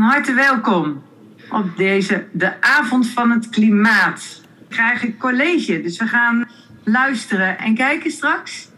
Van 0.00 0.08
harte 0.08 0.34
welkom 0.34 1.02
op 1.50 1.76
deze, 1.76 2.26
de 2.32 2.60
avond 2.60 3.08
van 3.08 3.30
het 3.30 3.48
klimaat. 3.48 4.42
We 4.58 4.74
krijgen 4.74 5.16
college, 5.18 5.80
dus 5.80 5.98
we 5.98 6.06
gaan 6.06 6.48
luisteren 6.84 7.58
en 7.58 7.74
kijken 7.74 8.10
straks. 8.10 8.68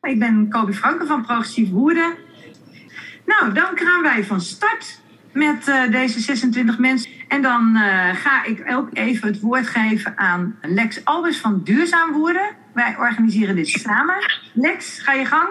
Ik 0.00 0.18
ben 0.18 0.48
Kobi 0.48 0.72
Franke 0.72 1.06
van 1.06 1.22
Progressief 1.22 1.70
Woerden. 1.70 2.14
Nou, 3.26 3.52
dan 3.52 3.66
gaan 3.74 4.02
wij 4.02 4.24
van 4.24 4.40
start 4.40 5.00
met 5.32 5.68
uh, 5.68 5.90
deze 5.90 6.20
26 6.20 6.78
mensen. 6.78 7.10
En 7.28 7.42
dan 7.42 7.72
uh, 7.74 8.14
ga 8.14 8.44
ik 8.44 8.62
ook 8.70 8.88
even 8.92 9.28
het 9.28 9.40
woord 9.40 9.66
geven 9.66 10.18
aan 10.18 10.58
Lex 10.62 11.04
Albers 11.04 11.38
van 11.38 11.60
Duurzaam 11.64 12.12
Woerden. 12.12 12.56
Wij 12.74 12.96
organiseren 12.98 13.54
dit 13.54 13.68
samen. 13.68 14.16
Lex, 14.54 14.98
ga 14.98 15.12
je 15.12 15.24
gang. 15.24 15.48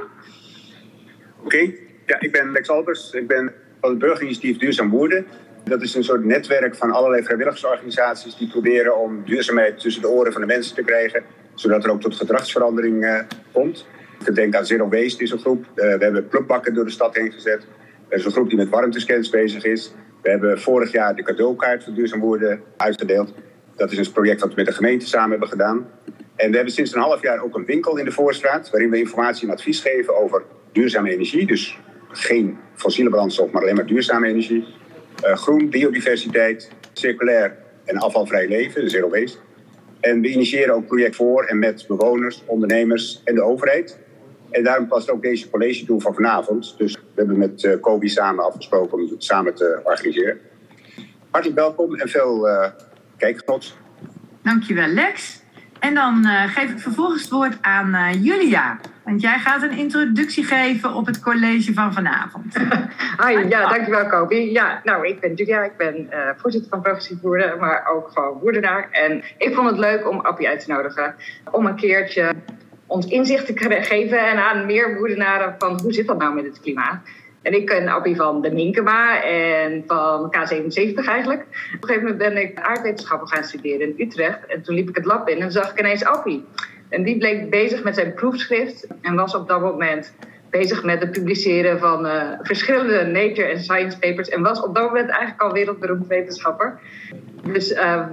Oké, 1.44 1.72
ja, 2.06 2.20
ik 2.20 2.32
ben 2.32 2.52
Lex 2.52 2.70
Albers. 2.70 3.12
Ik 3.12 3.28
ben 3.28 3.66
van 3.82 3.90
het 3.90 4.00
burgerinitiatief 4.00 4.58
Duurzaam 4.58 4.90
Woerden. 4.90 5.26
Dat 5.64 5.82
is 5.82 5.96
een 5.96 6.04
soort 6.04 6.26
netwerk 6.26 6.76
van 6.76 6.92
allerlei 6.92 7.24
vrijwilligersorganisaties 7.24 8.38
die 8.38 8.48
proberen 8.48 8.98
om 8.98 9.24
duurzaamheid 9.26 9.80
tussen 9.80 10.02
de 10.02 10.10
oren 10.10 10.32
van 10.32 10.42
de 10.42 10.48
mensen 10.48 10.76
te 10.76 10.84
krijgen, 10.84 11.24
zodat 11.56 11.84
er 11.84 11.92
ook 11.92 12.02
tot 12.02 12.16
gedragsverandering 12.16 13.04
uh, 13.04 13.20
komt. 13.52 13.86
Ik 14.26 14.36
denk 14.36 14.56
aan 14.56 14.66
Zero 14.66 14.90
Waste 14.90 15.24
is 15.24 15.32
een 15.32 15.40
groep. 15.40 15.66
Uh, 15.76 15.76
we 15.76 16.04
hebben 16.04 16.28
plukbakken 16.28 16.74
door 16.74 16.86
de 16.86 16.92
stad 16.92 17.16
heen 17.16 17.32
gezet. 17.32 17.68
Er 18.10 18.18
is 18.18 18.26
een 18.26 18.32
groep 18.32 18.50
die 18.50 18.58
met 18.58 18.70
warmtescans 18.70 19.30
bezig 19.30 19.64
is. 19.64 19.94
We 20.22 20.30
hebben 20.30 20.60
vorig 20.60 20.92
jaar 20.92 21.16
de 21.16 21.24
cadeaukaart 21.24 21.84
voor 21.84 21.94
duurzaam 21.94 22.20
woorden 22.20 22.62
uitgedeeld. 22.78 23.34
Dat 23.76 23.92
is 23.92 23.98
een 23.98 24.12
project 24.12 24.40
dat 24.40 24.50
we 24.50 24.56
met 24.56 24.66
de 24.66 24.72
gemeente 24.72 25.08
samen 25.08 25.30
hebben 25.30 25.48
gedaan. 25.48 25.88
En 26.36 26.50
we 26.50 26.56
hebben 26.56 26.74
sinds 26.74 26.94
een 26.94 27.02
half 27.02 27.22
jaar 27.22 27.44
ook 27.44 27.56
een 27.56 27.66
winkel 27.66 27.98
in 27.98 28.06
de 28.06 28.12
Voorstraat... 28.12 28.70
waarin 28.70 28.90
we 28.90 28.98
informatie 28.98 29.48
en 29.48 29.54
advies 29.54 29.80
geven 29.80 30.18
over 30.18 30.44
duurzame 30.72 31.12
energie. 31.12 31.46
Dus 31.46 31.80
geen 32.18 32.58
fossiele 32.76 33.10
brandstof, 33.10 33.52
maar 33.52 33.62
alleen 33.62 33.76
maar 33.76 33.86
duurzame 33.86 34.28
energie. 34.28 34.66
Uh, 35.26 35.36
groen, 35.36 35.70
biodiversiteit, 35.70 36.72
circulair 36.94 37.58
en 37.86 37.98
afvalvrij 37.98 38.48
leven, 38.48 38.90
zero 38.90 39.10
waste. 39.10 39.38
En 40.00 40.22
we 40.22 40.28
initiëren 40.28 40.74
ook 40.74 40.88
project 40.88 41.16
voor 41.16 41.44
en 41.44 41.60
met 41.60 41.86
bewoners, 41.88 42.44
ondernemers 42.46 43.22
en 43.24 43.36
de 43.36 43.42
overheid. 43.42 44.00
En 44.50 44.64
daarom 44.64 44.88
past 44.88 45.10
ook 45.10 45.22
deze 45.22 45.50
college 45.50 45.86
toe 45.86 46.02
van 46.02 46.14
vanavond. 46.14 46.78
Dus 46.78 46.94
we 46.94 47.00
hebben 47.16 47.38
met 47.38 47.64
uh, 47.64 47.80
Kobi 47.82 48.10
samen 48.10 48.46
afgesproken 48.46 48.98
om 48.98 49.10
het 49.10 49.24
samen 49.24 49.56
te 49.56 49.80
organiseren. 49.84 50.40
Hartelijk 51.30 51.60
welkom 51.60 51.96
en 51.96 52.10
veel 52.10 52.48
uh, 52.48 52.68
kijkgenot. 53.18 53.78
Dankjewel 54.42 54.88
Lex. 54.88 55.37
En 55.80 55.94
dan 55.94 56.26
uh, 56.26 56.44
geef 56.44 56.72
ik 56.72 56.80
vervolgens 56.80 57.22
het 57.22 57.32
woord 57.32 57.58
aan 57.62 57.96
uh, 57.96 58.24
Julia. 58.24 58.80
Want 59.04 59.22
jij 59.22 59.40
gaat 59.40 59.62
een 59.62 59.78
introductie 59.78 60.44
geven 60.44 60.94
op 60.94 61.06
het 61.06 61.20
college 61.20 61.74
van 61.74 61.94
vanavond. 61.94 62.58
Hoi, 63.18 63.48
ja, 63.50 63.70
dankjewel 63.70 64.08
Kobi. 64.08 64.52
Ja, 64.52 64.82
nou, 64.84 65.08
ik 65.08 65.20
ben 65.20 65.34
Julia. 65.34 65.64
Ik 65.64 65.78
ben 65.78 65.96
uh, 65.96 66.20
voorzitter 66.38 66.70
van 66.70 66.82
Progressief 66.82 67.22
Woerden, 67.22 67.60
maar 67.60 67.88
ook 67.94 68.12
gewoon 68.14 68.40
woerdenaar. 68.40 68.88
En 68.92 69.24
ik 69.38 69.56
vond 69.56 69.70
het 69.70 69.80
leuk 69.80 70.10
om 70.10 70.20
Appie 70.20 70.48
uit 70.48 70.66
te 70.66 70.72
nodigen. 70.72 71.16
Om 71.52 71.66
een 71.66 71.76
keertje 71.76 72.36
ons 72.88 73.06
inzicht 73.06 73.46
te 73.46 73.82
geven 73.82 74.28
en 74.28 74.38
aan 74.38 74.66
meer 74.66 74.98
woerdenaren 74.98 75.56
van 75.58 75.80
hoe 75.82 75.94
zit 75.94 76.08
dat 76.08 76.18
nou 76.18 76.34
met 76.34 76.46
het 76.46 76.60
klimaat. 76.60 77.00
En 77.48 77.54
ik 77.54 77.66
ken 77.66 77.88
Appie 77.88 78.16
van 78.16 78.42
de 78.42 78.52
Minkema 78.52 79.24
en 79.24 79.84
van 79.88 80.36
K77 80.36 80.94
eigenlijk. 80.94 81.42
Op 81.42 81.82
een 81.82 81.88
gegeven 81.88 82.02
moment 82.02 82.18
ben 82.18 82.38
ik 82.38 82.60
aardwetenschappen 82.60 83.28
gaan 83.28 83.44
studeren 83.44 83.88
in 83.88 84.08
Utrecht. 84.08 84.46
En 84.46 84.62
toen 84.62 84.76
liep 84.76 84.90
ik 84.90 84.96
het 84.96 85.06
lab 85.06 85.30
in 85.30 85.42
en 85.42 85.52
zag 85.52 85.72
ik 85.72 85.80
ineens 85.80 86.06
Appie. 86.06 86.46
En 86.90 87.04
die 87.04 87.18
bleek 87.18 87.50
bezig 87.50 87.84
met 87.84 87.96
zijn 87.96 88.14
proefschrift 88.14 88.88
en 89.02 89.16
was 89.16 89.36
op 89.36 89.48
dat 89.48 89.62
moment 89.62 90.14
bezig 90.50 90.84
met 90.84 91.02
het 91.02 91.12
publiceren 91.12 91.80
van 91.80 92.06
uh, 92.06 92.32
verschillende 92.42 93.06
nature 93.06 93.48
en 93.48 93.60
science 93.60 94.00
papers. 94.00 94.30
En 94.30 94.42
was 94.42 94.62
op 94.62 94.76
dat 94.76 94.84
moment 94.84 95.10
eigenlijk 95.10 95.42
al 95.42 95.52
wereldberoemd 95.52 96.08
wetenschapper. 96.08 96.80
Dus 97.44 97.72
uh, 97.72 98.06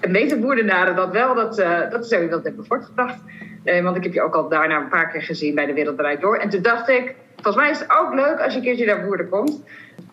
en 0.00 0.12
deze 0.12 0.38
boerdenaren 0.38 0.96
dat 0.96 1.10
wel, 1.10 1.34
dat, 1.34 1.58
uh, 1.58 1.90
dat 1.90 2.04
is 2.04 2.08
sowieso 2.08 2.30
dat 2.30 2.44
hebben 2.44 2.66
voortgebracht. 2.66 3.18
Uh, 3.64 3.82
want 3.82 3.96
ik 3.96 4.02
heb 4.02 4.12
je 4.12 4.22
ook 4.22 4.34
al 4.34 4.48
daarna 4.48 4.80
een 4.80 4.88
paar 4.88 5.10
keer 5.10 5.22
gezien 5.22 5.54
bij 5.54 5.66
de 5.66 5.72
Wereldbereid 5.72 6.20
Door. 6.20 6.36
En 6.36 6.48
toen 6.48 6.62
dacht 6.62 6.88
ik, 6.88 7.14
volgens 7.42 7.56
mij 7.56 7.70
is 7.70 7.78
het 7.78 7.90
ook 7.90 8.14
leuk 8.14 8.40
als 8.40 8.52
je 8.52 8.58
een 8.58 8.64
keertje 8.64 8.86
naar 8.86 9.04
Woerden 9.04 9.28
komt. 9.28 9.62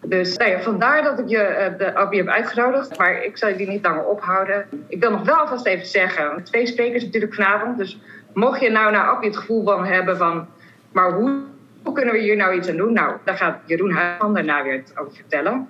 Dus 0.05 0.37
nou 0.37 0.51
ja, 0.51 0.61
vandaar 0.61 1.03
dat 1.03 1.19
ik 1.19 1.27
je 1.27 1.69
uh, 1.71 1.77
de 1.77 1.95
ABI 1.95 2.17
heb 2.17 2.27
uitgenodigd. 2.27 2.97
Maar 2.97 3.23
ik 3.23 3.37
zal 3.37 3.49
je 3.49 3.55
die 3.55 3.67
niet 3.67 3.85
langer 3.85 4.05
ophouden. 4.05 4.65
Ik 4.87 4.99
wil 4.99 5.11
nog 5.11 5.25
wel 5.25 5.35
alvast 5.35 5.65
even 5.65 5.85
zeggen, 5.85 6.43
twee 6.43 6.67
sprekers 6.67 7.03
natuurlijk 7.03 7.33
vanavond. 7.33 7.77
Dus 7.77 7.99
mocht 8.33 8.59
je 8.61 8.69
nou 8.69 8.91
naar 8.91 9.05
ABI 9.05 9.27
het 9.27 9.37
gevoel 9.37 9.63
van 9.63 9.85
hebben 9.85 10.17
van... 10.17 10.47
maar 10.91 11.11
hoe, 11.11 11.41
kunnen 11.93 12.13
we 12.13 12.19
hier 12.19 12.35
nou 12.35 12.55
iets 12.55 12.69
aan 12.69 12.77
doen? 12.77 12.93
Nou, 12.93 13.17
daar 13.23 13.37
gaat 13.37 13.59
Jeroen 13.65 13.91
Huijman 13.91 14.33
daarna 14.33 14.63
weer 14.63 14.73
het 14.73 14.93
over 14.97 15.15
vertellen. 15.15 15.67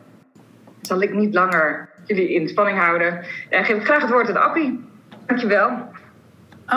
Zal 0.82 1.02
ik 1.02 1.14
niet 1.14 1.34
langer 1.34 1.90
jullie 2.06 2.34
in 2.34 2.48
spanning 2.48 2.78
houden. 2.78 3.26
En 3.50 3.66
geef 3.66 3.76
ik 3.76 3.86
graag 3.86 4.02
het 4.02 4.12
woord 4.12 4.30
aan 4.30 4.44
Appie. 4.44 4.86
Dankjewel. 5.26 5.92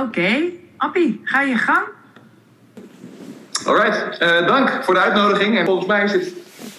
Oké. 0.03 0.50
Appie, 0.76 1.20
ga 1.25 1.41
je 1.41 1.54
gang. 1.54 1.95
Alright, 3.64 4.22
uh, 4.22 4.46
dank 4.46 4.84
voor 4.84 4.94
de 4.94 5.00
uitnodiging. 5.00 5.58
En 5.58 5.64
volgens 5.64 5.86
mij 5.86 6.04
is 6.04 6.12
het 6.12 6.32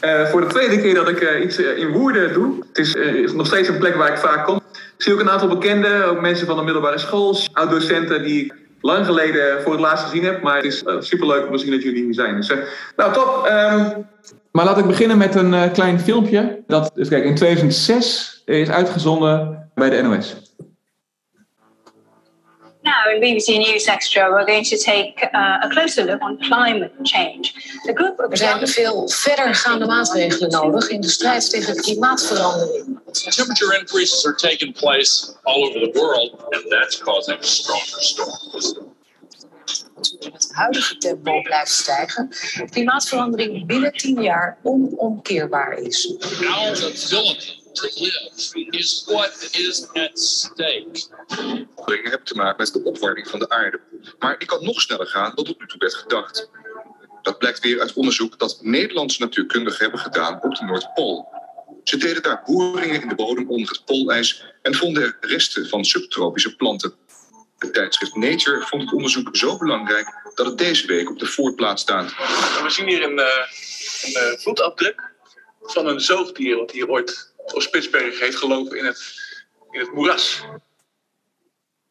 uh, 0.03 0.25
voor 0.25 0.41
de 0.41 0.47
tweede 0.47 0.81
keer 0.81 0.93
dat 0.93 1.09
ik 1.09 1.21
uh, 1.21 1.43
iets 1.43 1.57
in 1.57 1.91
Woerden 1.91 2.33
doe. 2.33 2.63
Het 2.67 2.77
is, 2.77 2.93
is, 2.93 3.33
nog 3.33 3.47
steeds 3.47 3.67
een 3.67 3.77
plek 3.77 3.95
waar 3.95 4.11
ik 4.11 4.17
vaak 4.17 4.45
kom. 4.45 4.55
Ik 4.73 5.03
zie 5.03 5.13
ook 5.13 5.19
een 5.19 5.29
aantal 5.29 5.47
bekenden, 5.47 6.05
ook 6.05 6.21
mensen 6.21 6.47
van 6.47 6.55
de 6.55 6.63
middelbare 6.63 6.97
school, 6.97 7.37
oud-docenten 7.53 8.23
die 8.23 8.45
ik 8.45 8.53
lang 8.81 9.05
geleden 9.05 9.61
voor 9.61 9.71
het 9.71 9.81
laatst 9.81 10.05
gezien 10.05 10.23
heb. 10.23 10.41
Maar 10.41 10.55
het 10.55 10.65
is 10.65 10.83
superleuk 10.99 11.45
om 11.45 11.51
te 11.51 11.57
zien 11.57 11.71
dat 11.71 11.83
jullie 11.83 12.03
hier 12.03 12.13
zijn. 12.13 12.35
Dus, 12.35 12.51
nou, 12.95 13.13
top. 13.13 13.49
Um, 13.51 14.07
maar 14.51 14.65
laat 14.65 14.77
ik 14.77 14.85
beginnen 14.85 15.17
met 15.17 15.35
een 15.35 15.71
klein 15.71 15.99
filmpje. 15.99 16.63
Dat 16.67 16.91
dus 16.95 17.09
kijk, 17.09 17.23
in 17.23 17.35
2006 17.35 18.41
is 18.45 18.69
uitgezonden 18.69 19.69
bij 19.75 19.89
de 19.89 20.01
NOS. 20.01 20.46
Now, 22.87 23.11
in 23.13 23.19
BBC 23.19 23.57
News 23.57 23.85
Extra, 23.87 24.31
we're 24.31 24.45
going 24.45 24.63
to 24.63 24.77
take 24.77 25.21
uh, 25.33 25.65
a 25.65 25.69
closer 25.69 26.05
look 26.05 26.21
on 26.21 26.37
climate 26.37 26.93
change. 27.03 27.53
The 27.83 27.93
group 27.93 28.19
er 28.19 28.37
zijn 28.37 28.67
veel 28.67 29.09
verdergaande 29.09 29.85
maatregelen 29.85 30.49
nodig 30.49 30.89
in 30.89 31.01
de 31.01 31.09
strijd 31.09 31.49
tegen 31.49 31.75
klimaatverandering. 31.75 32.99
Temperature 33.11 33.79
increases 33.79 34.25
are 34.25 34.35
taking 34.35 34.73
place 34.73 35.35
all 35.43 35.67
over 35.67 35.79
the 35.79 35.99
world, 35.99 36.31
and 36.49 36.63
that's 36.69 36.97
causing 36.97 37.43
stronger 37.43 38.01
storms. 38.01 38.75
het 40.33 40.49
huidige 40.51 40.97
tempo 40.97 41.41
blijft 41.41 41.71
stijgen, 41.71 42.29
klimaatverandering 42.69 43.65
binnen 43.65 43.91
tien 43.91 44.21
jaar 44.21 44.57
onomkeerbaar 44.63 45.77
is. 45.77 46.15
Our 46.41 46.69
ability 46.69 47.65
to 47.77 48.03
live 48.03 48.67
is 48.69 49.03
what 49.07 49.49
is 49.51 49.87
at 49.93 50.19
stake. 50.19 51.07
Je 51.85 52.09
hebt 52.09 52.25
te 52.25 52.35
maken 52.35 52.55
met 52.57 52.73
de 52.73 52.83
opwarming 52.83 53.27
van 53.27 53.39
de 53.39 53.49
aarde. 53.49 53.79
Maar 54.19 54.37
die 54.37 54.47
kan 54.47 54.63
nog 54.63 54.81
sneller 54.81 55.07
gaan 55.07 55.31
dan 55.35 55.45
tot 55.45 55.59
nu 55.59 55.67
toe 55.67 55.79
werd 55.79 55.93
gedacht. 55.93 56.49
Dat 57.21 57.37
blijkt 57.37 57.59
weer 57.59 57.79
uit 57.81 57.93
onderzoek 57.93 58.39
dat 58.39 58.59
Nederlandse 58.61 59.21
natuurkundigen 59.21 59.81
hebben 59.81 59.99
gedaan 59.99 60.43
op 60.43 60.55
de 60.55 60.65
Noordpool. 60.65 61.27
Ze 61.83 61.97
deden 61.97 62.23
daar 62.23 62.43
boringen 62.45 63.01
in 63.01 63.07
de 63.07 63.15
bodem 63.15 63.49
onder 63.49 63.69
het 63.69 63.85
poolijs 63.85 64.43
en 64.61 64.75
vonden 64.75 65.03
er 65.03 65.17
resten 65.21 65.69
van 65.69 65.85
subtropische 65.85 66.55
planten. 66.55 66.93
Het 67.57 67.73
tijdschrift 67.73 68.15
Nature 68.15 68.61
vond 68.61 68.81
het 68.81 68.93
onderzoek 68.93 69.35
zo 69.35 69.57
belangrijk 69.57 70.31
dat 70.35 70.45
het 70.45 70.57
deze 70.57 70.87
week 70.87 71.09
op 71.09 71.19
de 71.19 71.25
voorplaats 71.25 71.81
staat. 71.81 72.15
We 72.63 72.69
zien 72.69 72.87
hier 72.87 73.03
een, 73.03 73.19
uh, 73.19 73.25
een 74.03 74.31
uh, 74.33 74.39
voetafdruk 74.39 75.15
van 75.61 75.87
een 75.87 75.99
zoogdier 75.99 76.57
wat 76.57 76.71
hier 76.71 76.89
ooit 76.89 77.33
op 77.53 77.61
Spitsbergen 77.61 78.23
heeft 78.25 78.37
gelopen 78.37 78.77
in 78.77 78.85
het, 78.85 78.99
in 79.71 79.79
het 79.79 79.93
moeras. 79.93 80.43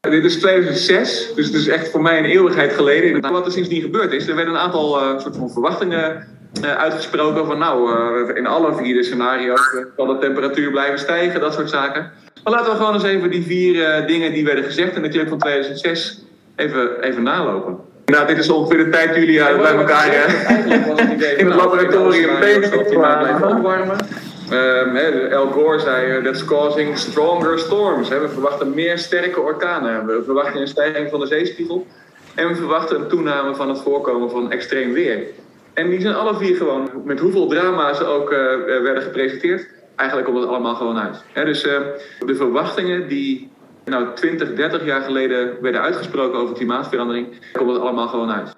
Dit 0.00 0.24
is 0.24 0.38
2006, 0.38 1.34
dus 1.34 1.46
het 1.46 1.54
is 1.54 1.66
echt 1.66 1.90
voor 1.90 2.02
mij 2.02 2.18
een 2.18 2.24
eeuwigheid 2.24 2.72
geleden. 2.72 3.32
Wat 3.32 3.46
er 3.46 3.52
sindsdien 3.52 3.80
gebeurd 3.80 4.12
is, 4.12 4.26
er 4.26 4.34
werden 4.34 4.54
een 4.54 4.60
aantal 4.60 5.02
uh, 5.02 5.20
soort 5.20 5.36
van 5.36 5.50
verwachtingen 5.50 6.34
uitgesproken 6.62 7.46
van 7.46 7.58
nou, 7.58 8.34
in 8.34 8.46
alle 8.46 8.74
vier 8.74 8.94
de 8.94 9.02
scenario's 9.02 9.60
zal 9.96 10.06
de 10.06 10.18
temperatuur 10.18 10.70
blijven 10.70 10.98
stijgen, 10.98 11.40
dat 11.40 11.54
soort 11.54 11.70
zaken. 11.70 12.12
Maar 12.44 12.54
laten 12.54 12.70
we 12.70 12.76
gewoon 12.76 12.94
eens 12.94 13.02
even 13.02 13.30
die 13.30 13.46
vier 13.46 13.74
uh, 13.74 14.06
dingen 14.06 14.32
die 14.32 14.44
werden 14.44 14.64
gezegd 14.64 14.96
in 14.96 15.02
de 15.02 15.08
clip 15.08 15.28
van 15.28 15.38
2006 15.38 16.24
even, 16.56 17.00
even 17.02 17.22
nalopen. 17.22 17.78
Nou, 18.04 18.26
dit 18.26 18.38
is 18.38 18.48
ongeveer 18.48 18.84
de 18.84 18.90
tijd 18.90 19.14
jullie 19.16 19.38
uh, 19.38 19.58
bij 19.58 19.74
elkaar 19.74 20.08
uh, 20.08 21.38
in 21.38 21.46
het 21.46 21.54
laboratorium 21.54 22.40
bezig 22.40 22.76
opwarmen. 22.76 23.96
Um, 24.52 25.32
Al 25.32 25.46
Gore 25.46 25.78
zei, 25.78 26.22
that's 26.22 26.44
causing 26.44 26.96
stronger 26.98 27.58
storms. 27.58 28.08
We 28.08 28.28
verwachten 28.28 28.74
meer 28.74 28.98
sterke 28.98 29.40
orkanen. 29.40 30.06
We 30.06 30.22
verwachten 30.24 30.60
een 30.60 30.68
stijging 30.68 31.10
van 31.10 31.20
de 31.20 31.26
zeespiegel. 31.26 31.86
En 32.34 32.48
we 32.48 32.54
verwachten 32.54 33.00
een 33.00 33.08
toename 33.08 33.54
van 33.54 33.68
het 33.68 33.78
voorkomen 33.78 34.30
van 34.30 34.50
extreem 34.50 34.92
weer. 34.92 35.22
En 35.74 35.88
die 35.88 36.00
zijn 36.00 36.14
alle 36.14 36.36
vier 36.36 36.56
gewoon, 36.56 36.90
met 37.04 37.20
hoeveel 37.20 37.48
drama 37.48 37.94
ze 37.94 38.04
ook 38.04 38.32
uh, 38.32 38.38
werden 38.82 39.02
gepresenteerd, 39.02 39.66
eigenlijk 39.96 40.28
komt 40.28 40.40
het 40.40 40.48
allemaal 40.48 40.74
gewoon 40.74 40.98
uit. 40.98 41.24
dus 41.34 41.62
de 41.62 42.34
verwachtingen 42.34 43.08
die 43.08 43.50
nou, 43.84 44.14
20, 44.14 44.54
30 44.54 44.84
jaar 44.84 45.02
geleden 45.02 45.56
werden 45.60 45.80
uitgesproken 45.80 46.38
over 46.38 46.54
klimaatverandering, 46.54 47.26
komt 47.52 47.72
het 47.72 47.80
allemaal 47.80 48.08
gewoon 48.08 48.32
uit. 48.32 48.54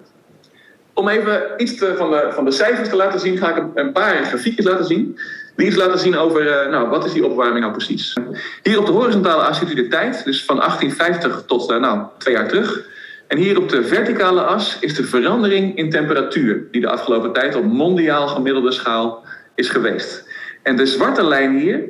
Om 0.93 1.07
even 1.07 1.41
iets 1.57 1.77
van, 1.77 2.11
de, 2.11 2.27
van 2.31 2.45
de 2.45 2.51
cijfers 2.51 2.89
te 2.89 2.95
laten 2.95 3.19
zien, 3.19 3.37
ga 3.37 3.55
ik 3.55 3.63
een 3.73 3.91
paar 3.91 4.25
grafiekjes 4.25 4.65
laten 4.65 4.85
zien. 4.85 5.19
Die 5.59 5.67
iets 5.67 5.77
laten 5.77 5.99
zien 5.99 6.17
over, 6.17 6.65
uh, 6.65 6.71
nou, 6.71 6.89
wat 6.89 7.05
is 7.05 7.13
die 7.13 7.25
opwarming 7.25 7.59
nou 7.59 7.71
precies. 7.71 8.17
Hier 8.63 8.79
op 8.79 8.85
de 8.85 8.91
horizontale 8.91 9.41
as 9.41 9.57
ziet 9.57 9.71
u 9.71 9.73
de 9.73 9.87
tijd, 9.87 10.23
dus 10.25 10.45
van 10.45 10.55
1850 10.55 11.43
tot, 11.47 11.71
uh, 11.71 11.79
nou, 11.79 12.01
twee 12.17 12.33
jaar 12.33 12.47
terug. 12.47 12.87
En 13.27 13.37
hier 13.37 13.57
op 13.57 13.69
de 13.69 13.83
verticale 13.83 14.41
as 14.41 14.77
is 14.79 14.95
de 14.95 15.03
verandering 15.03 15.77
in 15.77 15.89
temperatuur, 15.89 16.67
die 16.71 16.81
de 16.81 16.89
afgelopen 16.89 17.33
tijd 17.33 17.55
op 17.55 17.63
mondiaal 17.63 18.27
gemiddelde 18.27 18.71
schaal 18.71 19.23
is 19.55 19.69
geweest. 19.69 20.29
En 20.63 20.75
de 20.75 20.85
zwarte 20.85 21.23
lijn 21.23 21.57
hier, 21.57 21.83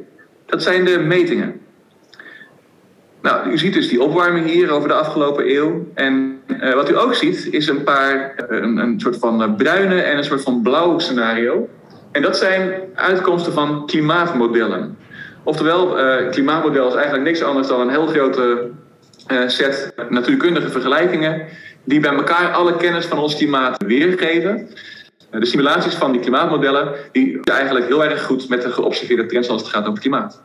dat 0.45 0.63
zijn 0.63 0.86
de 0.86 1.00
metingen. 1.00 1.60
Nou, 3.21 3.50
u 3.50 3.57
ziet 3.57 3.74
dus 3.74 3.89
die 3.89 4.01
opwarming 4.01 4.45
hier 4.45 4.69
over 4.69 4.88
de 4.88 4.94
afgelopen 4.94 5.56
eeuw. 5.56 5.88
En 5.94 6.42
uh, 6.48 6.74
wat 6.74 6.89
u 6.89 6.98
ook 6.98 7.13
ziet, 7.13 7.48
is 7.51 7.68
een 7.68 7.83
paar, 7.83 8.33
een, 8.48 8.77
een 8.77 9.00
soort 9.00 9.18
van 9.18 9.56
bruine 9.56 10.01
en 10.01 10.18
een 10.18 10.24
soort 10.24 10.42
van 10.42 10.62
blauw 10.62 11.00
scenario. 11.00 11.69
En 12.11 12.21
dat 12.21 12.38
zijn 12.38 12.73
uitkomsten 12.95 13.53
van 13.53 13.85
klimaatmodellen. 13.85 14.97
Oftewel, 15.44 16.00
uh, 16.00 16.29
klimaatmodel 16.29 16.88
is 16.88 16.94
eigenlijk 16.94 17.23
niks 17.23 17.41
anders 17.44 17.67
dan 17.67 17.79
een 17.79 17.89
heel 17.89 18.07
grote 18.07 18.69
uh, 19.27 19.47
set 19.47 19.94
natuurkundige 20.09 20.69
vergelijkingen 20.69 21.45
die 21.83 22.00
bij 22.00 22.13
elkaar 22.13 22.53
alle 22.53 22.77
kennis 22.77 23.06
van 23.06 23.19
ons 23.19 23.35
klimaat 23.35 23.83
weergeven. 23.83 24.69
De 25.31 25.45
simulaties 25.45 25.94
van 25.94 26.11
die 26.11 26.21
klimaatmodellen 26.21 26.94
die 27.11 27.39
eigenlijk 27.44 27.88
heel 27.88 28.03
erg 28.03 28.23
goed 28.23 28.50
met 28.50 28.61
de 28.61 28.71
geobserveerde 28.71 29.25
trends 29.25 29.50
als 29.50 29.61
het 29.61 29.71
gaat 29.71 29.88
over 29.88 30.00
klimaat. 30.00 30.41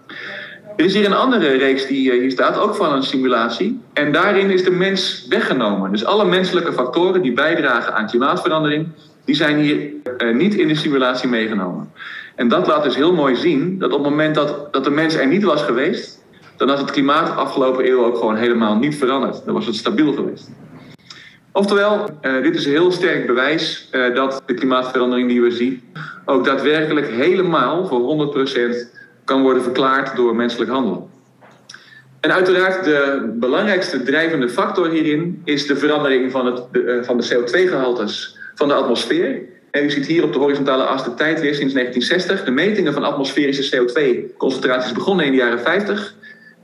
Er 0.76 0.84
is 0.84 0.94
hier 0.94 1.06
een 1.06 1.14
andere 1.14 1.48
reeks 1.48 1.86
die 1.86 2.12
hier 2.12 2.30
staat, 2.30 2.58
ook 2.58 2.74
van 2.74 2.92
een 2.92 3.02
simulatie. 3.02 3.80
En 3.92 4.12
daarin 4.12 4.50
is 4.50 4.64
de 4.64 4.70
mens 4.70 5.26
weggenomen. 5.28 5.92
Dus 5.92 6.04
alle 6.04 6.24
menselijke 6.24 6.72
factoren 6.72 7.22
die 7.22 7.32
bijdragen 7.32 7.94
aan 7.94 8.06
klimaatverandering, 8.06 8.88
die 9.24 9.34
zijn 9.34 9.58
hier 9.58 9.90
uh, 10.18 10.34
niet 10.34 10.54
in 10.54 10.68
de 10.68 10.74
simulatie 10.74 11.28
meegenomen. 11.28 11.92
En 12.34 12.48
dat 12.48 12.66
laat 12.66 12.82
dus 12.82 12.96
heel 12.96 13.14
mooi 13.14 13.36
zien 13.36 13.78
dat 13.78 13.92
op 13.92 13.98
het 13.98 14.10
moment 14.10 14.34
dat, 14.34 14.72
dat 14.72 14.84
de 14.84 14.90
mens 14.90 15.14
er 15.14 15.26
niet 15.26 15.42
was 15.42 15.62
geweest, 15.62 16.22
dan 16.56 16.68
was 16.68 16.80
het 16.80 16.90
klimaat 16.90 17.36
afgelopen 17.36 17.88
eeuw 17.88 18.04
ook 18.04 18.16
gewoon 18.16 18.36
helemaal 18.36 18.76
niet 18.76 18.96
veranderd. 18.96 19.44
Dan 19.44 19.54
was 19.54 19.66
het 19.66 19.76
stabiel 19.76 20.12
geweest. 20.12 20.50
Oftewel, 21.52 22.10
uh, 22.22 22.42
dit 22.42 22.56
is 22.56 22.64
een 22.64 22.70
heel 22.72 22.92
sterk 22.92 23.26
bewijs 23.26 23.88
uh, 23.92 24.14
dat 24.14 24.42
de 24.46 24.54
klimaatverandering 24.54 25.28
die 25.28 25.42
we 25.42 25.50
zien 25.50 25.82
ook 26.24 26.44
daadwerkelijk 26.44 27.08
helemaal 27.08 27.86
voor 27.86 28.34
100% 28.34 28.94
kan 29.24 29.42
worden 29.42 29.62
verklaard 29.62 30.16
door 30.16 30.36
menselijk 30.36 30.70
handelen. 30.70 31.12
En 32.20 32.32
uiteraard 32.32 32.84
de 32.84 33.32
belangrijkste 33.34 34.02
drijvende 34.02 34.48
factor 34.48 34.88
hierin 34.88 35.40
is 35.44 35.66
de 35.66 35.76
verandering 35.76 36.30
van, 36.30 36.46
het, 36.46 36.62
de, 36.72 37.02
van 37.04 37.18
de 37.18 37.34
CO2-gehaltes 37.34 38.38
van 38.54 38.68
de 38.68 38.74
atmosfeer. 38.74 39.42
En 39.70 39.84
u 39.84 39.90
ziet 39.90 40.06
hier 40.06 40.24
op 40.24 40.32
de 40.32 40.38
horizontale 40.38 40.82
as 40.82 41.04
de 41.04 41.14
tijd 41.14 41.40
weer 41.40 41.54
sinds 41.54 41.72
1960. 41.72 42.44
De 42.44 42.50
metingen 42.50 42.92
van 42.92 43.04
atmosferische 43.04 43.76
CO2-concentraties 43.76 44.92
begonnen 44.92 45.24
in 45.24 45.30
de 45.30 45.38
jaren 45.38 45.60
50. 45.60 46.14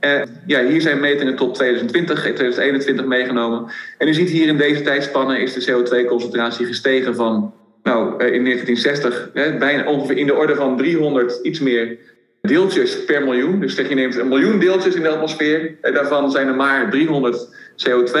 Uh, 0.05 0.21
ja, 0.45 0.65
hier 0.65 0.81
zijn 0.81 0.99
metingen 0.99 1.35
tot 1.35 1.55
2020, 1.55 2.19
2021 2.21 3.05
meegenomen. 3.05 3.71
En 3.97 4.07
u 4.07 4.13
ziet 4.13 4.29
hier 4.29 4.47
in 4.47 4.57
deze 4.57 4.81
tijdspanne 4.81 5.39
is 5.39 5.53
de 5.53 5.71
CO2-concentratie 5.71 6.65
gestegen 6.65 7.15
van, 7.15 7.53
nou, 7.83 8.23
uh, 8.23 8.33
in 8.33 8.43
1960, 8.43 9.29
hè, 9.33 9.57
bijna 9.57 9.85
ongeveer 9.85 10.17
in 10.17 10.27
de 10.27 10.35
orde 10.35 10.55
van 10.55 10.77
300, 10.77 11.39
iets 11.43 11.59
meer 11.59 11.97
deeltjes 12.41 13.03
per 13.05 13.23
miljoen. 13.23 13.59
Dus 13.59 13.75
je 13.75 13.95
neemt 13.95 14.15
een 14.15 14.27
miljoen 14.27 14.59
deeltjes 14.59 14.95
in 14.95 15.01
de 15.01 15.09
atmosfeer, 15.09 15.75
en 15.81 15.93
daarvan 15.93 16.31
zijn 16.31 16.47
er 16.47 16.55
maar 16.55 16.89
300 16.89 17.47
CO2. 17.75 18.19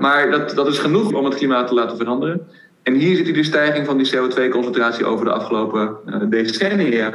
Maar 0.00 0.30
dat, 0.30 0.54
dat 0.54 0.66
is 0.66 0.78
genoeg 0.78 1.12
om 1.12 1.24
het 1.24 1.34
klimaat 1.34 1.68
te 1.68 1.74
laten 1.74 1.96
veranderen. 1.96 2.48
En 2.82 2.94
hier 2.94 3.16
ziet 3.16 3.28
u 3.28 3.32
de 3.32 3.42
stijging 3.42 3.86
van 3.86 3.98
die 3.98 4.12
CO2-concentratie 4.14 5.04
over 5.04 5.24
de 5.24 5.32
afgelopen 5.32 5.96
uh, 6.06 6.16
decennia. 6.28 7.12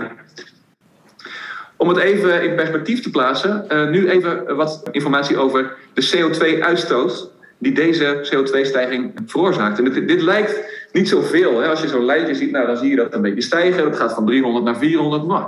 Om 1.78 1.88
het 1.88 1.98
even 1.98 2.44
in 2.44 2.56
perspectief 2.56 3.02
te 3.02 3.10
plaatsen, 3.10 3.66
uh, 3.70 3.90
nu 3.90 4.10
even 4.10 4.56
wat 4.56 4.84
informatie 4.92 5.38
over 5.38 5.76
de 5.94 6.12
CO2-uitstoot 6.16 7.32
die 7.58 7.72
deze 7.72 8.30
CO2-stijging 8.34 9.14
veroorzaakt. 9.26 9.80
En 9.80 10.06
dit, 10.06 10.22
lijkt 10.22 10.60
niet 10.92 11.10
zoveel. 11.10 11.62
Hè? 11.62 11.68
Als 11.68 11.82
je 11.82 11.88
zo'n 11.88 12.06
lijntje 12.06 12.36
ziet, 12.36 12.52
nou, 12.52 12.68
dan 12.68 12.78
zie 12.78 12.90
je 12.90 12.96
dat 12.96 13.14
een 13.14 13.22
beetje 13.22 13.42
stijgen. 13.42 13.84
Dat 13.84 13.98
gaat 13.98 14.14
van 14.14 14.26
300 14.26 14.66
naar 14.66 14.78
400. 14.78 15.26
Maar, 15.26 15.48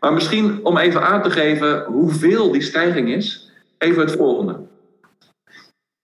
maar 0.00 0.12
misschien 0.12 0.60
om 0.62 0.78
even 0.78 1.02
aan 1.02 1.22
te 1.22 1.30
geven 1.30 1.84
hoeveel 1.84 2.52
die 2.52 2.62
stijging 2.62 3.08
is, 3.08 3.50
even 3.78 4.00
het 4.00 4.12
volgende. 4.12 4.56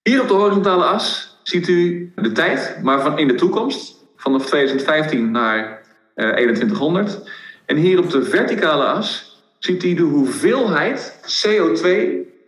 Hier 0.02 0.20
op 0.20 0.28
de 0.28 0.34
horizontale 0.34 0.84
as 0.84 1.38
ziet 1.42 1.68
u 1.68 2.12
de 2.14 2.32
tijd, 2.32 2.78
maar 2.82 3.00
van 3.00 3.18
in 3.18 3.28
de 3.28 3.34
toekomst, 3.34 4.04
vanaf 4.16 4.46
2015 4.46 5.30
naar 5.30 5.82
uh, 6.16 6.32
2100. 6.32 7.30
En 7.66 7.76
hier 7.76 7.98
op 7.98 8.10
de 8.10 8.22
verticale 8.22 8.84
as 8.84 9.38
ziet 9.58 9.84
u 9.84 9.94
de 9.94 10.02
hoeveelheid 10.02 11.18
CO2 11.44 11.88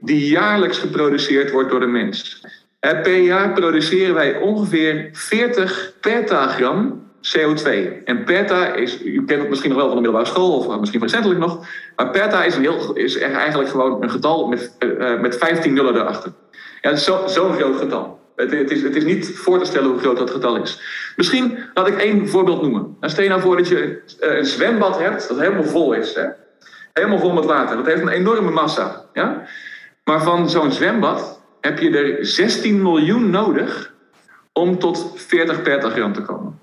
die 0.01 0.29
jaarlijks 0.29 0.79
geproduceerd 0.79 1.51
wordt 1.51 1.71
door 1.71 1.81
de 1.81 1.87
mens. 1.87 2.45
Per 2.81 3.19
jaar 3.19 3.53
produceren 3.53 4.15
wij 4.15 4.37
ongeveer 4.37 5.09
40 5.13 5.93
petagram 6.01 7.03
CO2. 7.23 7.69
En 8.05 8.25
peta 8.25 8.75
is, 8.75 9.03
u 9.03 9.25
kent 9.25 9.41
het 9.41 9.49
misschien 9.49 9.71
nog 9.71 9.79
wel 9.79 9.89
van 9.89 9.97
de 9.97 10.03
middelbare 10.03 10.31
school 10.31 10.57
of 10.57 10.81
misschien 10.81 11.01
recentelijk 11.01 11.41
nog, 11.41 11.67
maar 11.97 12.11
peta 12.11 12.45
is, 12.45 12.55
een 12.55 12.63
heel, 12.63 12.93
is 12.95 13.19
eigenlijk 13.19 13.69
gewoon 13.71 14.03
een 14.03 14.11
getal 14.11 14.49
met, 14.49 14.77
uh, 14.79 15.21
met 15.21 15.39
15 15.39 15.73
nullen 15.73 15.95
erachter. 15.95 16.33
Ja, 16.83 16.97
zo'n 16.97 17.29
zo 17.29 17.49
groot 17.49 17.77
getal. 17.77 18.21
Het, 18.37 18.51
het, 18.51 18.71
is, 18.71 18.83
het 18.83 18.97
is 18.97 19.05
niet 19.05 19.39
voor 19.39 19.59
te 19.59 19.65
stellen 19.65 19.91
hoe 19.91 19.99
groot 19.99 20.17
dat 20.17 20.31
getal 20.31 20.57
is. 20.57 20.81
Misschien 21.17 21.59
laat 21.75 21.89
ik 21.89 21.99
één 21.99 22.29
voorbeeld 22.29 22.63
noemen. 22.63 22.97
Dan 23.01 23.11
stel 23.11 23.23
je 23.23 23.29
nou 23.29 23.41
voor 23.41 23.57
dat 23.57 23.69
je 23.69 24.03
een 24.21 24.47
zwembad 24.47 24.99
hebt 24.99 25.29
dat 25.29 25.39
helemaal 25.39 25.65
vol 25.65 25.93
is. 25.93 26.15
Hè? 26.15 26.27
Helemaal 26.93 27.19
vol 27.19 27.33
met 27.33 27.45
water. 27.45 27.77
Dat 27.77 27.87
heeft 27.87 28.03
een 28.03 28.09
enorme 28.09 28.51
massa. 28.51 29.05
Ja? 29.13 29.47
Maar 30.05 30.23
van 30.23 30.51
zo'n 30.51 30.73
zwembad 30.73 31.41
heb 31.61 31.79
je 31.79 31.91
er 31.91 32.27
16 32.27 32.83
miljoen 32.83 33.31
nodig 33.31 33.93
om 34.53 34.79
tot 34.79 35.13
40 35.15 35.63
petagram 35.63 36.13
te 36.13 36.23
komen. 36.23 36.61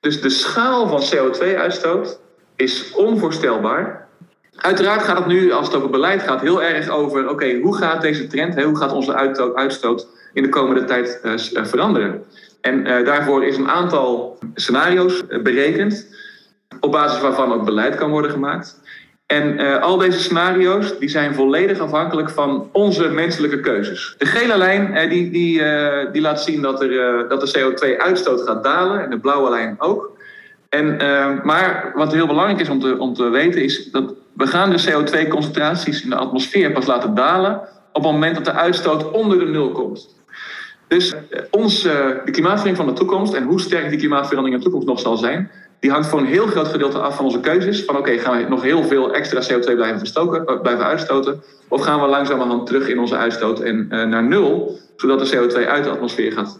Dus 0.00 0.20
de 0.20 0.30
schaal 0.30 0.88
van 0.88 1.02
CO2-uitstoot 1.14 2.20
is 2.56 2.92
onvoorstelbaar. 2.92 4.03
Uiteraard 4.56 5.02
gaat 5.02 5.18
het 5.18 5.26
nu, 5.26 5.52
als 5.52 5.66
het 5.66 5.76
over 5.76 5.90
beleid 5.90 6.22
gaat, 6.22 6.40
heel 6.40 6.62
erg 6.62 6.88
over: 6.88 7.28
oké, 7.28 7.58
hoe 7.62 7.76
gaat 7.76 8.02
deze 8.02 8.26
trend, 8.26 8.62
hoe 8.62 8.76
gaat 8.76 8.92
onze 8.92 9.14
uitstoot 9.54 10.06
in 10.32 10.42
de 10.42 10.48
komende 10.48 10.84
tijd 10.84 11.20
uh, 11.22 11.64
veranderen? 11.64 12.24
En 12.60 12.86
uh, 12.86 13.04
daarvoor 13.04 13.44
is 13.44 13.56
een 13.56 13.68
aantal 13.68 14.38
scenario's 14.54 15.22
berekend, 15.42 16.06
op 16.80 16.92
basis 16.92 17.20
waarvan 17.20 17.52
ook 17.52 17.64
beleid 17.64 17.94
kan 17.94 18.10
worden 18.10 18.30
gemaakt. 18.30 18.82
En 19.26 19.80
al 19.80 19.96
deze 19.96 20.18
scenario's 20.18 20.98
die 20.98 21.08
zijn 21.08 21.34
volledig 21.34 21.78
afhankelijk 21.78 22.30
van 22.30 22.68
onze 22.72 23.08
menselijke 23.08 23.60
keuzes. 23.60 24.14
De 24.18 24.26
gele 24.26 24.56
lijn 24.56 25.08
die, 25.08 25.30
die, 25.30 25.62
die 26.12 26.22
laat 26.22 26.42
zien 26.42 26.62
dat, 26.62 26.82
er, 26.82 27.28
dat 27.28 27.40
de 27.40 27.58
CO2-uitstoot 27.58 28.40
gaat 28.40 28.64
dalen 28.64 29.02
en 29.02 29.10
de 29.10 29.18
blauwe 29.18 29.50
lijn 29.50 29.76
ook. 29.78 30.13
En, 30.74 30.96
maar 31.44 31.92
wat 31.94 32.12
heel 32.12 32.26
belangrijk 32.26 32.60
is 32.60 32.68
om 32.68 32.80
te, 32.80 32.98
om 32.98 33.14
te 33.14 33.28
weten 33.28 33.62
is 33.62 33.90
dat 33.90 34.14
we 34.36 34.46
gaan 34.46 34.70
de 34.70 34.84
CO2-concentraties 34.90 36.02
in 36.02 36.10
de 36.10 36.16
atmosfeer 36.16 36.72
pas 36.72 36.86
laten 36.86 37.14
dalen 37.14 37.60
op 37.92 38.02
het 38.02 38.12
moment 38.12 38.34
dat 38.34 38.44
de 38.44 38.52
uitstoot 38.52 39.10
onder 39.10 39.38
de 39.38 39.44
nul 39.44 39.70
komt. 39.70 40.14
Dus 40.88 41.14
ons, 41.50 41.82
de 41.82 42.20
klimaatverandering 42.24 42.76
van 42.76 42.86
de 42.86 42.92
toekomst 42.92 43.34
en 43.34 43.44
hoe 43.44 43.60
sterk 43.60 43.88
die 43.88 43.98
klimaatverandering 43.98 44.54
in 44.54 44.58
de 44.58 44.70
toekomst 44.70 44.86
nog 44.86 45.00
zal 45.00 45.16
zijn, 45.16 45.50
die 45.80 45.90
hangt 45.90 46.06
voor 46.06 46.18
een 46.18 46.26
heel 46.26 46.46
groot 46.46 46.68
gedeelte 46.68 46.98
af 46.98 47.16
van 47.16 47.24
onze 47.24 47.40
keuzes. 47.40 47.84
Van 47.84 47.96
oké, 47.96 48.18
gaan 48.18 48.36
we 48.36 48.48
nog 48.48 48.62
heel 48.62 48.82
veel 48.82 49.14
extra 49.14 49.42
CO2 49.42 49.74
blijven, 49.74 49.98
verstoken, 49.98 50.60
blijven 50.62 50.84
uitstoten? 50.84 51.42
Of 51.68 51.82
gaan 51.82 52.00
we 52.00 52.06
langzamerhand 52.06 52.66
terug 52.66 52.88
in 52.88 52.98
onze 52.98 53.16
uitstoot 53.16 53.60
en 53.60 53.86
naar 53.88 54.24
nul, 54.24 54.78
zodat 54.96 55.18
de 55.18 55.36
CO2 55.36 55.68
uit 55.68 55.84
de 55.84 55.90
atmosfeer 55.90 56.32
gaat? 56.32 56.58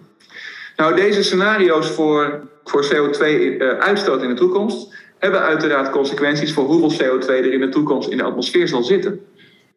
Nou, 0.77 0.95
deze 0.95 1.23
scenario's 1.23 1.91
voor, 1.91 2.41
voor 2.65 2.85
CO2-uitstoot 2.85 4.19
uh, 4.19 4.23
in 4.23 4.29
de 4.29 4.41
toekomst 4.41 4.95
hebben 5.19 5.41
uiteraard 5.41 5.91
consequenties 5.91 6.53
voor 6.53 6.65
hoeveel 6.65 6.93
CO2 6.93 7.27
er 7.27 7.53
in 7.53 7.61
de 7.61 7.69
toekomst 7.69 8.09
in 8.09 8.17
de 8.17 8.23
atmosfeer 8.23 8.69
zal 8.69 8.83
zitten. 8.83 9.21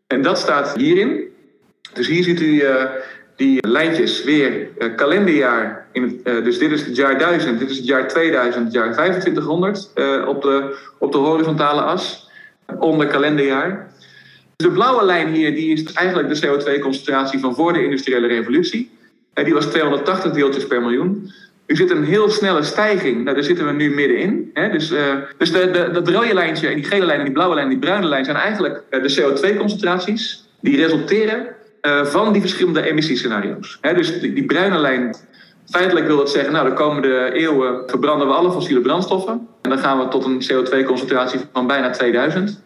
En 0.07 0.21
dat 0.21 0.37
staat 0.37 0.75
hierin. 0.75 1.23
Dus 1.93 2.07
hier 2.07 2.23
ziet 2.23 2.41
u 2.41 2.45
uh, 2.45 2.83
die 3.35 3.67
lijntjes 3.67 4.23
weer 4.23 4.67
uh, 4.79 4.95
kalenderjaar. 4.95 5.87
In 5.91 6.21
dus 6.23 6.57
dit 6.57 6.71
is 6.71 6.85
het 6.85 6.95
jaar 6.95 7.17
1000, 7.17 7.59
dit 7.59 7.69
is 7.69 7.77
het 7.77 7.85
jaar 7.85 8.07
2000, 8.07 8.63
het 8.63 8.73
jaar 8.73 8.93
2500 8.93 9.91
uh, 9.95 10.27
op, 10.27 10.41
de, 10.41 10.77
op 10.99 11.11
de 11.11 11.17
horizontale 11.17 11.81
as 11.81 12.29
onder 12.79 13.07
kalenderjaar. 13.07 13.91
De 14.55 14.71
blauwe 14.71 15.05
lijn 15.05 15.33
hier 15.33 15.55
die 15.55 15.73
is 15.73 15.93
eigenlijk 15.93 16.29
de 16.29 16.47
CO2-concentratie 16.47 17.39
van 17.39 17.55
voor 17.55 17.73
de 17.73 17.83
industriële 17.83 18.27
revolutie. 18.27 18.91
die 19.33 19.53
was 19.53 19.65
280 19.65 20.31
deeltjes 20.31 20.67
per 20.67 20.81
miljoen. 20.81 21.31
U 21.67 21.75
zit 21.75 21.91
een 21.91 22.03
heel 22.03 22.29
snelle 22.29 22.63
stijging, 22.63 23.23
nou, 23.23 23.35
daar 23.35 23.43
zitten 23.43 23.65
we 23.65 23.71
nu 23.71 23.93
middenin. 23.93 24.49
Hè? 24.53 24.69
Dus, 24.69 24.93
dus 25.37 25.51
de, 25.51 25.71
de, 25.71 25.89
dat 25.93 26.09
rode 26.09 26.33
lijntje 26.33 26.67
en 26.67 26.75
die 26.75 26.83
gele 26.83 27.05
lijn 27.05 27.19
en 27.19 27.25
die 27.25 27.33
blauwe 27.33 27.55
lijn 27.55 27.67
en 27.67 27.73
die 27.73 27.81
bruine 27.81 28.07
lijn 28.07 28.25
zijn 28.25 28.37
eigenlijk 28.37 28.83
de 28.89 29.15
CO2-concentraties 29.21 30.49
die 30.61 30.77
resulteren 30.77 31.47
uh, 31.81 32.05
van 32.05 32.31
die 32.31 32.41
verschillende 32.41 32.81
emissiescenario's. 32.89 33.77
He, 33.81 33.93
dus 33.93 34.19
die, 34.19 34.33
die, 34.33 34.45
bruine 34.45 34.77
lijn 34.77 35.15
Feitelijk 35.69 36.07
wil 36.07 36.17
dat 36.17 36.31
zeggen, 36.31 36.53
nou 36.53 36.69
de 36.69 36.75
komende 36.75 37.31
eeuwen 37.33 37.83
verbranden 37.87 38.27
we 38.27 38.33
alle 38.33 38.51
fossiele 38.51 38.81
brandstoffen. 38.81 39.47
En 39.61 39.69
dan 39.69 39.79
gaan 39.79 39.99
we 39.99 40.07
tot 40.07 40.25
een 40.25 40.41
CO2-concentratie 40.41 41.39
van 41.53 41.67
bijna 41.67 41.89
2000. 41.89 42.61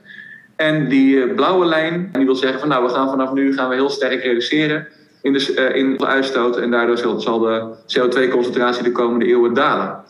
En 0.55 0.89
die 0.89 1.23
eh, 1.23 1.35
blauwe 1.35 1.65
lijn, 1.65 2.09
die 2.11 2.25
wil 2.25 2.35
zeggen 2.35 2.59
van 2.59 2.69
nou 2.69 2.83
we 2.83 2.89
gaan 2.89 3.09
vanaf 3.09 3.33
nu 3.33 3.53
gaan 3.53 3.69
we 3.69 3.75
heel 3.75 3.89
sterk 3.89 4.23
reduceren 4.23 4.87
in 5.21 5.33
de, 5.33 5.69
uh, 5.71 5.75
in 5.75 6.05
uitstoot. 6.05 6.57
En 6.57 6.71
daardoor 6.71 6.97
zal, 7.17 7.39
de 7.39 7.75
CO2-concentratie 7.85 8.83
de 8.83 8.91
komende 8.91 9.25
eeuwen 9.25 9.53
dalen. 9.53 10.03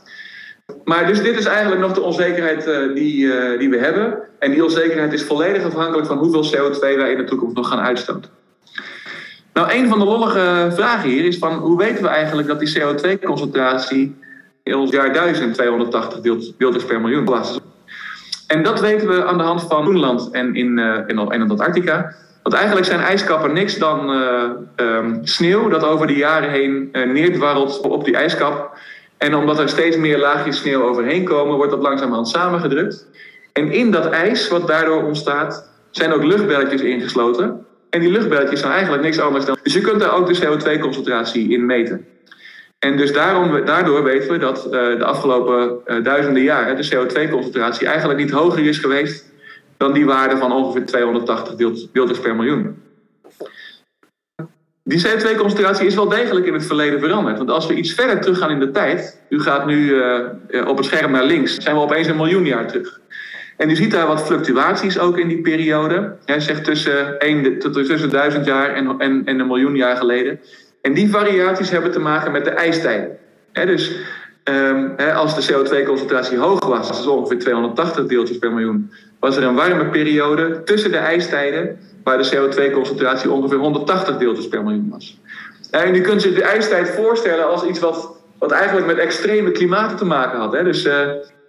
Maar 0.84 1.08
dus 1.08 1.22
dit 1.22 1.38
is 1.38 1.46
eigenlijk 1.46 1.82
nog 1.82 1.94
de 1.94 2.02
onzekerheid 2.02 2.68
uh, 2.68 2.96
die, 2.96 3.24
uh, 3.24 3.60
die 3.60 3.70
we 3.70 3.78
hebben. 3.78 4.20
En 4.40 4.52
die 4.52 4.64
onzekerheid 4.64 5.14
is 5.14 5.24
volledig 5.24 5.64
afhankelijk 5.64 6.08
van 6.08 6.18
hoeveel 6.18 6.46
CO2 6.46 6.80
wij 6.80 7.12
in 7.12 7.18
de 7.18 7.24
toekomst 7.24 7.56
nog 7.56 7.68
gaan 7.68 7.80
uitstoten. 7.80 8.32
Nou, 9.54 9.72
een 9.72 9.88
van 9.88 10.00
de 10.00 10.06
lollige 10.06 10.70
vragen 10.72 11.10
hier 11.10 11.26
is 11.26 11.38
van 11.38 11.54
hoe 11.54 11.78
weten 11.78 12.04
we 12.04 12.10
eigenlijk 12.10 12.48
dat 12.48 12.60
die 12.60 12.80
CO2-concentratie 12.80 14.16
in 14.64 14.76
ons 14.76 14.92
jaar 14.92 15.14
1000 15.14 15.54
280 15.54 16.22
deeltjes 16.58 16.86
per 16.86 17.02
miljoen 17.02 17.26
was. 17.26 17.60
En 18.48 18.64
dat 18.64 18.80
weten 18.80 19.08
we 19.08 19.26
aan 19.26 19.38
de 19.38 19.44
hand 19.44 19.62
van 19.62 19.84
Groenland 19.84 20.32
en 20.32 20.56
in, 20.56 20.78
uh, 20.78 20.98
in 21.08 21.18
Antarctica. 21.18 22.16
Want 22.44 22.56
eigenlijk 22.56 22.86
zijn 22.86 23.00
ijskappen 23.00 23.54
niks 23.54 23.78
dan 23.78 24.14
uh, 24.16 24.44
um, 24.76 25.20
sneeuw 25.24 25.70
dat 25.70 25.84
over 25.84 26.08
de 26.08 26.16
jaren 26.16 26.50
heen 26.50 26.90
uh, 26.92 27.12
neerdwarrelt 27.12 27.80
op 27.80 28.06
die 28.06 28.16
ijskap. 28.16 28.78
En 29.18 29.36
omdat 29.36 29.60
er 29.60 29.70
steeds 29.70 29.98
meer 29.98 30.20
laagjes 30.20 30.58
sneeuw 30.58 30.84
overheen 30.84 31.24
komen, 31.24 31.56
wordt 31.56 31.72
dat 31.72 31.82
langzamerhand 31.82 32.28
samengedrukt. 32.28 33.08
En 33.54 33.72
in 33.72 33.92
dat 33.92 34.10
ijs 34.10 34.48
wat 34.48 34.68
daardoor 34.68 35.04
ontstaat, 35.04 35.70
zijn 35.92 36.14
ook 36.14 36.24
luchtbelletjes 36.24 36.82
ingesloten. 36.82 37.66
En 37.90 38.00
die 38.00 38.12
luchtbelletjes 38.12 38.60
zijn 38.60 38.72
eigenlijk 38.72 39.04
niks 39.04 39.20
anders 39.20 39.46
dan. 39.46 39.58
Dus 39.64 39.74
je 39.74 39.82
kunt 39.82 40.00
daar 40.00 40.16
ook 40.16 40.34
de 40.34 40.46
CO2-concentratie 40.46 41.50
in 41.50 41.66
meten. 41.66 42.06
En 42.80 42.98
dus 42.98 43.14
daarom, 43.14 43.66
daardoor 43.66 44.04
weten 44.04 44.32
we 44.32 44.38
dat 44.38 44.66
uh, 44.66 44.72
de 44.72 45.06
afgelopen 45.06 45.80
duizenden 46.04 46.44
jaren 46.44 46.76
de 46.76 46.90
CO2-concentratie 46.96 47.88
eigenlijk 47.88 48.20
niet 48.20 48.32
hoger 48.32 48.66
is 48.66 48.78
geweest 48.78 49.31
dan 49.82 49.94
die 49.94 50.06
waarde 50.06 50.38
van 50.38 50.52
ongeveer 50.52 50.86
280 50.86 51.56
deeltjes 51.92 52.20
per 52.20 52.36
miljoen. 52.36 52.82
Die 54.84 55.08
CO2-concentratie 55.08 55.86
is 55.86 55.96
wel 55.96 56.10
degelijk 56.10 56.46
in 56.46 56.54
het 56.54 56.66
verleden 56.66 57.00
veranderd. 57.00 57.38
Want 57.38 57.50
als 57.50 57.68
we 57.68 57.74
iets 57.74 57.94
verder 57.94 58.22
teruggaan 58.22 58.50
in 58.50 58.60
de 58.60 58.72
tijd, 58.72 59.22
u 59.30 59.42
gaat 59.42 59.66
nu 59.66 59.90
uh, 59.90 60.68
op 60.68 60.78
het 60.78 60.86
scherm 60.86 61.12
naar 61.12 61.24
links, 61.24 61.56
zijn 61.56 61.76
we 61.76 61.82
opeens 61.82 62.08
een 62.08 62.16
miljoen 62.16 62.46
jaar 62.46 62.68
terug. 62.68 63.00
En 63.58 63.70
u 63.70 63.76
ziet 63.76 63.92
daar 63.92 64.08
wat 64.08 64.26
fluctuaties 64.26 65.00
ook 65.00 65.18
in 65.18 65.28
die 65.28 65.42
periode. 65.42 66.16
Hij 66.26 66.40
zegt 66.40 66.64
tussen, 66.64 67.16
een, 67.20 67.60
tussen 67.60 68.10
duizend 68.10 68.46
jaar 68.46 68.74
en, 68.74 69.00
en, 69.00 69.22
en 69.26 69.40
een 69.40 69.48
miljoen 69.48 69.76
jaar 69.76 69.98
geleden. 69.98 70.40
En 70.82 70.94
die 70.94 71.10
variaties 71.10 71.70
hebben 71.70 71.92
te 71.92 72.00
maken 72.00 72.32
met 72.32 72.44
de 72.44 72.52
ijstijden. 72.52 73.18
Dus 73.52 73.92
he, 74.96 75.14
als 75.14 75.36
de 75.36 75.54
CO2-concentratie 75.54 76.38
hoog 76.38 76.66
was, 76.66 76.88
dat 76.88 77.00
is 77.00 77.08
ongeveer 77.08 77.40
280 77.40 78.06
deeltjes 78.06 78.38
per 78.38 78.52
miljoen, 78.52 78.92
was 79.22 79.38
er 79.38 79.44
een 79.44 79.56
warme 79.56 79.86
periode 79.86 80.64
tussen 80.64 80.92
de 80.92 80.98
ijstijden 80.98 81.80
waar 82.04 82.18
de 82.18 82.30
CO2-concentratie 82.36 83.32
ongeveer 83.32 83.58
180 83.58 84.18
deeltjes 84.18 84.48
per 84.48 84.64
miljoen 84.64 84.90
was. 84.90 85.20
En 85.72 85.96
u 85.96 86.02
kunt 86.02 86.22
zich 86.22 86.36
de 86.36 86.44
ijstijd 86.44 86.90
voorstellen 86.90 87.50
als 87.50 87.66
iets 87.66 87.80
wat, 87.80 88.18
wat 88.40 88.52
eigenlijk 88.52 88.88
met 88.88 88.98
extreme 88.98 89.52
klimaten 89.52 89.98
te 89.98 90.06
maken 90.06 90.40
had. 90.40 90.54
Hè? 90.54 90.64
Dus, 90.64 90.86
uh, 90.86 90.94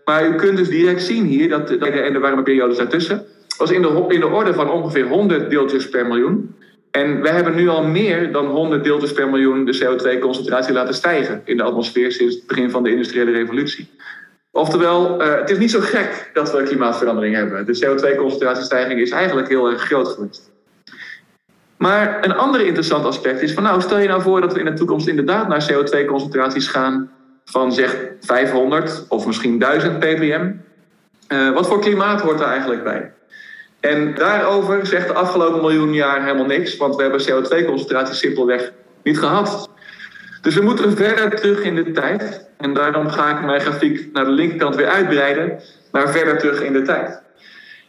maar 0.05 0.29
u 0.29 0.35
kunt 0.35 0.57
dus 0.57 0.69
direct 0.69 1.03
zien 1.03 1.25
hier 1.25 1.49
dat 1.49 1.69
de, 1.69 1.77
en 1.79 2.13
de 2.13 2.19
warme 2.19 2.43
periodes 2.43 2.77
daartussen 2.77 3.27
was 3.59 3.71
in 3.71 3.83
de, 3.83 4.05
in 4.09 4.21
de 4.21 4.29
orde 4.29 4.55
van 4.55 4.71
ongeveer 4.71 5.07
100 5.07 5.51
deeltjes 5.51 5.89
per 5.89 6.07
miljoen. 6.07 6.55
En 6.91 7.23
we 7.23 7.29
hebben 7.29 7.55
nu 7.55 7.69
al 7.69 7.85
meer 7.85 8.33
dan 8.33 8.47
100 8.47 8.85
deeltjes 8.85 9.13
per 9.13 9.29
miljoen 9.29 9.65
de 9.65 9.79
CO2-concentratie 9.79 10.73
laten 10.73 10.95
stijgen 10.95 11.43
in 11.45 11.57
de 11.57 11.63
atmosfeer 11.63 12.13
sinds 12.13 12.35
het 12.35 12.47
begin 12.47 12.71
van 12.71 12.83
de 12.83 12.91
industriële 12.91 13.31
revolutie. 13.31 13.89
Oftewel, 14.55 15.23
uh, 15.23 15.35
het 15.35 15.51
is 15.51 15.59
niet 15.59 15.71
zo 15.71 15.81
gek 15.81 16.31
dat 16.33 16.53
we 16.53 16.63
klimaatverandering 16.63 17.35
hebben. 17.35 17.67
De 17.67 17.85
CO2-concentratiestijging 17.85 19.01
is 19.01 19.11
eigenlijk 19.11 19.49
heel 19.49 19.71
erg 19.71 19.83
groot 19.83 20.09
geweest. 20.09 20.51
Maar 21.77 22.25
een 22.25 22.35
ander 22.35 22.61
interessant 22.61 23.05
aspect 23.05 23.43
is 23.43 23.53
van 23.53 23.63
nou, 23.63 23.81
stel 23.81 23.99
je 23.99 24.09
nou 24.09 24.23
voor 24.23 24.41
dat 24.41 24.53
we 24.53 24.59
in 24.59 24.65
de 24.65 24.73
toekomst 24.73 25.07
inderdaad 25.07 25.49
naar 25.49 25.73
CO2-concentraties 25.73 26.67
gaan 26.67 27.11
van 27.45 27.73
zeg 27.73 27.97
500 28.21 29.05
of 29.09 29.27
misschien 29.27 29.59
1000 29.59 29.99
ppm. 29.99 30.51
Uh, 31.29 31.53
wat 31.53 31.67
voor 31.67 31.81
klimaat 31.81 32.21
hoort 32.21 32.39
daar 32.39 32.51
eigenlijk 32.51 32.85
bij? 32.85 33.13
En 33.81 34.15
daarover 34.15 34.87
zegt 34.87 35.09
de 35.09 35.15
afgelopen 35.15 35.61
miljoen 35.61 35.95
jaar 35.95 36.23
helemaal 36.23 36.47
niks, 36.47 36.77
want 36.77 36.97
we 36.97 37.03
hebben 37.03 37.21
CO2-concentratie 37.21 38.15
simpelweg 38.15 38.73
niet 39.03 39.19
gehad. 39.19 39.71
Dus 40.43 40.55
we 40.55 40.63
moeten 40.63 40.97
verder 40.97 41.41
terug 41.41 41.63
in 41.63 41.75
de 41.75 41.93
tijd. 41.93 42.49
En 42.57 42.75
daarom 42.75 43.09
ga 43.09 43.39
ik 43.39 43.45
mijn 43.45 43.61
grafiek 43.61 44.09
naar 44.13 44.25
de 44.25 44.31
linkerkant 44.31 44.77
weer 44.77 44.87
uitbreiden, 44.87 45.61
naar 45.93 46.11
verder 46.11 46.39
terug 46.39 46.63
in 46.63 46.73
de 46.73 46.83
tijd. 46.83 47.23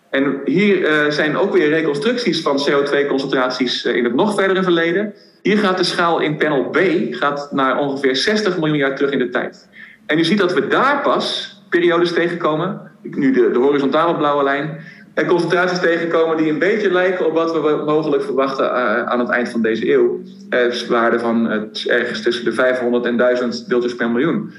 En 0.10 0.41
hier 0.45 0.79
uh, 0.79 1.12
zijn 1.12 1.38
ook 1.38 1.53
weer 1.53 1.69
reconstructies 1.69 2.41
van 2.41 2.67
CO2-concentraties 2.69 3.86
uh, 3.86 3.95
in 3.95 4.03
het 4.03 4.13
nog 4.13 4.36
verdere 4.36 4.63
verleden. 4.63 5.13
Hier 5.41 5.57
gaat 5.57 5.77
de 5.77 5.83
schaal 5.83 6.19
in 6.19 6.38
panel 6.38 6.69
B 6.69 6.77
gaat 7.10 7.51
naar 7.51 7.79
ongeveer 7.79 8.15
60 8.15 8.57
miljoen 8.57 8.77
jaar 8.77 8.95
terug 8.95 9.12
in 9.12 9.19
de 9.19 9.29
tijd. 9.29 9.67
En 10.05 10.19
u 10.19 10.24
ziet 10.24 10.38
dat 10.38 10.53
we 10.53 10.67
daar 10.67 11.01
pas 11.01 11.57
periodes 11.69 12.13
tegenkomen, 12.13 12.91
nu 13.01 13.31
de 13.31 13.60
horizontale 13.60 14.15
blauwe 14.15 14.43
lijn, 14.43 14.79
en 15.13 15.25
concentraties 15.25 15.79
tegenkomen 15.79 16.38
die 16.38 16.50
een 16.50 16.60
beetje 16.60 16.91
lijken 16.91 17.25
op 17.25 17.34
wat 17.34 17.51
we 17.51 17.84
mogelijk 17.86 18.24
verwachten 18.24 18.65
uh, 18.65 19.03
aan 19.03 19.20
het 19.20 19.29
eind 19.29 19.50
van 19.50 19.62
deze 19.62 19.93
eeuw. 19.93 20.20
Uh, 20.50 20.88
waarde 20.89 21.20
van 21.20 21.51
uh, 21.51 21.93
ergens 21.93 22.22
tussen 22.22 22.46
de 22.46 22.53
500 22.53 23.05
en 23.05 23.17
1000 23.17 23.70
deeltjes 23.70 23.96
per 23.96 24.10
miljoen. 24.10 24.51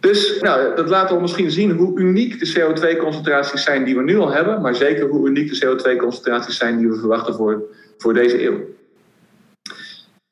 Dus 0.00 0.40
nou, 0.40 0.76
dat 0.76 0.88
laat 0.88 1.12
ons 1.12 1.20
misschien 1.20 1.50
zien 1.50 1.70
hoe 1.70 1.98
uniek 1.98 2.38
de 2.38 2.60
CO2-concentraties 2.60 3.62
zijn 3.62 3.84
die 3.84 3.96
we 3.96 4.02
nu 4.02 4.18
al 4.18 4.32
hebben, 4.32 4.60
maar 4.60 4.74
zeker 4.74 5.08
hoe 5.08 5.28
uniek 5.28 5.50
de 5.50 5.66
CO2-concentraties 5.66 6.56
zijn 6.56 6.78
die 6.78 6.88
we 6.88 6.98
verwachten 6.98 7.34
voor, 7.34 7.62
voor 7.98 8.14
deze 8.14 8.44
eeuw. 8.44 8.58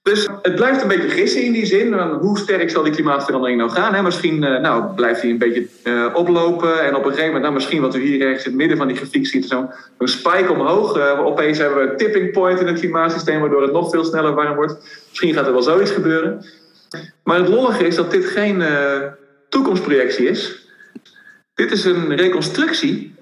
Dus 0.07 0.29
het 0.43 0.55
blijft 0.55 0.83
een 0.83 0.89
beetje 0.89 1.09
gissen 1.09 1.43
in 1.43 1.53
die 1.53 1.67
zin. 1.67 1.93
Hoe 1.93 2.39
sterk 2.39 2.71
zal 2.71 2.83
die 2.83 2.93
klimaatverandering 2.93 3.59
nou 3.59 3.71
gaan? 3.71 3.95
Hè? 3.95 4.03
Misschien 4.03 4.43
uh, 4.43 4.61
nou, 4.61 4.95
blijft 4.95 5.21
hij 5.21 5.31
een 5.31 5.39
beetje 5.39 5.67
uh, 5.85 6.07
oplopen. 6.15 6.85
En 6.85 6.95
op 6.95 7.05
een 7.05 7.11
gegeven 7.11 7.27
moment, 7.27 7.43
nou, 7.43 7.55
misschien 7.55 7.81
wat 7.81 7.95
u 7.95 8.01
hier 8.01 8.21
ergens 8.21 8.45
in 8.45 8.51
het 8.51 8.59
midden 8.59 8.77
van 8.77 8.87
die 8.87 8.97
grafiek 8.97 9.27
ziet, 9.27 9.49
zo'n 9.49 9.71
een 9.99 10.09
spike 10.09 10.53
omhoog. 10.53 10.97
Uh, 10.97 11.27
opeens 11.27 11.59
hebben 11.59 11.79
we 11.79 11.91
een 11.91 11.97
tipping 11.97 12.33
point 12.33 12.61
in 12.61 12.67
het 12.67 12.79
klimaatsysteem, 12.79 13.41
waardoor 13.41 13.63
het 13.63 13.73
nog 13.73 13.91
veel 13.91 14.05
sneller 14.05 14.35
warm 14.35 14.55
wordt. 14.55 15.05
Misschien 15.09 15.35
gaat 15.35 15.47
er 15.47 15.53
wel 15.53 15.63
zoiets 15.63 15.91
gebeuren. 15.91 16.45
Maar 17.23 17.39
het 17.39 17.49
lollige 17.49 17.87
is 17.87 17.95
dat 17.95 18.11
dit 18.11 18.25
geen 18.25 18.63
toekomstprojectie 19.49 20.29
is. 20.29 20.69
Dit 21.55 21.73
is 21.73 21.85
een 21.85 22.17
reconstructie 22.17 23.15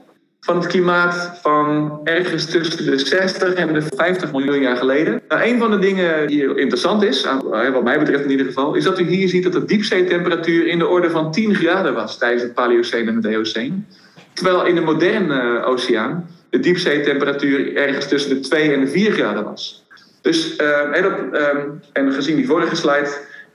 van 0.44 0.56
het 0.56 0.66
klimaat 0.66 1.38
van 1.42 2.00
ergens 2.04 2.46
tussen 2.46 2.84
de 2.84 2.98
60 2.98 3.54
en 3.54 3.72
de 3.72 3.82
50 3.96 4.32
miljoen 4.32 4.60
jaar 4.60 4.76
geleden. 4.76 5.22
Nou, 5.28 5.42
een 5.42 5.58
van 5.58 5.70
de 5.70 5.78
dingen 5.78 6.26
die 6.26 6.54
interessant 6.54 7.02
is, 7.02 7.26
wat 7.72 7.84
mij 7.84 7.98
betreft 7.98 8.24
in 8.24 8.30
ieder 8.30 8.46
geval, 8.46 8.74
is 8.74 8.84
dat 8.84 8.98
u 8.98 9.04
hier 9.04 9.28
ziet 9.28 9.42
dat 9.42 9.52
de 9.52 9.64
diepzeetemperatuur 9.64 10.66
in 10.66 10.78
de 10.78 10.86
orde 10.86 11.10
van 11.10 11.32
10 11.32 11.54
graden 11.54 11.94
was 11.94 12.18
tijdens 12.18 12.42
het 12.42 12.54
Paleoceen 12.54 13.08
en 13.08 13.16
het 13.16 13.24
Eoceen. 13.24 13.86
Terwijl 14.32 14.66
in 14.66 14.74
de 14.74 14.80
moderne 14.80 15.62
oceaan 15.62 16.28
de 16.50 16.60
diepzeetemperatuur 16.60 17.76
ergens 17.76 18.08
tussen 18.08 18.30
de 18.34 18.40
2 18.40 18.72
en 18.72 18.80
de 18.80 18.88
4 18.88 19.12
graden 19.12 19.44
was. 19.44 19.86
Dus, 20.20 20.58
uh, 20.58 20.96
en, 20.96 21.30
uh, 21.32 21.48
en 21.92 22.12
gezien 22.12 22.36
die 22.36 22.46
vorige 22.46 22.76
slide, 22.76 23.08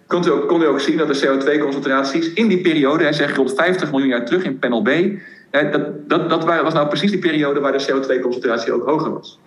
kon 0.08 0.25
u 0.25 0.29
ook, 0.29 0.48
kon 0.48 0.62
u 0.62 0.65
ook 0.65 0.79
zien 0.79 0.98
dat 0.98 1.13
de 1.13 1.27
CO2-concentraties 1.27 2.34
in 2.34 2.48
die 2.48 2.62
periode, 2.62 3.03
hij 3.03 3.13
zegt 3.13 3.38
rond 3.38 3.53
50 3.55 3.91
miljoen 3.91 4.10
jaar 4.10 4.25
terug 4.25 4.43
in 4.43 4.60
panel 4.60 4.81
B, 4.81 4.89
dat, 5.51 6.10
dat, 6.10 6.29
dat 6.29 6.44
was 6.44 6.74
nou 6.74 6.88
precies 6.88 7.12
die 7.12 7.20
periode 7.20 7.60
waar 7.60 7.77
de 7.77 7.88
CO2-concentratie 7.91 8.72
ook 8.72 8.86
hoger 8.86 9.13
was. 9.13 9.39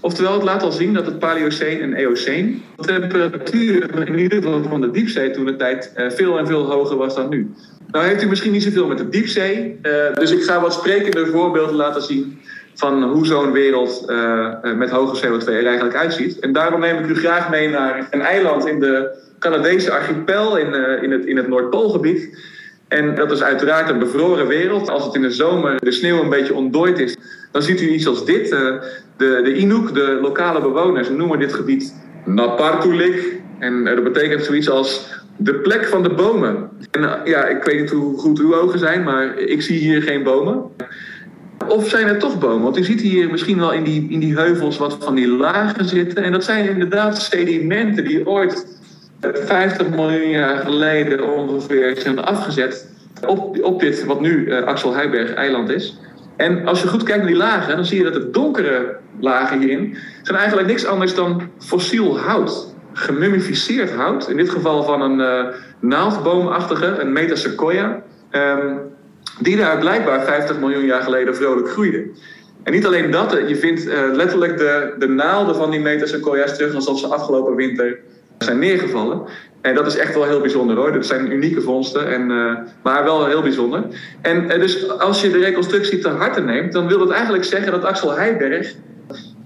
Oftewel, 0.00 0.32
het 0.32 0.42
laat 0.42 0.62
al 0.62 0.72
zien 0.72 0.94
dat 0.94 1.06
het 1.06 1.18
Paleoceen 1.18 1.80
en 1.80 1.94
Eoceen, 1.94 2.62
de 2.76 2.86
temperatuur 2.86 4.06
in 4.08 4.18
ieder 4.18 4.42
geval 4.42 4.62
van 4.62 4.80
de 4.80 4.90
diepzee 4.90 5.30
toen 5.30 5.44
de 5.44 5.56
tijd 5.56 5.92
veel 6.08 6.38
en 6.38 6.46
veel 6.46 6.70
hoger 6.70 6.96
was 6.96 7.14
dan 7.14 7.28
nu. 7.28 7.50
Nou 7.90 8.06
heeft 8.06 8.22
u 8.22 8.26
misschien 8.26 8.52
niet 8.52 8.62
zoveel 8.62 8.86
met 8.86 8.98
de 8.98 9.08
diepzee, 9.08 9.80
dus 10.14 10.30
ik 10.30 10.42
ga 10.42 10.60
wat 10.60 10.72
sprekende 10.72 11.26
voorbeelden 11.26 11.74
laten 11.74 12.02
zien 12.02 12.38
van 12.74 13.02
hoe 13.02 13.26
zo'n 13.26 13.52
wereld 13.52 14.04
met 14.76 14.90
hoge 14.90 15.26
CO2 15.26 15.46
er 15.46 15.66
eigenlijk 15.66 15.96
uitziet. 15.96 16.38
En 16.38 16.52
daarom 16.52 16.80
neem 16.80 16.98
ik 16.98 17.10
u 17.10 17.14
graag 17.14 17.50
mee 17.50 17.68
naar 17.68 18.08
een 18.10 18.20
eiland 18.20 18.66
in 18.66 18.80
de 18.80 19.18
Canadese 19.38 19.90
archipel 19.90 20.56
in, 20.56 20.74
in 21.02 21.10
het, 21.10 21.24
in 21.24 21.36
het 21.36 21.48
Noordpoolgebied. 21.48 22.38
En 22.90 23.14
dat 23.14 23.30
is 23.30 23.42
uiteraard 23.42 23.90
een 23.90 23.98
bevroren 23.98 24.46
wereld. 24.46 24.88
Als 24.88 25.04
het 25.04 25.14
in 25.14 25.22
de 25.22 25.30
zomer 25.30 25.80
de 25.80 25.92
sneeuw 25.92 26.22
een 26.22 26.28
beetje 26.28 26.54
ontdooid 26.54 26.98
is, 26.98 27.16
dan 27.52 27.62
ziet 27.62 27.80
u 27.80 27.88
iets 27.88 28.06
als 28.06 28.24
dit. 28.24 28.48
De, 28.48 28.90
de 29.16 29.54
Inuk, 29.54 29.94
de 29.94 30.18
lokale 30.22 30.60
bewoners, 30.60 31.08
noemen 31.10 31.38
dit 31.38 31.52
gebied 31.52 31.94
Napartulik. 32.24 33.40
En 33.58 33.84
dat 33.84 34.04
betekent 34.04 34.44
zoiets 34.44 34.70
als 34.70 35.20
de 35.36 35.54
plek 35.54 35.84
van 35.84 36.02
de 36.02 36.14
bomen. 36.14 36.68
En 36.90 37.20
ja, 37.24 37.46
ik 37.46 37.62
weet 37.62 37.80
niet 37.80 37.90
hoe 37.90 38.18
goed 38.18 38.38
uw 38.38 38.54
ogen 38.54 38.78
zijn, 38.78 39.02
maar 39.02 39.38
ik 39.38 39.62
zie 39.62 39.78
hier 39.78 40.02
geen 40.02 40.22
bomen. 40.22 40.62
Of 41.68 41.88
zijn 41.88 42.06
er 42.06 42.18
toch 42.18 42.38
bomen? 42.38 42.62
Want 42.62 42.78
u 42.78 42.84
ziet 42.84 43.00
hier 43.00 43.30
misschien 43.30 43.58
wel 43.58 43.72
in 43.72 43.84
die, 43.84 44.06
in 44.10 44.20
die 44.20 44.34
heuvels 44.34 44.78
wat 44.78 44.96
van 45.00 45.14
die 45.14 45.28
lagen 45.28 45.84
zitten. 45.84 46.22
En 46.22 46.32
dat 46.32 46.44
zijn 46.44 46.68
inderdaad 46.68 47.22
sedimenten 47.22 48.04
die 48.04 48.26
ooit 48.26 48.79
50 49.20 49.88
miljoen 49.88 50.30
jaar 50.30 50.56
geleden 50.56 51.34
ongeveer 51.34 51.96
zijn 51.96 52.18
afgezet 52.18 52.88
op, 53.26 53.62
op 53.62 53.80
dit 53.80 54.04
wat 54.04 54.20
nu 54.20 54.46
uh, 54.46 54.62
Axel 54.62 54.94
Heiberg 54.94 55.34
eiland 55.34 55.70
is. 55.70 55.98
En 56.36 56.66
als 56.66 56.82
je 56.82 56.88
goed 56.88 57.02
kijkt 57.02 57.18
naar 57.18 57.30
die 57.30 57.40
lagen, 57.40 57.76
dan 57.76 57.84
zie 57.84 57.98
je 57.98 58.04
dat 58.04 58.12
de 58.12 58.30
donkere 58.30 58.96
lagen 59.20 59.58
hierin 59.58 59.96
zijn 60.22 60.38
eigenlijk 60.38 60.68
niks 60.68 60.86
anders 60.86 61.14
dan 61.14 61.50
fossiel 61.58 62.18
hout. 62.18 62.74
Gemummificeerd 62.92 63.90
hout, 63.94 64.28
in 64.28 64.36
dit 64.36 64.50
geval 64.50 64.82
van 64.82 65.02
een 65.02 65.18
uh, 65.18 65.54
naaldboomachtige, 65.80 66.86
een 66.86 67.12
Metasequoia, 67.12 68.02
um, 68.32 68.78
die 69.40 69.56
daar 69.56 69.78
blijkbaar 69.78 70.24
50 70.24 70.58
miljoen 70.58 70.84
jaar 70.84 71.02
geleden 71.02 71.36
vrolijk 71.36 71.68
groeide. 71.68 72.10
En 72.62 72.72
niet 72.72 72.86
alleen 72.86 73.10
dat, 73.10 73.36
je 73.46 73.56
vindt 73.56 73.84
letterlijk 74.12 74.58
de, 74.58 74.94
de 74.98 75.08
naalden 75.08 75.54
van 75.54 75.70
die 75.70 75.80
Metasequoia's 75.80 76.56
terug 76.56 76.74
alsof 76.74 76.98
ze 76.98 77.06
afgelopen 77.06 77.54
winter 77.54 77.98
zijn 78.44 78.58
neergevallen. 78.58 79.22
En 79.60 79.74
dat 79.74 79.86
is 79.86 79.96
echt 79.96 80.14
wel 80.14 80.24
heel 80.24 80.40
bijzonder 80.40 80.76
hoor. 80.76 80.92
Dat 80.92 81.06
zijn 81.06 81.32
unieke 81.32 81.60
vondsten, 81.60 82.12
en, 82.12 82.30
uh, 82.30 82.52
maar 82.82 83.04
wel 83.04 83.26
heel 83.26 83.42
bijzonder. 83.42 83.84
En 84.20 84.44
uh, 84.44 84.60
dus 84.60 84.88
als 84.98 85.20
je 85.20 85.30
de 85.30 85.38
reconstructie 85.38 85.98
te 85.98 86.08
harte 86.08 86.40
neemt, 86.40 86.72
dan 86.72 86.88
wil 86.88 86.98
dat 86.98 87.10
eigenlijk 87.10 87.44
zeggen 87.44 87.72
dat 87.72 87.84
Axel 87.84 88.16
Heiberg 88.16 88.74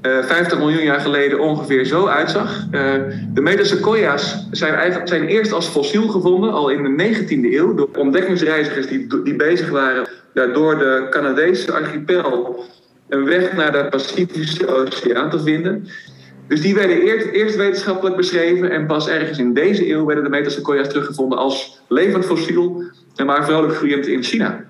uh, 0.03 0.25
50 0.25 0.59
miljoen 0.59 0.83
jaar 0.83 1.01
geleden 1.01 1.41
ongeveer 1.41 1.85
zo 1.85 2.07
uitzag. 2.07 2.67
de 3.33 3.41
Metasequoia's 3.41 4.47
zijn, 4.51 5.09
zijn 5.09 5.27
eerst 5.27 5.53
als 5.53 5.67
fossiel 5.67 6.09
gevonden, 6.09 6.53
al 6.53 6.69
in 6.69 6.97
de 6.97 7.15
19e 7.15 7.29
eeuw, 7.29 7.75
door 7.75 7.89
ontdekkingsreizigers 7.99 8.87
die, 8.87 9.23
die 9.23 9.37
bezig 9.37 9.71
waren 9.71 10.09
door 10.53 10.79
de 10.79 11.07
Canadese 11.11 11.73
archipel 11.73 12.65
een 13.09 13.25
weg 13.25 13.53
naar 13.53 13.73
de 13.73 13.87
Pacifische 13.91 14.67
Oceaan 14.67 15.31
te 15.31 15.41
vinden. 15.41 15.89
Dus 16.49 16.61
die 16.61 16.75
werden 16.75 17.01
eerst, 17.01 17.27
eerst, 17.27 17.57
wetenschappelijk 17.57 18.17
beschreven 18.17 18.71
en 18.71 18.87
pas 18.87 19.09
ergens 19.09 19.39
in 19.39 19.55
deze 19.55 19.91
eeuw 19.91 20.05
werden 20.05 20.25
de 20.25 20.31
Metasequoia's 20.31 20.89
teruggevonden 20.89 21.39
als 21.39 21.81
levend 21.89 22.25
fossiel, 22.25 22.83
maar 23.27 23.45
vrolijk 23.45 23.75
groeiend 23.75 24.07
in 24.07 24.23
China. 24.23 24.65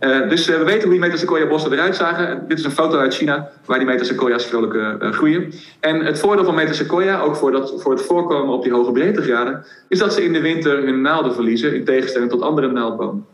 Uh, 0.00 0.28
dus 0.28 0.48
uh, 0.48 0.56
we 0.56 0.64
weten 0.64 0.82
hoe 0.82 0.90
die 0.90 1.00
Metasequoia 1.00 1.46
bossen 1.46 1.72
eruit 1.72 1.96
zagen. 1.96 2.44
Dit 2.48 2.58
is 2.58 2.64
een 2.64 2.70
foto 2.70 2.98
uit 2.98 3.14
China 3.14 3.50
waar 3.64 3.78
die 3.78 3.86
Metasequoia's 3.86 4.46
vrolijk 4.46 4.74
uh, 4.74 5.12
groeien. 5.12 5.52
En 5.80 6.04
het 6.04 6.18
voordeel 6.18 6.44
van 6.44 6.54
Metasequoia, 6.54 7.20
ook 7.20 7.36
voor, 7.36 7.70
voor 7.78 7.92
het 7.92 8.02
voorkomen 8.02 8.54
op 8.54 8.62
die 8.62 8.72
hoge 8.72 8.92
breedtegraden, 8.92 9.64
is 9.88 9.98
dat 9.98 10.14
ze 10.14 10.24
in 10.24 10.32
de 10.32 10.40
winter 10.40 10.84
hun 10.84 11.00
naalden 11.00 11.34
verliezen 11.34 11.74
in 11.74 11.84
tegenstelling 11.84 12.30
tot 12.30 12.42
andere 12.42 12.72
naaldbomen. 12.72 13.26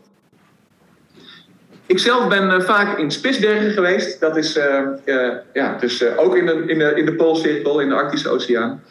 Ik 1.85 1.99
zelf 1.99 2.27
ben 2.27 2.43
uh, 2.43 2.59
vaak 2.59 2.97
in 2.97 3.11
Spitsbergen 3.11 3.71
geweest. 3.71 4.19
Dat 4.19 4.37
is 4.37 4.57
uh, 4.57 4.79
uh, 5.05 5.31
ja, 5.53 5.77
dus, 5.79 6.17
ook 6.17 6.35
in 6.37 6.45
de, 6.45 6.63
in, 6.67 6.79
de, 6.79 6.93
in 6.95 7.05
de 7.05 7.13
Poolcirkel, 7.13 7.79
in 7.79 7.89
de 7.89 7.95
Arctische 7.95 8.29
Oceaan. 8.29 8.83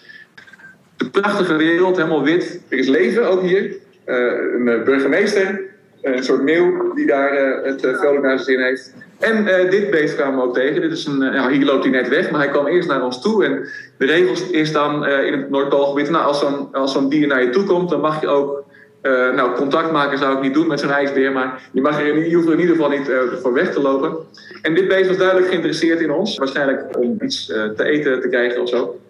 De 0.96 1.10
prachtige 1.10 1.56
wereld, 1.56 1.96
helemaal 1.96 2.24
wit. 2.24 2.60
Er 2.68 2.78
is 2.78 2.88
leven 2.88 3.28
ook 3.28 3.42
hier. 3.42 3.74
een 4.04 4.82
burgemeester, 4.84 5.60
een 6.02 6.24
soort 6.24 6.42
meeuw 6.42 6.94
die 6.94 7.06
daar 7.06 7.34
het 7.64 7.80
vrolijk 7.80 8.22
naar 8.22 8.38
zijn 8.38 8.58
zin 8.58 8.60
heeft. 8.60 8.94
En 9.18 9.44
dit 9.70 9.90
beest 9.90 10.14
kwamen 10.14 10.38
we 10.38 10.44
ook 10.44 10.54
tegen. 10.54 10.80
Dit 10.80 10.92
is 10.92 11.06
een, 11.06 11.20
ja, 11.20 11.48
hier 11.48 11.64
loopt 11.64 11.84
hij 11.84 11.92
net 11.92 12.08
weg, 12.08 12.30
maar 12.30 12.40
hij 12.40 12.50
kwam 12.50 12.66
eerst 12.66 12.88
naar 12.88 13.04
ons 13.04 13.22
toe. 13.22 13.44
En 13.44 13.68
de 13.98 14.06
regel 14.06 14.34
is 14.50 14.72
dan 14.72 15.06
in 15.06 15.32
het 15.32 15.50
Noordpoolgebied, 15.50 16.10
nou, 16.10 16.24
als 16.24 16.40
zo'n 16.40 16.88
zo'n 16.88 17.08
dier 17.08 17.26
naar 17.26 17.42
je 17.42 17.50
toe 17.50 17.64
komt, 17.64 17.90
dan 17.90 18.00
mag 18.00 18.20
je 18.20 18.28
ook 18.28 18.64
uh, 19.02 19.34
nou, 19.34 19.56
contact 19.56 19.92
maken 19.92 20.18
zou 20.18 20.36
ik 20.36 20.42
niet 20.42 20.54
doen 20.54 20.66
met 20.66 20.80
zo'n 20.80 20.90
ijsbeer, 20.90 21.32
maar 21.32 21.62
je, 21.72 21.80
mag 21.80 22.00
er, 22.00 22.28
je 22.28 22.34
hoeft 22.34 22.46
er 22.46 22.52
in 22.52 22.60
ieder 22.60 22.76
geval 22.76 22.90
niet 22.90 23.08
uh, 23.08 23.18
voor 23.42 23.52
weg 23.52 23.72
te 23.72 23.80
lopen. 23.80 24.16
En 24.62 24.74
dit 24.74 24.88
beest 24.88 25.08
was 25.08 25.16
duidelijk 25.16 25.48
geïnteresseerd 25.48 26.00
in 26.00 26.12
ons, 26.12 26.38
waarschijnlijk 26.38 26.96
om 26.98 27.16
iets 27.22 27.48
uh, 27.48 27.64
te 27.64 27.84
eten 27.84 28.20
te 28.20 28.28
krijgen 28.28 28.62
of 28.62 28.68
zo. 28.68 29.00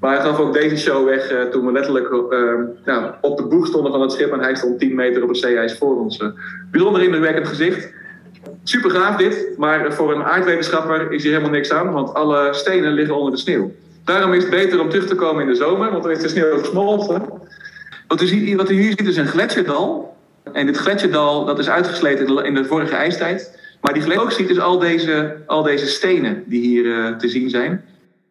Maar 0.00 0.14
hij 0.14 0.24
gaf 0.24 0.38
ook 0.38 0.52
deze 0.52 0.76
show 0.76 1.08
weg 1.08 1.34
toen 1.50 1.66
we 1.66 1.72
letterlijk 1.72 2.10
nou, 2.84 3.12
op 3.20 3.36
de 3.36 3.42
boeg 3.42 3.66
stonden 3.66 3.92
van 3.92 4.00
het 4.00 4.12
schip 4.12 4.32
en 4.32 4.40
hij 4.40 4.54
stond 4.54 4.78
10 4.78 4.94
meter 4.94 5.22
op 5.22 5.28
het 5.28 5.38
zeeijs 5.38 5.78
voor 5.78 5.98
ons. 5.98 6.24
bijzonder 6.70 7.02
indrukwekkend 7.02 7.48
gezicht. 7.48 7.92
Super 8.64 8.90
gaaf 8.90 9.16
dit, 9.16 9.54
maar 9.56 9.92
voor 9.92 10.14
een 10.14 10.22
aardwetenschapper 10.22 11.12
is 11.12 11.22
hier 11.22 11.32
helemaal 11.32 11.52
niks 11.52 11.70
aan, 11.70 11.92
want 11.92 12.14
alle 12.14 12.48
stenen 12.52 12.92
liggen 12.92 13.16
onder 13.16 13.32
de 13.32 13.38
sneeuw. 13.38 13.72
Daarom 14.04 14.32
is 14.32 14.42
het 14.42 14.50
beter 14.50 14.80
om 14.80 14.88
terug 14.88 15.06
te 15.06 15.14
komen 15.14 15.42
in 15.42 15.48
de 15.48 15.54
zomer, 15.54 15.90
want 15.90 16.02
dan 16.02 16.12
is 16.12 16.18
de 16.18 16.28
sneeuw 16.28 16.58
gesmolten. 16.58 17.22
Wat 18.10 18.22
u, 18.22 18.56
wat 18.56 18.68
hier 18.68 18.90
ziet 18.90 19.06
is 19.06 19.16
een 19.16 19.26
gletsjerdal. 19.26 20.16
En 20.52 20.66
dit 20.66 20.76
gletsjerdal 20.76 21.44
dat 21.44 21.58
is 21.58 21.68
uitgesleten 21.68 22.44
in 22.44 22.54
de 22.54 22.64
vorige 22.64 22.94
ijstijd. 22.94 23.58
Maar 23.80 23.92
die 23.92 24.02
gletsjer 24.02 24.24
ook 24.24 24.32
ziet 24.32 24.50
is 24.50 24.60
al 24.60 24.78
deze, 24.78 25.36
al 25.46 25.62
deze 25.62 25.86
stenen 25.86 26.42
die 26.46 26.60
hier 26.60 26.84
uh, 26.84 27.16
te 27.16 27.28
zien 27.28 27.50
zijn. 27.50 27.84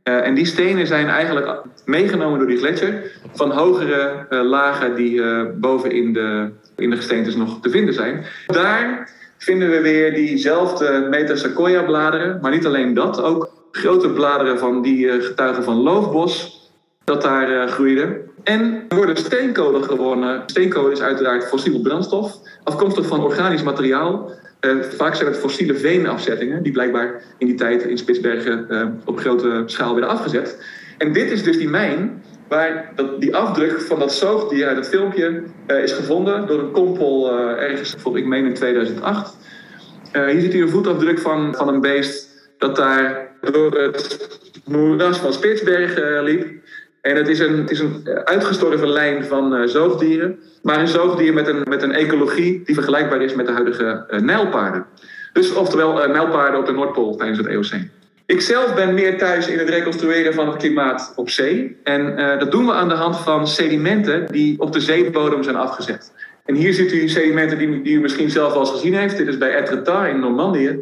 Uh, 0.03 0.25
en 0.25 0.35
die 0.35 0.45
stenen 0.45 0.87
zijn 0.87 1.07
eigenlijk 1.07 1.61
meegenomen 1.85 2.39
door 2.39 2.47
die 2.47 2.57
gletsjer 2.57 3.11
van 3.33 3.51
hogere 3.51 4.25
uh, 4.29 4.41
lagen 4.43 4.95
die 4.95 5.21
boven 5.45 5.91
in 5.91 6.13
de, 6.13 6.49
in 6.75 6.89
de 6.89 6.95
gesteentes 6.95 7.35
nog 7.35 7.61
te 7.61 7.69
vinden 7.69 7.93
zijn. 7.93 8.25
Daar 8.47 9.11
vinden 9.37 9.69
we 9.69 9.81
weer 9.81 10.13
diezelfde 10.13 11.07
Metasequoia 11.09 11.83
bladeren, 11.83 12.39
maar 12.41 12.51
niet 12.51 12.65
alleen 12.65 12.93
dat, 12.93 13.21
ook 13.21 13.67
grote 13.71 14.09
bladeren 14.09 14.59
van 14.59 14.81
die 14.81 15.21
getuigen 15.21 15.63
van 15.63 15.75
loofbos 15.75 16.61
dat 17.03 17.21
daar 17.21 17.67
groeide. 17.67 18.27
En 18.49 18.85
worden 18.87 19.17
steenkolen 19.17 19.83
gewonnen. 19.83 20.43
Steenkolen 20.45 20.91
is 20.91 21.01
uiteraard 21.01 21.47
fossiele 21.47 21.81
brandstof, 21.81 22.39
afkomstig 22.63 23.05
van 23.05 23.23
organisch 23.23 23.63
materiaal. 23.63 24.31
Uh, 24.61 24.81
vaak 24.81 25.15
zijn 25.15 25.27
het 25.27 25.37
fossiele 25.37 25.75
veenafzettingen, 25.75 26.63
die 26.63 26.71
blijkbaar 26.71 27.21
in 27.37 27.47
die 27.47 27.55
tijd 27.55 27.83
in 27.83 27.97
Spitsbergen 27.97 28.65
uh, 28.69 28.85
op 29.05 29.19
grote 29.19 29.63
schaal 29.65 29.91
werden 29.93 30.09
afgezet. 30.09 30.63
En 30.97 31.13
dit 31.13 31.31
is 31.31 31.43
dus 31.43 31.57
die 31.57 31.69
mijn 31.69 32.23
waar 32.47 32.91
dat, 32.95 33.21
die 33.21 33.35
afdruk 33.35 33.81
van 33.81 33.99
dat 33.99 34.13
zoogdier 34.13 34.67
uit 34.67 34.77
het 34.77 34.87
filmpje 34.87 35.43
uh, 35.67 35.83
is 35.83 35.91
gevonden 35.91 36.47
door 36.47 36.59
een 36.59 36.71
kompel 36.71 37.31
ergens, 37.57 37.95
ik 38.13 38.25
meen 38.25 38.45
in 38.45 38.53
2008. 38.53 39.37
hier 40.11 40.41
ziet 40.41 40.53
u 40.53 40.61
een 40.61 40.69
voetafdruk 40.69 41.19
van, 41.19 41.55
van 41.55 41.67
een 41.67 41.81
beest 41.81 42.29
dat 42.57 42.75
daar 42.75 43.27
door 43.51 43.71
het 43.71 44.29
moeras 44.65 45.17
van 45.17 45.33
Spitsbergen 45.33 46.23
liep. 46.23 46.59
En 47.01 47.15
het 47.15 47.27
is 47.27 47.39
een, 47.39 47.57
het 47.57 47.71
is 47.71 47.79
een 47.79 48.09
uitgestorven 48.23 48.87
lijn 48.87 49.25
van 49.25 49.55
uh, 49.55 49.67
zoogdieren, 49.67 50.39
maar 50.61 50.79
een 50.79 50.87
zoogdier 50.87 51.33
met 51.33 51.47
een, 51.47 51.63
met 51.69 51.83
een 51.83 51.91
ecologie 51.91 52.61
die 52.65 52.75
vergelijkbaar 52.75 53.21
is 53.21 53.35
met 53.35 53.45
de 53.45 53.51
huidige 53.51 54.05
uh, 54.09 54.19
nijlpaarden. 54.19 54.85
Dus 55.33 55.53
oftewel 55.53 56.03
uh, 56.03 56.13
nijlpaarden 56.13 56.59
op 56.59 56.65
de 56.65 56.71
Noordpool 56.71 57.15
tijdens 57.15 57.37
het 57.37 57.47
Eoceen. 57.47 57.91
Ik 58.25 58.41
zelf 58.41 58.75
ben 58.75 58.93
meer 58.93 59.17
thuis 59.17 59.47
in 59.47 59.59
het 59.59 59.69
reconstrueren 59.69 60.33
van 60.33 60.47
het 60.47 60.57
klimaat 60.57 61.13
op 61.15 61.29
zee. 61.29 61.77
En 61.83 62.15
dat 62.39 62.51
doen 62.51 62.65
we 62.65 62.73
aan 62.73 62.89
de 62.89 62.95
hand 62.95 63.17
van 63.17 63.47
sedimenten 63.47 64.25
die 64.31 64.59
op 64.59 64.73
de 64.73 64.79
zeebodem 64.79 65.43
zijn 65.43 65.55
afgezet. 65.55 66.13
En 66.45 66.55
hier 66.55 66.73
ziet 66.73 66.93
u 66.93 67.07
sedimenten 67.07 67.57
die, 67.57 67.81
die 67.81 67.95
u 67.95 67.99
misschien 67.99 68.29
zelf 68.29 68.53
al 68.53 68.59
eens 68.59 68.71
gezien 68.71 68.93
heeft. 68.93 69.17
Dit 69.17 69.27
is 69.27 69.37
bij 69.37 69.55
Etretat 69.55 70.07
in 70.07 70.19
Normandië. 70.19 70.79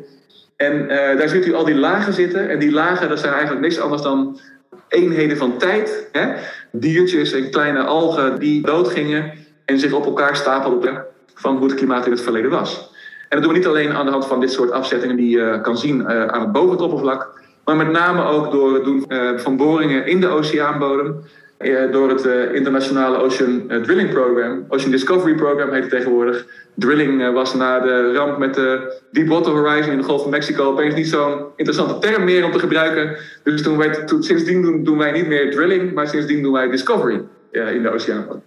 En 0.56 0.88
daar 0.88 1.30
ziet 1.30 1.48
u 1.48 1.54
al 1.54 1.66
die 1.66 1.76
lagen 1.76 2.14
zitten. 2.14 2.50
En 2.50 2.60
die 2.60 2.72
lagen, 2.72 3.10
dat 3.10 3.20
zijn 3.20 3.34
eigenlijk 3.34 3.62
niks 3.62 3.80
anders 3.80 4.02
dan 4.02 4.40
eenheden 4.90 5.38
van 5.38 5.58
tijd. 5.58 6.10
Hè? 6.12 6.34
Diertjes 6.72 7.32
en 7.32 7.52
kleine 7.52 7.84
algen 7.84 8.40
die 8.40 8.62
doodgingen 8.62 9.32
en 9.66 9.80
zich 9.80 9.94
op 9.94 10.06
elkaar 10.06 10.36
stapelden 10.36 11.06
van 11.34 11.58
hoe 11.58 11.68
het 11.68 11.76
klimaat 11.76 12.06
in 12.06 12.12
het 12.12 12.22
verleden 12.22 12.52
was. 12.52 12.96
En 13.30 13.38
dat 13.38 13.42
doen 13.42 13.52
we 13.52 13.58
niet 13.58 13.68
alleen 13.68 13.94
aan 13.94 14.06
de 14.06 14.12
hand 14.12 14.26
van 14.26 14.40
dit 14.40 14.52
soort 14.52 14.72
afzettingen 14.72 15.16
die 15.16 15.30
je 15.30 15.60
kan 15.62 15.78
zien 15.78 16.02
uh, 16.02 16.26
aan 16.26 16.42
het 16.42 16.52
bovenoppervlak, 16.52 17.42
maar 17.66 17.76
met 17.76 17.92
name 17.92 18.24
ook 18.24 18.52
door 18.52 18.74
het 18.74 18.84
doen 18.84 19.06
uh, 19.08 19.38
van 19.38 19.58
boringen 19.58 20.08
in 20.08 20.22
de 20.22 20.28
oceaanbodem. 20.28 21.24
Uh, 21.60 21.92
door 21.92 22.10
het 22.10 22.26
internationale 22.54 23.18
Ocean 23.18 23.68
Drilling 23.82 24.10
Program. 24.10 24.66
Ocean 24.68 24.92
Discovery 24.92 25.36
Program 25.36 25.72
heet 25.72 25.82
het 25.82 25.90
tegenwoordig. 25.90 26.46
Drilling 26.74 27.34
was 27.34 27.54
na 27.54 27.80
de 27.80 28.14
ramp 28.14 28.38
met 28.38 28.54
de 28.54 29.00
Deepwater 29.12 29.52
Horizon 29.52 29.92
in 29.92 29.98
de 29.98 30.04
Golf 30.04 30.22
van 30.22 30.32
Mexico 30.32 30.64
opeens 30.64 30.96
niet 30.96 31.08
zo'n 31.08 31.46
interessante 31.56 32.08
term 32.08 32.24
meer 32.24 32.46
om 32.46 32.52
te 32.52 32.60
gebruiken. 32.60 33.18
Dus 33.44 33.62
toen 33.62 33.78
werd, 33.78 34.14
sindsdien 34.20 34.62
doen, 34.62 34.84
doen, 34.84 34.98
wij 34.98 35.12
niet 35.12 35.28
meer 35.28 35.52
drilling, 35.52 35.94
maar 35.94 36.08
sindsdien 36.08 36.42
doen 36.42 36.54
wij 36.54 36.70
discovery 36.70 37.22
in 37.52 37.82
de 37.82 37.94
oceaan. 37.94 38.44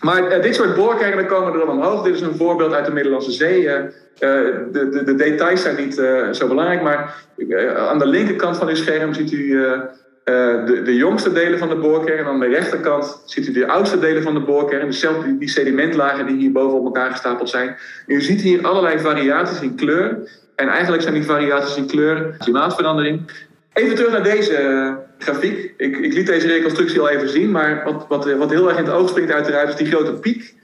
Maar 0.00 0.42
dit 0.42 0.54
soort 0.54 0.74
boorkernen 0.74 1.26
komen 1.26 1.52
er 1.52 1.58
dan 1.58 1.68
omhoog. 1.68 2.02
Dit 2.02 2.14
is 2.14 2.20
een 2.20 2.36
voorbeeld 2.36 2.72
uit 2.72 2.86
de 2.86 2.92
Middellandse 2.92 3.32
Zee. 3.32 3.62
De, 3.62 4.68
de, 4.72 5.04
de, 5.04 5.14
details 5.14 5.62
zijn 5.62 5.76
niet 5.76 5.94
zo 6.32 6.48
belangrijk, 6.48 6.82
maar 6.82 7.26
aan 7.76 7.98
de 7.98 8.06
linkerkant 8.06 8.56
van 8.56 8.68
uw 8.68 8.74
scherm 8.74 9.14
ziet 9.14 9.32
u 9.32 9.60
de, 10.66 10.82
de, 10.84 10.94
jongste 10.94 11.32
delen 11.32 11.58
van 11.58 11.68
de 11.68 11.76
boorkern. 11.76 12.18
En 12.18 12.24
aan 12.24 12.40
de 12.40 12.46
rechterkant 12.46 13.22
ziet 13.24 13.46
u 13.48 13.52
de 13.52 13.66
oudste 13.66 13.98
delen 13.98 14.22
van 14.22 14.34
de 14.34 14.40
boorkern. 14.40 14.86
Dus 14.86 15.00
zelfs 15.00 15.24
die, 15.24 15.38
die 15.38 15.48
sedimentlagen 15.48 16.26
die 16.26 16.36
hier 16.36 16.52
boven 16.52 16.78
op 16.78 16.84
elkaar 16.84 17.10
gestapeld 17.10 17.48
zijn. 17.48 17.68
En 18.06 18.14
u 18.14 18.20
ziet 18.20 18.40
hier 18.40 18.66
allerlei 18.66 18.98
variaties 18.98 19.60
in 19.60 19.74
kleur. 19.74 20.18
En 20.56 20.68
eigenlijk 20.68 21.02
zijn 21.02 21.14
die 21.14 21.24
variaties 21.24 21.76
in 21.76 21.86
kleur 21.86 22.34
klimaatverandering. 22.38 23.30
Even 23.72 23.94
terug 23.94 24.12
naar 24.12 24.22
deze 24.22 24.96
grafiek. 25.18 25.74
Ik, 25.76 25.96
ik, 25.96 26.12
liet 26.12 26.26
deze 26.26 26.46
reconstructie 26.46 27.00
al 27.00 27.08
even 27.08 27.28
zien, 27.28 27.50
maar 27.50 27.82
wat, 27.84 28.06
wat, 28.08 28.32
wat 28.32 28.50
heel 28.50 28.68
erg 28.68 28.78
in 28.78 28.84
het 28.84 28.92
oog 28.92 29.08
springt 29.08 29.32
uiteraard 29.32 29.68
is 29.68 29.76
die 29.76 29.86
grote 29.86 30.12
piek 30.12 30.54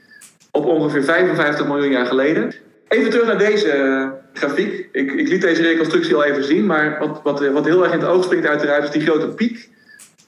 op 0.51 0.65
ongeveer 0.65 1.03
55 1.03 1.67
miljoen 1.67 1.91
jaar 1.91 2.05
geleden. 2.05 2.53
Even 2.87 3.09
terug 3.09 3.25
naar 3.25 3.37
deze 3.37 4.11
grafiek. 4.33 4.89
Ik, 4.91 5.11
ik 5.11 5.27
liet 5.27 5.41
deze 5.41 5.61
reconstructie 5.61 6.15
al 6.15 6.23
even 6.23 6.43
zien, 6.43 6.65
maar 6.65 6.97
wat, 6.99 7.19
wat, 7.23 7.47
wat 7.51 7.65
heel 7.65 7.83
erg 7.83 7.93
in 7.93 7.99
het 7.99 8.07
oog 8.07 8.23
springt 8.23 8.47
uiteraard 8.47 8.83
is 8.83 8.91
die 8.91 9.01
grote 9.01 9.27
piek 9.27 9.69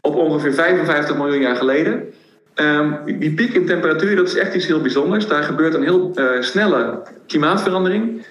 op 0.01 0.15
ongeveer 0.15 0.53
55 0.53 1.17
miljoen 1.17 1.41
jaar 1.41 1.55
geleden. 1.55 2.13
Ehm, 2.53 2.93
die 3.05 3.33
piek 3.33 3.53
in 3.53 3.65
temperatuur, 3.65 4.15
dat 4.15 4.27
is 4.27 4.35
echt 4.35 4.55
iets 4.55 4.65
heel 4.65 4.81
bijzonders. 4.81 5.27
Daar 5.27 5.43
gebeurt 5.43 5.73
een 5.73 5.83
heel 5.83 6.11
uh, 6.15 6.41
snelle 6.41 7.01
klimaatverandering. 7.27 8.25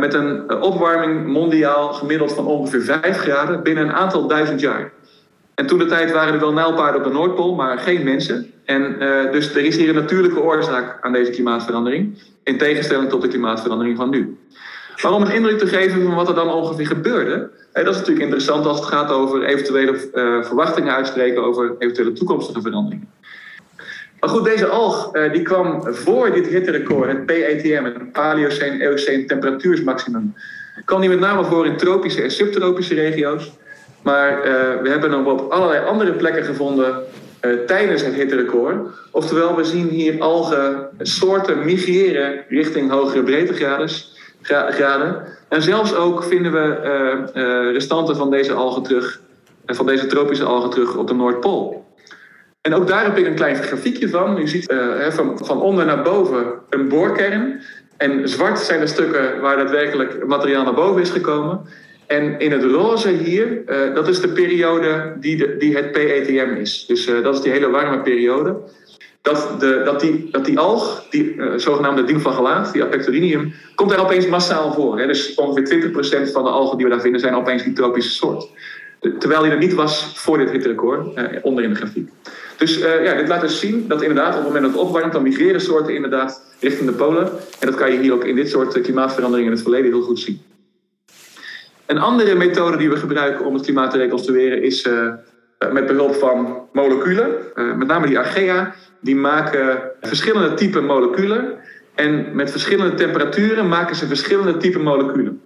Met 0.00 0.14
een 0.14 0.52
opwarming 0.52 1.26
mondiaal 1.26 1.92
gemiddeld 1.92 2.32
van 2.32 2.46
ongeveer 2.46 2.80
5 2.80 3.18
graden 3.18 3.62
binnen 3.62 3.84
een 3.84 3.92
aantal 3.92 4.26
duizend 4.26 4.60
jaar. 4.60 4.92
En 5.54 5.66
toen 5.66 5.78
de 5.78 5.86
tijd 5.86 6.12
waren 6.12 6.34
er 6.34 6.40
wel 6.40 6.52
nijlpaarden 6.52 7.00
op 7.00 7.06
de 7.06 7.12
Noordpool, 7.12 7.54
maar 7.54 7.78
geen 7.78 8.04
mensen. 8.04 8.52
En 8.64 8.96
uh, 9.02 9.32
dus 9.32 9.54
er 9.54 9.64
is 9.64 9.76
hier 9.76 9.88
een 9.88 9.94
natuurlijke 9.94 10.42
oorzaak 10.42 10.98
aan 11.00 11.12
deze 11.12 11.30
klimaatverandering. 11.30 12.18
In 12.42 12.58
tegenstelling 12.58 13.08
tot 13.08 13.22
de 13.22 13.28
klimaatverandering 13.28 13.96
van 13.96 14.10
nu. 14.10 14.38
Maar 15.02 15.12
om 15.12 15.22
een 15.22 15.32
indruk 15.32 15.58
te 15.58 15.66
geven 15.66 16.02
van 16.02 16.14
wat 16.14 16.28
er 16.28 16.34
dan 16.34 16.52
ongeveer 16.52 16.86
gebeurde. 16.86 17.50
dat 17.72 17.88
is 17.88 17.96
natuurlijk 17.96 18.24
interessant 18.24 18.66
als 18.66 18.78
het 18.78 18.88
gaat 18.88 19.10
over 19.10 19.44
eventuele 19.44 19.92
uh, 19.92 20.44
verwachtingen 20.44 20.94
uitspreken 20.94 21.44
over 21.44 21.74
eventuele 21.78 22.12
toekomstige 22.12 22.60
veranderingen. 22.60 23.08
Maar 24.20 24.30
goed, 24.30 24.44
deze 24.44 24.66
alg 24.66 25.10
die 25.32 25.42
kwam 25.42 25.94
voor 25.94 26.32
dit 26.32 26.46
hitterecord, 26.46 27.08
het 27.08 27.26
PETM, 27.26 27.84
het 27.84 28.12
Paleocene-Eocene 28.12 29.24
temperatuursmaximum. 29.24 30.34
kwam 30.84 31.00
die 31.00 31.08
met 31.08 31.20
name 31.20 31.44
voor 31.44 31.66
in 31.66 31.76
tropische 31.76 32.22
en 32.22 32.30
subtropische 32.30 32.94
regio's. 32.94 33.52
Maar 34.04 34.38
uh, 34.38 34.44
we 34.82 34.88
hebben 34.88 35.10
hem 35.10 35.26
op 35.26 35.52
allerlei 35.52 35.84
andere 35.84 36.12
plekken 36.12 36.44
gevonden 36.44 37.02
uh, 37.40 37.52
tijdens 37.66 38.02
het 38.02 38.14
hitterecord. 38.14 38.76
Oftewel, 39.10 39.56
we 39.56 39.64
zien 39.64 39.88
hier 39.88 40.20
algen 40.20 40.88
soorten 40.98 41.64
migreren 41.64 42.44
richting 42.48 42.90
hogere 42.90 43.22
breedtegraden. 43.22 43.88
Graden. 44.46 45.22
En 45.48 45.62
zelfs 45.62 45.94
ook 45.94 46.24
vinden 46.24 46.52
we 46.52 46.78
uh, 47.34 47.72
restanten 47.72 48.16
van 48.16 48.30
deze 48.30 48.52
algen 48.52 48.82
terug, 48.82 49.20
van 49.66 49.86
deze 49.86 50.06
tropische 50.06 50.44
algen 50.44 50.70
terug 50.70 50.96
op 50.96 51.08
de 51.08 51.14
Noordpool. 51.14 51.86
En 52.60 52.74
ook 52.74 52.86
daar 52.86 53.04
heb 53.04 53.18
ik 53.18 53.26
een 53.26 53.34
klein 53.34 53.56
grafiekje 53.56 54.08
van. 54.08 54.38
U 54.38 54.48
ziet 54.48 54.74
van, 55.08 55.38
van 55.42 55.60
onder 55.60 55.84
naar 55.84 56.02
boven 56.02 56.46
een 56.70 56.88
boorkern. 56.88 57.62
En 57.96 58.28
zwart 58.28 58.58
zijn 58.58 58.80
de 58.80 58.86
stukken 58.86 59.40
waar 59.40 59.56
daadwerkelijk 59.56 60.26
materiaal 60.26 60.64
naar 60.64 60.74
boven 60.74 61.02
is 61.02 61.10
gekomen. 61.10 61.60
En 62.06 62.40
in 62.40 62.52
het 62.52 62.62
roze 62.62 63.08
hier, 63.08 63.62
uh, 63.66 63.94
dat 63.94 64.08
is 64.08 64.20
de 64.20 64.28
periode 64.28 65.16
die, 65.20 65.56
die 65.56 65.76
het 65.76 65.92
PETM 65.92 66.54
is. 66.60 66.84
Dus 66.86 67.06
uh, 67.06 67.22
dat 67.22 67.34
is 67.34 67.40
die 67.40 67.52
hele 67.52 67.70
warme 67.70 68.00
periode. 68.00 68.56
Dat, 69.22 69.60
de, 69.60 69.82
dat, 69.84 70.00
die, 70.00 70.28
dat 70.30 70.44
die 70.44 70.58
alg, 70.58 71.06
die 71.10 71.34
uh, 71.34 71.52
zogenaamde 71.56 72.04
die 72.04 72.82
Apectorinium, 72.82 73.52
komt 73.74 73.90
daar 73.90 74.00
opeens 74.00 74.26
massaal 74.26 74.72
voor. 74.72 74.98
Hè? 74.98 75.06
Dus 75.06 75.34
ongeveer 75.34 75.92
20% 76.28 76.32
van 76.32 76.44
de 76.44 76.50
algen 76.50 76.76
die 76.76 76.86
we 76.86 76.92
daar 76.92 77.00
vinden 77.00 77.20
zijn 77.20 77.34
opeens 77.34 77.62
die 77.62 77.72
tropische 77.72 78.10
soort. 78.10 78.48
Terwijl 79.18 79.42
die 79.42 79.50
er 79.50 79.58
niet 79.58 79.74
was 79.74 80.12
voor 80.16 80.38
dit 80.38 80.50
hitterecord, 80.50 81.06
onder 81.42 81.64
in 81.64 81.70
de 81.70 81.76
grafiek. 81.76 82.08
Dus 82.56 82.78
ja, 82.78 83.14
dit 83.14 83.28
laat 83.28 83.40
dus 83.40 83.60
zien 83.60 83.88
dat 83.88 84.02
inderdaad 84.02 84.28
op 84.28 84.34
het 84.34 84.44
moment 84.44 84.64
dat 84.64 84.72
het 84.72 84.82
opwarmt, 84.82 85.12
dan 85.12 85.22
migreren 85.22 85.60
soorten 85.60 85.94
inderdaad 85.94 86.42
richting 86.60 86.88
de 86.88 86.96
polen. 86.96 87.30
En 87.60 87.66
dat 87.66 87.74
kan 87.74 87.92
je 87.92 87.98
hier 87.98 88.12
ook 88.12 88.24
in 88.24 88.34
dit 88.34 88.50
soort 88.50 88.80
klimaatveranderingen 88.80 89.50
in 89.50 89.56
het 89.56 89.62
verleden 89.62 89.90
heel 89.90 90.02
goed 90.02 90.18
zien. 90.18 90.42
Een 91.86 91.98
andere 91.98 92.34
methode 92.34 92.76
die 92.76 92.90
we 92.90 92.96
gebruiken 92.96 93.44
om 93.44 93.54
het 93.54 93.62
klimaat 93.62 93.90
te 93.90 93.98
reconstrueren 93.98 94.62
is 94.62 94.86
uh, 94.86 95.14
met 95.72 95.86
behulp 95.86 96.14
van 96.14 96.68
moleculen. 96.72 97.34
Uh, 97.54 97.74
met 97.74 97.88
name 97.88 98.06
die 98.06 98.18
archaea, 98.18 98.74
die 99.00 99.16
maken 99.16 99.78
verschillende 100.00 100.54
typen 100.54 100.84
moleculen. 100.84 101.54
En 101.94 102.26
met 102.32 102.50
verschillende 102.50 102.94
temperaturen 102.94 103.68
maken 103.68 103.96
ze 103.96 104.06
verschillende 104.06 104.56
typen 104.56 104.82
moleculen. 104.82 105.42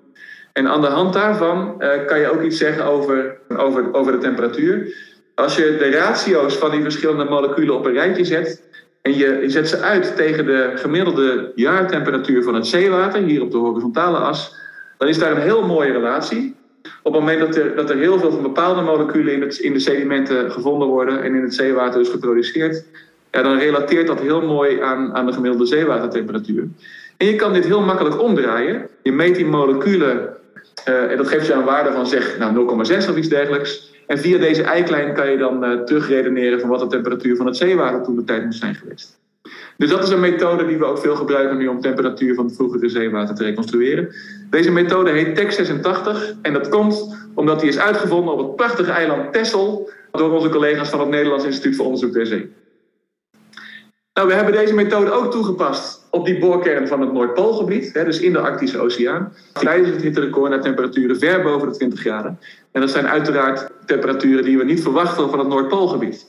En 0.53 0.69
aan 0.69 0.81
de 0.81 0.87
hand 0.87 1.13
daarvan 1.13 1.75
uh, 1.79 1.89
kan 2.07 2.21
je 2.21 2.33
ook 2.33 2.43
iets 2.43 2.59
zeggen 2.59 2.85
over, 2.85 3.39
over, 3.57 3.95
over 3.95 4.13
de 4.13 4.19
temperatuur. 4.19 4.95
Als 5.35 5.57
je 5.57 5.77
de 5.79 5.91
ratio's 5.91 6.57
van 6.57 6.71
die 6.71 6.83
verschillende 6.83 7.25
moleculen 7.25 7.75
op 7.75 7.87
een 7.87 7.93
rijtje 7.93 8.25
zet 8.25 8.63
en 9.03 9.17
je, 9.17 9.39
je 9.43 9.51
zet 9.51 9.69
ze 9.69 9.81
uit 9.81 10.17
tegen 10.17 10.47
de 10.47 10.73
gemiddelde 10.75 11.53
jaartemperatuur 11.55 12.43
van 12.43 12.55
het 12.55 12.67
zeewater, 12.67 13.23
hier 13.23 13.43
op 13.43 13.51
de 13.51 13.57
horizontale 13.57 14.17
as, 14.17 14.57
dan 14.99 15.09
is 15.09 15.19
daar 15.19 15.31
een 15.31 15.43
heel 15.43 15.67
mooie 15.67 15.93
relatie. 15.93 16.57
Op 17.03 17.13
het 17.13 17.23
moment 17.23 17.41
dat 17.41 17.57
er, 17.57 17.77
dat 17.77 17.91
er 17.91 17.97
heel 17.97 18.19
veel 18.19 18.31
van 18.31 18.43
bepaalde 18.43 18.83
moleculen 18.83 19.33
in, 19.33 19.41
het, 19.41 19.59
in 19.59 19.73
de 19.73 19.81
sedimenten 19.81 20.51
gevonden 20.51 20.89
worden 20.89 21.23
en 21.23 21.35
in 21.35 21.43
het 21.43 21.55
zeewater 21.55 21.99
dus 21.99 22.09
geproduceerd, 22.09 22.85
ja, 23.31 23.43
dan 23.43 23.59
relateert 23.59 24.07
dat 24.07 24.21
heel 24.21 24.43
mooi 24.43 24.81
aan, 24.81 25.15
aan 25.15 25.27
de 25.27 25.33
gemiddelde 25.33 25.67
zeewatertemperatuur. 25.67 26.69
En 27.17 27.27
je 27.27 27.37
kan 27.37 27.53
dit 27.53 27.65
heel 27.65 27.81
makkelijk 27.81 28.23
omdraaien. 28.23 28.89
Je 29.03 29.13
meet 29.13 29.35
die 29.35 29.47
moleculen 29.47 30.37
uh, 30.89 31.11
en 31.11 31.17
dat 31.17 31.29
geeft 31.29 31.47
je 31.47 31.53
een 31.53 31.65
waarde 31.65 31.93
van 31.93 32.07
zeg 32.07 32.39
nou, 32.39 32.87
0,6 33.03 33.11
of 33.11 33.17
iets 33.17 33.29
dergelijks. 33.29 33.93
En 34.07 34.19
via 34.19 34.39
deze 34.39 34.63
eiklijn 34.63 35.15
kan 35.15 35.31
je 35.31 35.37
dan 35.37 35.65
uh, 35.65 35.81
terugredeneren 35.81 36.61
van 36.61 36.69
wat 36.69 36.81
de 36.81 36.87
temperatuur 36.87 37.37
van 37.37 37.47
het 37.47 37.57
zeewater 37.57 38.03
toen 38.03 38.17
de 38.17 38.25
tijd 38.25 38.45
moet 38.45 38.55
zijn 38.55 38.75
geweest. 38.75 39.19
Dus 39.79 39.91
dat 39.91 40.03
is 40.03 40.09
een 40.09 40.21
methode 40.21 40.67
die 40.67 40.79
we 40.79 40.85
ook 40.85 40.99
veel 40.99 41.17
gebruiken 41.17 41.57
nu 41.57 41.67
om 41.67 41.81
temperatuur 41.81 42.35
van 42.35 42.45
het 42.45 42.55
vroegere 42.55 42.89
zeewater 42.89 43.35
te 43.35 43.45
reconstrueren. 43.45 44.15
Deze 44.51 44.71
methode 44.71 45.11
heet 45.11 45.41
TEC86 45.41 46.41
en 46.43 46.53
dat 46.53 46.69
komt 46.69 47.17
omdat 47.35 47.61
die 47.61 47.69
is 47.69 47.79
uitgevonden 47.79 48.33
op 48.35 48.39
het 48.39 48.57
prachtige 48.57 48.91
eiland 48.91 49.33
Texel 49.33 49.91
door 50.11 50.33
onze 50.33 50.49
collega's 50.49 50.91
van 50.91 51.01
het 51.01 51.09
Nederlands 51.09 51.45
Instituut 51.45 51.77
voor 51.77 51.85
Onderzoek 51.85 52.13
der 52.13 52.27
Zee. 52.27 52.51
Nou, 54.15 54.29
we 54.29 54.35
hebben 54.35 54.53
deze 54.53 54.75
methode 54.75 55.11
ook 55.11 55.31
toegepast 55.31 56.07
op 56.11 56.27
die 56.27 56.39
boorkern 56.39 56.89
van 56.89 57.01
het 57.01 57.13
Noordpoolgebied, 57.13 57.93
hè, 57.93 58.05
dus 58.05 58.21
in 58.21 58.33
de 58.33 58.39
Arctische 58.39 58.79
Oceaan. 58.79 59.33
Tijdens 59.53 59.91
het 59.91 60.03
hitterecord 60.03 60.51
naar 60.51 60.61
temperaturen 60.61 61.19
ver 61.19 61.43
boven 61.43 61.69
de 61.69 61.77
20 61.77 62.01
graden. 62.01 62.39
En 62.73 62.81
dat 62.81 62.91
zijn 62.91 63.09
uiteraard 63.09 63.71
temperaturen 63.87 64.45
die 64.45 64.59
we 64.59 64.65
niet 64.65 64.83
verwachten 64.83 65.31
van 65.31 65.39
het 65.39 65.49
Noordpoolgebied. 65.49 66.27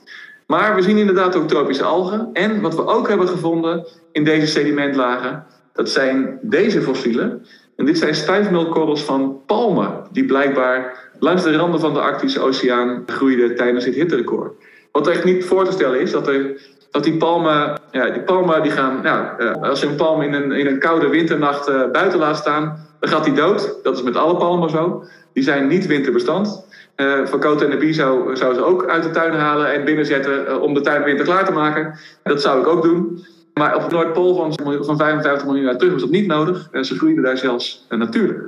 Maar 0.50 0.76
we 0.76 0.82
zien 0.82 0.98
inderdaad 0.98 1.36
ook 1.36 1.48
tropische 1.48 1.84
algen. 1.84 2.30
En 2.34 2.62
wat 2.62 2.76
we 2.76 2.86
ook 2.86 3.08
hebben 3.08 3.28
gevonden 3.28 3.88
in 4.12 4.24
deze 4.24 4.48
sedimentlagen, 4.48 5.46
dat 5.74 5.90
zijn 5.90 6.40
deze 6.42 6.82
fossielen. 6.82 7.46
En 7.76 7.86
dit 7.86 7.98
zijn 7.98 8.16
stuifmeelkorrels 8.16 9.04
van 9.04 9.42
palmen, 9.46 10.04
die 10.12 10.26
blijkbaar 10.26 11.10
langs 11.20 11.44
de 11.44 11.56
randen 11.56 11.80
van 11.80 11.94
de 11.94 12.00
Arctische 12.00 12.40
Oceaan 12.40 13.04
groeiden 13.06 13.56
tijdens 13.56 13.86
dit 13.86 13.96
hitterecord. 13.96 14.54
Wat 14.92 15.08
echt 15.08 15.24
niet 15.24 15.46
voor 15.46 15.66
te 15.66 15.72
stellen 15.72 16.02
is 16.02 16.12
dat, 16.12 16.28
er, 16.28 16.62
dat 16.92 17.04
die 17.04 17.18
palmen, 17.18 17.80
ja, 17.92 18.10
die 18.10 18.22
palmen 18.22 18.64
die 18.64 18.72
gaan, 18.72 19.00
nou, 19.04 19.44
uh, 19.44 19.52
als 19.52 19.80
je 19.80 19.88
een 19.88 19.96
palm 19.96 20.22
in 20.22 20.34
een, 20.34 20.52
in 20.52 20.68
een 20.68 20.80
koude 20.80 21.08
winternacht 21.08 21.70
uh, 21.70 21.92
buiten 21.92 22.20
laat 22.20 22.38
staan, 22.38 22.88
dan 23.00 23.10
gaat 23.10 23.24
die 23.24 23.34
dood. 23.34 23.80
Dat 23.84 23.98
is 23.98 24.04
met 24.04 24.16
alle 24.16 24.38
palmen 24.38 24.70
zo. 24.70 25.04
Die 25.34 25.44
zijn 25.44 25.68
niet 25.68 25.86
winterbestand. 25.86 26.68
Uh, 27.02 27.26
van 27.26 27.40
Cote 27.40 27.64
en 27.64 27.72
de 27.72 27.78
Bie 27.78 27.94
zou, 27.94 28.36
ze 28.36 28.64
ook 28.64 28.90
uit 28.90 29.04
de 29.04 29.10
tuin 29.10 29.34
halen 29.34 29.74
en 29.74 29.86
binnenzetten 29.86 30.46
uh, 30.48 30.62
om 30.62 30.74
de 30.74 30.82
tuin 30.82 31.04
winter 31.04 31.26
klaar 31.26 31.46
te 31.46 31.52
maken. 31.52 32.00
Dat 32.24 32.42
zou 32.42 32.62
ik 32.62 32.68
ook 32.68 32.84
doen. 32.84 33.26
Maar 33.54 33.76
op 33.76 33.92
Noordpool 33.92 34.36
van, 34.36 34.54
van 34.86 34.98
55 34.98 35.46
miljoen 35.46 35.66
jaar 35.66 35.78
terug 35.78 35.94
was 35.94 36.02
dat 36.02 36.12
niet 36.12 36.28
nodig. 36.28 36.70
Uh, 36.72 36.84
ze 36.84 36.98
groeiden 36.98 37.24
daar 37.24 37.38
zelfs 37.38 37.86
natuurlijk. 37.90 38.40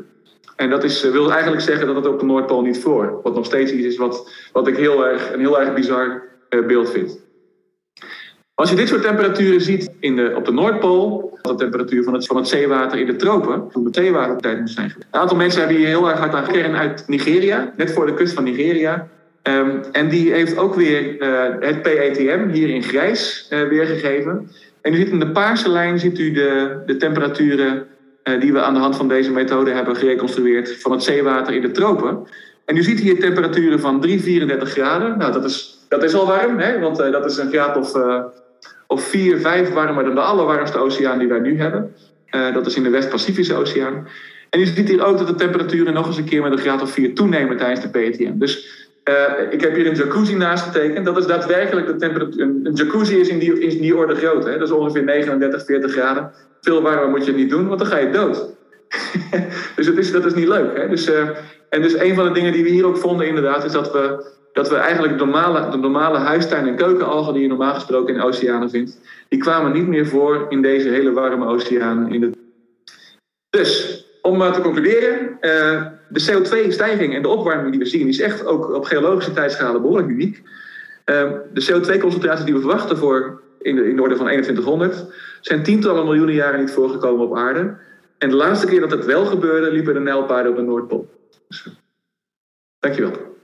En 0.55 0.69
dat 0.69 0.83
is, 0.83 1.09
wil 1.09 1.31
eigenlijk 1.31 1.61
zeggen 1.61 1.87
dat 1.87 1.95
het 1.95 2.07
op 2.07 2.19
de 2.19 2.25
Noordpool 2.25 2.61
niet 2.61 2.79
voor. 2.79 3.19
Wat 3.23 3.35
nog 3.35 3.45
steeds 3.45 3.71
iets 3.71 3.85
is 3.85 3.97
wat, 3.97 4.31
wat 4.51 4.67
ik 4.67 4.77
heel 4.77 5.05
erg, 5.05 5.33
een 5.33 5.39
heel 5.39 5.59
erg 5.59 5.73
bizar 5.73 6.21
beeld 6.67 6.89
vind. 6.89 7.19
Als 8.61 8.69
je 8.69 8.75
dit 8.75 8.87
soort 8.87 9.01
temperaturen 9.01 9.61
ziet 9.61 9.91
in 9.99 10.15
de, 10.15 10.33
op 10.35 10.45
de 10.45 10.51
Noordpool, 10.51 11.39
de 11.41 11.55
temperatuur 11.55 12.03
van 12.03 12.37
het, 12.37 12.47
zeewater 12.47 12.99
in 12.99 13.05
de 13.05 13.15
tropen, 13.15 13.69
toen 13.71 13.83
de 13.83 13.89
zeewatertijd 13.91 14.59
moest 14.59 14.73
zijn. 14.73 14.93
Een 15.11 15.19
aantal 15.19 15.37
mensen 15.37 15.59
hebben 15.59 15.77
hier 15.77 15.87
heel 15.87 16.09
erg 16.09 16.19
hard 16.19 16.33
aan 16.33 16.45
gekeken 16.45 16.75
uit 16.75 17.03
Nigeria, 17.07 17.73
net 17.77 17.91
voor 17.91 18.05
de 18.05 18.13
kust 18.13 18.33
van 18.33 18.43
Nigeria. 18.43 19.07
Um, 19.43 19.81
en 19.91 20.09
die 20.09 20.31
heeft 20.31 20.57
ook 20.57 20.75
weer 20.75 21.21
uh, 21.21 21.39
het 21.59 21.81
PETM 21.81 22.49
hier 22.49 22.69
in 22.69 22.83
grijs 22.83 23.47
uh, 23.49 23.67
weergegeven. 23.67 24.51
En 24.81 24.93
u 24.93 24.95
ziet 24.95 25.09
in 25.09 25.19
de 25.19 25.31
paarse 25.31 25.69
lijn 25.69 25.99
ziet 25.99 26.19
u 26.19 26.31
de, 26.31 26.81
de 26.85 26.97
temperaturen 26.97 27.85
uh, 28.23 28.41
die 28.41 28.53
we 28.53 28.61
aan 28.61 28.73
de 28.73 28.79
hand 28.79 28.95
van 28.95 29.07
deze 29.07 29.31
methode 29.31 29.71
hebben 29.71 29.95
gereconstrueerd 29.95 30.81
van 30.81 30.91
het 30.91 31.03
zeewater 31.03 31.53
in 31.53 31.61
de 31.61 31.71
tropen. 31.71 32.27
En 32.65 32.77
u 32.77 32.83
ziet 32.83 32.99
hier 32.99 33.19
temperaturen 33.19 33.79
van 33.79 34.01
3, 34.01 34.21
34 34.21 34.69
graden. 34.69 35.17
Nou, 35.17 35.31
dat 35.31 35.45
is, 35.45 35.85
dat 35.89 36.03
is 36.03 36.13
al 36.13 36.25
warm, 36.25 36.59
hè? 36.59 36.79
want 36.79 36.97
dat 36.97 37.25
is 37.25 37.37
een 37.37 37.49
graad 37.49 37.77
of 37.77 37.93
of 38.91 39.03
4, 39.03 39.39
5 39.39 39.73
warmer 39.73 40.03
dan 40.03 40.15
de 40.15 40.21
allerwarmste 40.21 40.77
oceaan 40.77 41.19
die 41.19 41.27
wij 41.27 41.39
nu 41.39 41.59
hebben. 41.59 41.93
Uh, 42.35 42.53
dat 42.53 42.65
is 42.65 42.75
in 42.75 42.83
de 42.83 42.89
West-Pacifische 42.89 43.55
Oceaan. 43.55 44.07
En 44.49 44.59
je 44.59 44.65
ziet 44.65 44.89
hier 44.89 45.05
ook 45.05 45.17
dat 45.17 45.27
de 45.27 45.35
temperaturen 45.35 45.93
nog 45.93 46.07
eens 46.07 46.17
een 46.17 46.25
keer 46.25 46.41
met 46.41 46.51
een 46.51 46.57
graad 46.57 46.81
of 46.81 46.91
4 46.91 47.13
toenemen 47.13 47.57
tijdens 47.57 47.81
de 47.81 47.89
PETM. 47.89 48.37
Dus 48.37 48.87
uh, 49.09 49.51
ik 49.51 49.61
heb 49.61 49.75
hier 49.75 49.87
een 49.87 49.95
jacuzzi 49.95 50.35
naast 50.35 50.63
getekend. 50.63 51.05
Dat 51.05 51.17
is 51.17 51.25
daadwerkelijk 51.25 51.87
de 51.87 51.95
temperatuur. 51.95 52.41
Een 52.41 52.71
jacuzzi 52.73 53.19
is 53.19 53.27
in 53.27 53.39
die, 53.39 53.59
in 53.59 53.81
die 53.81 53.95
orde 53.95 54.15
groot. 54.15 54.45
Hè? 54.45 54.57
Dat 54.57 54.67
is 54.67 54.73
ongeveer 54.73 55.03
39, 55.03 55.65
40 55.65 55.91
graden. 55.91 56.31
Veel 56.61 56.81
warmer 56.81 57.09
moet 57.09 57.25
je 57.25 57.31
het 57.31 57.39
niet 57.39 57.49
doen, 57.49 57.67
want 57.67 57.79
dan 57.79 57.87
ga 57.87 57.97
je 57.97 58.09
dood. 58.09 58.53
dus 59.75 59.85
dat 59.85 59.97
is, 59.97 60.11
dat 60.11 60.25
is 60.25 60.33
niet 60.33 60.47
leuk. 60.47 60.77
Hè? 60.77 60.89
Dus, 60.89 61.09
uh, 61.09 61.29
en 61.69 61.81
dus 61.81 61.99
een 61.99 62.15
van 62.15 62.25
de 62.25 62.31
dingen 62.31 62.51
die 62.51 62.63
we 62.63 62.69
hier 62.69 62.85
ook 62.85 62.97
vonden 62.97 63.27
inderdaad... 63.27 63.63
is 63.63 63.71
dat 63.71 63.91
we 63.91 64.29
dat 64.53 64.69
we 64.69 64.75
eigenlijk 64.75 65.17
de 65.17 65.25
normale, 65.25 65.69
de 65.69 65.77
normale 65.77 66.17
huistuin- 66.17 66.67
en 66.67 66.75
keukenalgen 66.75 67.33
die 67.33 67.41
je 67.41 67.47
normaal 67.47 67.73
gesproken 67.73 68.15
in 68.15 68.21
oceanen 68.21 68.69
vindt, 68.69 68.99
die 69.29 69.39
kwamen 69.39 69.71
niet 69.71 69.87
meer 69.87 70.07
voor 70.07 70.45
in 70.49 70.61
deze 70.61 70.89
hele 70.89 71.11
warme 71.11 71.45
oceaan. 71.45 72.13
In 72.13 72.19
de... 72.19 72.31
Dus, 73.49 74.03
om 74.21 74.51
te 74.51 74.61
concluderen, 74.61 75.37
uh, 75.41 75.85
de 76.09 76.31
CO2-stijging 76.31 77.15
en 77.15 77.21
de 77.21 77.27
opwarming 77.27 77.69
die 77.69 77.79
we 77.79 77.85
zien, 77.85 78.07
is 78.07 78.19
echt 78.19 78.45
ook 78.45 78.73
op 78.73 78.85
geologische 78.85 79.33
tijdschalen 79.33 79.81
behoorlijk 79.81 80.09
uniek. 80.09 80.41
Ehm, 81.05 81.31
de 81.53 81.71
CO2-concentraties 81.71 82.45
die 82.45 82.53
we 82.53 82.59
verwachten 82.59 82.97
voor 82.97 83.41
in 83.61 83.75
de, 83.75 83.89
in 83.89 83.95
de 83.95 84.01
orde 84.01 84.15
van 84.15 84.25
2100 84.25 85.05
zijn 85.41 85.63
tientallen 85.63 86.03
miljoenen 86.03 86.35
jaren 86.35 86.59
niet 86.59 86.71
voorgekomen 86.71 87.25
op 87.25 87.37
aarde. 87.37 87.75
En 88.21 88.29
de 88.29 88.35
laatste 88.35 88.67
keer 88.67 88.79
dat 88.79 88.91
het 88.91 89.05
wel 89.05 89.25
gebeurde, 89.25 89.71
liepen 89.71 89.93
de 89.93 89.99
Nijlpaarden 89.99 90.51
op 90.51 90.57
de 90.57 90.63
Noordpool. 90.63 91.09
Dus, 91.47 91.65
eh, 91.65 91.73
dankjewel. 92.79 93.39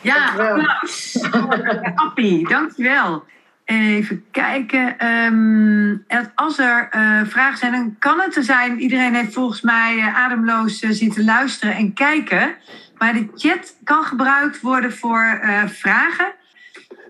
Ja, 0.00 0.28
applaus. 0.28 1.18
Appie, 2.06 2.48
dankjewel. 2.48 3.24
Even 3.64 4.24
kijken. 4.30 4.98
Ehm, 4.98 5.96
als 6.34 6.58
er 6.58 6.88
eh, 6.90 7.20
vragen 7.24 7.58
zijn, 7.58 7.72
dan 7.72 7.96
kan 7.98 8.20
het 8.20 8.36
er 8.36 8.42
zijn. 8.42 8.80
Iedereen 8.80 9.14
heeft 9.14 9.32
volgens 9.32 9.60
mij 9.60 9.96
uh, 9.96 10.24
ademloos 10.24 10.82
uh, 10.82 10.90
zitten 10.90 11.24
luisteren 11.24 11.74
en 11.74 11.92
kijken. 11.92 12.56
Maar 12.98 13.12
de 13.12 13.28
chat 13.34 13.76
kan 13.84 14.04
gebruikt 14.04 14.60
worden 14.60 14.92
voor 14.92 15.40
vragen. 15.66 16.34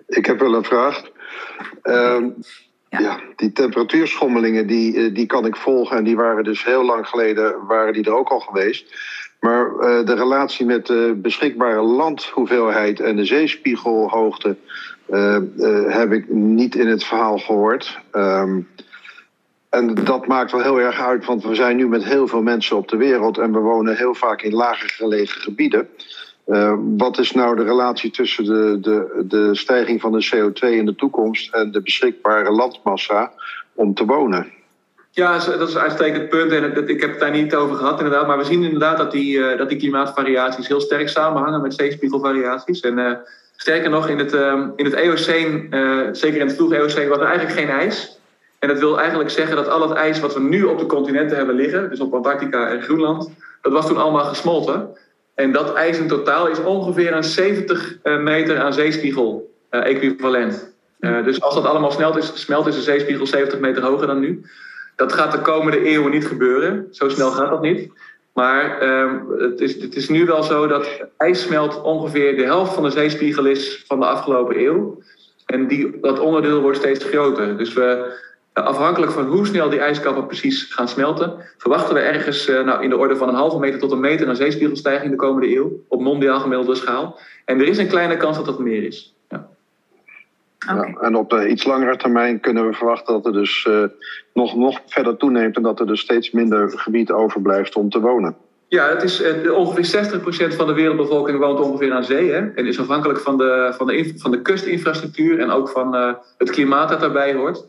Ik 0.06 0.26
heb 0.26 0.40
wel 0.40 0.54
een 0.54 0.64
vraag. 0.64 1.02
Ehm, 1.82 2.28
ja. 2.98 3.20
die 3.36 3.52
temperatuurschommelingen 3.52 4.66
die, 4.66 5.12
die 5.12 5.26
kan 5.26 5.46
ik 5.46 5.56
volgen. 5.56 5.96
En 5.96 6.04
die 6.04 6.16
waren 6.16 6.44
dus 6.44 6.64
heel 6.64 6.84
lang 6.84 7.08
geleden 7.08 7.66
waren 7.66 7.92
die 7.92 8.04
er 8.04 8.16
ook 8.16 8.28
al 8.28 8.40
geweest. 8.40 8.94
Maar 9.40 9.70
de 9.80 10.14
relatie 10.14 10.66
met 10.66 10.86
de 10.86 11.18
beschikbare 11.22 11.82
landhoeveelheid 11.82 13.00
en 13.00 13.16
de 13.16 13.24
zeespiegelhoogte 13.24 14.56
uh, 15.10 15.38
heb 15.86 16.12
ik 16.12 16.28
niet 16.28 16.74
in 16.74 16.88
het 16.88 17.04
verhaal 17.04 17.38
gehoord. 17.38 18.00
Um, 18.12 18.68
en 19.68 19.94
dat 19.94 20.26
maakt 20.26 20.52
wel 20.52 20.62
heel 20.62 20.80
erg 20.80 21.00
uit, 21.00 21.24
want 21.24 21.44
we 21.44 21.54
zijn 21.54 21.76
nu 21.76 21.88
met 21.88 22.04
heel 22.04 22.28
veel 22.28 22.42
mensen 22.42 22.76
op 22.76 22.88
de 22.88 22.96
wereld 22.96 23.38
en 23.38 23.52
we 23.52 23.58
wonen 23.58 23.96
heel 23.96 24.14
vaak 24.14 24.42
in 24.42 24.54
lager 24.54 24.88
gelegen 24.88 25.40
gebieden. 25.40 25.88
Uh, 26.46 26.74
wat 26.96 27.18
is 27.18 27.32
nou 27.32 27.56
de 27.56 27.62
relatie 27.62 28.10
tussen 28.10 28.44
de, 28.44 28.78
de, 28.80 29.24
de 29.28 29.54
stijging 29.54 30.00
van 30.00 30.12
de 30.12 30.28
CO2 30.34 30.68
in 30.68 30.86
de 30.86 30.94
toekomst 30.94 31.54
en 31.54 31.70
de 31.70 31.82
beschikbare 31.82 32.50
landmassa 32.50 33.32
om 33.74 33.94
te 33.94 34.04
wonen? 34.04 34.52
Ja, 35.10 35.32
dat 35.38 35.68
is 35.68 35.74
een 35.74 35.80
uitstekend 35.80 36.28
punt 36.28 36.52
en 36.52 36.88
ik 36.88 37.00
heb 37.00 37.10
het 37.10 37.20
daar 37.20 37.30
niet 37.30 37.54
over 37.54 37.76
gehad 37.76 37.98
inderdaad. 37.98 38.26
Maar 38.26 38.38
we 38.38 38.44
zien 38.44 38.62
inderdaad 38.62 38.96
dat 38.96 39.12
die, 39.12 39.56
dat 39.56 39.68
die 39.68 39.78
klimaatvariaties 39.78 40.68
heel 40.68 40.80
sterk 40.80 41.08
samenhangen 41.08 41.62
met 41.62 41.74
zeespiegelvariaties. 41.74 42.80
En 42.80 43.24
Sterker 43.56 43.90
nog, 43.90 44.08
in 44.08 44.18
het, 44.18 44.34
uh, 44.34 44.66
in 44.76 44.84
het 44.84 44.94
Eoceen, 44.94 45.68
zeker 46.12 46.40
in 46.40 46.46
het 46.46 46.56
vroege 46.56 46.76
Eoceen, 46.76 47.08
was 47.08 47.18
er 47.18 47.26
eigenlijk 47.26 47.58
geen 47.58 47.68
ijs. 47.68 48.18
En 48.58 48.68
dat 48.68 48.78
wil 48.78 48.98
eigenlijk 48.98 49.30
zeggen 49.30 49.56
dat 49.56 49.68
al 49.68 49.88
het 49.88 49.98
ijs 49.98 50.20
wat 50.20 50.34
we 50.34 50.40
nu 50.40 50.64
op 50.64 50.78
de 50.78 50.86
continenten 50.86 51.36
hebben 51.36 51.54
liggen, 51.54 51.90
dus 51.90 52.00
op 52.00 52.14
Antarctica 52.14 52.68
en 52.68 52.82
Groenland, 52.82 53.30
dat 53.62 53.72
was 53.72 53.86
toen 53.86 53.96
allemaal 53.96 54.24
gesmolten. 54.24 54.88
En 55.36 55.52
dat 55.52 55.74
ijs 55.74 55.98
in 55.98 56.08
totaal 56.08 56.48
is 56.48 56.62
ongeveer 56.62 57.12
een 57.12 57.24
70 57.24 57.98
eh, 58.02 58.18
meter 58.18 58.58
aan 58.58 58.72
zeespiegel 58.72 59.54
uh, 59.70 59.86
equivalent. 59.86 60.74
Uh, 61.00 61.24
dus 61.24 61.40
als 61.40 61.54
dat 61.54 61.64
allemaal 61.64 61.90
smelt 61.90 62.16
is, 62.16 62.30
smelt, 62.34 62.66
is 62.66 62.74
de 62.74 62.80
zeespiegel 62.80 63.26
70 63.26 63.58
meter 63.58 63.82
hoger 63.82 64.06
dan 64.06 64.20
nu. 64.20 64.42
Dat 64.94 65.12
gaat 65.12 65.32
de 65.32 65.40
komende 65.40 65.82
eeuwen 65.82 66.10
niet 66.10 66.26
gebeuren. 66.26 66.88
Zo 66.90 67.08
snel 67.08 67.30
gaat 67.30 67.50
dat 67.50 67.62
niet. 67.62 67.90
Maar 68.32 68.82
um, 68.82 69.24
het, 69.38 69.60
is, 69.60 69.82
het 69.82 69.96
is 69.96 70.08
nu 70.08 70.24
wel 70.24 70.42
zo 70.42 70.66
dat 70.66 70.88
ijssmelt 71.16 71.82
ongeveer 71.82 72.36
de 72.36 72.44
helft 72.44 72.74
van 72.74 72.82
de 72.82 72.90
zeespiegel 72.90 73.44
is 73.44 73.84
van 73.86 74.00
de 74.00 74.06
afgelopen 74.06 74.60
eeuw. 74.60 75.02
En 75.46 75.66
die, 75.66 76.00
dat 76.00 76.18
onderdeel 76.18 76.60
wordt 76.60 76.78
steeds 76.78 77.04
groter. 77.04 77.56
Dus 77.56 77.72
we, 77.72 78.12
afhankelijk 78.64 79.12
van 79.12 79.26
hoe 79.26 79.46
snel 79.46 79.70
die 79.70 79.80
ijskappen 79.80 80.26
precies 80.26 80.62
gaan 80.62 80.88
smelten, 80.88 81.34
verwachten 81.58 81.94
we 81.94 82.00
ergens 82.00 82.48
uh, 82.48 82.64
nou, 82.64 82.82
in 82.82 82.90
de 82.90 82.96
orde 82.96 83.16
van 83.16 83.28
een 83.28 83.34
halve 83.34 83.58
meter 83.58 83.78
tot 83.78 83.92
een 83.92 84.00
meter 84.00 84.28
aan 84.28 84.36
zeespiegelstijging 84.36 85.10
de 85.10 85.16
komende 85.16 85.56
eeuw. 85.56 85.72
Op 85.88 86.00
mondiaal 86.00 86.40
gemiddelde 86.40 86.74
schaal. 86.74 87.18
En 87.44 87.60
er 87.60 87.68
is 87.68 87.78
een 87.78 87.88
kleine 87.88 88.16
kans 88.16 88.36
dat 88.36 88.46
dat 88.46 88.58
meer 88.58 88.82
is. 88.82 89.14
Ja. 89.28 89.48
Okay. 90.72 90.88
Ja, 90.88 91.00
en 91.00 91.16
op 91.16 91.32
iets 91.32 91.64
langere 91.64 91.96
termijn 91.96 92.40
kunnen 92.40 92.66
we 92.66 92.72
verwachten 92.72 93.14
dat 93.14 93.26
er 93.26 93.32
dus 93.32 93.66
uh, 93.68 93.82
nog, 94.34 94.56
nog 94.56 94.80
verder 94.86 95.16
toeneemt 95.16 95.56
en 95.56 95.62
dat 95.62 95.80
er 95.80 95.86
dus 95.86 96.00
steeds 96.00 96.30
minder 96.30 96.70
gebied 96.78 97.10
overblijft 97.10 97.76
om 97.76 97.90
te 97.90 98.00
wonen. 98.00 98.36
Ja, 98.68 98.88
het 98.88 99.02
is, 99.02 99.22
uh, 99.22 99.52
ongeveer 99.52 100.10
60% 100.52 100.56
van 100.56 100.66
de 100.66 100.72
wereldbevolking 100.72 101.38
woont 101.38 101.60
ongeveer 101.60 101.92
aan 101.92 102.04
zee. 102.04 102.30
Hè, 102.30 102.50
en 102.54 102.66
is 102.66 102.80
afhankelijk 102.80 103.20
van 103.20 103.36
de, 103.36 103.74
van 103.76 103.86
de, 103.86 104.12
van 104.16 104.30
de 104.30 104.42
kustinfrastructuur 104.42 105.38
en 105.40 105.50
ook 105.50 105.68
van 105.68 105.94
het 106.38 106.50
klimaat 106.50 106.88
dat 106.88 107.00
daarbij 107.00 107.34
hoort. 107.34 107.64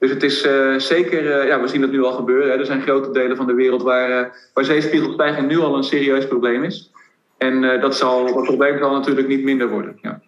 Dus 0.00 0.10
het 0.10 0.22
is 0.22 0.40
zeker, 0.86 1.46
ja, 1.46 1.60
we 1.60 1.68
zien 1.68 1.82
het 1.82 1.90
nu 1.90 2.02
al 2.02 2.12
gebeuren. 2.12 2.50
Hè. 2.50 2.58
Er 2.58 2.66
zijn 2.66 2.82
grote 2.82 3.10
delen 3.10 3.36
van 3.36 3.46
de 3.46 3.54
wereld 3.54 3.82
waar, 3.82 4.36
waar 4.54 4.64
zeespiegelstijging 4.64 5.48
nu 5.48 5.58
al 5.58 5.76
een 5.76 5.82
serieus 5.82 6.26
probleem 6.26 6.64
is. 6.64 6.90
En 7.38 7.80
dat, 7.80 7.96
zal, 7.96 8.34
dat 8.34 8.44
probleem 8.44 8.78
zal 8.78 8.92
natuurlijk 8.92 9.28
niet 9.28 9.42
minder 9.42 9.68
worden. 9.68 9.98
Ja. 10.02 10.20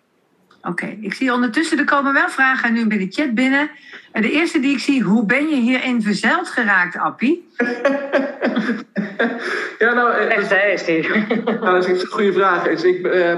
Oké, 0.63 0.85
okay. 0.85 0.99
ik 1.01 1.15
zie 1.15 1.33
ondertussen, 1.33 1.79
er 1.79 1.85
komen 1.85 2.13
wel 2.13 2.29
vragen 2.29 2.73
nu 2.73 2.87
bij 2.87 2.99
de 2.99 3.07
chat 3.11 3.35
binnen. 3.35 3.71
En 4.13 4.23
de 4.23 4.31
eerste 4.31 4.61
die 4.61 4.73
ik 4.73 4.79
zie, 4.79 5.03
hoe 5.03 5.27
ben 5.27 5.49
je 5.49 5.55
hierin 5.55 6.03
verzeild 6.03 6.49
geraakt, 6.49 6.99
Appie? 6.99 7.49
ja, 9.79 9.93
nou... 9.95 10.13
Echt, 10.13 10.51
hè, 10.51 10.71
is 10.73 10.85
die. 10.85 11.09
nou, 11.45 11.61
dat 11.61 11.89
is 11.89 12.03
een 12.03 12.09
goede 12.09 12.33
vraag. 12.33 12.63
Dus 12.63 12.85
ik, 12.85 13.07
uh, 13.07 13.33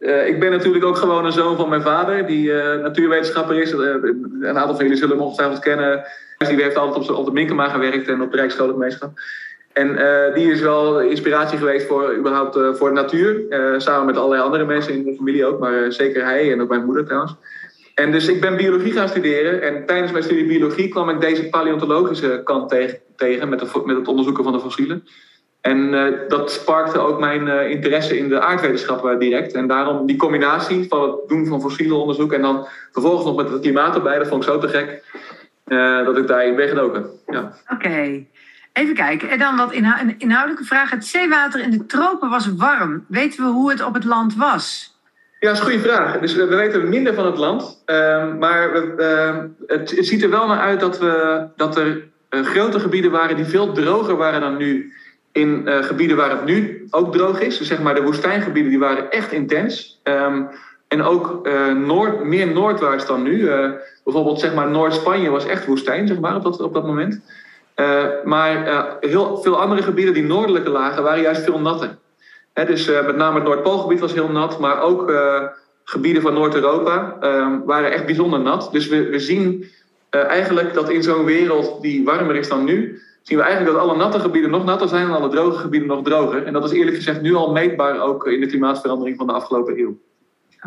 uh, 0.00 0.26
ik 0.26 0.40
ben 0.40 0.50
natuurlijk 0.50 0.84
ook 0.84 0.96
gewoon 0.96 1.24
een 1.24 1.32
zoon 1.32 1.56
van 1.56 1.68
mijn 1.68 1.82
vader, 1.82 2.26
die 2.26 2.52
natuurwetenschapper 2.82 3.60
is. 3.60 3.72
een 3.72 4.58
aantal 4.58 4.74
van 4.74 4.84
jullie 4.84 4.96
zullen 4.96 5.16
hem 5.16 5.24
ongetwijfeld 5.24 5.60
kennen. 5.60 6.04
Die 6.38 6.62
heeft 6.62 6.76
altijd 6.76 7.10
op, 7.10 7.16
op 7.16 7.24
de 7.24 7.32
Minkema 7.32 7.68
gewerkt 7.68 8.08
en 8.08 8.22
op 8.22 8.30
de 8.30 8.36
Rijksschoolgemeenschap. 8.36 9.18
En 9.72 9.88
uh, 9.88 10.34
die 10.34 10.50
is 10.50 10.60
wel 10.60 11.00
inspiratie 11.00 11.58
geweest 11.58 11.86
voor, 11.86 12.14
überhaupt, 12.16 12.56
uh, 12.56 12.74
voor 12.74 12.88
de 12.88 12.94
natuur. 12.94 13.42
Uh, 13.48 13.78
samen 13.78 14.06
met 14.06 14.16
allerlei 14.16 14.42
andere 14.42 14.64
mensen 14.64 14.94
in 14.94 15.04
de 15.04 15.14
familie 15.14 15.46
ook, 15.46 15.58
maar 15.58 15.92
zeker 15.92 16.24
hij 16.24 16.52
en 16.52 16.62
ook 16.62 16.68
mijn 16.68 16.84
moeder 16.84 17.04
trouwens. 17.04 17.34
En 17.94 18.12
dus 18.12 18.28
ik 18.28 18.40
ben 18.40 18.56
biologie 18.56 18.92
gaan 18.92 19.08
studeren. 19.08 19.62
En 19.62 19.86
tijdens 19.86 20.12
mijn 20.12 20.24
studie 20.24 20.46
biologie 20.46 20.88
kwam 20.88 21.08
ik 21.08 21.20
deze 21.20 21.48
paleontologische 21.48 22.40
kant 22.44 22.68
tegen, 22.68 22.98
tegen 23.16 23.48
met, 23.48 23.84
met 23.84 23.96
het 23.96 24.08
onderzoeken 24.08 24.44
van 24.44 24.52
de 24.52 24.60
fossielen. 24.60 25.04
En 25.60 25.90
dat 26.28 26.50
sparkte 26.50 26.98
ook 26.98 27.20
mijn 27.20 27.70
interesse 27.70 28.18
in 28.18 28.28
de 28.28 28.40
aardwetenschappen 28.40 29.18
direct. 29.18 29.54
En 29.54 29.66
daarom 29.66 30.06
die 30.06 30.16
combinatie 30.16 30.88
van 30.88 31.02
het 31.02 31.28
doen 31.28 31.46
van 31.46 31.60
fossiele 31.60 31.94
onderzoek 31.94 32.32
en 32.32 32.42
dan 32.42 32.66
vervolgens 32.92 33.24
nog 33.24 33.36
met 33.36 33.50
het 33.50 33.60
klimaat 33.60 33.94
erbij, 33.94 34.18
dat 34.18 34.28
vond 34.28 34.44
ik 34.44 34.50
zo 34.50 34.58
te 34.58 34.68
gek 34.68 35.02
dat 36.04 36.16
ik 36.16 36.26
daarin 36.26 36.56
ben 36.56 36.68
gedoken. 36.68 37.10
Ja. 37.26 37.52
Oké. 37.72 38.24
Even 38.72 38.94
kijken. 38.94 39.28
En 39.28 39.38
dan 39.38 39.56
wat 39.56 39.72
inhou 39.72 40.00
een 40.00 40.14
inhoudelijke 40.18 40.64
vraag. 40.64 40.90
Het 40.90 41.06
zeewater 41.06 41.60
in 41.60 41.70
de 41.70 41.86
tropen 41.86 42.30
was 42.30 42.54
warm. 42.54 43.04
Weten 43.08 43.44
we 43.44 43.50
hoe 43.50 43.70
het 43.70 43.84
op 43.84 43.94
het 43.94 44.04
land 44.04 44.36
was? 44.36 44.92
Ja, 45.42 45.48
dat 45.48 45.56
is 45.56 45.64
een 45.64 45.70
goede 45.70 45.88
vraag. 45.88 46.18
Dus 46.18 46.34
we, 46.34 46.46
weten 46.46 46.88
minder 46.88 47.14
van 47.14 47.26
het 47.26 47.38
land. 47.38 47.82
Uh, 47.86 48.34
maar 48.38 48.72
het, 49.66 49.94
ziet 49.98 50.22
er 50.22 50.30
wel 50.30 50.46
naar 50.46 50.58
uit 50.58 50.80
dat, 50.80 50.98
we, 50.98 51.46
dat 51.56 51.76
er 51.76 52.04
uh, 52.30 52.44
grote 52.44 52.80
gebieden 52.80 53.10
waren 53.10 53.36
die 53.36 53.44
veel 53.44 53.72
droger 53.72 54.16
waren 54.16 54.40
dan 54.40 54.56
nu. 54.56 54.92
In 55.32 55.68
eh, 55.68 55.82
gebieden 55.84 56.16
waar 56.16 56.30
het 56.30 56.44
nu 56.44 56.86
ook 56.90 57.12
droog 57.12 57.40
is. 57.40 57.58
Dus 57.58 57.66
zeg 57.66 57.80
maar 57.80 57.94
de 57.94 58.02
woestijngebieden 58.02 58.70
die 58.70 58.80
waren 58.80 59.10
echt 59.10 59.32
intens. 59.32 60.00
Um, 60.04 60.48
en 60.88 61.02
ook 61.02 61.48
noord, 61.74 62.24
meer 62.24 62.46
noordwaarts 62.46 63.06
dan 63.06 63.22
nu. 63.22 63.50
bijvoorbeeld 64.04 64.40
zeg 64.40 64.54
maar 64.54 64.70
Noord-Spanje 64.70 65.30
was 65.30 65.46
echt 65.46 65.66
woestijn 65.66 66.06
zeg 66.06 66.20
maar, 66.20 66.36
op, 66.36 66.42
dat, 66.42 66.60
op 66.60 66.74
dat 66.74 66.86
moment. 66.86 67.20
Uh, 67.76 68.04
maar 68.24 68.68
uh, 68.68 68.84
heel 69.00 69.36
veel 69.36 69.60
andere 69.60 69.82
gebieden 69.82 70.14
die 70.14 70.22
noordelijke 70.22 70.70
lagen 70.70 71.02
waren 71.02 71.22
juist 71.22 71.44
veel 71.44 71.60
natter. 71.60 71.98
He, 72.52 72.64
dus 72.64 72.88
uh, 72.88 73.06
met 73.06 73.16
name 73.16 73.34
het 73.34 73.44
Noordpoolgebied 73.44 74.00
was 74.00 74.12
heel 74.12 74.28
nat, 74.28 74.58
maar 74.58 74.80
ook 74.80 75.12
gebieden 75.84 76.22
van 76.22 76.34
Noord-Europa 76.34 77.16
waren 77.64 77.92
echt 77.92 78.06
bijzonder 78.06 78.40
nat. 78.40 78.68
Dus 78.72 78.88
we, 78.88 79.08
we 79.08 79.18
zien 79.18 79.64
eigenlijk 80.10 80.74
dat 80.74 80.90
in 80.90 81.02
zo'n 81.02 81.24
wereld 81.24 81.82
die 81.82 82.04
warmer 82.04 82.36
is 82.36 82.48
dan 82.48 82.64
nu, 82.64 83.00
zien 83.22 83.38
we 83.38 83.44
eigenlijk 83.44 83.76
dat 83.76 83.82
alle 83.82 83.96
natte 83.96 84.20
gebieden 84.20 84.50
nog 84.50 84.64
natter 84.64 84.88
zijn 84.88 85.06
en 85.06 85.12
alle 85.12 85.28
droge 85.28 85.58
gebieden 85.58 85.88
nog 85.88 86.02
droger. 86.02 86.44
En 86.44 86.52
dat 86.52 86.64
is 86.64 86.70
eerlijk 86.70 86.96
gezegd 86.96 87.20
nu 87.20 87.34
al 87.34 87.52
meetbaar 87.52 88.00
ook 88.00 88.26
in 88.26 88.40
de 88.40 88.46
klimaatverandering 88.46 89.16
van 89.16 89.26
de 89.26 89.32
afgelopen 89.32 89.78
eeuw. 89.78 89.98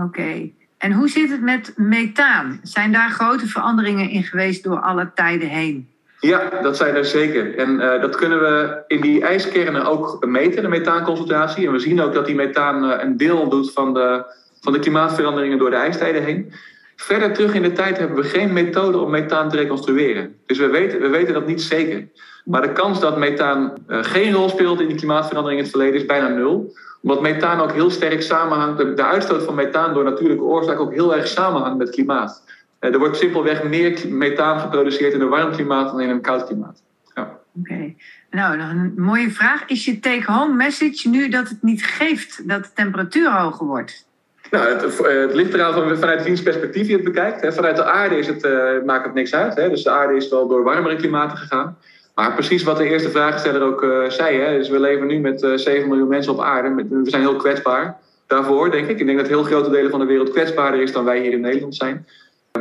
Oké. 0.03 0.49
En 0.77 0.91
hoe 0.91 1.09
zit 1.09 1.29
het 1.29 1.41
met 1.41 1.73
methaan? 1.75 2.59
Zijn 2.63 2.91
daar 2.91 3.09
grote 3.09 3.47
veranderingen 3.47 4.09
in 4.09 4.23
geweest 4.23 4.63
door 4.63 4.79
alle 4.79 5.11
tijden 5.13 5.47
heen? 5.47 5.89
Ja, 6.25 6.49
dat 6.61 6.77
zijn 6.77 6.95
er 6.95 7.05
zeker. 7.05 7.57
En 7.57 7.69
uh, 7.69 8.01
dat 8.01 8.15
kunnen 8.15 8.39
we 8.39 8.83
in 8.87 9.01
die 9.01 9.21
ijskernen 9.21 9.85
ook 9.85 10.25
meten, 10.25 10.61
de 10.61 10.67
methaanconcentratie. 10.67 11.65
En 11.65 11.71
we 11.71 11.79
zien 11.79 12.01
ook 12.01 12.13
dat 12.13 12.25
die 12.25 12.35
methaan 12.35 12.83
uh, 12.83 12.93
een 12.99 13.17
deel 13.17 13.49
doet 13.49 13.71
van 13.71 13.93
de, 13.93 14.23
van 14.61 14.73
de 14.73 14.79
klimaatveranderingen 14.79 15.57
door 15.57 15.69
de 15.69 15.75
ijstijden 15.75 16.23
heen. 16.23 16.53
Verder 16.95 17.33
terug 17.33 17.53
in 17.53 17.61
de 17.61 17.71
tijd 17.71 17.97
hebben 17.97 18.17
we 18.17 18.23
geen 18.23 18.53
methode 18.53 18.97
om 18.97 19.09
methaan 19.09 19.49
te 19.49 19.55
reconstrueren. 19.55 20.35
Dus 20.45 20.57
we 20.57 20.67
weten, 20.67 21.01
we 21.01 21.07
weten 21.07 21.33
dat 21.33 21.47
niet 21.47 21.61
zeker. 21.61 22.07
Maar 22.45 22.61
de 22.61 22.71
kans 22.71 22.99
dat 22.99 23.17
methaan 23.17 23.73
uh, 23.87 23.97
geen 24.01 24.33
rol 24.33 24.49
speelt 24.49 24.79
in 24.79 24.87
die 24.87 24.97
klimaatverandering 24.97 25.59
in 25.59 25.65
het 25.65 25.75
verleden 25.75 25.99
is 25.99 26.05
bijna 26.05 26.27
nul. 26.27 26.73
Omdat 27.01 27.21
methaan 27.21 27.59
ook 27.59 27.71
heel 27.71 27.89
sterk 27.89 28.21
samenhangt, 28.21 28.77
de, 28.77 28.93
de 28.93 29.05
uitstoot 29.05 29.43
van 29.43 29.55
methaan 29.55 29.93
door 29.93 30.03
natuurlijke 30.03 30.43
oorzaak 30.43 30.79
ook 30.79 30.93
heel 30.93 31.15
erg 31.15 31.27
samenhangt 31.27 31.77
met 31.77 31.89
klimaat. 31.89 32.43
Er 32.79 32.99
wordt 32.99 33.17
simpelweg 33.17 33.63
meer 33.63 33.99
methaan 34.09 34.59
geproduceerd 34.59 35.13
in 35.13 35.21
een 35.21 35.29
warm 35.29 35.51
klimaat 35.51 35.91
dan 35.91 36.01
in 36.01 36.09
een 36.09 36.21
koud 36.21 36.45
klimaat. 36.45 36.81
Ja. 37.13 37.21
Oké. 37.21 37.73
Okay. 37.73 37.95
Nou, 38.31 38.57
nog 38.57 38.69
een 38.69 38.93
mooie 38.95 39.31
vraag. 39.31 39.63
Is 39.65 39.85
je 39.85 39.99
take-home 39.99 40.53
message 40.53 41.09
nu 41.09 41.29
dat 41.29 41.49
het 41.49 41.63
niet 41.63 41.85
geeft 41.85 42.47
dat 42.47 42.63
de 42.63 42.69
temperatuur 42.73 43.31
hoger 43.31 43.65
wordt? 43.65 44.05
Nou, 44.51 44.67
het, 44.67 44.97
het 44.97 45.33
ligt 45.33 45.53
eraan 45.53 45.73
van, 45.73 45.97
vanuit 45.97 46.23
wiens 46.23 46.41
perspectief 46.41 46.87
je 46.87 46.93
het 46.93 47.03
bekijkt. 47.03 47.55
Vanuit 47.55 47.75
de 47.75 47.83
aarde 47.83 48.17
is 48.17 48.27
het, 48.27 48.43
maakt 48.85 49.05
het 49.05 49.13
niks 49.13 49.33
uit. 49.33 49.55
Hè? 49.55 49.69
Dus 49.69 49.83
de 49.83 49.89
aarde 49.89 50.15
is 50.15 50.29
wel 50.29 50.47
door 50.47 50.63
warmere 50.63 50.95
klimaten 50.95 51.37
gegaan. 51.37 51.77
Maar 52.15 52.33
precies 52.33 52.63
wat 52.63 52.77
de 52.77 52.89
eerste 52.89 53.09
vraagsteller 53.09 53.61
ook 53.61 54.11
zei. 54.11 54.39
Hè? 54.39 54.57
Dus 54.57 54.69
we 54.69 54.79
leven 54.79 55.07
nu 55.07 55.19
met 55.19 55.39
7 55.55 55.87
miljoen 55.87 56.07
mensen 56.07 56.33
op 56.33 56.41
aarde. 56.41 56.85
we 56.89 57.09
zijn 57.09 57.21
heel 57.21 57.35
kwetsbaar 57.35 57.97
daarvoor, 58.27 58.71
denk 58.71 58.87
ik. 58.87 58.99
Ik 58.99 59.05
denk 59.05 59.17
dat 59.17 59.27
heel 59.27 59.43
grote 59.43 59.69
delen 59.69 59.91
van 59.91 59.99
de 59.99 60.05
wereld 60.05 60.31
kwetsbaarder 60.31 60.81
is 60.81 60.91
dan 60.91 61.05
wij 61.05 61.19
hier 61.19 61.31
in 61.31 61.41
Nederland 61.41 61.75
zijn. 61.75 62.07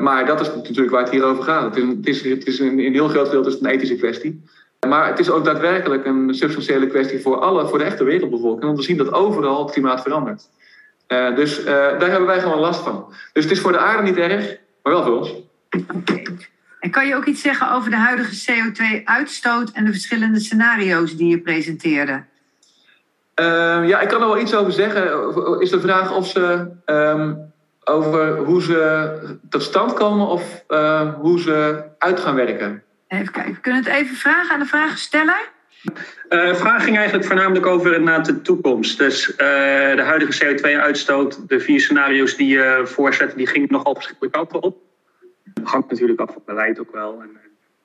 Maar 0.01 0.27
dat 0.27 0.41
is 0.41 0.55
natuurlijk 0.55 0.91
waar 0.91 1.03
het 1.03 1.11
hier 1.11 1.25
over 1.25 1.45
gaat. 1.45 1.75
Het 1.75 2.07
is, 2.07 2.23
het 2.23 2.47
is, 2.47 2.59
een, 2.59 2.81
in 2.81 2.93
heel 2.93 3.09
groot 3.09 3.31
deel 3.31 3.47
is 3.47 3.61
een 3.61 3.67
ethische 3.67 3.97
kwestie. 3.97 4.43
Maar 4.89 5.07
het 5.07 5.19
is 5.19 5.31
ook 5.31 5.45
daadwerkelijk 5.45 6.07
een 6.07 6.35
substantiële 6.35 6.87
kwestie 6.87 7.21
voor, 7.21 7.37
alle, 7.37 7.69
voor 7.69 7.79
de 7.79 7.85
echte 7.85 8.05
wereldbevolking. 8.05 8.71
Om 8.71 8.77
te 8.77 8.83
zien 8.83 8.97
dat 8.97 9.13
overal 9.13 9.63
het 9.63 9.73
klimaat 9.73 10.03
verandert. 10.03 10.49
Uh, 11.09 11.37
dus 11.37 11.61
uh, 11.61 11.67
daar 11.67 12.11
hebben 12.11 12.27
wij 12.27 12.41
gewoon 12.41 12.59
last 12.59 12.81
van. 12.81 13.15
Dus 13.33 13.43
het 13.43 13.53
is 13.53 13.61
voor 13.61 13.73
de 13.73 13.79
aarde 13.79 14.03
niet 14.03 14.17
erg, 14.17 14.57
maar 14.83 14.93
wel 14.93 15.05
voor 15.05 15.19
ons. 15.19 15.35
Okay. 15.95 16.27
En 16.81 16.91
kan 16.91 17.07
je 17.07 17.15
ook 17.15 17.25
iets 17.25 17.43
zeggen 17.43 17.73
over 17.73 17.91
de 17.91 17.97
huidige 17.97 18.53
CO2-uitstoot 18.53 19.71
en 19.71 19.85
de 19.85 19.91
verschillende 19.91 20.41
scenario's 20.41 21.17
die 21.17 21.29
je 21.29 21.39
presenteerde? 21.39 22.25
Uh, 23.41 23.89
ja, 23.89 24.01
ik 24.01 24.09
kan 24.09 24.21
er 24.21 24.27
wel 24.27 24.39
iets 24.39 24.55
over 24.55 24.73
zeggen. 24.73 25.61
Is 25.61 25.71
de 25.71 25.81
vraag 25.81 26.17
of 26.17 26.29
ze 26.29 26.69
um, 26.87 27.53
over 27.85 28.37
hoe 28.37 28.63
ze 28.63 29.39
tot 29.49 29.63
stand 29.63 29.93
komen 29.93 30.27
of 30.27 30.65
uh, 30.69 31.15
hoe 31.15 31.41
ze 31.41 31.85
uit 31.99 32.21
gaan 32.21 32.35
werken? 32.35 32.83
Even 33.09 33.33
kijken, 33.33 33.53
we 33.53 33.61
kunnen 33.61 33.85
het 33.85 33.93
even 33.93 34.17
vragen 34.17 34.55
aan 34.55 34.61
de 34.61 34.67
vragensteller. 34.67 35.53
Uh, 35.85 35.93
de 36.49 36.55
vraag 36.55 36.85
ging 36.85 36.97
eigenlijk 36.97 37.27
voornamelijk 37.27 37.67
over 37.67 38.01
naar 38.01 38.23
de 38.23 38.43
toekomst. 38.43 38.99
Dus 38.99 39.31
uh, 39.31 39.37
de 39.97 40.03
huidige 40.03 40.45
CO2-uitstoot, 40.45 41.49
de 41.49 41.61
vier 41.61 41.81
scenario's 41.81 42.37
die 42.37 42.49
je 42.49 42.81
voorzet, 42.85 43.37
die 43.37 43.47
gingen 43.47 43.69
nogal 43.71 43.95
verschrikkelijk 43.95 44.35
kanten 44.35 44.63
op. 44.63 44.79
Het 45.55 45.69
hangt 45.69 45.91
natuurlijk 45.91 46.21
af 46.21 46.33
van 46.33 46.43
beleid 46.47 46.81
ook 46.81 46.93
wel 46.93 47.23
en 47.23 47.31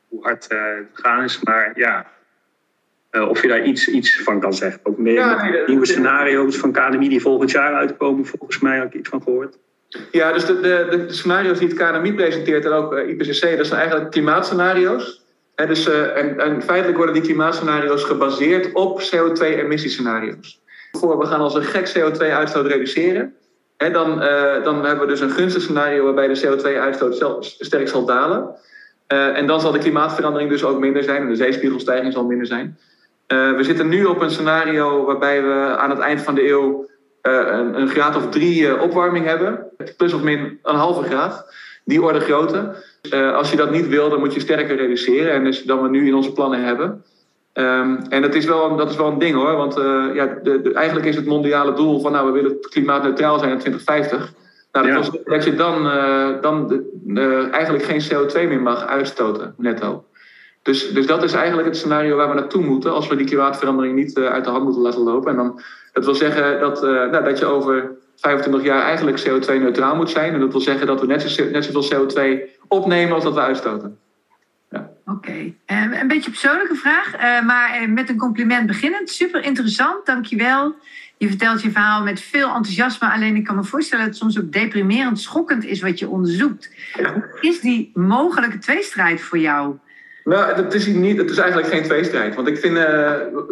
hoe 0.07 0.23
hard 0.23 0.47
uh, 0.51 0.59
het 0.63 0.87
gaan 0.93 1.23
is. 1.23 1.39
Maar 1.43 1.71
ja, 1.75 2.05
of 3.11 3.41
je 3.41 3.47
daar 3.47 3.63
iets, 3.63 3.87
iets 3.87 4.21
van 4.21 4.39
kan 4.39 4.53
zeggen. 4.53 4.79
Ook 4.83 4.97
meer 4.97 5.13
ja, 5.13 5.43
nee, 5.43 5.63
nieuwe 5.67 5.85
scenario's 5.85 6.57
van 6.57 6.71
KNMI 6.71 7.09
die 7.09 7.21
volgend 7.21 7.51
jaar 7.51 7.73
uitkomen, 7.73 8.25
volgens 8.25 8.59
mij 8.59 8.77
heb 8.77 8.85
ik 8.85 8.93
iets 8.93 9.09
van 9.09 9.21
gehoord. 9.21 9.57
Ja, 10.11 10.31
dus 10.31 10.45
de, 10.45 10.59
de, 10.59 11.05
de, 11.07 11.13
scenario's 11.13 11.59
die 11.59 11.67
het 11.67 11.77
KNMI 11.77 12.13
presenteert 12.13 12.65
en 12.65 12.71
ook 12.71 12.97
IPCC, 12.97 13.57
dat 13.57 13.67
zijn 13.67 13.79
eigenlijk 13.79 14.11
klimaatscenario's. 14.11 15.23
He, 15.55 15.67
dus, 15.67 15.87
uh, 15.87 16.17
en, 16.17 16.39
en, 16.39 16.61
feitelijk 16.61 16.97
worden 16.97 17.15
die 17.15 17.23
klimaatscenario's 17.23 18.03
gebaseerd 18.03 18.73
op 18.73 19.01
CO2-emissiescenario's. 19.01 20.61
Voor 20.91 21.17
we 21.17 21.25
gaan 21.25 21.39
als 21.39 21.55
een 21.55 21.63
gek 21.63 21.89
CO2-uitstoot 21.97 22.65
reduceren. 22.65 23.35
He, 23.77 23.91
dan, 23.91 24.23
uh, 24.23 24.63
dan 24.63 24.85
hebben 24.85 25.05
we 25.05 25.11
dus 25.11 25.19
een 25.19 25.29
gunstig 25.29 25.61
scenario 25.61 26.03
waarbij 26.03 26.27
de 26.27 26.41
CO2-uitstoot 26.41 27.55
sterk 27.59 27.87
zal 27.87 28.05
dalen. 28.05 28.55
En 29.07 29.47
dan 29.47 29.61
zal 29.61 29.71
de 29.71 29.79
klimaatverandering 29.79 30.49
dus 30.49 30.63
ook 30.63 30.79
minder 30.79 31.03
zijn 31.03 31.21
en 31.21 31.29
de 31.29 31.35
zeespiegelstijging 31.35 32.13
zal 32.13 32.25
minder 32.25 32.47
zijn. 32.47 32.77
we 33.27 33.59
zitten 33.61 33.87
nu 33.87 34.05
op 34.05 34.21
een 34.21 34.31
scenario 34.31 35.05
waarbij 35.05 35.43
we 35.43 35.75
aan 35.77 35.89
het 35.89 35.99
eind 35.99 36.21
van 36.21 36.35
de 36.35 36.49
eeuw 36.49 36.89
een, 37.21 37.81
een, 37.81 37.89
graad 37.89 38.15
of 38.15 38.29
drie 38.29 38.81
opwarming 38.81 39.25
hebben. 39.25 39.67
Plus 39.97 40.13
of 40.13 40.21
min 40.21 40.59
een 40.63 40.75
halve 40.75 41.03
graad. 41.03 41.53
Die 41.85 42.01
orde 42.01 42.19
grootte. 42.19 42.75
Uh, 43.13 43.35
als 43.35 43.51
je 43.51 43.57
dat 43.57 43.71
niet 43.71 43.87
wil, 43.87 44.09
dan 44.09 44.19
moet 44.19 44.33
je 44.33 44.39
sterker 44.39 44.75
reduceren. 44.75 45.31
En 45.31 45.43
dus 45.43 45.63
dan 45.63 45.81
we 45.81 45.89
nu 45.89 46.07
in 46.07 46.15
onze 46.15 46.31
plannen 46.31 46.63
hebben. 46.63 47.03
Um, 47.53 47.97
en 48.09 48.21
dat 48.21 48.35
is, 48.35 48.45
wel, 48.45 48.75
dat 48.75 48.89
is 48.89 48.95
wel 48.95 49.07
een 49.07 49.19
ding 49.19 49.35
hoor. 49.35 49.55
Want 49.55 49.73
ja, 50.13 50.39
de, 50.43 50.61
de, 50.61 50.73
eigenlijk 50.73 51.05
is 51.05 51.15
het 51.15 51.25
mondiale 51.25 51.73
doel 51.73 51.99
van 52.01 52.11
nou, 52.11 52.25
we 52.25 52.41
willen 52.41 52.59
klimaatneutraal 52.61 53.39
zijn 53.39 53.51
in 53.51 53.59
2050. 53.59 54.33
Nou, 54.71 54.85
dat, 54.85 54.95
ja. 54.95 55.11
was, 55.11 55.23
dat 55.23 55.43
je 55.43 55.55
dan, 55.55 55.83
dan 56.41 56.83
de, 56.93 57.47
eigenlijk 57.51 57.83
geen 57.83 58.01
CO2 58.01 58.33
meer 58.33 58.61
mag 58.61 58.85
uitstoten, 58.85 59.53
netto. 59.57 60.03
Dus, 60.69 60.91
dus 60.91 61.05
dat 61.05 61.23
is 61.23 61.33
eigenlijk 61.33 61.67
het 61.67 61.77
scenario 61.77 62.15
waar 62.15 62.29
we 62.29 62.33
naartoe 62.33 62.65
moeten 62.65 62.93
als 62.93 63.07
we 63.07 63.15
die 63.15 63.25
klimaatverandering 63.25 63.95
niet 63.95 64.17
uit 64.17 64.43
de 64.43 64.49
hand 64.49 64.63
moeten 64.63 64.81
laten 64.81 65.01
lopen. 65.01 65.31
En 65.31 65.37
dan, 65.37 65.61
dat 65.93 66.05
wil 66.05 66.15
zeggen 66.15 66.59
dat, 66.59 66.81
nou, 66.81 67.23
dat 67.23 67.39
je 67.39 67.45
over 67.45 67.91
25 68.15 68.63
jaar 68.63 68.81
eigenlijk 68.81 69.27
CO2-neutraal 69.27 69.95
moet 69.95 70.09
zijn. 70.09 70.33
En 70.33 70.39
dat 70.39 70.51
wil 70.51 70.61
zeggen 70.61 70.87
dat 70.87 71.01
we 71.01 71.07
net, 71.07 71.21
zo, 71.21 71.49
net 71.49 71.65
zoveel 71.65 72.07
CO2 72.07 72.49
opnemen 72.67 73.15
als 73.15 73.23
dat 73.23 73.33
we 73.33 73.39
uitstoten. 73.39 73.97
Ja. 74.69 74.89
Oké, 75.05 75.17
okay. 75.17 75.55
uh, 75.91 75.99
een 75.99 76.07
beetje 76.07 76.29
persoonlijke 76.29 76.75
vraag, 76.75 77.15
uh, 77.15 77.45
maar 77.45 77.89
met 77.89 78.09
een 78.09 78.17
compliment 78.17 78.67
beginnend. 78.67 79.09
Super 79.09 79.43
interessant, 79.43 80.05
dankjewel. 80.05 80.75
Je 81.17 81.27
vertelt 81.27 81.61
je 81.61 81.71
verhaal 81.71 82.03
met 82.03 82.21
veel 82.21 82.47
enthousiasme. 82.47 83.11
Alleen 83.11 83.35
ik 83.35 83.43
kan 83.43 83.55
me 83.55 83.63
voorstellen 83.63 84.05
dat 84.05 84.13
het 84.13 84.23
soms 84.23 84.39
ook 84.39 84.51
deprimerend 84.51 85.19
schokkend 85.19 85.65
is 85.65 85.81
wat 85.81 85.99
je 85.99 86.09
onderzoekt. 86.09 86.71
Ja. 86.93 87.25
Is 87.41 87.59
die 87.59 87.91
mogelijke 87.93 88.57
tweestrijd 88.57 89.21
voor 89.21 89.37
jou? 89.37 89.75
Nou, 90.23 90.53
het 90.53 90.73
is, 90.73 90.87
niet, 90.87 91.17
het 91.17 91.29
is 91.29 91.37
eigenlijk 91.37 91.67
geen 91.69 91.83
tweestrijd. 91.83 92.35
Want 92.35 92.47
ik 92.47 92.57
vind, 92.57 92.77
uh, 92.77 92.83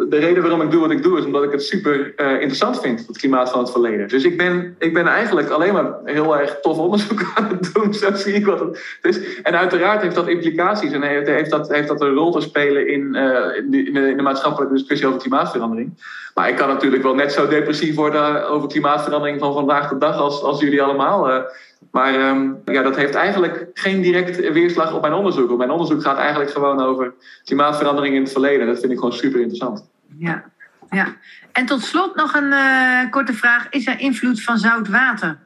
de 0.08 0.18
reden 0.18 0.42
waarom 0.42 0.62
ik 0.62 0.70
doe 0.70 0.80
wat 0.80 0.90
ik 0.90 1.02
doe, 1.02 1.18
is 1.18 1.24
omdat 1.24 1.42
ik 1.42 1.50
het 1.52 1.62
super 1.62 2.12
uh, 2.16 2.32
interessant 2.32 2.80
vind, 2.80 3.06
het 3.06 3.18
klimaat 3.18 3.50
van 3.50 3.60
het 3.60 3.70
verleden. 3.70 4.08
Dus 4.08 4.24
ik 4.24 4.36
ben, 4.36 4.74
ik 4.78 4.94
ben 4.94 5.06
eigenlijk 5.06 5.48
alleen 5.48 5.72
maar 5.72 5.92
heel 6.04 6.38
erg 6.38 6.58
tof 6.60 6.78
onderzoek 6.78 7.20
aan 7.34 7.48
het 7.48 7.74
doen. 7.74 7.94
Zo 7.94 8.14
zie 8.14 8.34
ik 8.34 8.46
wat 8.46 8.60
het 8.60 8.98
is. 9.02 9.40
En 9.42 9.58
uiteraard 9.58 10.02
heeft 10.02 10.14
dat 10.14 10.28
implicaties 10.28 10.92
en 10.92 11.02
heeft, 11.02 11.26
heeft, 11.26 11.50
dat, 11.50 11.68
heeft 11.68 11.88
dat 11.88 12.00
een 12.00 12.14
rol 12.14 12.30
te 12.30 12.40
spelen 12.40 12.88
in, 12.88 13.12
de, 13.12 13.62
in, 13.86 13.92
de, 13.92 14.10
in 14.10 14.16
de 14.16 14.22
maatschappelijke 14.22 14.74
discussie 14.74 15.06
over 15.06 15.20
klimaatverandering. 15.20 16.02
Maar 16.34 16.48
ik 16.48 16.56
kan 16.56 16.68
natuurlijk 16.68 17.02
wel 17.02 17.14
net 17.14 17.32
zo 17.32 17.48
depressief 17.48 17.94
worden 17.94 18.48
over 18.48 18.68
klimaatverandering 18.68 19.38
van 19.38 19.52
vandaag 19.52 19.88
de 19.88 19.98
dag 19.98 20.16
als, 20.16 20.42
als 20.42 20.60
jullie 20.60 20.82
allemaal. 20.82 21.46
Maar 21.90 22.28
um, 22.28 22.58
ja, 22.64 22.82
dat 22.82 22.96
heeft 22.96 23.14
eigenlijk 23.14 23.66
geen 23.74 24.00
direct 24.00 24.52
weerslag 24.52 24.94
op 24.94 25.00
mijn 25.00 25.12
onderzoek. 25.12 25.46
Want 25.46 25.58
mijn 25.58 25.70
onderzoek 25.70 26.02
gaat 26.02 26.18
eigenlijk 26.18 26.50
gewoon 26.50 26.80
over 26.80 27.14
klimaatverandering 27.44 28.14
in 28.14 28.22
het 28.22 28.32
verleden. 28.32 28.66
Dat 28.66 28.80
vind 28.80 28.92
ik 28.92 28.98
gewoon 28.98 29.12
super 29.12 29.40
interessant. 29.40 29.88
Ja, 30.18 30.44
ja. 30.90 31.16
En 31.52 31.66
tot 31.66 31.82
slot 31.82 32.14
nog 32.14 32.34
een 32.34 32.52
uh, 32.52 33.10
korte 33.10 33.32
vraag. 33.32 33.66
Is 33.70 33.86
er 33.86 34.00
invloed 34.00 34.42
van 34.42 34.58
zout 34.58 34.88
water? 34.88 35.38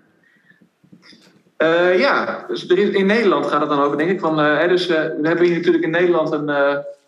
Uh, 1.58 1.98
ja, 1.98 2.44
dus 2.48 2.68
er 2.68 2.78
is, 2.78 2.88
in 2.88 3.06
Nederland 3.06 3.46
gaat 3.46 3.60
het 3.60 3.70
dan 3.70 3.80
over, 3.80 3.98
denk 3.98 4.10
ik. 4.10 4.20
Van, 4.20 4.40
uh, 4.40 4.68
dus, 4.68 4.86
we 4.86 5.18
hebben 5.22 5.44
hier 5.44 5.56
natuurlijk 5.56 5.84
in 5.84 5.90
Nederland 5.90 6.32
een... 6.32 6.44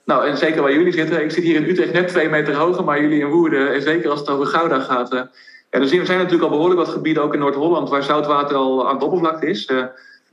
nou, 0.04 0.28
en 0.28 0.36
zeker 0.36 0.62
waar 0.62 0.72
jullie 0.72 0.92
zitten. 0.92 1.22
Ik 1.22 1.30
zit 1.30 1.44
hier 1.44 1.56
in 1.56 1.68
Utrecht 1.68 1.92
net 1.92 2.08
twee 2.08 2.28
meter 2.28 2.54
hoger, 2.54 2.84
maar 2.84 3.00
jullie 3.00 3.20
in 3.20 3.30
Woerden... 3.30 3.74
en 3.74 3.82
zeker 3.82 4.10
als 4.10 4.20
het 4.20 4.28
over 4.28 4.46
Gouda 4.46 4.80
gaat 4.80 5.28
ja, 5.74 5.80
er 5.80 6.06
zijn 6.06 6.18
natuurlijk 6.18 6.42
al 6.42 6.48
behoorlijk 6.48 6.80
wat 6.80 6.88
gebieden, 6.88 7.22
ook 7.22 7.32
in 7.32 7.38
Noord-Holland, 7.38 7.88
waar 7.88 8.02
zoutwater 8.02 8.56
al 8.56 8.88
aan 8.88 8.94
het 8.94 9.04
oppervlakte 9.04 9.46
is. 9.46 9.68
Uh, 9.68 9.78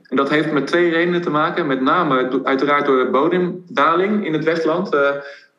en 0.08 0.16
dat 0.16 0.30
heeft 0.30 0.52
met 0.52 0.66
twee 0.66 0.90
redenen 0.90 1.22
te 1.22 1.30
maken. 1.30 1.66
Met 1.66 1.80
name 1.80 2.40
uiteraard 2.44 2.86
door 2.86 3.04
de 3.04 3.10
bodemdaling 3.10 4.26
in 4.26 4.32
het 4.32 4.44
Westland. 4.44 4.94
Uh, 4.94 5.10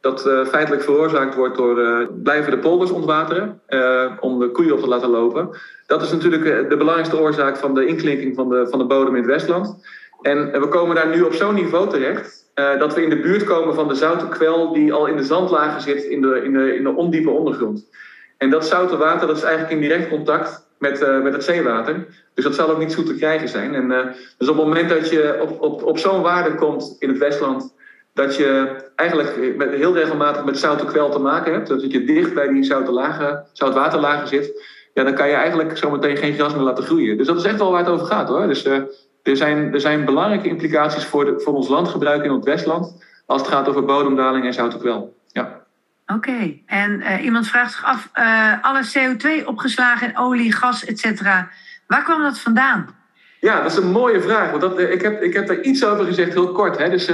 dat 0.02 0.28
uh, 0.28 0.46
feitelijk 0.46 0.84
veroorzaakt 0.84 1.36
wordt 1.36 1.58
door 1.58 2.08
blijven 2.24 2.52
de 2.52 2.58
polders 2.58 2.92
ontwateren 2.92 3.62
om 4.20 4.40
de 4.40 4.50
koeien 4.52 4.74
op 4.74 4.80
te 4.80 4.88
laten 4.88 5.10
lopen. 5.10 5.50
Dat 5.88 6.02
is 6.02 6.12
natuurlijk 6.12 6.70
de 6.70 6.78
belangrijkste 6.78 7.20
oorzaak 7.20 7.58
van 7.58 7.74
de 7.74 7.86
inklinking 7.86 8.36
van 8.36 8.50
de, 8.50 8.68
van 8.70 8.80
de 8.80 8.86
bodem 8.86 9.16
in 9.16 9.22
het 9.22 9.32
Westland. 9.32 9.86
En 10.22 10.52
we 10.52 10.68
komen 10.68 10.96
daar 10.96 11.16
nu 11.16 11.22
op 11.22 11.34
zo'n 11.34 11.54
niveau 11.54 11.90
terecht 11.90 12.46
dat 12.54 12.94
we 12.94 13.04
in 13.04 13.10
de 13.10 13.20
buurt 13.20 13.44
komen 13.44 13.76
van 13.76 13.88
de 13.88 13.96
zoute 13.96 14.28
kwel 14.28 14.74
die 14.74 14.94
al 14.94 15.06
in 15.06 15.18
de 15.18 15.24
zandlagen 15.24 15.82
zit 15.82 16.04
in 16.04 16.22
de, 16.22 16.42
in 16.44 16.54
de, 16.54 16.76
in 16.76 16.84
de 16.84 16.96
ondiepe 16.96 17.30
ondergrond. 17.30 17.88
En 18.38 18.50
dat 18.50 18.68
zoute 18.68 18.98
water 18.98 19.28
dat 19.28 19.38
is 19.38 19.44
eigenlijk 19.44 19.74
in 19.74 19.82
direct 19.82 20.10
contact 20.10 20.68
met, 20.78 21.02
uh, 21.02 21.22
met 21.22 21.34
het 21.34 21.44
zeewater. 21.44 22.06
Dus 22.34 22.44
dat 22.44 22.56
zal 22.56 22.70
ook 22.70 22.80
niet 22.80 22.92
zoet 22.92 23.06
te 23.06 23.16
krijgen 23.16 23.50
zijn. 23.50 23.76
En, 23.76 23.92
uh, 23.92 24.00
dus 24.38 24.50
op 24.50 24.58
het 24.58 24.66
moment 24.66 24.90
dat 24.90 25.10
je 25.10 25.38
op, 25.60 25.84
op, 25.84 25.98
zo'n 25.98 26.22
waarde 26.22 26.56
komt 26.56 26.96
in 27.00 27.10
het 27.10 27.18
Westland, 27.18 27.74
dat 28.14 28.36
je 28.36 28.76
eigenlijk 28.96 29.58
met, 29.58 29.70
heel 29.70 29.94
regelmatig 29.94 30.46
met 30.46 30.58
zoute 30.58 30.86
kwel 30.86 31.10
te 31.10 31.20
maken 31.20 31.54
hebt, 31.54 31.68
dat 31.68 31.92
je 31.92 32.04
dicht 32.04 32.34
bij 32.34 32.48
die 32.48 32.64
zoute 32.64 32.92
lagen, 32.92 33.46
zoutwaterlagen 33.54 34.28
zit, 34.28 34.62
ja, 34.94 35.04
dan 35.04 35.14
kan 35.14 35.28
je 35.28 35.34
eigenlijk 35.34 35.78
zometeen 35.78 36.18
geen 36.18 36.34
gras 36.34 36.54
meer 36.54 36.64
laten 36.64 36.84
groeien. 36.84 37.18
Dus 37.18 37.28
dat 37.28 37.38
is 37.38 37.44
echt 37.44 37.58
wel 37.58 37.72
waar 37.72 37.84
het 37.84 37.90
over 37.90 38.06
gaat 38.06 38.28
hoor. 38.28 38.48
Dus 38.48 38.66
er, 38.66 38.88
zijn, 39.24 39.74
er 39.74 39.80
zijn 39.80 40.06
belangrijke 40.06 40.48
implicaties 40.48 41.06
voor, 41.06 41.26
de, 41.26 41.40
voor 41.40 41.54
ons 41.54 41.68
landgebruik 41.68 42.24
in 42.24 42.32
het 42.32 42.46
Westland 42.46 43.04
als 43.26 43.42
het 43.42 43.52
gaat 43.52 43.68
over 43.68 43.86
bodemdaling 43.86 44.46
en 44.46 44.54
zoute 44.54 44.78
kwel. 44.78 45.14
Oké, 46.16 46.60
en 46.66 47.00
uh, 47.00 47.24
iemand 47.24 47.48
vraagt 47.48 47.72
zich 47.72 47.84
af, 47.84 48.10
uh, 48.20 48.54
alle 48.62 48.84
CO2 48.84 49.46
opgeslagen 49.46 50.08
in 50.08 50.18
olie, 50.18 50.52
gas, 50.52 50.86
etc. 50.86 51.22
Waar 51.88 52.04
kwam 52.04 52.22
dat 52.22 52.40
vandaan? 52.40 52.96
Ja, 53.40 53.62
dat 53.62 53.72
is 53.72 53.78
een 53.78 53.92
mooie 53.92 54.22
vraag. 54.22 54.50
Want 54.50 54.62
dat, 54.62 54.80
uh, 54.80 54.92
ik, 54.92 55.02
heb, 55.02 55.22
ik 55.22 55.34
heb 55.34 55.48
daar 55.48 55.62
iets 55.62 55.86
over 55.86 56.06
gezegd, 56.06 56.34
heel 56.34 56.52
kort. 56.52 56.78
Hè. 56.78 56.90
Dus, 56.90 57.12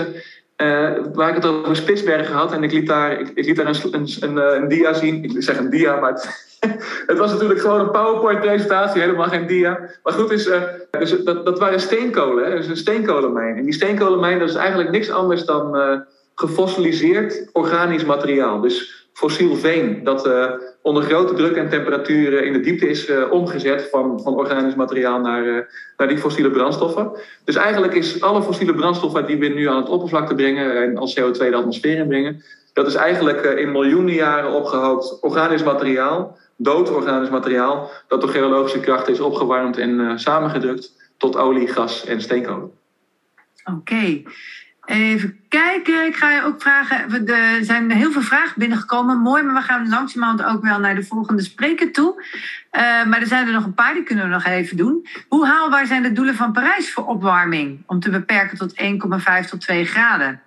waar 1.14 1.30
ik 1.30 1.36
het 1.36 1.46
over 1.46 1.76
Spitsbergen 1.76 2.36
had 2.36 2.52
en 2.54 2.64
ik 2.64 2.72
liet 2.72 2.88
daar, 2.88 3.20
ik, 3.20 3.46
liet 3.46 3.56
daar 3.56 3.68
een, 3.68 4.08
een, 4.20 4.38
een, 4.38 4.68
dia 4.68 4.94
zien. 4.94 5.24
Ik 5.24 5.32
zeg 5.38 5.58
een 5.58 5.70
dia, 5.70 6.00
maar 6.00 6.12
het, 7.08 7.18
was 7.18 7.32
natuurlijk 7.32 7.60
gewoon 7.60 7.80
een 7.80 7.92
PowerPoint-presentatie, 7.92 9.02
helemaal 9.02 9.28
geen 9.28 9.48
dia. 9.48 9.90
Maar 10.04 10.14
goed, 10.14 10.32
is, 10.32 10.50
dus 10.92 11.24
dat, 11.24 11.46
dat 11.46 11.60
waren 11.60 11.80
steenkolen, 11.80 12.46
hè. 12.46 12.56
Dus 12.56 12.68
een 12.68 12.78
steenkolenmijn. 12.78 13.58
En 13.58 13.64
die 13.64 13.74
steenkolenmijn 13.74 14.40
dat 14.40 14.50
is 14.50 14.56
eigenlijk 14.56 14.92
niks 14.92 15.10
anders 15.10 15.46
dan 15.46 15.76
gefossiliseerd 16.40 17.50
organisch 17.54 18.06
materiaal. 18.06 18.62
Dus 18.62 19.08
fossiel 19.14 19.56
veen. 19.56 20.04
Dat 20.04 20.28
uh, 20.28 20.52
onder 20.82 21.04
grote 21.04 21.34
druk 21.34 21.56
en 21.56 21.70
temperaturen 21.70 22.46
in 22.46 22.54
de 22.54 22.60
diepte 22.60 22.90
is 22.90 23.10
uh, 23.10 23.32
omgezet 23.32 23.88
van, 23.92 24.22
van 24.22 24.34
organisch 24.36 24.76
materiaal 24.76 25.20
naar, 25.20 25.46
uh, 25.46 25.60
naar 25.98 26.08
die 26.08 26.18
fossiele 26.18 26.52
brandstoffen. 26.52 27.12
Dus 27.46 27.56
eigenlijk 27.56 27.94
is 27.94 28.22
alle 28.22 28.44
fossiele 28.44 28.76
brandstoffen 28.76 29.26
die 29.26 29.38
we 29.38 29.48
nu 29.48 29.68
aan 29.68 29.78
het 29.78 29.90
oppervlakte 29.90 30.36
brengen 30.36 30.84
en 30.84 30.98
als 30.98 31.20
CO2 31.20 31.38
de 31.38 31.56
atmosfeer 31.56 31.98
inbrengen, 31.98 32.44
dat 32.74 32.88
is 32.88 32.96
eigenlijk 32.96 33.44
in 33.44 33.72
miljoenen 33.72 34.14
jaren 34.14 34.54
opgehoopt 34.54 35.18
organisch 35.22 35.64
materiaal, 35.64 36.38
dood 36.58 36.92
organisch 36.92 37.30
materiaal, 37.30 37.92
dat 38.08 38.22
door 38.22 38.30
geologische 38.30 38.80
krachten 38.80 39.14
is 39.14 39.20
opgewarmd 39.20 39.78
en 39.78 40.20
samengedrukt 40.20 40.92
tot 41.18 41.38
olie, 41.38 41.68
gas 41.68 42.06
en 42.06 42.22
steenkolen. 42.22 42.72
Oké. 43.78 44.22
Even 44.90 45.40
kijken. 45.48 46.06
Ik 46.06 46.16
ga 46.16 46.32
je 46.32 46.44
ook 46.44 46.62
vragen. 46.62 47.28
Er 47.28 47.64
zijn 47.64 47.92
heel 47.92 48.12
veel 48.12 48.22
vragen 48.22 48.60
binnengekomen. 48.60 49.18
Mooi, 49.18 49.44
maar 49.44 49.56
we 49.56 49.62
gaan 49.62 49.90
langzamerhand 49.90 50.44
ook 50.44 50.64
wel 50.64 50.80
naar 50.80 50.96
de 50.96 51.04
volgende 51.04 51.42
spreker 51.42 51.92
toe. 51.92 52.24
Uh, 52.72 53.06
maar 53.06 53.20
er 53.20 53.28
zijn 53.28 53.48
er 53.48 53.54
nog 53.54 53.66
een 53.66 53.74
paar, 53.74 53.94
die 53.94 54.04
kunnen 54.04 54.26
we 54.26 54.32
nog 54.32 54.46
even 54.46 54.78
doen. 54.78 55.08
Hoe 55.28 55.46
haalbaar 55.46 55.86
zijn 55.86 56.04
de 56.04 56.12
doelen 56.12 56.36
van 56.36 56.52
Parijs 56.52 56.94
voor 56.94 57.06
opwarming? 57.06 57.84
Om 57.86 58.00
te 58.00 58.10
beperken 58.10 58.58
tot 58.58 58.74
1,5 59.44 59.50
tot 59.50 59.62
2 59.62 59.86
graden. 59.86 60.42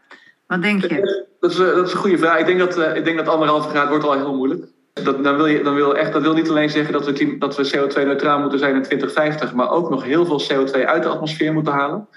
Wat 0.47 0.63
denk 0.63 0.83
je? 0.83 1.27
Dat 1.41 1.51
is, 1.51 1.57
dat 1.57 1.87
is 1.87 1.93
een 1.93 1.99
goede 1.99 2.19
vraag. 2.19 2.39
Ik 2.39 2.47
denk 2.47 2.59
dat, 2.59 2.79
uh, 2.79 2.97
ik 2.97 3.05
denk 3.05 3.17
dat 3.17 3.29
anderhalve 3.29 3.69
graad 3.69 3.89
wordt 3.89 4.05
al 4.05 4.13
heel 4.13 4.37
moeilijk. 4.37 4.65
Dat, 4.93 5.25
dan 5.25 5.37
wil 5.37 5.47
je, 5.47 5.63
dan 5.63 5.75
wil 5.75 5.97
echt, 5.97 6.13
dat 6.13 6.23
wil 6.23 6.35
niet 6.35 6.49
alleen 6.49 6.71
zeggen 6.71 6.93
dat 6.93 7.07
we, 7.07 7.37
dat 7.39 7.57
we 7.57 7.71
CO2-neutraal 7.77 8.41
moeten 8.41 8.59
zijn 8.59 8.75
in 8.75 8.83
2050, 8.83 9.53
maar 9.53 9.71
ook 9.71 9.91
nog 9.91 10.05
heel 10.05 10.27
veel 10.27 10.43
CO2 10.43 10.85
uit 10.85 11.03
de 11.03 11.09
atmosfeer 11.09 11.53
moeten 11.53 11.73
halen. 11.73 12.09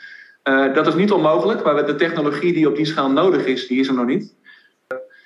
Uh, 0.49 0.73
dat 0.73 0.87
is 0.87 0.95
niet 0.95 1.11
onmogelijk, 1.11 1.63
maar 1.63 1.85
de 1.85 1.95
technologie 1.95 2.53
die 2.53 2.67
op 2.67 2.75
die 2.75 2.85
schaal 2.85 3.11
nodig 3.11 3.45
is, 3.45 3.67
die 3.67 3.79
is 3.79 3.87
er 3.87 3.93
nog 3.93 4.05
niet. 4.05 4.33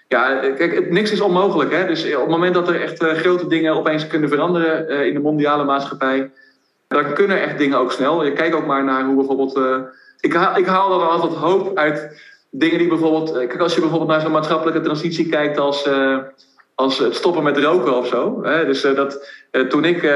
Ja, 0.08 0.40
kijk, 0.40 0.92
niks 0.92 1.12
is 1.12 1.22
onmogelijk. 1.22 1.72
Hè? 1.72 1.86
Dus 1.86 2.14
op 2.14 2.22
het 2.22 2.30
moment 2.30 2.54
dat 2.54 2.68
er 2.68 2.82
echt 2.82 3.04
grote 3.04 3.48
dingen 3.48 3.74
opeens 3.74 4.08
kunnen 4.08 4.30
veranderen 4.30 5.06
in 5.06 5.14
de 5.14 5.20
mondiale 5.20 5.64
maatschappij, 5.64 6.32
dan 6.88 7.14
kunnen 7.14 7.42
echt 7.42 7.58
dingen 7.58 7.78
ook 7.78 7.92
snel. 7.92 8.26
Je 8.26 8.34
kijkt 8.34 8.56
ook 8.56 8.66
maar 8.66 8.84
naar 8.84 9.06
hoe 9.06 9.16
bijvoorbeeld. 9.16 9.60
ik, 10.20 10.34
haal, 10.34 10.58
ik 10.58 10.66
haal 10.66 11.02
er 11.02 11.08
altijd 11.08 11.34
hoop 11.34 11.78
uit 11.78 12.22
dingen 12.50 12.78
die 12.78 12.88
bijvoorbeeld. 12.88 13.32
Kijk, 13.32 13.60
als 13.60 13.74
je 13.74 13.82
bijvoorbeeld 13.82 14.10
naar 14.10 14.22
zo'n 14.22 14.32
maatschappelijke 14.32 14.82
transitie 14.82 15.30
kijkt 15.30 15.58
als 15.58 15.90
als 16.80 16.98
het 16.98 17.16
stoppen 17.16 17.44
met 17.44 17.58
roken 17.58 17.98
of 17.98 18.08
zo. 18.08 18.42
Dus 18.42 18.86
uh, 18.86 18.96
dat, 18.96 19.30
uh, 19.52 19.68
toen 19.68 19.86
ik 19.86 20.04
uh, 20.04 20.12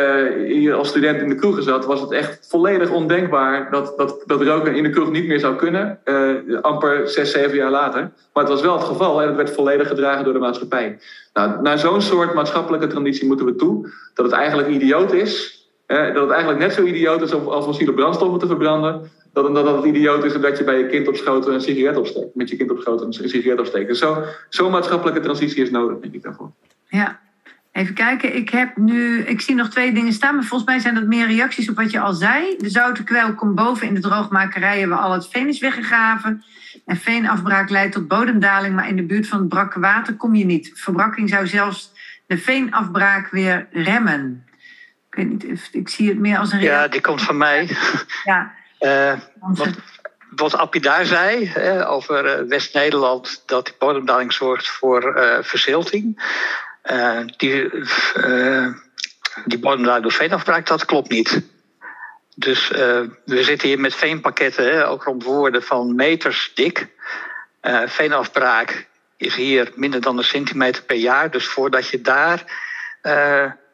hier 0.45 0.73
als 0.73 0.87
student 0.87 1.21
in 1.21 1.29
de 1.29 1.35
kroeg 1.35 1.63
zat, 1.63 1.85
was 1.85 2.01
het 2.01 2.11
echt 2.11 2.47
volledig 2.49 2.89
ondenkbaar 2.89 3.71
dat, 3.71 3.93
dat, 3.97 4.23
dat 4.25 4.41
roken 4.41 4.75
in 4.75 4.83
de 4.83 4.89
kroeg 4.89 5.11
niet 5.11 5.27
meer 5.27 5.39
zou 5.39 5.55
kunnen. 5.55 5.99
amper 6.61 7.07
zes, 7.07 7.31
zeven 7.31 7.55
jaar 7.55 7.71
later. 7.71 8.01
Maar 8.33 8.43
het 8.43 8.53
was 8.53 8.61
wel 8.61 8.73
het 8.73 8.83
geval 8.83 9.21
en 9.21 9.27
het 9.27 9.35
werd 9.35 9.51
volledig 9.51 9.87
gedragen 9.87 10.23
door 10.23 10.33
de 10.33 10.39
maatschappij. 10.39 10.99
Nou, 11.33 11.61
naar 11.61 11.79
zo'n 11.79 12.01
soort 12.01 12.33
maatschappelijke 12.33 12.87
transitie 12.87 13.27
moeten 13.27 13.45
we 13.45 13.55
toe. 13.55 13.89
Dat 14.13 14.25
het 14.25 14.35
eigenlijk 14.35 14.67
idioot 14.67 15.13
is. 15.13 15.61
dat 15.87 16.15
het 16.15 16.29
eigenlijk 16.29 16.59
net 16.59 16.73
zo 16.73 16.83
idioot 16.83 17.21
is 17.21 17.33
om 17.33 17.47
als 17.47 17.65
fossiele 17.65 17.93
brandstoffen 17.93 18.39
te 18.39 18.47
verbranden 18.47 19.11
dat, 19.33 19.55
dat, 19.55 19.65
dat 19.65 19.75
het 19.75 19.85
idioot 19.85 20.23
is 20.23 20.33
dat 20.33 20.57
je 20.57 20.63
bij 20.63 20.77
je 20.77 20.87
kind 20.87 21.07
op 21.07 21.15
schoot 21.15 21.47
een 21.47 21.61
sigaret 21.61 21.97
opsteekt. 21.97 22.35
Met 22.35 22.49
je 22.49 22.55
kind 22.55 22.71
op 22.71 22.79
schoot 22.81 23.01
een 23.01 23.13
sigaret 23.13 23.59
opsteekt. 23.59 23.87
Dus 23.87 23.99
zo'n 23.99 24.23
zo 24.49 24.69
maatschappelijke 24.69 25.19
transitie 25.19 25.63
is 25.63 25.69
nodig, 25.69 25.99
denk 25.99 26.13
ik 26.13 26.23
daarvoor. 26.23 26.51
Ja, 26.87 27.19
even 27.71 27.93
kijken. 27.93 28.35
Ik 28.35 28.49
heb 28.49 28.77
nu, 28.77 29.19
ik 29.19 29.41
zie 29.41 29.55
nog 29.55 29.69
twee 29.69 29.93
dingen 29.93 30.13
staan, 30.13 30.35
maar 30.35 30.43
volgens 30.43 30.69
mij 30.69 30.79
zijn 30.79 30.95
dat 30.95 31.03
meer 31.03 31.27
reacties 31.27 31.69
op 31.69 31.75
wat 31.75 31.91
je 31.91 31.99
al 31.99 32.13
zei. 32.13 32.57
De 32.57 32.69
zoute 32.69 33.03
kwel 33.03 33.33
komt 33.33 33.55
boven 33.55 33.87
in 33.87 33.93
de 33.93 34.01
droogmakerijen 34.01 34.89
waar 34.89 34.99
al 34.99 35.11
het 35.11 35.27
veen 35.27 35.47
is 35.47 35.59
weggegraven. 35.59 36.43
En 36.85 36.97
veenafbraak 36.97 37.69
leidt 37.69 37.93
tot 37.93 38.07
bodemdaling, 38.07 38.75
maar 38.75 38.89
in 38.89 38.95
de 38.95 39.03
buurt 39.03 39.27
van 39.27 39.39
het 39.39 39.49
brakke 39.49 39.79
water 39.79 40.15
kom 40.15 40.35
je 40.35 40.45
niet. 40.45 40.71
Verbrakking 40.73 41.29
zou 41.29 41.47
zelfs 41.47 41.91
de 42.25 42.37
veenafbraak 42.37 43.29
weer 43.29 43.67
remmen. 43.71 44.45
Ik 45.09 45.15
weet 45.15 45.29
niet, 45.29 45.69
ik 45.71 45.89
zie 45.89 46.09
het 46.09 46.19
meer 46.19 46.37
als 46.37 46.51
een 46.51 46.59
reactie. 46.59 46.81
Ja, 46.81 46.87
die 46.87 47.01
komt 47.01 47.21
van 47.21 47.37
mij. 47.37 47.69
Ja. 48.23 48.53
Uh, 48.83 49.13
wat, 49.39 49.69
wat 50.35 50.55
Appie 50.55 50.81
daar 50.81 51.05
zei 51.05 51.47
hè, 51.47 51.87
over 51.87 52.39
uh, 52.39 52.47
West-Nederland, 52.47 53.43
dat 53.45 53.65
die 53.65 53.75
bodemdaling 53.79 54.33
zorgt 54.33 54.67
voor 54.67 55.17
uh, 55.17 55.37
verzilting. 55.41 56.21
die, 57.37 57.69
die 59.45 59.59
bodemdaling 59.59 60.03
door 60.03 60.11
veenafbraak, 60.11 60.67
dat 60.67 60.85
klopt 60.85 61.09
niet. 61.09 61.41
Dus 62.35 62.67
we 63.25 63.43
zitten 63.43 63.67
hier 63.67 63.79
met 63.79 63.95
veenpakketten, 63.95 64.65
hè, 64.65 64.87
ook 64.87 65.03
rond 65.03 65.23
woorden 65.23 65.63
van 65.63 65.95
meters 65.95 66.51
dik. 66.55 66.87
veenafbraak 67.85 68.87
is 69.17 69.35
hier 69.35 69.71
minder 69.75 70.01
dan 70.01 70.17
een 70.17 70.23
centimeter 70.23 70.83
per 70.83 70.95
jaar. 70.95 71.31
Dus 71.31 71.47
voordat 71.47 71.87
je 71.87 72.01
daar 72.01 72.43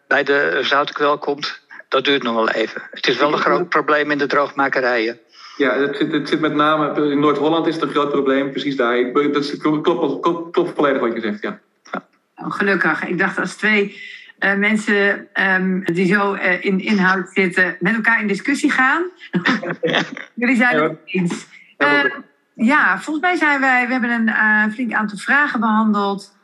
bij 0.08 0.24
de 0.24 0.60
zoutkwel 0.64 1.18
komt, 1.18 1.60
dat 1.90 2.06
duurt 2.06 2.24
nog 2.24 2.36
wel 2.36 2.50
even. 2.50 2.82
Het 2.92 3.08
is 3.08 3.18
wel 3.18 3.34
een 3.34 3.40
groot 3.40 3.70
probleem 3.70 4.12
in 4.12 4.18
de 4.18 4.28
droogmakerijen. 4.28 5.20
Ja, 5.58 5.78
het 5.78 5.98
zit, 5.98 6.12
het 6.12 6.30
zit 6.30 6.40
met 6.40 6.54
name 6.54 7.12
in 7.12 7.20
Noord-Holland 7.20 7.68
is 7.68 7.74
het 7.74 7.84
een 7.84 7.90
groot 7.90 8.12
probleem, 8.12 8.52
precies 8.52 8.76
daar. 8.76 9.14
Dat 9.14 9.58
klopt, 9.58 9.84
klopt, 10.22 10.52
klopt 10.52 10.76
volledig 10.76 11.02
wat 11.02 11.14
je 11.14 11.22
zegt, 11.22 11.42
ja. 11.42 11.60
ja. 11.92 12.08
Oh, 12.36 12.52
gelukkig. 12.52 13.08
Ik 13.08 13.18
dacht 13.18 13.40
als 13.40 13.56
twee 13.56 14.02
uh, 14.40 14.54
mensen 14.54 15.28
um, 15.34 15.84
die 15.84 16.14
zo 16.14 16.34
uh, 16.34 16.66
in 16.66 16.80
inhoud 16.80 17.30
zitten 17.34 17.78
met 17.80 17.96
elkaar 17.96 18.22
in 18.22 18.28
discussie 18.28 18.72
gaan. 18.72 19.04
Jullie 20.34 20.56
zijn 20.56 20.82
het 20.82 20.98
eens. 21.06 21.46
Uh, 21.78 22.04
ja, 22.54 23.00
volgens 23.00 23.26
mij 23.26 23.36
zijn 23.36 23.60
wij, 23.60 23.88
we 23.88 23.92
hebben 23.92 24.12
een 24.12 24.72
flink 24.72 24.94
aantal 24.94 25.18
vragen 25.18 25.60
behandeld. 25.60 26.38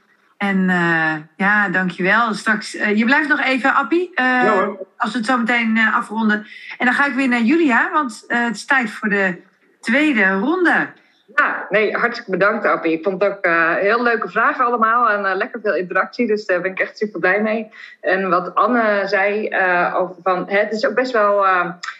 En 0.49 0.69
uh, 0.69 1.13
ja, 1.37 1.69
dankjewel. 1.69 2.33
Straks, 2.33 2.75
uh, 2.75 2.97
je 2.97 3.05
blijft 3.05 3.29
nog 3.29 3.41
even, 3.41 3.73
Appie, 3.73 4.09
uh, 4.09 4.25
ja, 4.25 4.69
als 4.97 5.11
we 5.11 5.17
het 5.17 5.27
zo 5.27 5.37
meteen 5.37 5.79
afronden. 5.93 6.47
En 6.77 6.85
dan 6.85 6.95
ga 6.95 7.05
ik 7.05 7.13
weer 7.13 7.27
naar 7.27 7.41
Julia, 7.41 7.91
want 7.91 8.23
het 8.27 8.55
is 8.55 8.65
tijd 8.65 8.89
voor 8.89 9.09
de 9.09 9.41
tweede 9.81 10.31
ronde. 10.31 10.87
Ja, 11.35 11.65
nee, 11.69 11.93
hartstikke 11.97 12.31
bedankt, 12.31 12.65
Appie. 12.65 12.91
Ik 12.91 13.03
vond 13.03 13.21
het 13.21 13.31
ook 13.31 13.45
heel 13.79 14.03
leuke 14.03 14.29
vragen 14.29 14.65
allemaal 14.65 15.09
en 15.09 15.37
lekker 15.37 15.59
veel 15.63 15.75
interactie, 15.75 16.27
dus 16.27 16.45
daar 16.45 16.61
ben 16.61 16.71
ik 16.71 16.79
echt 16.79 16.97
super 16.97 17.19
blij 17.19 17.41
mee. 17.41 17.71
En 18.01 18.29
wat 18.29 18.55
Anne 18.55 19.01
zei 19.05 19.55
over 19.95 20.15
van, 20.23 20.49
het 20.49 20.71
is 20.71 20.85
ook 20.85 20.95
best 20.95 21.11
wel 21.11 21.45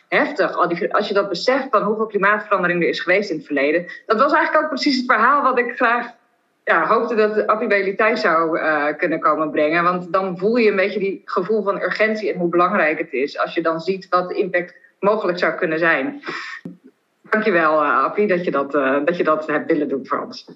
heftig 0.09 0.55
als 0.91 1.07
je 1.07 1.13
dat 1.13 1.29
beseft 1.29 1.67
van 1.69 1.81
hoeveel 1.81 2.05
klimaatverandering 2.05 2.81
er 2.81 2.89
is 2.89 3.01
geweest 3.01 3.29
in 3.29 3.37
het 3.37 3.45
verleden. 3.45 3.85
Dat 4.05 4.19
was 4.19 4.33
eigenlijk 4.33 4.63
ook 4.63 4.69
precies 4.69 4.97
het 4.97 5.05
verhaal 5.05 5.41
wat 5.41 5.59
ik 5.59 5.75
graag 5.75 6.07
ja, 6.65 6.87
hoopte 6.87 7.15
dat 7.15 7.47
Appie 7.47 7.95
bij 7.95 8.15
zou 8.15 8.59
uh, 8.59 8.85
kunnen 8.97 9.19
komen 9.19 9.51
brengen. 9.51 9.83
Want 9.83 10.13
dan 10.13 10.37
voel 10.37 10.55
je 10.55 10.69
een 10.69 10.75
beetje 10.75 10.99
die 10.99 11.21
gevoel 11.25 11.63
van 11.63 11.81
urgentie 11.81 12.33
en 12.33 12.39
hoe 12.39 12.49
belangrijk 12.49 12.97
het 12.97 13.13
is. 13.13 13.39
Als 13.39 13.53
je 13.53 13.61
dan 13.61 13.79
ziet 13.79 14.09
wat 14.09 14.29
de 14.29 14.35
impact 14.35 14.75
mogelijk 14.99 15.39
zou 15.39 15.53
kunnen 15.53 15.79
zijn. 15.79 16.21
Dankjewel, 17.21 17.83
uh, 17.83 18.03
Appie, 18.03 18.27
dat 18.27 18.43
je 18.43 18.51
dat, 18.51 18.75
uh, 18.75 18.97
dat 19.05 19.17
je 19.17 19.23
dat 19.23 19.47
hebt 19.47 19.71
willen 19.71 19.87
doen 19.87 20.07
voor 20.07 20.21
ons. 20.21 20.47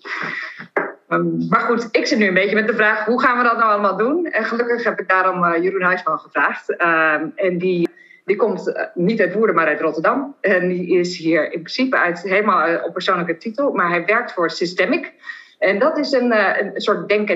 Um, 1.10 1.46
maar 1.50 1.60
goed, 1.60 1.88
ik 1.92 2.06
zit 2.06 2.18
nu 2.18 2.28
een 2.28 2.34
beetje 2.34 2.56
met 2.56 2.68
de 2.68 2.76
vraag: 2.76 3.06
hoe 3.06 3.22
gaan 3.22 3.38
we 3.38 3.44
dat 3.44 3.58
nou 3.58 3.72
allemaal 3.72 3.98
doen? 3.98 4.26
En 4.26 4.46
gelukkig 4.46 4.84
heb 4.84 5.00
ik 5.00 5.10
daarom 5.10 5.62
Jeroen 5.62 5.82
Huisman 5.82 6.20
gevraagd. 6.20 6.76
Ehm, 6.76 7.26
en 7.36 7.58
die, 7.58 7.90
die 8.26 8.36
komt 8.36 8.90
niet 8.94 9.22
uit 9.22 9.34
Woerden, 9.34 9.56
maar 9.56 9.68
uit 9.68 9.82
Rotterdam. 9.82 10.36
En 10.42 10.68
die 10.68 11.00
is 11.00 11.18
hier 11.18 11.44
in 11.44 11.50
principe 11.62 11.98
uit 11.98 12.22
helemaal 12.22 12.84
op 12.84 12.94
persoonlijke 12.94 13.38
titel. 13.38 13.72
Maar 13.72 13.90
hij 13.90 14.06
werkt 14.06 14.34
voor 14.34 14.50
Systemic. 14.50 15.14
En 15.60 15.80
dat 15.80 15.98
is 15.98 16.12
een, 16.12 16.32
eh, 16.32 16.72
een 16.74 16.82
soort 16.82 17.10
denk- 17.10 17.30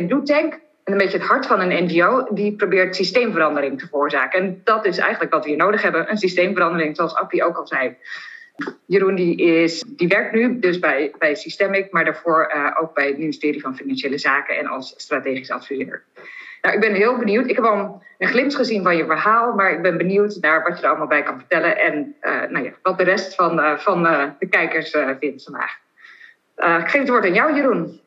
en 0.83 0.91
een 0.91 0.97
beetje 0.97 1.17
het 1.17 1.27
hart 1.27 1.45
van 1.45 1.59
een 1.59 1.83
NGO 1.83 2.27
die 2.29 2.55
probeert 2.55 2.95
systeemverandering 2.95 3.79
te 3.79 3.87
veroorzaken. 3.87 4.39
En 4.39 4.61
dat 4.63 4.85
is 4.85 4.97
eigenlijk 4.97 5.33
wat 5.33 5.43
we 5.43 5.49
hier 5.49 5.57
nodig 5.57 5.81
hebben: 5.81 6.09
een 6.09 6.17
systeemverandering, 6.17 6.95
zoals 6.95 7.15
Appie 7.15 7.43
ook 7.43 7.57
al 7.57 7.67
zei. 7.67 7.95
Jeroen 8.85 9.15
die 9.15 9.35
is, 9.35 9.83
die 9.87 10.07
werkt 10.07 10.33
nu 10.33 10.59
dus 10.59 10.79
bij, 10.79 11.13
bij 11.17 11.35
Systemic, 11.35 11.91
maar 11.91 12.05
daarvoor 12.05 12.53
uh, 12.55 12.77
ook 12.81 12.93
bij 12.93 13.07
het 13.07 13.17
ministerie 13.17 13.61
van 13.61 13.75
Financiële 13.75 14.17
Zaken 14.17 14.57
en 14.57 14.67
als 14.67 14.93
strategisch 14.97 15.51
adviseur. 15.51 16.03
Nou, 16.61 16.75
ik 16.75 16.81
ben 16.81 16.93
heel 16.93 17.17
benieuwd. 17.17 17.49
Ik 17.49 17.55
heb 17.55 17.65
al 17.65 18.03
een 18.17 18.27
glimp 18.27 18.51
gezien 18.51 18.83
van 18.83 18.97
je 18.97 19.05
verhaal, 19.05 19.53
maar 19.53 19.71
ik 19.71 19.81
ben 19.81 19.97
benieuwd 19.97 20.37
naar 20.41 20.63
wat 20.63 20.77
je 20.77 20.83
er 20.83 20.89
allemaal 20.89 21.07
bij 21.07 21.23
kan 21.23 21.39
vertellen 21.39 21.77
en 21.77 22.15
uh, 22.21 22.41
nou 22.49 22.65
ja, 22.65 22.71
wat 22.81 22.97
de 22.97 23.03
rest 23.03 23.35
van, 23.35 23.79
van 23.79 24.03
de 24.39 24.47
kijkers 24.49 24.95
vindt 25.19 25.43
vandaag. 25.43 25.77
ik 26.81 26.89
geef 26.89 27.01
het 27.01 27.09
woord 27.09 27.25
aan 27.25 27.33
jou, 27.33 27.55
Jeroen. 27.55 28.01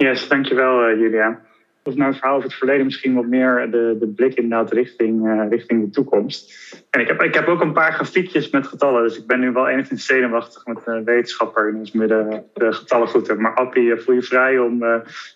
Yes, 0.00 0.28
dankjewel 0.28 0.90
uh, 0.90 1.00
Julia. 1.00 1.40
Of 1.82 1.94
het 1.94 2.16
verhaal 2.16 2.36
over 2.36 2.48
het 2.48 2.58
verleden 2.58 2.84
misschien 2.84 3.14
wat 3.14 3.26
meer 3.26 3.70
de, 3.70 3.96
de 3.98 4.08
blik 4.08 4.34
inderdaad 4.34 4.72
richting, 4.72 5.26
uh, 5.26 5.48
richting 5.50 5.84
de 5.84 5.90
toekomst. 5.90 6.52
En 6.90 7.00
ik 7.00 7.08
heb, 7.08 7.22
ik 7.22 7.34
heb 7.34 7.46
ook 7.46 7.60
een 7.60 7.72
paar 7.72 7.92
grafiekjes 7.92 8.50
met 8.50 8.66
getallen, 8.66 9.02
dus 9.02 9.18
ik 9.18 9.26
ben 9.26 9.40
nu 9.40 9.52
wel 9.52 9.68
enigszins 9.68 10.06
zenuwachtig 10.06 10.66
met 10.66 10.82
een 10.84 11.04
wetenschapper 11.04 11.68
in 11.68 11.76
ons 11.76 11.92
midden 11.92 12.44
de 12.54 12.72
getallen 12.72 13.08
goed 13.08 13.26
hebt. 13.26 13.40
Maar 13.40 13.54
Appie, 13.54 13.96
voel 13.96 14.14
je 14.14 14.22
vrij 14.22 14.58
om, 14.58 14.84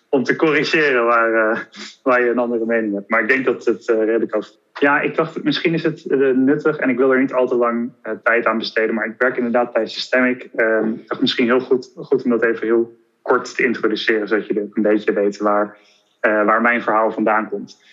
om 0.09 0.23
te 0.23 0.35
corrigeren 0.35 1.05
waar, 1.05 1.67
waar 2.03 2.23
je 2.23 2.29
een 2.29 2.37
andere 2.37 2.65
mening 2.65 2.93
hebt. 2.93 3.09
Maar 3.09 3.21
ik 3.21 3.27
denk 3.27 3.45
dat 3.45 3.65
het 3.65 3.85
redelijk 3.85 4.31
af. 4.31 4.49
Ja, 4.79 5.01
ik 5.01 5.15
dacht 5.15 5.43
misschien 5.43 5.73
is 5.73 5.83
het 5.83 6.05
nuttig 6.35 6.77
en 6.77 6.89
ik 6.89 6.97
wil 6.97 7.11
er 7.11 7.19
niet 7.19 7.33
al 7.33 7.47
te 7.47 7.55
lang 7.55 7.91
tijd 8.23 8.45
aan 8.45 8.57
besteden. 8.57 8.95
Maar 8.95 9.05
ik 9.05 9.15
werk 9.17 9.37
inderdaad 9.37 9.73
bij 9.73 9.87
Systemic. 9.87 10.49
Ehm, 10.55 10.89
ik 10.89 11.07
dacht 11.07 11.21
misschien 11.21 11.45
heel 11.45 11.59
goed, 11.59 11.91
goed 11.95 12.23
om 12.23 12.29
dat 12.29 12.43
even 12.43 12.67
heel 12.67 13.03
kort 13.25 13.55
te 13.55 13.63
introduceren, 13.63 14.27
zodat 14.27 14.47
je 14.47 14.69
een 14.73 14.81
beetje 14.81 15.13
weet 15.13 15.37
waar, 15.37 15.77
waar 16.21 16.61
mijn 16.61 16.81
verhaal 16.81 17.11
vandaan 17.11 17.49
komt. 17.49 17.83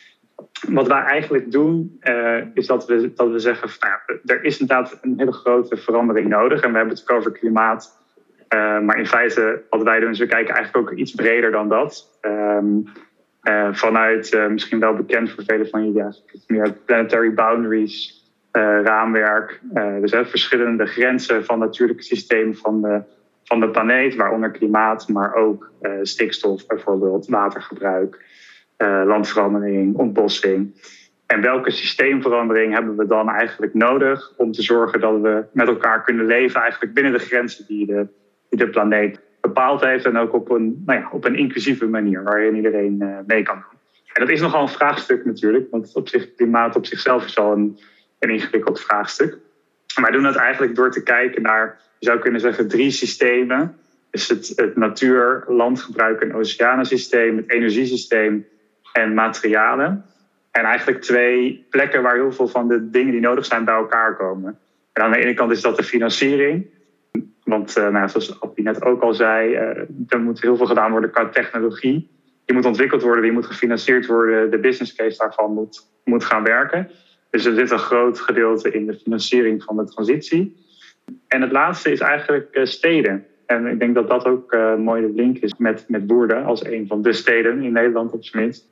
Wat 0.69 0.87
wij 0.87 1.03
eigenlijk 1.03 1.51
doen, 1.51 2.01
is 2.55 2.67
dat 2.67 2.87
we, 2.87 3.13
dat 3.15 3.31
we 3.31 3.39
zeggen: 3.39 3.69
nou, 3.81 4.21
er 4.25 4.45
is 4.45 4.61
inderdaad 4.61 4.99
een 5.03 5.15
hele 5.17 5.33
grote 5.33 5.77
verandering 5.77 6.29
nodig. 6.29 6.63
En 6.63 6.71
we 6.71 6.77
hebben 6.77 6.95
het 6.95 7.11
over 7.11 7.33
klimaat. 7.33 7.99
maar 8.83 8.99
in 8.99 9.07
feite, 9.07 9.63
wat 9.71 9.83
wij 9.83 10.01
doen, 10.01 10.11
is 10.11 10.19
we 10.19 10.27
kijken 10.27 10.55
eigenlijk 10.55 10.91
ook 10.91 10.99
iets 10.99 11.15
breder 11.15 11.51
dan 11.51 11.69
dat. 11.69 12.19
Ehm, 12.21 12.81
vanuit 13.73 14.49
misschien 14.49 14.81
wel 14.81 14.95
bekend 14.95 15.31
voor 15.31 15.45
velen 15.45 15.69
van 15.69 15.93
jullie, 15.93 16.13
meer 16.47 16.73
planetary 16.85 17.35
boundaries 17.35 18.23
raamwerk. 18.85 19.61
dus 20.01 20.13
verschillende 20.13 20.87
grenzen 20.87 21.45
van 21.45 21.59
natuurlijke 21.59 22.03
systeem 22.03 22.55
van 22.55 22.83
de, 22.83 23.03
van 23.53 23.61
de 23.61 23.71
planeet, 23.71 24.15
waaronder 24.15 24.51
klimaat, 24.51 25.09
maar 25.09 25.35
ook 25.35 25.71
stikstof 26.03 26.67
bijvoorbeeld, 26.67 27.27
watergebruik, 27.27 28.25
landverandering, 29.05 29.97
ontbossing. 29.97 30.75
En 31.27 31.41
welke 31.41 31.71
systeemverandering 31.71 32.75
hebben 32.75 32.97
we 32.97 33.07
dan 33.07 33.29
eigenlijk 33.31 33.75
nodig 33.75 34.33
om 34.37 34.53
te 34.53 34.63
zorgen 34.63 35.01
dat 35.01 35.21
we 35.21 35.45
met 35.53 35.69
elkaar 35.69 36.03
kunnen 36.03 36.27
leven, 36.27 36.61
eigenlijk 36.61 36.95
binnen 36.95 37.13
de 37.13 37.19
grenzen 37.19 37.67
die 37.67 37.87
de, 37.87 38.07
die 38.49 38.59
de 38.59 38.69
planeet 38.69 39.21
bepaald 39.41 39.81
heeft. 39.81 40.05
En 40.05 40.17
ook 40.17 40.33
op 40.33 40.51
een, 40.51 40.83
nou 40.87 40.99
ja, 40.99 41.09
op 41.11 41.25
een 41.25 41.37
inclusieve 41.37 41.87
manier 41.87 42.23
waarin 42.23 42.57
iedereen 42.57 42.97
uh, 43.01 43.19
mee 43.27 43.43
kan 43.43 43.55
doen. 43.55 43.79
En 44.13 44.21
dat 44.21 44.31
is 44.31 44.41
nogal 44.41 44.63
een 44.63 44.69
vraagstuk 44.69 45.25
natuurlijk, 45.25 45.71
want 45.71 45.95
op 45.95 46.09
zich, 46.09 46.35
klimaat 46.35 46.77
op 46.77 46.87
zichzelf 46.87 47.25
is 47.25 47.39
al 47.39 47.53
een, 47.53 47.79
een 48.19 48.31
ingewikkeld 48.31 48.81
vraagstuk. 48.81 49.39
Maar 49.95 50.05
wij 50.05 50.13
doen 50.13 50.23
dat 50.23 50.37
eigenlijk 50.37 50.75
door 50.75 50.91
te 50.91 51.03
kijken 51.03 51.43
naar, 51.43 51.81
je 52.03 52.09
zou 52.09 52.19
kunnen 52.19 52.41
zeggen, 52.41 52.69
drie 52.69 52.91
systemen. 52.91 53.77
Dus 54.11 54.29
het, 54.29 54.53
het 54.57 54.77
natuur, 54.77 55.45
landgebruik 55.49 56.21
en 56.21 56.35
oceanensysteem, 56.35 57.37
het 57.37 57.51
energiesysteem 57.51 58.47
en 58.93 59.15
materialen. 59.15 60.05
En 60.51 60.65
eigenlijk 60.65 61.01
twee 61.01 61.67
plekken 61.71 62.03
waar 62.03 62.15
heel 62.15 62.33
veel 62.33 62.49
van 62.49 62.69
de 62.69 62.91
dingen 62.91 63.13
die 63.13 63.21
nodig 63.21 63.45
zijn 63.45 63.65
bij 63.65 63.75
elkaar 63.75 64.17
komen. 64.17 64.59
En 64.93 65.03
aan 65.03 65.11
de 65.11 65.19
ene 65.19 65.35
kant 65.35 65.51
is 65.51 65.61
dat 65.61 65.77
de 65.77 65.83
financiering. 65.83 66.67
Want 67.45 67.77
uh, 67.77 67.89
nou, 67.89 68.09
zoals 68.09 68.41
Appie 68.41 68.65
net 68.65 68.85
ook 68.85 69.03
al 69.03 69.15
zei, 69.15 69.51
uh, 69.51 69.61
er 70.09 70.21
moet 70.21 70.41
heel 70.41 70.57
veel 70.57 70.67
gedaan 70.67 70.91
worden 70.91 71.11
qua 71.11 71.29
technologie. 71.29 72.11
Die 72.45 72.57
moet 72.57 72.67
ontwikkeld 72.67 73.03
worden, 73.03 73.23
die 73.23 73.33
moet 73.33 73.47
gefinancierd 73.47 74.07
worden. 74.07 74.51
De 74.51 74.59
business 74.59 74.95
case 74.95 75.19
daarvan 75.19 75.53
moet, 75.55 75.89
moet 76.05 76.25
gaan 76.25 76.45
werken. 76.45 76.91
Dus 77.31 77.45
er 77.45 77.55
zit 77.55 77.71
een 77.71 77.79
groot 77.79 78.21
gedeelte 78.21 78.71
in 78.71 78.87
de 78.87 78.95
financiering 78.95 79.63
van 79.63 79.77
de 79.77 79.85
transitie. 79.85 80.62
En 81.29 81.43
het 81.43 81.53
laatste 81.53 81.91
is 81.91 82.01
eigenlijk 82.01 82.49
uh, 82.53 82.65
steden. 82.65 83.27
En 83.47 83.67
ik 83.67 83.79
denk 83.79 83.95
dat 83.95 84.09
dat 84.09 84.27
ook 84.27 84.53
uh, 84.53 84.77
mooi 84.77 85.03
de 85.03 85.13
link 85.13 85.39
is 85.39 85.55
met, 85.57 85.85
met 85.89 86.11
als 86.45 86.65
een 86.65 86.87
van 86.87 87.03
de 87.03 87.13
steden 87.13 87.63
in 87.63 87.73
Nederland 87.73 88.13
op 88.13 88.25
zijn 88.25 88.43
minst. 88.43 88.69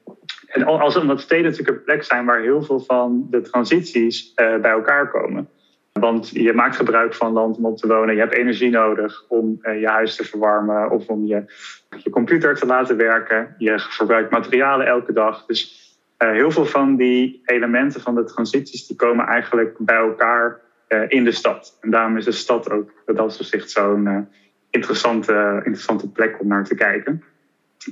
En 0.47 0.64
als, 0.64 0.97
omdat 0.97 1.20
steden 1.20 1.51
natuurlijk 1.51 1.76
een 1.76 1.84
plek 1.84 2.03
zijn 2.03 2.24
waar 2.24 2.41
heel 2.41 2.62
veel 2.62 2.80
van 2.80 3.26
de 3.30 3.41
transities 3.41 4.32
uh, 4.36 4.57
bij 4.57 4.70
elkaar 4.70 5.11
komen. 5.11 5.49
Want 5.93 6.28
je 6.28 6.53
maakt 6.53 6.76
gebruik 6.76 7.14
van 7.14 7.32
land 7.32 7.57
om 7.57 7.66
op 7.66 7.76
te 7.76 7.86
wonen. 7.86 8.14
Je 8.14 8.20
hebt 8.20 8.34
energie 8.34 8.70
nodig 8.70 9.24
om 9.28 9.59
je 9.62 9.86
huis 9.88 10.16
te 10.16 10.24
verwarmen 10.24 10.91
of 10.91 11.07
om 11.09 11.26
je, 11.26 11.45
je 12.03 12.11
computer 12.11 12.55
te 12.55 12.66
laten 12.66 12.97
werken. 12.97 13.55
Je 13.59 13.78
verbruikt 13.78 14.30
materialen 14.30 14.86
elke 14.86 15.12
dag. 15.12 15.47
Dus 15.47 15.80
heel 16.16 16.51
veel 16.51 16.64
van 16.64 16.97
die 16.97 17.41
elementen 17.45 18.01
van 18.01 18.14
de 18.14 18.24
transities 18.24 18.86
die 18.86 18.97
komen 18.97 19.26
eigenlijk 19.26 19.76
bij 19.78 19.97
elkaar 19.97 20.61
in 21.09 21.24
de 21.24 21.32
stad. 21.32 21.78
En 21.80 21.91
daarom 21.91 22.16
is 22.16 22.24
de 22.24 22.32
stad 22.32 22.70
ook 22.70 23.03
dat 23.07 23.38
opzicht 23.38 23.70
zo'n 23.70 24.28
interessante, 24.70 25.61
interessante 25.64 26.11
plek 26.11 26.41
om 26.41 26.47
naar 26.47 26.64
te 26.64 26.74
kijken. 26.74 27.24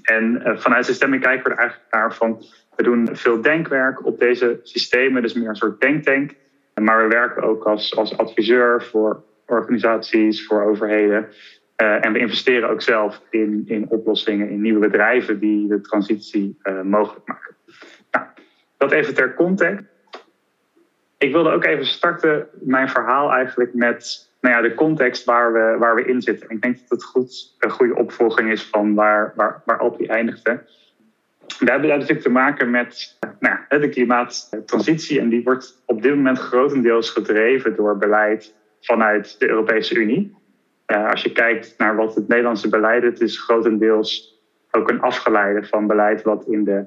En 0.03 0.43
vanuit 0.59 0.87
de 0.87 0.93
stemming 0.93 1.23
kijken 1.23 1.45
we 1.45 1.51
er 1.51 1.59
eigenlijk 1.59 1.91
naar 1.91 2.15
van... 2.15 2.43
we 2.77 2.83
doen 2.83 3.09
veel 3.13 3.41
denkwerk 3.41 4.07
op 4.07 4.19
deze 4.19 4.61
systemen, 4.63 5.23
dus 5.23 5.35
meer 5.35 5.49
een 5.49 5.57
soort 5.57 5.81
denktank... 5.81 6.35
Maar 6.81 7.03
we 7.03 7.15
werken 7.15 7.43
ook 7.43 7.65
als, 7.65 7.97
als 7.97 8.19
adviseur 8.19 8.83
voor 8.83 9.25
organisaties, 9.47 10.47
voor 10.47 10.63
overheden. 10.63 11.29
En 11.77 12.13
we 12.13 12.19
investeren 12.19 12.69
ook 12.69 12.83
zelf 12.83 13.23
in, 13.31 13.65
in 13.67 13.89
oplossingen, 13.89 14.49
in 14.49 14.61
nieuwe 14.61 14.79
bedrijven 14.79 15.39
die 15.39 15.69
de 15.69 15.81
transitie 15.81 16.59
mogelijk 16.83 17.27
maken. 17.27 17.55
Nou, 18.11 18.27
dat 18.77 18.93
even 18.93 19.15
ter 19.15 19.35
context. 19.35 19.85
Ik 21.19 21.33
wilde 21.33 21.51
ook 21.51 21.65
even 21.65 21.87
starten 21.87 22.49
mijn 22.53 22.89
verhaal 22.89 23.33
eigenlijk 23.33 23.75
met 23.75 24.31
nou 24.41 24.55
ja, 24.55 24.61
de 24.69 24.75
context 24.75 25.25
waar 25.25 25.53
we, 25.53 25.77
waar 25.79 25.95
we 25.95 26.05
in 26.05 26.23
zitten. 26.23 26.51
Ik 26.51 26.63
denk 26.63 26.79
dat 26.79 26.89
het 26.89 27.05
goed, 27.05 27.55
een 27.59 27.71
goede 27.71 27.95
opvolging 27.95 28.51
is 28.51 28.63
van 28.63 28.95
waar, 28.95 29.33
waar, 29.37 29.63
waar 29.65 29.79
Alpi 29.79 30.07
eindigde. 30.07 30.63
We 31.59 31.71
hebben 31.71 31.89
natuurlijk 31.89 32.21
te 32.21 32.31
maken 32.31 32.71
met 32.71 33.19
nou, 33.41 33.59
de 33.69 33.89
klimaattransitie. 33.89 35.21
En 35.21 35.29
die 35.29 35.43
wordt 35.43 35.83
op 35.87 36.03
dit 36.03 36.15
moment 36.15 36.39
grotendeels 36.39 37.11
gedreven 37.11 37.77
door 37.77 37.99
beleid 37.99 38.55
vanuit 38.81 39.39
de 39.39 39.49
Europese 39.49 39.95
Unie. 39.95 40.37
Als 40.87 41.23
je 41.23 41.33
kijkt 41.33 41.75
naar 41.79 41.97
wat 41.97 42.15
het 42.15 42.29
Nederlandse 42.29 42.69
beleid 42.69 43.03
is, 43.03 43.19
is 43.19 43.41
grotendeels 43.41 44.41
ook 44.71 44.91
een 44.91 45.01
afgeleide 45.01 45.67
van 45.67 45.87
beleid 45.87 46.23
wat 46.23 46.47
in 46.47 46.65
de, 46.65 46.85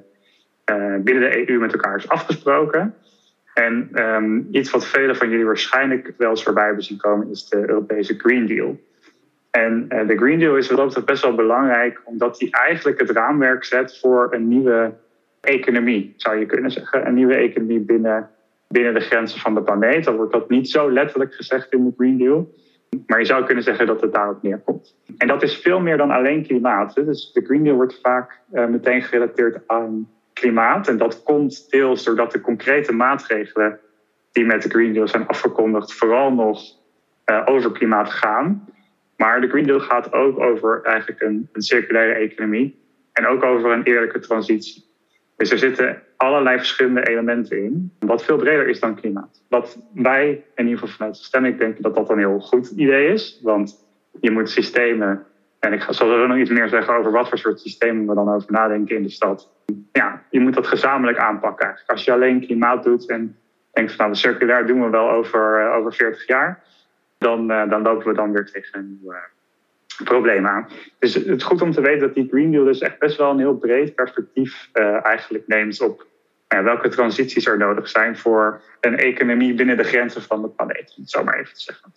uh, 0.70 0.96
binnen 0.96 1.30
de 1.30 1.50
EU 1.50 1.58
met 1.58 1.72
elkaar 1.72 1.96
is 1.96 2.08
afgesproken. 2.08 2.94
En 3.54 3.90
um, 3.94 4.48
iets 4.50 4.70
wat 4.70 4.86
velen 4.86 5.16
van 5.16 5.30
jullie 5.30 5.44
waarschijnlijk 5.44 6.12
wel 6.16 6.30
eens 6.30 6.42
voorbij 6.42 6.64
hebben 6.64 6.84
zien 6.84 6.98
komen, 6.98 7.30
is 7.30 7.48
de 7.48 7.68
Europese 7.68 8.18
Green 8.18 8.46
Deal. 8.46 8.80
En 9.50 9.86
uh, 9.88 10.08
de 10.08 10.16
Green 10.16 10.38
Deal 10.38 10.56
is 10.56 10.70
wat 10.70 10.84
betreft 10.86 11.06
best 11.06 11.22
wel 11.22 11.34
belangrijk, 11.34 12.00
omdat 12.04 12.38
die 12.38 12.50
eigenlijk 12.50 13.00
het 13.00 13.10
raamwerk 13.10 13.64
zet 13.64 13.98
voor 13.98 14.28
een 14.34 14.48
nieuwe 14.48 14.94
economie, 15.40 16.14
zou 16.16 16.38
je 16.38 16.46
kunnen 16.46 16.70
zeggen. 16.70 17.06
Een 17.06 17.14
nieuwe 17.14 17.34
economie 17.34 17.80
binnen, 17.80 18.30
binnen 18.68 18.94
de 18.94 19.00
grenzen 19.00 19.40
van 19.40 19.54
de 19.54 19.62
planeet. 19.62 20.04
Dan 20.04 20.16
wordt 20.16 20.32
dat 20.32 20.48
niet 20.48 20.70
zo 20.70 20.92
letterlijk 20.92 21.34
gezegd 21.34 21.72
in 21.72 21.84
de 21.84 21.92
Green 21.96 22.18
Deal. 22.18 22.54
Maar 23.06 23.18
je 23.18 23.24
zou 23.24 23.44
kunnen 23.44 23.64
zeggen 23.64 23.86
dat 23.86 24.00
het 24.00 24.12
daarop 24.12 24.42
neerkomt. 24.42 24.96
En 25.18 25.28
dat 25.28 25.42
is 25.42 25.56
veel 25.56 25.80
meer 25.80 25.96
dan 25.96 26.10
alleen 26.10 26.46
klimaat. 26.46 26.94
Dus 26.94 27.32
de 27.32 27.44
Green 27.44 27.64
Deal 27.64 27.76
wordt 27.76 28.00
vaak 28.02 28.40
uh, 28.52 28.66
meteen 28.66 29.02
gerelateerd 29.02 29.60
aan 29.66 30.08
klimaat. 30.42 30.88
En 30.88 30.96
dat 30.96 31.22
komt 31.22 31.70
deels 31.70 32.04
doordat 32.04 32.32
de 32.32 32.40
concrete 32.40 32.92
maatregelen 32.92 33.78
die 34.32 34.44
met 34.44 34.62
de 34.62 34.68
Green 34.68 34.92
Deal 34.92 35.08
zijn 35.08 35.26
afgekondigd, 35.26 35.92
vooral 35.92 36.32
nog 36.32 36.60
uh, 37.26 37.42
over 37.44 37.72
klimaat 37.72 38.10
gaan. 38.10 38.68
Maar 39.16 39.40
de 39.40 39.48
Green 39.48 39.66
Deal 39.66 39.80
gaat 39.80 40.12
ook 40.12 40.40
over 40.40 40.82
eigenlijk 40.82 41.20
een, 41.20 41.48
een 41.52 41.62
circulaire 41.62 42.14
economie 42.14 42.80
en 43.12 43.26
ook 43.26 43.42
over 43.42 43.70
een 43.70 43.82
eerlijke 43.82 44.18
transitie. 44.18 44.84
Dus 45.36 45.50
er 45.50 45.58
zitten 45.58 46.02
allerlei 46.16 46.58
verschillende 46.58 47.08
elementen 47.08 47.64
in, 47.64 47.92
wat 47.98 48.24
veel 48.24 48.36
breder 48.36 48.68
is 48.68 48.80
dan 48.80 48.94
klimaat. 48.94 49.42
Wat 49.48 49.78
wij, 49.94 50.44
in 50.54 50.64
ieder 50.64 50.78
geval 50.78 50.94
vanuit 50.94 51.14
de 51.14 51.24
stemming, 51.24 51.58
denken 51.58 51.82
dat 51.82 51.94
dat 51.94 52.10
een 52.10 52.18
heel 52.18 52.40
goed 52.40 52.70
idee 52.70 53.12
is. 53.12 53.40
Want 53.42 53.86
je 54.20 54.30
moet 54.30 54.50
systemen, 54.50 55.26
en 55.64 55.72
ik 55.72 55.86
zal 55.88 56.10
er 56.10 56.28
nog 56.28 56.36
iets 56.36 56.50
meer 56.50 56.68
zeggen 56.68 56.96
over 56.96 57.12
wat 57.12 57.28
voor 57.28 57.38
soort 57.38 57.60
systemen 57.60 58.06
we 58.06 58.14
dan 58.14 58.34
over 58.34 58.52
nadenken 58.52 58.96
in 58.96 59.02
de 59.02 59.10
stad. 59.10 59.50
Ja, 59.92 60.22
je 60.30 60.40
moet 60.40 60.54
dat 60.54 60.66
gezamenlijk 60.66 61.18
aanpakken. 61.18 61.80
Als 61.86 62.04
je 62.04 62.12
alleen 62.12 62.46
klimaat 62.46 62.84
doet 62.84 63.08
en 63.08 63.36
denkt 63.72 63.90
van 63.90 64.00
nou, 64.00 64.12
de 64.12 64.18
circulair 64.18 64.66
doen 64.66 64.84
we 64.84 64.90
wel 64.90 65.10
over, 65.10 65.66
uh, 65.66 65.74
over 65.74 65.92
40 65.92 66.26
jaar 66.26 66.62
dan, 67.18 67.50
uh, 67.50 67.70
dan 67.70 67.82
lopen 67.82 68.06
we 68.06 68.14
dan 68.14 68.32
weer 68.32 68.50
tegen 68.50 69.00
uh, 69.04 69.14
probleem 70.04 70.46
aan. 70.46 70.68
Dus 70.98 71.14
het 71.14 71.26
is 71.26 71.42
goed 71.42 71.62
om 71.62 71.72
te 71.72 71.80
weten 71.80 72.00
dat 72.00 72.14
die 72.14 72.28
Green 72.28 72.50
Deal 72.50 72.64
dus 72.64 72.80
echt 72.80 72.98
best 72.98 73.16
wel 73.16 73.30
een 73.30 73.38
heel 73.38 73.56
breed 73.56 73.94
perspectief 73.94 74.68
eigenlijk 75.02 75.46
neemt 75.46 75.80
op 75.80 76.06
welke 76.48 76.88
transities 76.88 77.46
er 77.46 77.58
nodig 77.58 77.88
zijn 77.88 78.16
voor 78.16 78.62
een 78.80 78.98
economie 78.98 79.54
binnen 79.54 79.76
de 79.76 79.84
grenzen 79.84 80.22
van 80.22 80.42
de 80.42 80.48
planeet, 80.48 80.94
om 80.96 81.02
het 81.02 81.10
zo 81.10 81.24
maar 81.24 81.38
even 81.38 81.54
te 81.54 81.60
zeggen. 81.60 81.92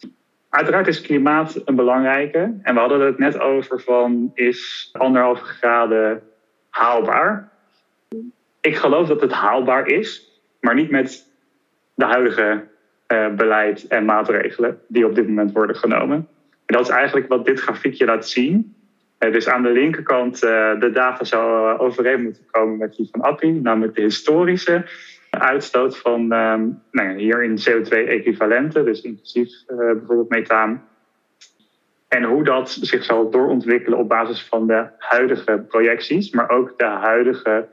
Uiteraard 0.56 0.88
is 0.88 1.02
klimaat 1.02 1.62
een 1.66 1.76
belangrijke. 1.76 2.54
En 2.62 2.74
we 2.74 2.80
hadden 2.80 3.02
het 3.02 3.18
net 3.18 3.40
over 3.40 3.82
van 3.82 4.32
is 4.34 4.90
anderhalve 4.92 5.44
graden 5.44 6.22
haalbaar? 6.70 7.52
Ik 8.62 8.76
geloof 8.76 9.08
dat 9.08 9.22
het 9.22 9.32
haalbaar 9.32 9.88
is, 9.88 10.40
maar 10.60 10.76
niet 10.76 10.90
met 10.90 11.32
de 11.94 12.06
huidige 12.06 12.68
uh, 13.08 13.30
beleid 13.30 13.88
en 13.88 14.06
maatregelen 14.06 14.80
die 14.88 15.06
op 15.06 15.16
dit 15.16 15.28
moment 15.28 15.52
worden 15.52 15.76
genomen. 15.76 16.16
En 16.66 16.76
dat 16.76 16.82
is 16.82 16.90
eigenlijk 16.90 17.28
wat 17.28 17.46
dit 17.46 17.60
grafiekje 17.60 18.06
laat 18.06 18.28
zien. 18.28 18.76
Uh, 19.20 19.32
dus 19.32 19.48
aan 19.48 19.64
de 19.64 19.72
linkerkant 19.72 20.44
uh, 20.44 20.80
de 20.80 20.92
data 20.94 21.24
zou 21.24 21.78
overeen 21.78 22.24
moeten 22.24 22.44
komen 22.52 22.78
met 22.78 22.96
die 22.96 23.08
van 23.12 23.22
API, 23.24 23.52
namelijk 23.52 23.96
de 23.96 24.02
historische 24.02 24.86
uitstoot 25.40 25.98
van 25.98 26.22
um, 26.22 26.82
nou 26.92 27.10
ja, 27.10 27.16
hier 27.16 27.44
in 27.44 27.58
CO2-equivalenten, 27.58 28.86
dus 28.86 29.02
inclusief 29.02 29.50
bijvoorbeeld 29.68 30.30
methaan. 30.30 30.84
En 32.08 32.24
hoe 32.24 32.44
dat 32.44 32.70
zich 32.70 33.04
zal 33.04 33.30
doorontwikkelen 33.30 34.00
op 34.00 34.10
basis 34.10 34.44
van 34.44 34.68
de 34.68 34.88
huidige 34.98 35.66
projecties, 35.68 36.32
maar 36.32 36.50
ook 36.50 36.74
de 36.78 36.86
huidige, 36.86 37.68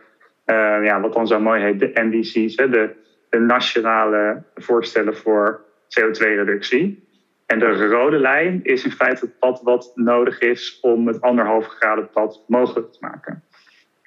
ja, 0.82 1.00
wat 1.00 1.12
dan 1.12 1.26
zo 1.26 1.40
mooi 1.40 1.62
heet, 1.62 1.78
de 1.78 1.90
NDC's, 1.94 2.56
hè, 2.56 2.68
de 2.68 2.94
de 3.32 3.38
nationale 3.38 4.42
voorstellen 4.54 5.16
voor 5.16 5.64
CO2-reductie. 5.88 7.08
En 7.46 7.58
de 7.58 7.86
rode 7.86 8.18
lijn 8.18 8.60
is 8.62 8.84
in 8.84 8.90
feite 8.90 9.24
het 9.24 9.38
pad 9.38 9.60
wat 9.62 9.92
nodig 9.94 10.38
is 10.38 10.78
om 10.80 11.06
het 11.06 11.20
anderhalve 11.20 11.68
graden 11.68 12.10
pad 12.10 12.44
mogelijk 12.46 12.92
te 12.92 12.98
maken. 13.00 13.44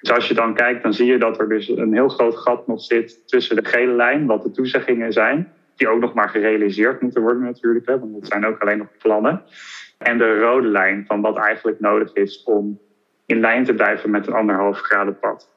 Dus 0.00 0.10
als 0.10 0.28
je 0.28 0.34
dan 0.34 0.54
kijkt, 0.54 0.82
dan 0.82 0.92
zie 0.94 1.06
je 1.06 1.18
dat 1.18 1.38
er 1.38 1.48
dus 1.48 1.68
een 1.68 1.92
heel 1.92 2.08
groot 2.08 2.36
gat 2.36 2.66
nog 2.66 2.82
zit 2.82 3.28
tussen 3.28 3.56
de 3.56 3.64
gele 3.64 3.92
lijn, 3.92 4.26
wat 4.26 4.42
de 4.42 4.50
toezeggingen 4.50 5.12
zijn, 5.12 5.52
die 5.76 5.88
ook 5.88 6.00
nog 6.00 6.14
maar 6.14 6.28
gerealiseerd 6.28 7.00
moeten 7.00 7.22
worden 7.22 7.42
natuurlijk, 7.42 7.86
hè, 7.86 7.98
want 7.98 8.12
dat 8.12 8.26
zijn 8.26 8.46
ook 8.46 8.60
alleen 8.60 8.78
nog 8.78 8.88
plannen. 8.98 9.42
En 9.98 10.18
de 10.18 10.38
rode 10.38 10.68
lijn 10.68 11.04
van 11.06 11.20
wat 11.20 11.36
eigenlijk 11.36 11.80
nodig 11.80 12.12
is 12.12 12.42
om 12.42 12.80
in 13.26 13.40
lijn 13.40 13.64
te 13.64 13.74
blijven 13.74 14.10
met 14.10 14.26
een 14.26 14.32
anderhalf 14.32 14.78
graden 14.78 15.18
pad. 15.18 15.50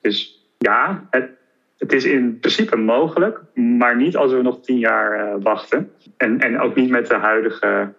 Dus 0.00 0.48
ja, 0.58 1.06
het, 1.10 1.30
het 1.78 1.92
is 1.92 2.04
in 2.04 2.38
principe 2.38 2.76
mogelijk, 2.76 3.40
maar 3.54 3.96
niet 3.96 4.16
als 4.16 4.32
we 4.32 4.42
nog 4.42 4.60
tien 4.60 4.78
jaar 4.78 5.18
uh, 5.18 5.42
wachten. 5.42 5.92
En, 6.16 6.40
en 6.40 6.60
ook 6.60 6.74
niet 6.74 6.90
met 6.90 7.06
de 7.06 7.14
huidige 7.14 7.94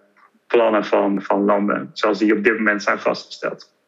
plannen 0.48 0.86
van, 0.86 1.22
van 1.22 1.46
landen, 1.46 1.90
zoals 1.94 2.20
die 2.20 2.36
op 2.36 2.44
dit 2.44 2.58
moment 2.58 2.84
zijn 2.84 3.00
vastgesteld. 3.00 3.80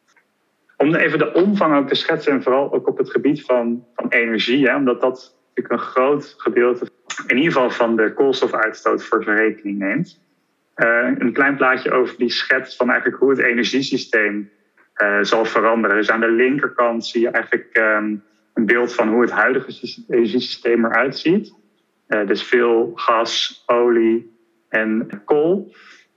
Om 0.84 0.94
even 0.94 1.18
de 1.18 1.32
omvang 1.32 1.76
ook 1.76 1.88
te 1.88 1.94
schetsen, 1.94 2.32
en 2.32 2.42
vooral 2.42 2.72
ook 2.72 2.88
op 2.88 2.98
het 2.98 3.10
gebied 3.10 3.42
van, 3.42 3.86
energie, 4.08 4.66
hè, 4.66 4.76
omdat 4.76 5.00
dat 5.00 5.36
natuurlijk 5.48 5.74
een 5.74 5.88
groot 5.88 6.34
gedeelte, 6.36 6.90
in 7.26 7.36
ieder 7.36 7.52
geval 7.52 7.70
van 7.70 7.96
de 7.96 8.14
koolstofuitstoot 8.14 9.04
voor 9.04 9.22
zijn 9.22 9.36
rekening 9.36 9.78
neemt. 9.78 10.20
Uh, 10.76 11.10
een 11.18 11.32
klein 11.32 11.56
plaatje 11.56 11.90
over 11.90 12.16
die 12.18 12.30
schets 12.30 12.76
van 12.76 12.90
eigenlijk 12.90 13.20
hoe 13.20 13.30
het 13.30 13.38
energiesysteem 13.38 14.50
uh, 14.96 15.18
zal 15.20 15.44
veranderen. 15.44 15.96
Dus 15.96 16.10
aan 16.10 16.20
de 16.20 16.30
linkerkant 16.30 17.06
zie 17.06 17.20
je 17.20 17.28
eigenlijk 17.28 17.76
um, 17.78 18.22
een 18.54 18.66
beeld 18.66 18.94
van 18.94 19.08
hoe 19.08 19.20
het 19.20 19.30
huidige 19.30 20.02
energiesysteem 20.08 20.84
eruit 20.84 21.18
ziet. 21.18 21.54
Uh, 22.08 22.26
dus 22.26 22.42
veel 22.42 22.92
gas, 22.94 23.62
olie 23.66 24.36
en 24.68 25.22
kool. 25.24 25.74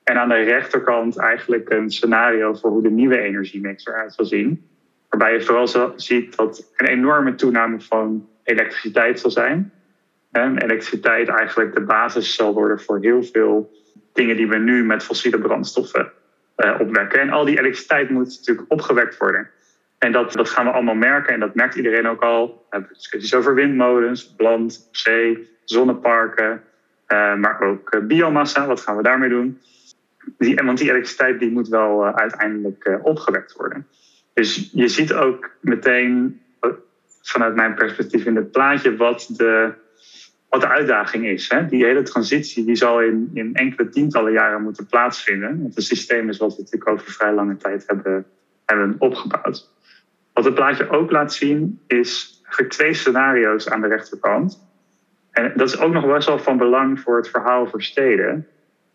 En 0.08 0.18
aan 0.18 0.30
de 0.30 0.36
rechterkant 0.36 1.18
eigenlijk 1.18 1.70
een 1.70 1.90
scenario 1.90 2.54
voor 2.54 2.70
hoe 2.70 2.82
de 2.82 2.90
nieuwe 2.90 3.20
energiemix 3.20 3.86
eruit 3.86 4.14
zal 4.14 4.26
zien. 4.26 4.68
Waarbij 5.10 5.34
je 5.34 5.42
vooral 5.42 5.94
ziet 5.96 6.36
dat 6.36 6.72
een 6.76 6.88
enorme 6.88 7.36
toename 7.36 7.82
van 7.82 8.30
elektriciteit 8.44 9.20
zal 9.20 9.32
zijn. 9.32 9.72
En 10.32 10.58
elektriciteit 10.58 11.28
eigenlijk 11.28 11.76
de 11.76 11.82
basis 11.82 12.36
zal 12.36 12.54
worden 12.54 12.80
voor 12.80 13.00
heel 13.02 13.24
veel 13.24 13.72
dingen 14.14 14.36
die 14.36 14.48
we 14.48 14.58
nu 14.58 14.86
met 14.86 15.04
fossiele 15.04 15.40
brandstoffen 15.40 16.12
uh, 16.58 16.76
opwekken. 16.80 17.20
En 17.20 17.30
al 17.30 17.46
die 17.46 17.60
elektriciteit 17.60 18.10
moet 18.10 18.38
natuurlijk 18.38 18.72
opgewekt 18.72 19.18
worden. 19.18 19.50
En 19.98 20.12
dat, 20.12 20.34
dat 20.34 20.50
gaan 20.50 20.66
we 20.66 20.72
allemaal 20.72 20.96
merken 20.96 21.34
en 21.34 21.40
dat 21.40 21.56
merkt 21.56 21.76
iedereen 21.76 22.08
ook 22.08 22.22
al. 22.22 22.48
We 22.48 22.66
hebben 22.70 22.94
discussies 22.94 23.34
over 23.34 23.56
windmolens, 23.56 24.34
land, 24.38 24.88
zee, 24.92 25.50
zonneparken, 25.64 26.64
uh, 27.08 27.36
maar 27.36 27.62
ook 27.62 27.94
uh, 27.94 28.02
biomassa. 28.02 28.66
Wat 28.66 28.82
gaan 28.82 28.98
we 28.98 29.04
daarmee 29.04 29.30
doen? 29.30 29.62
Die, 30.38 30.56
want 30.56 30.78
die 30.78 30.90
elektriciteit 30.90 31.40
die 31.40 31.52
moet 31.52 31.68
wel 31.68 32.08
uh, 32.08 32.14
uiteindelijk 32.14 33.00
opgewekt 33.02 33.54
worden. 33.54 33.88
Dus 34.34 34.70
je 34.74 34.88
ziet 34.88 35.14
ook 35.14 35.50
meteen 35.62 36.42
vanuit 37.22 37.56
mijn 37.56 37.74
perspectief 37.74 38.26
in 38.26 38.36
het 38.36 38.52
plaatje 38.52 38.96
wat 38.96 39.30
de, 39.38 39.74
wat 40.50 40.62
de 40.62 40.68
uitdaging 40.68 41.26
is. 41.26 41.50
Hè? 41.50 41.66
Die 41.66 41.86
hele 41.86 42.02
transitie 42.02 42.66
die 42.66 42.76
zal 42.76 43.02
in, 43.02 43.30
in 43.34 43.54
enkele 43.54 43.90
tientallen 43.90 44.32
jaren 44.32 44.62
moeten 44.62 44.86
plaatsvinden. 44.86 45.62
Want 45.62 45.76
het 45.76 45.84
systeem 45.84 46.30
is 46.30 46.38
wat 46.38 46.56
we 46.56 46.62
natuurlijk 46.62 46.92
over 46.92 47.12
vrij 47.12 47.34
lange 47.34 47.58
tijd 47.58 47.84
hebben, 47.88 48.26
hebben 48.66 48.96
opgebouwd. 48.98 49.72
Wat 50.34 50.46
het 50.46 50.54
plaatje 50.56 50.90
ook 50.90 51.12
laat 51.12 51.34
zien 51.34 51.80
is 51.88 52.42
twee 52.68 52.94
scenario's 52.94 53.70
aan 53.70 53.82
de 53.82 53.88
rechterkant. 53.88 54.66
En 55.32 55.54
dat 55.56 55.68
is 55.68 55.80
ook 55.80 55.94
nog 55.94 56.08
best 56.08 56.28
wel 56.28 56.40
van 56.40 56.58
belang 56.58 57.00
voor 57.00 57.18
het 57.18 57.30
verhaal 57.30 57.68
voor 57.68 57.82
steden. 57.82 58.48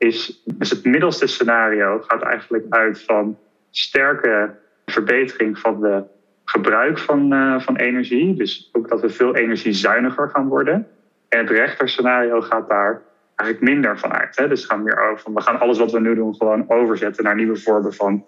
Is, 0.02 0.42
dus 0.44 0.70
het 0.70 0.84
middelste 0.84 1.26
scenario 1.26 2.00
gaat 2.00 2.22
eigenlijk 2.22 2.64
uit 2.68 3.02
van 3.02 3.38
sterke 3.70 4.54
verbetering 4.86 5.58
van 5.58 5.80
de 5.80 6.02
gebruik 6.44 6.98
van, 6.98 7.32
uh, 7.32 7.60
van 7.60 7.76
energie. 7.76 8.34
Dus 8.34 8.70
ook 8.72 8.88
dat 8.88 9.00
we 9.00 9.08
veel 9.08 9.36
energiezuiniger 9.36 10.28
gaan 10.28 10.48
worden. 10.48 10.88
En 11.28 11.38
het 11.38 11.50
rechterscenario 11.50 12.40
gaat 12.40 12.68
daar 12.68 13.02
eigenlijk 13.36 13.72
minder 13.72 13.98
van 13.98 14.12
uit. 14.12 14.36
Hè? 14.36 14.48
Dus 14.48 14.64
gaat 14.64 14.82
meer 14.82 15.10
over, 15.10 15.32
we 15.32 15.40
gaan 15.40 15.60
alles 15.60 15.78
wat 15.78 15.92
we 15.92 16.00
nu 16.00 16.14
doen 16.14 16.34
gewoon 16.34 16.70
overzetten 16.70 17.24
naar 17.24 17.34
nieuwe 17.34 17.56
vormen 17.56 17.94
van 17.94 18.24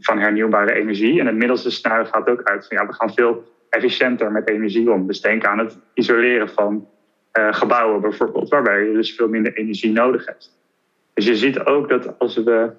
van 0.00 0.18
hernieuwbare 0.18 0.72
energie. 0.72 1.20
En 1.20 1.26
het 1.26 1.36
middelste 1.36 1.70
scenario 1.70 2.04
gaat 2.04 2.28
ook 2.28 2.42
uit 2.42 2.66
van 2.66 2.76
ja, 2.76 2.86
we 2.86 2.92
gaan 2.92 3.14
veel 3.14 3.44
efficiënter 3.70 4.32
met 4.32 4.48
energie 4.48 4.90
om. 4.90 5.06
Dus 5.06 5.20
denk 5.20 5.44
aan 5.44 5.58
het 5.58 5.78
isoleren 5.94 6.48
van 6.48 6.88
uh, 7.38 7.52
gebouwen 7.52 8.00
bijvoorbeeld, 8.00 8.48
waarbij 8.48 8.84
je 8.84 8.92
dus 8.92 9.14
veel 9.14 9.28
minder 9.28 9.56
energie 9.56 9.92
nodig 9.92 10.26
hebt. 10.26 10.56
Dus 11.18 11.26
je 11.26 11.36
ziet 11.36 11.64
ook 11.64 11.88
dat 11.88 12.18
als, 12.18 12.36
we, 12.36 12.70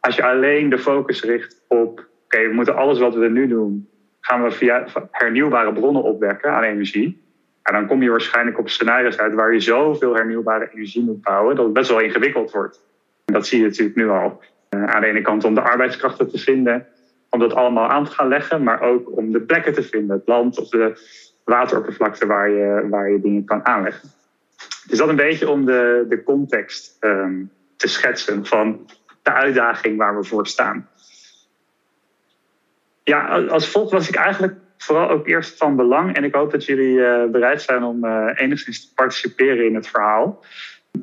als 0.00 0.16
je 0.16 0.24
alleen 0.24 0.68
de 0.68 0.78
focus 0.78 1.22
richt 1.22 1.64
op, 1.68 2.06
oké, 2.24 2.48
we 2.48 2.54
moeten 2.54 2.76
alles 2.76 2.98
wat 2.98 3.14
we 3.14 3.28
nu 3.28 3.48
doen, 3.48 3.88
gaan 4.20 4.42
we 4.42 4.50
via 4.50 4.86
hernieuwbare 5.10 5.72
bronnen 5.72 6.02
opwekken 6.02 6.52
aan 6.52 6.62
energie. 6.62 7.22
En 7.62 7.72
dan 7.72 7.86
kom 7.86 8.02
je 8.02 8.10
waarschijnlijk 8.10 8.58
op 8.58 8.68
scenario's 8.68 9.18
uit 9.18 9.34
waar 9.34 9.52
je 9.52 9.60
zoveel 9.60 10.14
hernieuwbare 10.14 10.70
energie 10.72 11.02
moet 11.02 11.22
bouwen, 11.22 11.56
dat 11.56 11.64
het 11.64 11.74
best 11.74 11.90
wel 11.90 12.00
ingewikkeld 12.00 12.50
wordt. 12.50 12.84
En 13.24 13.34
dat 13.34 13.46
zie 13.46 13.58
je 13.58 13.64
natuurlijk 13.64 13.96
nu 13.96 14.08
al. 14.08 14.40
Uh, 14.70 14.84
aan 14.84 15.00
de 15.00 15.06
ene 15.06 15.22
kant 15.22 15.44
om 15.44 15.54
de 15.54 15.60
arbeidskrachten 15.60 16.30
te 16.30 16.38
vinden, 16.38 16.86
om 17.30 17.38
dat 17.40 17.54
allemaal 17.54 17.88
aan 17.88 18.04
te 18.04 18.10
gaan 18.10 18.28
leggen, 18.28 18.62
maar 18.62 18.80
ook 18.80 19.16
om 19.16 19.32
de 19.32 19.40
plekken 19.40 19.72
te 19.72 19.82
vinden, 19.82 20.16
het 20.16 20.26
land 20.26 20.58
of 20.58 20.68
de 20.68 20.92
wateroppervlakte 21.44 22.26
waar 22.26 22.50
je, 22.50 22.86
waar 22.90 23.10
je 23.10 23.20
dingen 23.20 23.44
kan 23.44 23.66
aanleggen. 23.66 24.08
Dus 24.88 24.98
dat 24.98 25.08
een 25.08 25.16
beetje 25.16 25.50
om 25.50 25.64
de, 25.64 26.06
de 26.08 26.22
context 26.22 26.96
um, 27.00 27.50
te 27.78 27.88
schetsen 27.88 28.46
van 28.46 28.90
de 29.22 29.32
uitdaging 29.32 29.96
waar 29.96 30.16
we 30.16 30.24
voor 30.24 30.46
staan. 30.46 30.88
Ja, 33.04 33.46
als 33.46 33.68
volgt 33.68 33.92
was 33.92 34.08
ik 34.08 34.14
eigenlijk 34.14 34.54
vooral 34.76 35.08
ook 35.08 35.26
eerst 35.26 35.56
van 35.56 35.76
belang 35.76 36.16
en 36.16 36.24
ik 36.24 36.34
hoop 36.34 36.50
dat 36.50 36.64
jullie 36.64 36.98
uh, 36.98 37.24
bereid 37.24 37.62
zijn 37.62 37.82
om 37.82 38.04
uh, 38.04 38.30
enigszins 38.34 38.88
te 38.88 38.94
participeren 38.94 39.66
in 39.66 39.74
het 39.74 39.88
verhaal. 39.88 40.44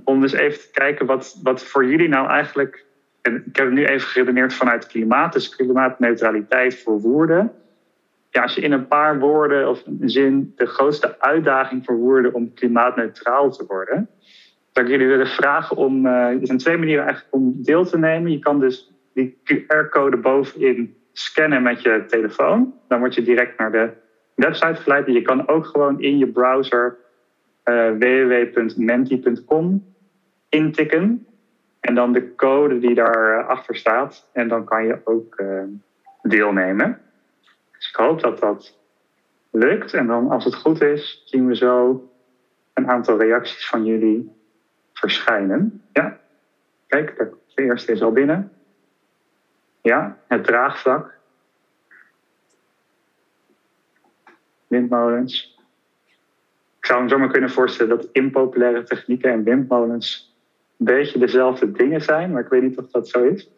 Om 0.03 0.21
dus 0.21 0.33
even 0.33 0.59
te 0.59 0.71
kijken 0.71 1.05
wat, 1.05 1.39
wat 1.43 1.63
voor 1.63 1.85
jullie 1.85 2.07
nou 2.07 2.29
eigenlijk 2.29 2.85
en 3.25 3.43
ik 3.45 3.55
heb 3.55 3.65
het 3.65 3.75
nu 3.75 3.85
even 3.85 4.07
geredeneerd 4.07 4.53
vanuit 4.53 4.87
klimaat, 4.87 5.33
dus 5.33 5.55
klimaatneutraliteit 5.55 6.79
voor 6.83 7.01
woorden. 7.01 7.51
Ja, 8.29 8.41
als 8.41 8.55
je 8.55 8.61
in 8.61 8.71
een 8.71 8.87
paar 8.87 9.19
woorden 9.19 9.69
of 9.69 9.85
een 9.85 10.09
zin 10.09 10.53
de 10.55 10.65
grootste 10.65 11.19
uitdaging 11.19 11.85
voor 11.85 11.95
woorden 11.95 12.33
om 12.33 12.53
klimaatneutraal 12.53 13.51
te 13.51 13.65
worden, 13.67 14.09
zou 14.75 14.87
ik 14.87 14.93
jullie 14.93 15.07
willen 15.07 15.27
vragen 15.27 15.77
om. 15.77 16.05
Uh, 16.05 16.11
er 16.11 16.45
zijn 16.47 16.57
twee 16.57 16.77
manieren 16.77 17.03
eigenlijk 17.05 17.35
om 17.35 17.63
deel 17.63 17.85
te 17.85 17.97
nemen. 17.97 18.31
Je 18.31 18.39
kan 18.39 18.59
dus 18.59 18.93
die 19.13 19.37
QR-code 19.43 20.17
bovenin 20.17 20.95
scannen 21.13 21.63
met 21.63 21.81
je 21.81 22.03
telefoon. 22.07 22.73
Dan 22.87 22.99
word 22.99 23.15
je 23.15 23.21
direct 23.21 23.57
naar 23.57 23.71
de 23.71 23.89
website 24.33 24.81
geleid. 24.81 25.07
En 25.07 25.13
je 25.13 25.21
kan 25.21 25.47
ook 25.47 25.65
gewoon 25.65 26.01
in 26.01 26.17
je 26.17 26.27
browser 26.27 26.97
uh, 27.65 27.89
www.menti.com 27.91 29.85
intikken. 30.49 31.27
En 31.79 31.95
dan 31.95 32.13
de 32.13 32.35
code 32.35 32.79
die 32.79 32.95
daarachter 32.95 33.75
staat. 33.75 34.29
En 34.33 34.47
dan 34.47 34.65
kan 34.65 34.85
je 34.85 35.01
ook 35.03 35.39
uh, 35.39 35.63
deelnemen. 36.21 37.01
Dus 37.77 37.89
ik 37.89 37.95
hoop 37.95 38.21
dat 38.21 38.39
dat 38.39 38.79
lukt. 39.51 39.93
En 39.93 40.07
dan 40.07 40.29
als 40.29 40.45
het 40.45 40.55
goed 40.55 40.81
is, 40.81 41.21
zien 41.25 41.47
we 41.47 41.55
zo 41.55 42.09
een 42.73 42.89
aantal 42.89 43.17
reacties 43.17 43.67
van 43.67 43.85
jullie 43.85 44.34
verschijnen. 44.99 45.83
Ja, 45.93 46.19
kijk, 46.87 47.17
de 47.55 47.63
eerste 47.63 47.91
is 47.91 48.01
al 48.01 48.11
binnen. 48.11 48.51
Ja, 49.81 50.17
het 50.27 50.43
draagvlak. 50.43 51.17
Windmolens. 54.67 55.59
Ik 56.79 56.85
zou 56.85 57.03
me 57.03 57.09
zomaar 57.09 57.31
kunnen 57.31 57.49
voorstellen 57.49 57.97
dat 57.97 58.09
impopulaire 58.11 58.83
technieken 58.83 59.31
en 59.31 59.43
windmolens 59.43 60.35
een 60.77 60.85
beetje 60.85 61.19
dezelfde 61.19 61.71
dingen 61.71 62.01
zijn, 62.01 62.31
maar 62.31 62.41
ik 62.41 62.49
weet 62.49 62.61
niet 62.61 62.77
of 62.77 62.91
dat 62.91 63.07
zo 63.07 63.23
is. 63.23 63.49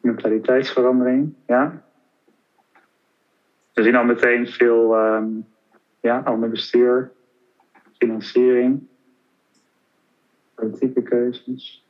Mentaliteitsverandering, 0.00 1.34
ja. 1.46 1.82
We 3.72 3.82
zien 3.82 3.96
al 3.96 4.04
meteen 4.04 4.48
veel 4.48 4.96
um, 4.98 5.46
ja, 6.00 6.18
ander 6.18 6.50
bestuur, 6.50 7.12
financiering, 7.96 8.88
politieke 10.70 11.02
keuzes. 11.02 11.84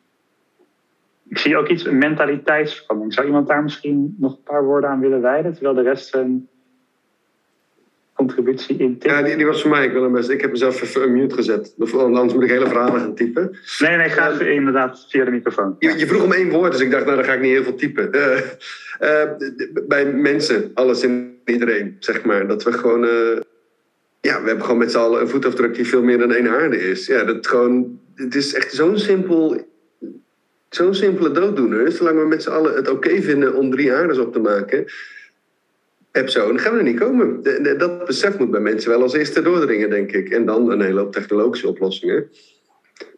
Ik 1.28 1.38
zie 1.38 1.56
ook 1.56 1.68
iets, 1.68 1.84
mentaliteitsverandering. 1.84 3.14
Zou 3.14 3.26
iemand 3.26 3.48
daar 3.48 3.62
misschien 3.62 4.16
nog 4.18 4.32
een 4.32 4.42
paar 4.42 4.64
woorden 4.64 4.90
aan 4.90 5.00
willen 5.00 5.20
wijden, 5.20 5.52
terwijl 5.52 5.74
de 5.74 5.82
rest 5.82 6.14
een 6.14 6.48
contributie 8.14 8.76
in 8.76 8.96
Ja, 8.98 9.22
die, 9.22 9.36
die, 9.36 9.46
was 9.46 9.60
voor 9.60 9.70
mij. 9.70 9.84
Ik, 9.84 9.92
wil 9.92 10.10
best, 10.10 10.28
ik 10.28 10.40
heb 10.40 10.50
mezelf 10.50 10.82
even 10.82 11.12
mute 11.12 11.34
gezet. 11.34 11.74
Anders 11.94 12.32
moet 12.32 12.42
ik 12.42 12.50
hele 12.50 12.66
verhalen 12.66 13.00
gaan 13.00 13.14
typen. 13.14 13.58
Nee, 13.78 13.96
nee, 13.96 14.08
ga 14.08 14.40
uh, 14.40 14.50
inderdaad 14.54 15.06
via 15.08 15.24
de 15.24 15.30
microfoon. 15.30 15.76
Je, 15.78 15.98
je, 15.98 16.06
vroeg 16.06 16.24
om 16.24 16.32
één 16.32 16.50
woord, 16.50 16.72
dus 16.72 16.80
ik 16.80 16.90
dacht, 16.90 17.04
nou 17.04 17.16
dan 17.16 17.24
ga 17.24 17.32
ik 17.32 17.40
niet 17.40 17.52
heel 17.52 17.62
veel 17.62 17.74
typen. 17.74 18.08
Uh, 18.14 18.36
uh, 19.00 19.22
bij 19.86 20.12
mensen, 20.12 20.70
alles 20.74 21.02
en 21.02 21.38
iedereen, 21.44 21.96
zeg 21.98 22.24
maar. 22.24 22.46
Dat 22.46 22.62
we 22.62 22.72
gewoon... 22.72 23.00
ja, 24.20 24.40
we 24.40 24.46
hebben 24.46 24.64
gewoon 24.64 24.78
met 24.78 24.90
z'n 24.90 24.98
allen 24.98 25.20
een 25.20 25.28
voetafdruk 25.28 25.74
die 25.74 25.86
veel 25.86 26.02
meer 26.02 26.18
dan 26.18 26.32
één 26.32 26.48
aarde 26.48 26.90
is. 26.90 27.06
Ja, 27.06 27.24
dat 27.24 27.46
gewoon... 27.46 28.02
Het 28.14 28.34
is 28.34 28.54
echt 28.54 28.72
zo'n 28.72 28.98
simpel 28.98 29.72
zo'n 30.68 30.94
simpele 30.94 31.30
dooddoener. 31.30 31.92
Zolang 31.92 32.18
we 32.18 32.26
met 32.26 32.42
z'n 32.42 32.50
allen 32.50 32.74
het 32.74 32.88
oké 32.88 33.22
vinden 33.22 33.54
om 33.54 33.70
drie 33.70 33.92
aardes 33.92 34.18
op 34.18 34.32
te 34.32 34.40
maken, 34.40 34.84
heb 36.12 36.28
zo, 36.28 36.46
dan 36.46 36.58
gaan 36.58 36.72
we 36.72 36.78
er 36.78 36.84
niet 36.84 36.98
komen. 36.98 37.42
Dat 37.78 38.04
besef 38.04 38.38
moet 38.38 38.50
bij 38.50 38.60
mensen 38.60 38.90
wel 38.90 39.02
als 39.02 39.14
eerste 39.14 39.42
doordringen, 39.42 39.90
denk 39.90 40.12
ik. 40.12 40.28
En 40.28 40.46
dan 40.46 40.70
een 40.70 40.80
hele 40.80 41.00
hoop 41.00 41.12
technologische 41.12 41.68
oplossingen. 41.68 42.30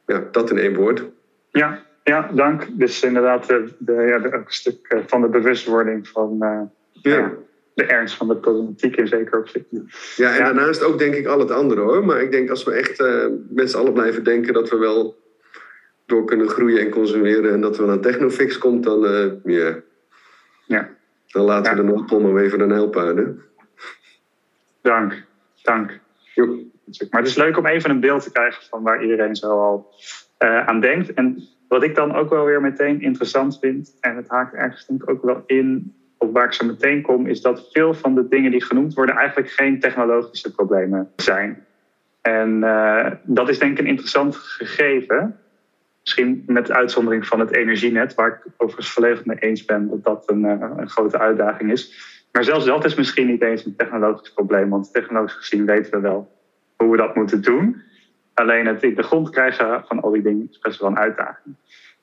Ja, 0.07 0.29
dat 0.31 0.51
in 0.51 0.59
één 0.59 0.75
woord. 0.75 1.05
Ja, 1.51 1.83
ja 2.05 2.31
dank. 2.35 2.67
Dus 2.73 3.03
inderdaad, 3.03 3.47
de, 3.49 3.73
de, 3.79 3.93
ja, 3.93 4.33
een 4.33 4.45
stuk 4.47 4.87
eh, 4.89 5.01
van 5.07 5.21
de 5.21 5.29
bewustwording 5.29 6.09
van 6.09 6.37
uh, 6.41 6.61
ja. 6.93 7.33
De 7.77 7.85
ernst 7.85 8.17
van 8.17 8.29
de 8.29 8.37
problematiek 8.37 8.97
in 8.97 9.09
zeker 9.09 9.39
opzicht. 9.39 9.65
Ja, 10.17 10.37
en 10.37 10.45
daarnaast 10.45 10.83
ook 10.83 10.99
denk 10.99 11.15
ik 11.15 11.27
al 11.27 11.39
het 11.39 11.51
andere 11.51 11.81
hoor. 11.81 12.05
Maar 12.05 12.23
ik 12.23 12.31
denk 12.31 12.51
als 12.51 12.65
we 12.65 12.73
echt 12.73 13.01
uh, 13.01 13.27
met 13.49 13.71
z'n 13.71 13.77
allen 13.77 13.93
blijven 13.93 14.25
denken 14.25 14.55
dat 14.55 14.71
we 14.71 14.77
wel 14.77 15.17
door 16.07 16.25
kunnen 16.25 16.49
groeien 16.49 16.81
en 16.81 16.91
consumeren 16.91 17.53
en 17.53 17.61
dat 17.61 17.79
er 17.79 17.87
wel 17.87 17.95
een 17.95 18.01
technofix 18.01 18.59
komt, 18.59 18.85
dan 18.85 19.01
ja. 19.45 19.77
ja. 20.67 20.89
Dan 21.27 21.45
laten 21.45 21.77
we 21.77 21.83
de 21.83 21.87
Noordpool 21.87 22.21
maar 22.21 22.43
even 22.43 22.61
een 22.61 22.71
helpen. 22.71 23.43
Dank, 24.81 25.25
dank. 25.63 26.01
Maar 27.11 27.21
het 27.21 27.27
is 27.27 27.37
leuk 27.37 27.59
om 27.59 27.67
even 27.67 27.91
een 27.91 28.01
beeld 28.01 28.23
te 28.23 28.33
krijgen 28.33 28.63
van 28.71 28.83
waar 28.83 29.03
iedereen 29.03 29.37
zo 29.37 29.49
al 29.49 29.95
uh, 30.39 30.67
aan 30.67 30.81
denkt. 30.81 31.15
En 31.15 31.49
wat 31.69 31.83
ik 31.83 31.95
dan 31.95 32.15
ook 32.15 32.31
wel 32.31 32.45
weer 32.45 32.61
meteen 32.61 33.01
interessant 33.01 33.59
vind, 33.59 33.97
en 34.01 34.17
het 34.17 34.29
haakt 34.29 34.55
ergens 34.55 34.87
denk 34.87 35.03
ik 35.03 35.11
ook 35.11 35.23
wel 35.23 35.43
in 35.47 35.95
waar 36.33 36.45
ik 36.45 36.53
zo 36.53 36.67
meteen 36.67 37.03
kom, 37.03 37.27
is 37.27 37.41
dat 37.41 37.69
veel 37.73 37.95
van 37.95 38.15
de 38.15 38.29
dingen 38.29 38.51
die 38.51 38.65
genoemd 38.65 38.95
worden 38.95 39.15
eigenlijk 39.15 39.51
geen 39.51 39.81
technologische 39.81 40.55
problemen 40.55 41.11
zijn. 41.17 41.65
En 42.21 42.63
uh, 42.63 43.11
dat 43.23 43.49
is 43.49 43.59
denk 43.59 43.73
ik 43.73 43.79
een 43.79 43.87
interessant 43.87 44.37
gegeven. 44.37 45.39
Misschien 46.01 46.43
met 46.47 46.71
uitzondering 46.71 47.27
van 47.27 47.41
het 47.41 47.55
energienet, 47.55 48.15
waar 48.15 48.29
ik 48.29 48.53
overigens 48.57 48.93
volledig 48.93 49.25
mee 49.25 49.39
eens 49.39 49.65
ben 49.65 49.89
dat 49.89 50.05
dat 50.05 50.31
een, 50.31 50.45
uh, 50.45 50.71
een 50.77 50.91
grote 50.91 51.19
uitdaging 51.19 51.73
is. 51.73 52.15
Maar 52.33 52.45
zelfs 52.45 52.65
dat 52.65 52.85
is 52.85 52.95
misschien 52.95 53.27
niet 53.27 53.43
eens 53.43 53.65
een 53.65 53.77
technologisch 53.77 54.33
probleem, 54.33 54.69
want 54.69 54.93
technologisch 54.93 55.35
gezien 55.35 55.67
weten 55.67 55.93
we 55.93 56.01
wel 56.01 56.33
hoe 56.77 56.91
we 56.91 56.97
dat 56.97 57.15
moeten 57.15 57.43
doen. 57.43 57.83
Alleen 58.35 58.67
het 58.67 58.83
in 58.83 58.95
de 58.95 59.03
grond 59.03 59.31
krijgen 59.31 59.85
van 59.87 60.01
al 60.01 60.11
die 60.11 60.23
dingen 60.23 60.49
is 60.51 60.59
best 60.59 60.81
wel 60.81 60.91
een 60.91 60.99
uitdaging. 60.99 61.55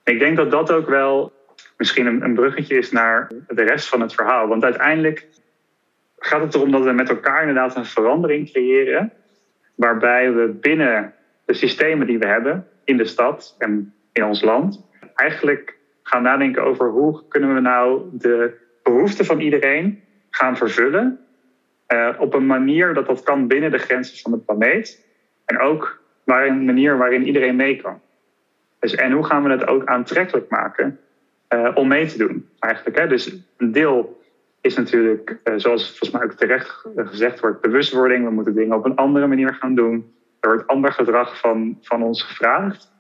Ik 0.04 0.20
denk 0.20 0.38
dat 0.38 0.52
dat 0.52 0.72
ook 0.72 0.90
wel 0.90 1.34
misschien 1.78 2.06
een, 2.06 2.24
een 2.24 2.34
bruggetje 2.34 2.78
is 2.78 2.92
naar 2.92 3.28
de 3.48 3.64
rest 3.64 3.88
van 3.88 4.02
het 4.02 4.14
verhaal. 4.14 4.48
Want 4.48 4.64
uiteindelijk 4.64 5.28
gaat 6.18 6.42
het 6.42 6.54
erom 6.56 6.72
dat 6.72 6.84
we 6.84 6.92
met 6.92 7.10
elkaar 7.10 7.40
inderdaad 7.40 7.76
een 7.76 7.86
verandering 7.86 8.52
creëren. 8.52 9.12
Waarbij 9.76 10.34
we 10.34 10.48
binnen 10.48 11.14
de 11.46 11.54
systemen 11.54 12.08
die 12.08 12.20
we 12.20 12.26
hebben 12.26 12.68
in 12.84 12.98
de 12.98 13.06
stad 13.06 13.56
en 13.58 13.94
in 14.12 14.24
ons 14.24 14.42
land 14.42 14.86
eigenlijk 15.16 15.78
gaan 16.04 16.24
nadenken 16.24 16.64
over 16.64 16.90
hoe 16.90 17.28
kunnen 17.28 17.54
we 17.54 17.60
nou 17.60 18.10
de 18.12 18.54
behoeften 18.84 19.26
van 19.26 19.40
iedereen 19.40 20.04
gaan 20.30 20.58
vervullen. 20.58 21.20
Uh, 21.88 22.10
op 22.20 22.34
een 22.34 22.46
manier 22.46 22.94
dat 22.94 23.06
dat 23.06 23.24
kan 23.24 23.48
binnen 23.48 23.72
de 23.72 23.78
grenzen 23.78 24.18
van 24.18 24.32
de 24.32 24.38
planeet. 24.38 25.06
En 25.46 25.60
ook 25.60 26.02
waarin, 26.24 26.54
een 26.54 26.66
manier 26.66 26.98
waarin 26.98 27.28
iedereen 27.28 27.56
mee 27.56 27.82
kan. 27.82 28.02
Dus, 28.80 28.96
en 28.96 29.12
hoe 29.12 29.26
gaan 29.26 29.44
we 29.44 29.50
het 29.50 29.68
ook 29.68 29.86
aantrekkelijk 29.86 30.50
maken 30.50 31.00
uh, 31.54 31.72
om 31.74 31.88
mee 31.88 32.06
te 32.06 32.18
doen, 32.18 32.50
eigenlijk. 32.60 32.98
Hè? 32.98 33.08
Dus 33.08 33.36
een 33.58 33.72
deel 33.72 34.22
is 34.62 34.76
natuurlijk, 34.76 35.40
uh, 35.44 35.54
zoals 35.58 35.88
volgens 35.88 36.12
mij 36.12 36.24
ook 36.24 36.34
terecht 36.34 36.86
gezegd 36.96 37.40
wordt, 37.40 37.62
bewustwording. 37.62 38.26
We 38.26 38.32
moeten 38.32 38.56
dingen 38.56 38.78
op 38.78 38.86
een 38.86 38.96
andere 38.96 39.28
manier 39.28 39.54
gaan 39.54 39.76
doen. 39.76 40.14
Er 40.40 40.50
wordt 40.50 40.68
ander 40.68 40.92
gedrag 40.92 41.40
van, 41.40 41.78
van 41.82 42.04
ons 42.04 42.24
gevraagd. 42.24 42.92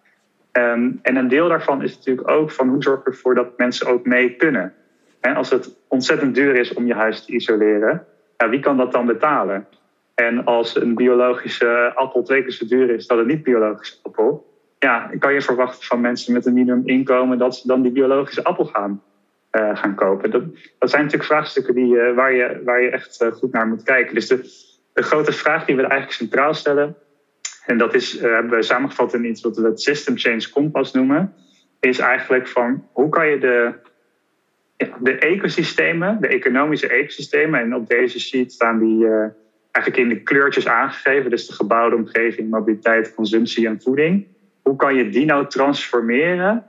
Um, 0.51 0.99
en 1.01 1.15
een 1.15 1.27
deel 1.27 1.47
daarvan 1.47 1.83
is 1.83 1.95
natuurlijk 1.95 2.29
ook 2.29 2.51
van 2.51 2.69
hoe 2.69 2.83
zorg 2.83 3.03
ervoor 3.03 3.35
dat 3.35 3.57
mensen 3.57 3.87
ook 3.87 4.05
mee 4.05 4.35
kunnen. 4.35 4.73
En 5.19 5.35
als 5.35 5.49
het 5.49 5.77
ontzettend 5.87 6.35
duur 6.35 6.55
is 6.55 6.73
om 6.73 6.85
je 6.85 6.93
huis 6.93 7.25
te 7.25 7.31
isoleren, 7.31 8.05
ja, 8.37 8.49
wie 8.49 8.59
kan 8.59 8.77
dat 8.77 8.91
dan 8.91 9.05
betalen? 9.05 9.67
En 10.15 10.45
als 10.45 10.75
een 10.75 10.95
biologische 10.95 11.91
appel 11.95 12.23
twee 12.23 12.41
keer 12.41 12.51
zo 12.51 12.65
duur 12.65 12.89
is 12.89 13.07
dan 13.07 13.19
een 13.19 13.27
niet-biologische 13.27 13.97
appel, 14.01 14.52
ja, 14.83 15.09
kan 15.19 15.33
je 15.33 15.41
verwachten 15.41 15.85
van 15.85 16.01
mensen 16.01 16.33
met 16.33 16.45
een 16.45 16.53
minimuminkomen 16.53 17.37
dat 17.37 17.55
ze 17.55 17.67
dan 17.67 17.81
die 17.81 17.91
biologische 17.91 18.43
appel 18.43 18.65
gaan, 18.65 19.01
uh, 19.51 19.77
gaan 19.77 19.95
kopen. 19.95 20.31
Dat, 20.31 20.43
dat 20.79 20.89
zijn 20.89 21.03
natuurlijk 21.03 21.29
vraagstukken 21.29 21.75
die, 21.75 21.95
uh, 21.95 22.15
waar, 22.15 22.33
je, 22.33 22.61
waar 22.65 22.81
je 22.81 22.89
echt 22.89 23.21
uh, 23.21 23.31
goed 23.31 23.51
naar 23.51 23.67
moet 23.67 23.83
kijken. 23.83 24.15
Dus 24.15 24.27
de, 24.27 24.37
de 24.93 25.01
grote 25.01 25.31
vraag 25.31 25.65
die 25.65 25.75
we 25.75 25.81
eigenlijk 25.81 26.11
centraal 26.11 26.53
stellen, 26.53 26.95
en 27.65 27.77
dat 27.77 27.93
is, 27.93 28.19
hebben 28.19 28.57
we 28.57 28.63
samengevat 28.63 29.13
in 29.13 29.25
iets 29.25 29.41
wat 29.41 29.57
we 29.57 29.65
het 29.65 29.81
System 29.81 30.17
Change 30.17 30.49
Compass 30.49 30.93
noemen, 30.93 31.33
is 31.79 31.99
eigenlijk 31.99 32.47
van 32.47 32.87
hoe 32.91 33.09
kan 33.09 33.27
je 33.27 33.39
de, 33.39 33.73
de 34.99 35.17
ecosystemen, 35.17 36.21
de 36.21 36.27
economische 36.27 36.87
ecosystemen, 36.87 37.59
en 37.59 37.75
op 37.75 37.87
deze 37.87 38.19
sheet 38.19 38.51
staan 38.51 38.79
die 38.79 39.07
eigenlijk 39.71 39.97
in 39.97 40.09
de 40.09 40.23
kleurtjes 40.23 40.67
aangegeven, 40.67 41.29
dus 41.29 41.47
de 41.47 41.53
gebouwde 41.53 41.95
omgeving, 41.95 42.49
mobiliteit, 42.49 43.13
consumptie 43.15 43.67
en 43.67 43.81
voeding. 43.81 44.32
Hoe 44.63 44.75
kan 44.75 44.95
je 44.95 45.09
die 45.09 45.25
nou 45.25 45.47
transformeren 45.47 46.65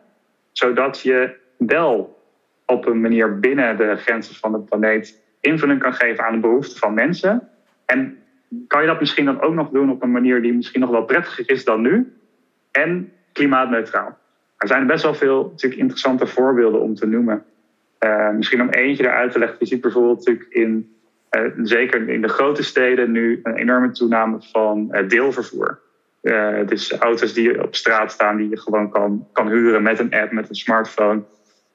zodat 0.53 1.01
je 1.01 1.37
wel 1.57 2.23
op 2.67 2.87
een 2.87 3.01
manier 3.01 3.39
binnen 3.39 3.77
de 3.77 3.97
grenzen 3.97 4.35
van 4.35 4.53
de 4.53 4.59
planeet 4.59 5.23
invulling 5.41 5.81
kan 5.81 5.95
geven 5.95 6.25
aan 6.25 6.33
de 6.33 6.41
behoeften 6.41 6.79
van 6.79 6.95
mensen? 6.95 7.49
En 7.87 8.19
kan 8.67 8.81
je 8.81 8.87
dat 8.87 9.01
misschien 9.01 9.25
dan 9.25 9.41
ook 9.41 9.55
nog 9.55 9.71
doen 9.71 9.91
op 9.91 10.03
een 10.03 10.13
manier 10.13 10.43
die 10.43 10.55
misschien 10.55 10.81
nog 10.81 10.91
wel 10.91 11.05
prettiger 11.05 11.51
is 11.51 11.65
dan 11.65 11.81
nu 11.81 12.13
en 12.71 13.13
klimaatneutraal? 13.33 14.19
Er 14.57 14.69
zijn 14.69 14.87
best 14.87 15.03
wel 15.03 15.15
veel 15.15 15.49
natuurlijk, 15.51 15.81
interessante 15.81 16.27
voorbeelden 16.27 16.81
om 16.81 16.95
te 16.95 17.07
noemen. 17.07 17.45
Uh, 18.01 18.31
misschien 18.31 18.61
om 18.61 18.69
eentje 18.69 19.05
eruit 19.05 19.33
te 19.33 19.39
leggen. 19.39 19.57
Je 19.61 19.67
ziet 19.67 19.81
bijvoorbeeld 19.81 20.19
natuurlijk 20.19 20.53
in 20.53 20.95
uh, 21.31 21.51
zeker 21.63 22.09
in 22.09 22.23
de 22.23 22.29
grote 22.29 22.63
steden 22.63 23.11
nu 23.11 23.41
een 23.43 23.55
enorme 23.55 23.91
toename 23.91 24.37
van 24.41 24.89
uh, 24.93 25.09
deelvervoer. 25.09 25.81
Is 26.69 26.93
auto's 26.93 27.33
die 27.33 27.63
op 27.63 27.75
straat 27.75 28.13
staan 28.13 28.37
die 28.37 28.49
je 28.49 28.59
gewoon 28.59 28.91
kan, 28.91 29.29
kan 29.33 29.49
huren 29.49 29.83
met 29.83 29.99
een 29.99 30.15
app, 30.15 30.33
met 30.33 30.49
een 30.49 30.55
smartphone. 30.55 31.23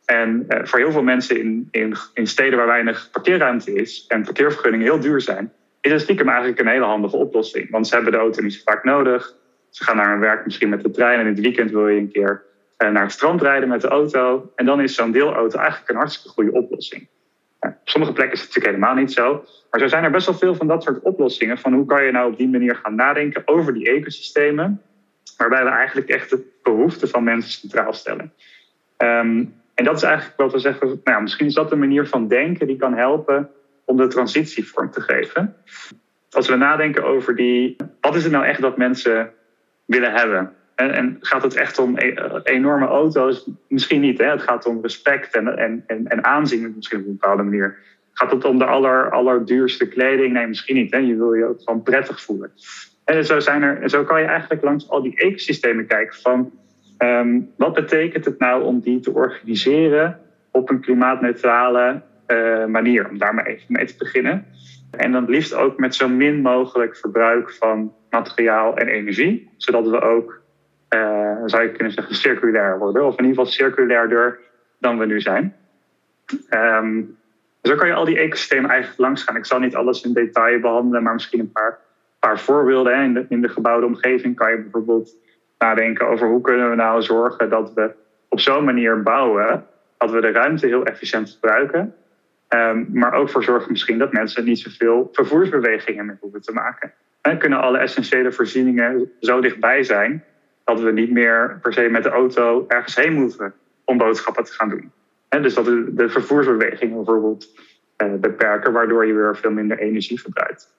En 0.05 0.45
voor 0.47 0.79
heel 0.79 0.91
veel 0.91 1.03
mensen 1.03 1.39
in, 1.39 1.67
in, 1.71 1.95
in 2.13 2.27
steden 2.27 2.57
waar 2.57 2.67
weinig 2.67 3.09
parkeerruimte 3.11 3.73
is 3.73 4.05
en 4.07 4.23
parkeervergunningen 4.23 4.85
heel 4.85 4.99
duur 4.99 5.21
zijn, 5.21 5.51
is 5.81 5.91
het 5.91 6.01
stiekem 6.01 6.27
eigenlijk 6.27 6.59
een 6.59 6.67
hele 6.67 6.85
handige 6.85 7.17
oplossing. 7.17 7.69
Want 7.69 7.87
ze 7.87 7.95
hebben 7.95 8.11
de 8.11 8.17
auto 8.17 8.41
niet 8.41 8.53
zo 8.53 8.61
vaak 8.65 8.83
nodig. 8.83 9.35
Ze 9.69 9.83
gaan 9.83 9.95
naar 9.95 10.11
hun 10.11 10.19
werk 10.19 10.45
misschien 10.45 10.69
met 10.69 10.81
de 10.81 10.91
trein 10.91 11.19
en 11.19 11.25
in 11.25 11.31
het 11.31 11.41
weekend 11.41 11.71
wil 11.71 11.87
je 11.87 11.99
een 11.99 12.11
keer 12.11 12.43
naar 12.77 13.03
het 13.03 13.11
strand 13.11 13.41
rijden 13.41 13.69
met 13.69 13.81
de 13.81 13.87
auto. 13.87 14.51
En 14.55 14.65
dan 14.65 14.81
is 14.81 14.95
zo'n 14.95 15.11
deelauto 15.11 15.57
eigenlijk 15.57 15.89
een 15.89 15.95
hartstikke 15.95 16.29
goede 16.29 16.51
oplossing. 16.51 17.07
Op 17.59 17.77
sommige 17.83 18.13
plekken 18.13 18.35
is 18.35 18.41
het 18.43 18.49
natuurlijk 18.49 18.75
helemaal 18.75 19.03
niet 19.03 19.13
zo. 19.13 19.45
Maar 19.71 19.79
zo 19.79 19.87
zijn 19.87 20.03
er 20.03 20.11
best 20.11 20.25
wel 20.25 20.35
veel 20.35 20.55
van 20.55 20.67
dat 20.67 20.83
soort 20.83 20.99
oplossingen. 20.99 21.57
Van 21.57 21.73
hoe 21.73 21.85
kan 21.85 22.03
je 22.03 22.11
nou 22.11 22.31
op 22.31 22.37
die 22.37 22.49
manier 22.49 22.75
gaan 22.75 22.95
nadenken 22.95 23.41
over 23.45 23.73
die 23.73 23.89
ecosystemen. 23.89 24.81
Waarbij 25.37 25.63
we 25.63 25.69
eigenlijk 25.69 26.09
echt 26.09 26.29
de 26.29 26.59
behoeften 26.63 27.09
van 27.09 27.23
mensen 27.23 27.51
centraal 27.51 27.93
stellen. 27.93 28.33
Um, 28.97 29.53
en 29.79 29.85
dat 29.85 29.95
is 29.95 30.03
eigenlijk 30.03 30.37
wat 30.37 30.51
we 30.51 30.59
zeggen. 30.59 30.87
Nou 30.87 30.99
ja, 31.03 31.19
misschien 31.19 31.45
is 31.45 31.53
dat 31.53 31.71
een 31.71 31.79
manier 31.79 32.07
van 32.07 32.27
denken 32.27 32.67
die 32.67 32.77
kan 32.77 32.93
helpen 32.93 33.49
om 33.85 33.97
de 33.97 34.07
transitie 34.07 34.67
vorm 34.67 34.91
te 34.91 35.01
geven. 35.01 35.55
Als 36.31 36.47
we 36.47 36.55
nadenken 36.55 37.03
over 37.03 37.35
die. 37.35 37.75
Wat 38.01 38.15
is 38.15 38.23
het 38.23 38.31
nou 38.31 38.45
echt 38.45 38.61
dat 38.61 38.77
mensen 38.77 39.31
willen 39.85 40.13
hebben? 40.13 40.53
En, 40.87 41.17
gaat 41.19 41.43
het 41.43 41.55
echt 41.55 41.79
om 41.79 41.97
e, 41.97 42.13
enorme 42.43 42.85
auto's? 42.85 43.49
Misschien 43.67 44.01
niet. 44.01 44.17
Hè? 44.17 44.25
Het 44.25 44.41
gaat 44.41 44.65
om 44.65 44.81
respect 44.81 45.35
en, 45.35 45.57
en, 45.57 45.83
en, 45.87 46.07
en 46.07 46.23
aanzien, 46.23 46.73
misschien 46.75 46.99
op 46.99 47.05
een 47.05 47.17
bepaalde 47.19 47.43
manier. 47.43 47.77
Gaat 48.13 48.31
het 48.31 48.45
om 48.45 48.57
de 48.57 48.65
aller, 48.65 49.11
allerduurste 49.11 49.87
kleding? 49.87 50.33
Nee, 50.33 50.47
misschien 50.47 50.75
niet. 50.75 50.91
Hè? 50.91 50.97
Je 50.97 51.15
wil 51.15 51.33
je 51.33 51.45
ook 51.45 51.61
gewoon 51.63 51.83
prettig 51.83 52.21
voelen. 52.21 52.51
En 53.05 53.25
zo, 53.25 53.39
zijn 53.39 53.61
er, 53.61 53.89
zo 53.89 54.03
kan 54.03 54.21
je 54.21 54.27
eigenlijk 54.27 54.63
langs 54.63 54.89
al 54.89 55.01
die 55.01 55.15
ecosystemen 55.15 55.87
kijken 55.87 56.21
van 56.21 56.51
um, 56.99 57.51
wat 57.57 57.73
betekent 57.73 58.25
het 58.25 58.39
nou 58.39 58.63
om 58.63 58.79
die 58.79 58.99
te 58.99 59.11
organiseren 59.11 60.19
op 60.51 60.69
een 60.69 60.81
klimaatneutrale 60.81 62.01
uh, 62.27 62.65
manier, 62.65 63.09
om 63.09 63.17
daar 63.17 63.33
maar 63.33 63.45
even 63.45 63.65
mee 63.67 63.85
te 63.85 63.95
beginnen. 63.97 64.45
En 64.91 65.11
dan 65.11 65.29
liefst 65.29 65.53
ook 65.53 65.77
met 65.77 65.95
zo 65.95 66.07
min 66.07 66.41
mogelijk 66.41 66.97
verbruik 66.97 67.51
van 67.51 67.93
materiaal 68.09 68.77
en 68.77 68.87
energie, 68.87 69.49
zodat 69.57 69.87
we 69.87 70.01
ook 70.01 70.41
uh, 70.95 71.41
zou 71.45 71.63
je 71.63 71.71
kunnen 71.71 71.93
zeggen, 71.93 72.15
circulair 72.15 72.77
worden. 72.77 73.05
Of 73.05 73.17
in 73.17 73.25
ieder 73.25 73.37
geval 73.37 73.51
circulairder 73.51 74.39
dan 74.79 74.97
we 74.97 75.05
nu 75.05 75.21
zijn. 75.21 75.55
Um, 76.49 77.17
zo 77.61 77.75
kan 77.75 77.87
je 77.87 77.93
al 77.93 78.05
die 78.05 78.17
ecosystemen 78.17 78.69
eigenlijk 78.69 78.99
langs 78.99 79.23
gaan. 79.23 79.35
Ik 79.35 79.45
zal 79.45 79.59
niet 79.59 79.75
alles 79.75 80.01
in 80.01 80.13
detail 80.13 80.59
behandelen, 80.59 81.03
maar 81.03 81.13
misschien 81.13 81.39
een 81.39 81.51
paar, 81.51 82.39
voorbeelden. 82.39 83.03
In, 83.03 83.13
de, 83.13 83.25
in 83.29 83.41
de 83.41 83.49
gebouwde 83.49 83.85
omgeving 83.85 84.35
kan 84.35 84.51
je 84.51 84.57
bijvoorbeeld 84.57 85.15
nadenken 85.57 86.07
over 86.07 86.27
hoe 86.27 86.41
kunnen 86.41 86.69
we 86.69 86.75
nou 86.75 87.01
zorgen 87.01 87.49
dat 87.49 87.73
we 87.73 87.91
op 88.27 88.39
zo'n 88.39 88.63
manier 88.63 89.03
bouwen 89.03 89.65
dat 89.97 90.11
we 90.11 90.21
de 90.21 90.31
ruimte 90.31 90.67
heel 90.67 90.85
efficiënt 90.85 91.29
gebruiken. 91.29 91.95
Um, 92.49 92.87
maar 92.93 93.13
ook 93.13 93.29
voor 93.29 93.43
zorgen 93.43 93.71
misschien 93.71 93.97
dat 93.97 94.11
mensen 94.11 94.45
niet 94.45 94.59
zoveel 94.59 95.09
vervoersbewegingen 95.11 96.05
meer 96.05 96.17
hoeven 96.19 96.41
te 96.41 96.53
maken. 96.53 96.93
En 97.21 97.37
kunnen 97.37 97.61
alle 97.61 97.77
essentiële 97.77 98.31
voorzieningen 98.31 99.11
zo 99.19 99.41
dichtbij 99.41 99.83
zijn 99.83 100.23
dat 100.75 100.81
we 100.81 100.91
niet 100.91 101.11
meer 101.11 101.59
per 101.61 101.73
se 101.73 101.81
met 101.81 102.03
de 102.03 102.09
auto 102.09 102.65
ergens 102.67 102.95
heen 102.95 103.13
moeten 103.13 103.53
om 103.85 103.97
boodschappen 103.97 104.43
te 104.43 104.53
gaan 104.53 104.69
doen. 104.69 104.91
dus 105.41 105.53
dat 105.53 105.65
de, 105.65 105.93
de 105.93 106.09
vervoersbeweging 106.09 106.93
bijvoorbeeld 106.93 107.47
uh, 108.03 108.13
beperken, 108.13 108.71
waardoor 108.73 109.05
je 109.05 109.13
weer 109.13 109.37
veel 109.37 109.51
minder 109.51 109.79
energie 109.79 110.21
verbruikt. 110.21 110.73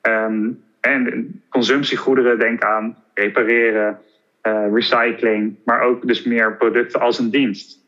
Ehm, 0.00 0.50
en 0.80 1.42
consumptiegoederen, 1.48 2.38
denk 2.38 2.62
aan 2.62 2.96
repareren, 3.14 3.98
uh, 4.42 4.66
recycling, 4.72 5.56
maar 5.64 5.80
ook 5.80 6.06
dus 6.06 6.22
meer 6.24 6.56
producten 6.56 7.00
als 7.00 7.18
een 7.18 7.30
dienst. 7.30 7.78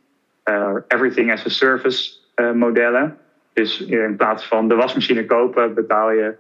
Uh, 0.45 0.75
everything 0.89 1.33
as 1.33 1.47
a 1.47 1.49
service 1.49 2.13
modellen. 2.55 3.19
Dus 3.53 3.81
in 3.81 4.17
plaats 4.17 4.47
van 4.47 4.69
de 4.69 4.75
wasmachine 4.75 5.27
kopen, 5.27 5.75
betaal 5.75 6.11
je 6.11 6.35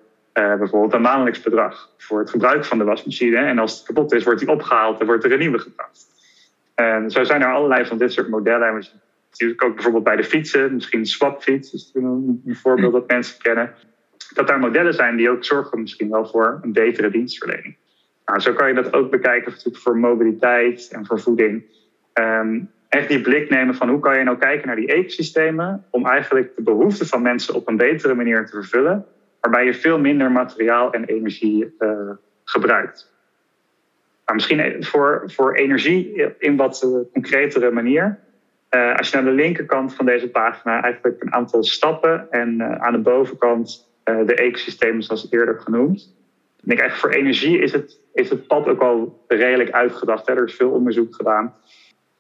bijvoorbeeld 0.59 0.93
een 0.93 1.01
maandelijks 1.01 1.43
bedrag 1.43 1.91
voor 1.99 2.18
het 2.18 2.30
gebruik 2.30 2.64
van 2.64 2.78
de 2.78 2.84
wasmachine. 2.84 3.37
En 3.37 3.59
als 3.59 3.76
het 3.76 3.87
kapot 3.87 4.12
is, 4.12 4.24
wordt 4.24 4.41
die 4.41 4.49
opgehaald 4.49 5.01
en 5.01 5.07
wordt 5.07 5.24
er 5.24 5.32
een 5.32 5.39
nieuwe 5.39 5.59
gebracht. 5.59 6.07
En 6.74 7.11
zo 7.11 7.24
zijn 7.24 7.43
er 7.43 7.53
allerlei 7.53 7.87
van 7.87 7.99
dit 7.99 8.12
soort 8.12 8.28
modellen. 8.28 8.68
En 8.68 8.84
natuurlijk 9.30 9.64
ook 9.64 9.74
bijvoorbeeld 9.74 10.05
bij 10.05 10.16
de 10.16 10.24
fietsen, 10.24 10.74
misschien 10.74 11.07
swapfiets, 11.07 11.72
is 11.72 11.91
een 11.95 12.59
voorbeeld 12.62 12.93
dat 12.93 13.09
mensen 13.09 13.43
kennen 13.43 13.74
dat 14.34 14.47
daar 14.47 14.59
modellen 14.59 14.95
zijn 14.95 15.16
die 15.16 15.30
ook 15.30 15.45
zorgen 15.45 15.80
misschien 15.80 16.11
wel 16.11 16.26
voor 16.26 16.59
een 16.62 16.72
betere 16.72 17.11
dienstverlening. 17.11 17.76
Nou, 18.24 18.41
zo 18.41 18.53
kan 18.53 18.68
je 18.68 18.74
dat 18.74 18.93
ook 18.93 19.11
bekijken 19.11 19.53
voor 19.72 19.97
mobiliteit 19.97 20.89
en 20.93 21.07
voor 21.07 21.20
voeding. 21.20 21.64
Ehm, 22.12 22.61
echt 22.89 23.09
die 23.09 23.20
blik 23.20 23.51
nemen 23.51 23.74
van 23.74 23.89
hoe 23.89 24.01
kan 24.01 24.18
je 24.18 24.24
nou 24.24 24.39
kijken 24.39 24.66
naar 24.66 24.76
die 24.76 24.93
ecosystemen 24.93 25.84
om 25.91 26.07
eigenlijk 26.07 26.57
de 26.57 26.62
behoeften 26.62 27.07
van 27.07 27.22
mensen 27.22 27.55
op 27.55 27.68
een 27.68 27.76
betere 27.76 28.14
manier 28.14 28.47
te 28.47 28.53
vervullen, 28.53 29.07
waarbij 29.51 29.64
je 29.64 29.74
veel 29.74 29.99
minder 29.99 30.30
materiaal 30.30 30.92
en 30.92 31.05
energie 31.05 31.74
uh, 31.78 32.11
gebruikt. 32.44 33.14
Nou, 34.24 34.36
misschien 34.36 34.84
voor, 34.84 35.22
voor 35.26 35.55
energie 35.55 36.24
in 36.38 36.57
wat 36.57 36.88
concretere 37.12 37.70
manier. 37.70 38.18
Als 38.97 39.11
je 39.11 39.16
naar 39.16 39.24
de 39.24 39.30
linkerkant 39.30 39.94
van 39.94 40.07
deze 40.07 40.30
pagina 40.30 40.82
eigenlijk 40.82 41.22
een 41.22 41.32
aantal 41.32 41.64
stappen 41.64 42.26
en 42.30 42.80
aan 42.80 42.92
de 42.92 42.99
bovenkant 42.99 43.90
eh, 44.03 44.26
de 44.26 44.34
ecosystemen 44.34 45.03
zoals 45.03 45.26
eerder 45.30 45.61
genoemd. 45.61 46.14
Ik 46.61 46.68
denk 46.68 46.80
eigenlijk 46.80 47.12
voor 47.12 47.22
energie 47.22 47.59
is 47.59 47.72
het, 47.72 48.01
is 48.14 48.30
het 48.30 48.47
pad 48.47 48.66
ook 48.66 48.80
al 48.80 49.24
redelijk 49.28 49.70
uitgedacht. 49.70 50.26
Hè? 50.26 50.34
Er 50.34 50.44
is 50.44 50.55
veel 50.55 50.70
onderzoek 50.70 51.14
gedaan. 51.14 51.55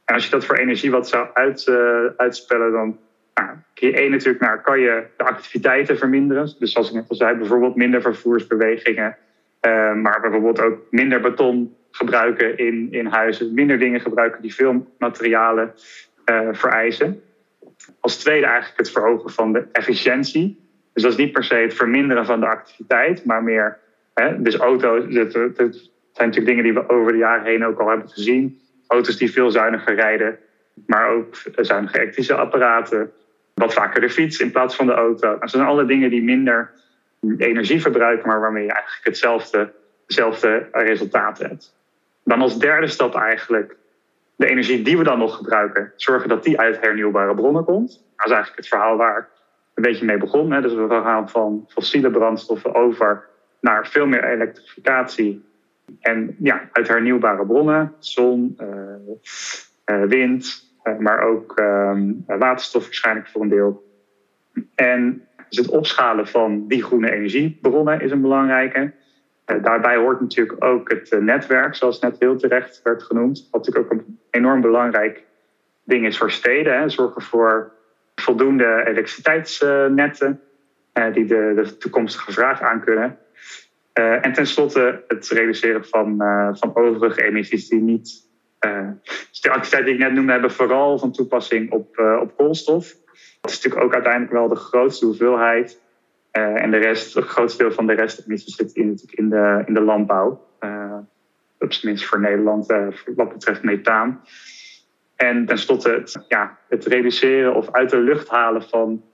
En 0.04 0.14
als 0.14 0.24
je 0.24 0.30
dat 0.30 0.44
voor 0.44 0.56
energie 0.56 0.90
wat 0.90 1.08
zou 1.08 1.28
uit, 1.32 1.68
uitspellen, 2.16 2.72
dan 2.72 2.98
nou, 3.40 3.56
je 3.74 3.92
één 3.92 4.10
natuurlijk 4.10 4.40
naar, 4.40 4.62
kan 4.62 4.80
je 4.80 5.06
de 5.16 5.24
activiteiten 5.24 5.98
verminderen. 5.98 6.54
Dus 6.58 6.72
zoals 6.72 6.88
ik 6.88 6.94
net 6.94 7.08
al 7.08 7.16
zei, 7.16 7.36
bijvoorbeeld 7.36 7.76
minder 7.76 8.02
vervoersbewegingen. 8.02 9.16
Uh, 9.66 9.94
maar 9.94 10.20
bijvoorbeeld 10.20 10.60
ook 10.60 10.78
minder 10.90 11.20
beton 11.20 11.76
gebruiken 11.90 12.58
in, 12.58 12.88
in 12.90 13.06
huizen. 13.06 13.54
Minder 13.54 13.78
dingen 13.78 14.00
gebruiken 14.00 14.42
die 14.42 14.54
veel 14.54 14.94
materialen 14.98 15.74
uh, 16.30 16.48
vereisen. 16.52 17.20
Als 18.00 18.18
tweede 18.18 18.46
eigenlijk 18.46 18.78
het 18.78 18.90
verhogen 18.90 19.30
van 19.30 19.52
de 19.52 19.64
efficiëntie. 19.72 20.64
Dus 20.92 21.02
dat 21.02 21.12
is 21.12 21.18
niet 21.18 21.32
per 21.32 21.44
se 21.44 21.54
het 21.54 21.74
verminderen 21.74 22.26
van 22.26 22.40
de 22.40 22.46
activiteit, 22.46 23.24
maar 23.24 23.42
meer. 23.42 23.78
Hè, 24.14 24.42
dus 24.42 24.56
auto's, 24.56 25.14
dat, 25.14 25.32
zijn 25.32 26.28
natuurlijk 26.28 26.46
dingen 26.46 26.64
die 26.64 26.74
we 26.74 26.88
over 26.88 27.12
de 27.12 27.18
jaren 27.18 27.44
heen 27.44 27.64
ook 27.64 27.80
al 27.80 27.88
hebben 27.88 28.08
gezien. 28.08 28.60
Auto's 28.86 29.16
die 29.16 29.32
veel 29.32 29.50
zuiniger 29.50 29.94
rijden, 29.94 30.38
maar 30.86 31.08
ook 31.08 31.34
zuinige 31.56 31.98
elektrische 32.00 32.34
apparaten. 32.34 33.12
Wat 33.60 33.74
vaker 33.74 34.00
de 34.00 34.10
fiets 34.10 34.40
in 34.40 34.50
plaats 34.50 34.76
van 34.76 34.86
de 34.86 34.92
auto. 34.92 35.38
Dat 35.38 35.50
zijn 35.50 35.66
alle 35.66 35.86
dingen 35.86 36.10
die 36.10 36.22
minder 36.22 36.70
energie 37.38 37.80
verbruiken, 37.80 38.28
maar 38.28 38.40
waarmee 38.40 38.64
je 38.64 38.72
eigenlijk 38.72 39.04
hetzelfde, 39.04 39.72
resultaat 40.72 41.38
hebt. 41.38 41.74
Dan 42.24 42.40
als 42.40 42.58
derde 42.58 42.86
stap 42.86 43.14
eigenlijk 43.14 43.76
de 44.36 44.46
energie 44.46 44.82
die 44.82 44.98
we 44.98 45.04
dan 45.04 45.18
nog 45.18 45.36
gebruiken, 45.36 45.92
zorgen 45.96 46.28
dat 46.28 46.44
die 46.44 46.60
uit 46.60 46.80
hernieuwbare 46.80 47.34
bronnen 47.34 47.64
komt. 47.64 47.88
Dat 48.16 48.26
is 48.26 48.32
eigenlijk 48.32 48.56
het 48.56 48.68
verhaal 48.68 48.96
waar 48.96 49.28
een 49.74 49.82
beetje 49.82 50.04
mee 50.04 50.18
begonnen. 50.18 50.62
Dus 50.62 50.74
we 50.74 50.88
gaan 50.88 51.28
van 51.28 51.64
fossiele 51.68 52.10
brandstoffen 52.10 52.74
over 52.74 53.28
naar 53.60 53.86
veel 53.86 54.06
meer 54.06 54.24
elektrificatie. 54.24 55.44
En 56.00 56.36
ja, 56.38 56.68
uit 56.72 56.88
hernieuwbare 56.88 57.46
bronnen, 57.46 57.94
zon, 57.98 58.58
uh, 58.60 60.02
wind, 60.02 60.44
uh, 60.44 60.65
maar 60.98 61.20
ook 61.20 61.52
ehm, 61.58 62.12
waterstof 62.26 62.84
waarschijnlijk 62.84 63.28
voor 63.28 63.42
een 63.42 63.48
deel. 63.48 63.84
En 64.74 65.26
dus 65.48 65.58
het 65.58 65.68
opschalen 65.68 66.26
van 66.26 66.66
die 66.68 66.82
groene 66.82 67.10
energiebronnen 67.10 68.00
is 68.00 68.10
een 68.10 68.20
belangrijke. 68.20 68.92
daarbij 69.44 69.96
hoort 69.96 70.20
natuurlijk 70.20 70.64
ook 70.64 70.90
het 70.90 71.20
netwerk, 71.20 71.74
zoals 71.74 72.00
net 72.00 72.16
heel 72.18 72.36
terecht 72.36 72.80
werd 72.82 73.02
genoemd. 73.02 73.48
Wat 73.50 73.66
natuurlijk 73.66 73.92
ook 73.92 73.98
een 73.98 74.18
enorm 74.30 74.60
belangrijk 74.60 75.24
ding 75.84 76.06
is 76.06 76.18
voor 76.18 76.30
steden. 76.30 76.78
Hè. 76.78 76.88
Zorgen 76.88 77.22
voor 77.22 77.72
voldoende 78.14 78.82
elektriciteitsnetten 78.86 80.40
die 81.12 81.24
de, 81.24 81.52
de, 81.54 81.76
toekomstige 81.76 82.32
vraag 82.32 82.60
aankunnen. 82.60 83.18
En 83.92 84.32
tenslotte 84.32 85.04
het 85.08 85.28
reduceren 85.28 85.84
van, 85.84 86.16
van 86.58 86.76
overige 86.76 87.22
emissies 87.22 87.68
die 87.68 87.80
niet. 87.80 88.25
De 89.40 89.50
activiteiten 89.50 89.84
die 89.84 89.94
ik 89.94 90.00
net 90.00 90.12
noemde 90.12 90.32
hebben 90.32 90.50
vooral 90.50 90.98
van 90.98 91.12
toepassing 91.12 91.70
op, 91.70 91.98
op 92.20 92.36
koolstof. 92.36 92.94
Dat 93.40 93.50
is 93.50 93.56
natuurlijk 93.56 93.84
ook 93.84 93.94
uiteindelijk 93.94 94.32
wel 94.32 94.48
de 94.48 94.54
grootste 94.54 95.04
hoeveelheid. 95.04 95.80
en 96.30 96.70
de 96.70 96.76
rest, 96.76 97.14
het 97.14 97.24
grootste 97.24 97.62
deel 97.62 97.72
van 97.72 97.86
de 97.86 97.92
restemissies 97.92 98.56
zit 98.56 98.72
in, 98.72 98.98
in, 99.10 99.28
de, 99.28 99.62
in 99.66 99.74
de 99.74 99.80
landbouw. 99.80 100.46
op 101.58 101.72
zijn 101.72 101.92
minst 101.92 102.04
voor 102.04 102.20
Nederland 102.20 102.66
wat 103.16 103.32
betreft 103.32 103.62
methaan. 103.62 104.20
En 105.16 105.46
tenslotte 105.46 105.90
het, 105.90 106.24
ja, 106.28 106.58
het 106.68 106.86
reduceren 106.86 107.54
of 107.54 107.70
uit 107.70 107.90
de 107.90 107.98
lucht 107.98 108.28
halen 108.28 108.62
van 108.62 109.04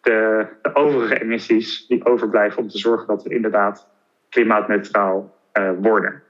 de, 0.00 0.46
de, 0.62 0.74
overige 0.74 1.20
emissies 1.22 1.86
die 1.86 2.04
overblijven 2.04 2.62
om 2.62 2.68
te 2.68 2.78
zorgen 2.78 3.06
dat 3.06 3.22
we 3.22 3.34
inderdaad 3.34 3.88
klimaatneutraal 4.28 5.36
worden. 5.80 6.22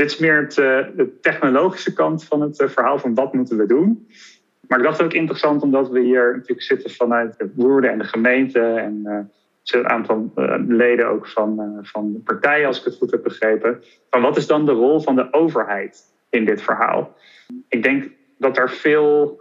Dit 0.00 0.10
is 0.10 0.18
meer 0.18 0.40
het, 0.40 0.56
uh, 0.56 0.86
de 0.96 1.18
technologische 1.20 1.92
kant 1.92 2.24
van 2.24 2.40
het 2.40 2.60
uh, 2.60 2.68
verhaal 2.68 2.98
van 2.98 3.14
wat 3.14 3.34
moeten 3.34 3.56
we 3.56 3.66
doen. 3.66 4.08
Maar 4.68 4.78
ik 4.78 4.84
dacht 4.84 5.02
ook 5.02 5.12
interessant 5.12 5.62
omdat 5.62 5.88
we 5.88 6.00
hier 6.00 6.32
natuurlijk 6.32 6.62
zitten 6.62 6.90
vanuit 6.90 7.38
de 7.38 7.52
Woerden 7.54 7.90
en 7.90 7.98
de 7.98 8.04
gemeente 8.04 8.60
en 8.60 9.28
een 9.64 9.88
aantal 9.88 10.32
leden 10.66 11.08
ook 11.08 11.28
van, 11.28 11.78
van 11.82 12.12
de 12.12 12.18
partijen, 12.18 12.66
als 12.66 12.78
ik 12.78 12.84
het 12.84 12.96
goed 12.96 13.10
heb 13.10 13.22
begrepen. 13.22 13.82
Van 14.10 14.22
wat 14.22 14.36
is 14.36 14.46
dan 14.46 14.66
de 14.66 14.72
rol 14.72 15.00
van 15.00 15.16
de 15.16 15.32
overheid 15.32 16.02
in 16.30 16.44
dit 16.44 16.62
verhaal? 16.62 17.16
ik 17.68 17.82
denk 17.82 18.10
dat 18.38 18.56
er 18.56 18.70
veel, 18.70 19.40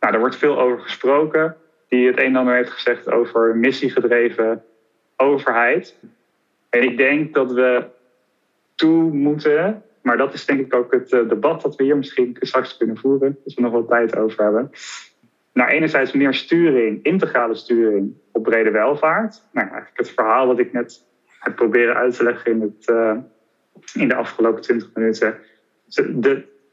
nou, 0.00 0.14
er 0.14 0.20
wordt 0.20 0.36
veel 0.36 0.60
over 0.60 0.80
gesproken, 0.80 1.56
die 1.88 2.06
het 2.06 2.18
een 2.18 2.24
en 2.24 2.36
ander 2.36 2.54
heeft 2.54 2.70
gezegd 2.70 3.10
over 3.10 3.56
missiegedreven 3.56 4.64
overheid. 5.16 5.96
En 6.68 6.82
ik 6.82 6.96
denk 6.96 7.34
dat 7.34 7.52
we 7.52 7.84
toe 8.80 9.12
moeten, 9.12 9.82
maar 10.02 10.16
dat 10.16 10.34
is 10.34 10.44
denk 10.44 10.60
ik 10.60 10.74
ook 10.74 10.92
het 10.92 11.12
eh, 11.12 11.28
debat 11.28 11.62
dat 11.62 11.76
we 11.76 11.84
hier 11.84 11.96
misschien 11.96 12.36
straks 12.40 12.76
kunnen 12.76 12.96
voeren, 12.96 13.38
als 13.44 13.54
we 13.54 13.62
nog 13.62 13.72
wat 13.72 13.88
tijd 13.88 14.16
over 14.16 14.44
hebben. 14.44 14.70
Naar 15.52 15.68
enerzijds 15.68 16.12
meer 16.12 16.34
sturing, 16.34 17.02
integrale 17.02 17.54
sturing 17.54 18.14
op 18.32 18.42
brede 18.42 18.70
welvaart. 18.70 19.42
Nou, 19.52 19.66
eigenlijk 19.66 19.98
het 19.98 20.10
verhaal 20.10 20.46
wat 20.46 20.58
ik 20.58 20.72
net 20.72 21.06
heb 21.38 21.56
proberen 21.56 21.94
uit 21.94 22.16
te 22.16 22.22
leggen 22.22 22.50
in, 22.50 22.76
uh, 22.86 23.16
in 23.94 24.08
de 24.08 24.14
afgelopen 24.14 24.62
20 24.62 24.90
minuten. 24.94 25.38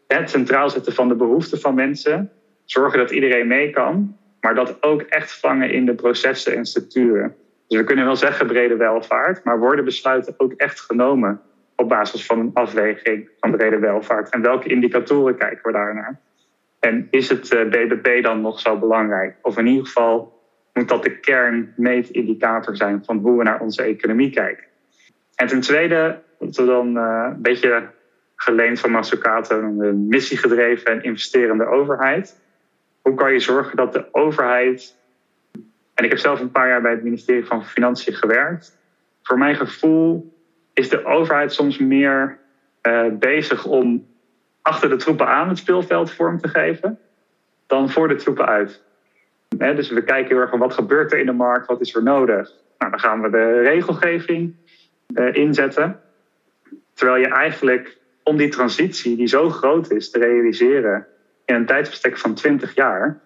Het 0.08 0.30
centraal 0.30 0.70
zetten 0.70 0.94
van 0.94 1.08
de 1.08 1.16
behoeften 1.16 1.60
van 1.60 1.76
mensen, 1.76 2.32
zorgen 2.66 3.00
dat 3.00 3.12
iedereen 3.12 3.48
mee 3.48 3.70
kan, 3.70 4.18
maar 4.42 4.56
dat 4.56 4.84
ook 4.84 5.02
echt 5.02 5.40
vangen 5.40 5.72
in 5.72 5.86
de 5.86 5.96
processen 5.96 6.56
en 6.56 6.66
structuren. 6.66 7.36
Dus 7.68 7.80
we 7.80 7.86
kunnen 7.86 8.06
wel 8.06 8.16
zeggen 8.16 8.48
brede 8.48 8.76
welvaart, 8.76 9.44
maar 9.44 9.60
worden 9.60 9.86
besluiten 9.86 10.34
ook 10.38 10.54
echt 10.54 10.80
genomen 10.80 11.42
op 11.78 11.90
basis 11.90 12.26
van 12.26 12.40
een 12.40 12.52
afweging 12.54 13.30
van 13.40 13.52
brede 13.52 13.80
welvaart? 13.80 14.30
En 14.30 14.42
welke 14.42 14.70
indicatoren 14.70 15.38
kijken 15.38 15.62
we 15.64 15.72
daarnaar? 15.72 16.20
En 16.80 17.08
is 17.12 17.30
het 17.30 17.50
BBP 17.50 18.08
eh, 18.08 18.24
dan 18.24 18.42
nog 18.42 18.60
zo 18.60 18.78
belangrijk? 18.78 19.36
Of 19.42 19.58
in 19.58 19.68
ieder 19.68 19.86
geval 19.86 20.42
moet 20.74 20.88
dat 20.88 21.04
de 21.04 21.20
kernmeetindicator 21.20 22.76
zijn 22.76 23.04
van 23.06 23.18
hoe 23.18 23.38
we 23.38 23.44
naar 23.44 23.60
onze 23.60 23.84
economie 23.84 24.30
kijken. 24.30 24.66
En 25.36 25.48
ten 25.48 25.62
tweede, 25.62 26.22
moeten 26.40 26.66
we 26.66 26.72
dan 26.72 26.98
uh, 26.98 27.28
een 27.34 27.42
beetje 27.42 27.90
geleend 28.36 28.80
van 28.80 28.92
Mazzucato, 28.92 29.62
een 29.62 30.08
missiegedreven 30.08 30.92
en 30.92 31.04
investerende 31.04 31.66
overheid. 31.66 32.40
Hoe 33.02 33.16
kan 33.16 33.34
je 33.34 33.40
zorgen 33.40 33.78
dat 33.78 33.94
de 33.94 34.06
overheid. 34.12 34.96
En 35.94 36.04
ik 36.04 36.10
heb 36.10 36.20
zelf 36.20 36.40
een 36.40 36.52
paar 36.52 36.68
jaar 36.68 36.82
bij 36.82 36.92
het 36.92 37.04
ministerie 37.04 37.46
van 37.46 37.66
Financiën 37.66 38.14
gewerkt. 38.14 38.78
Voor 39.22 39.38
mijn 39.38 39.56
gevoel 39.56 40.37
is 40.78 40.90
de 40.90 41.06
overheid 41.06 41.54
soms 41.54 41.78
meer 41.78 42.38
uh, 42.88 43.06
bezig 43.12 43.66
om 43.66 44.08
achter 44.62 44.90
de 44.90 44.96
troepen 44.96 45.28
aan 45.28 45.50
het 45.50 45.58
speelveld 45.58 46.12
vorm 46.12 46.40
te 46.40 46.48
geven, 46.48 47.00
dan 47.68 47.90
voor 47.90 48.08
de 48.08 48.16
troepen 48.16 48.46
uit. 48.46 48.82
dus 49.50 49.90
we 49.90 50.04
kijken 50.04 50.28
heel 50.28 50.40
erg 50.40 50.50
van 50.50 50.60
wat 50.60 50.74
gebeurt 50.74 51.12
er 51.12 51.20
in 51.20 51.26
de 51.26 51.32
markt, 51.32 51.68
wat 51.68 51.82
is 51.82 51.96
er 51.96 52.04
nodig. 52.04 52.52
Nou, 52.78 52.92
dan 52.92 53.00
gaan 53.00 53.22
we 53.22 53.30
de 53.30 53.62
regelgeving 53.62 54.56
uh, 55.16 55.36
inzetten. 55.36 56.00
Terwijl 56.94 57.20
je 57.20 57.30
eigenlijk 57.30 57.98
om 58.24 58.38
die 58.38 58.50
transitie, 58.50 59.16
die 59.16 59.28
zo 59.28 59.50
groot 59.50 59.92
is, 59.92 60.10
te 60.10 60.20
realiseren, 60.20 61.08
in 61.46 61.56
een 61.56 61.66
tijdsbestek 61.66 62.18
van 62.18 62.34
20 62.34 62.76
jaar 62.76 63.20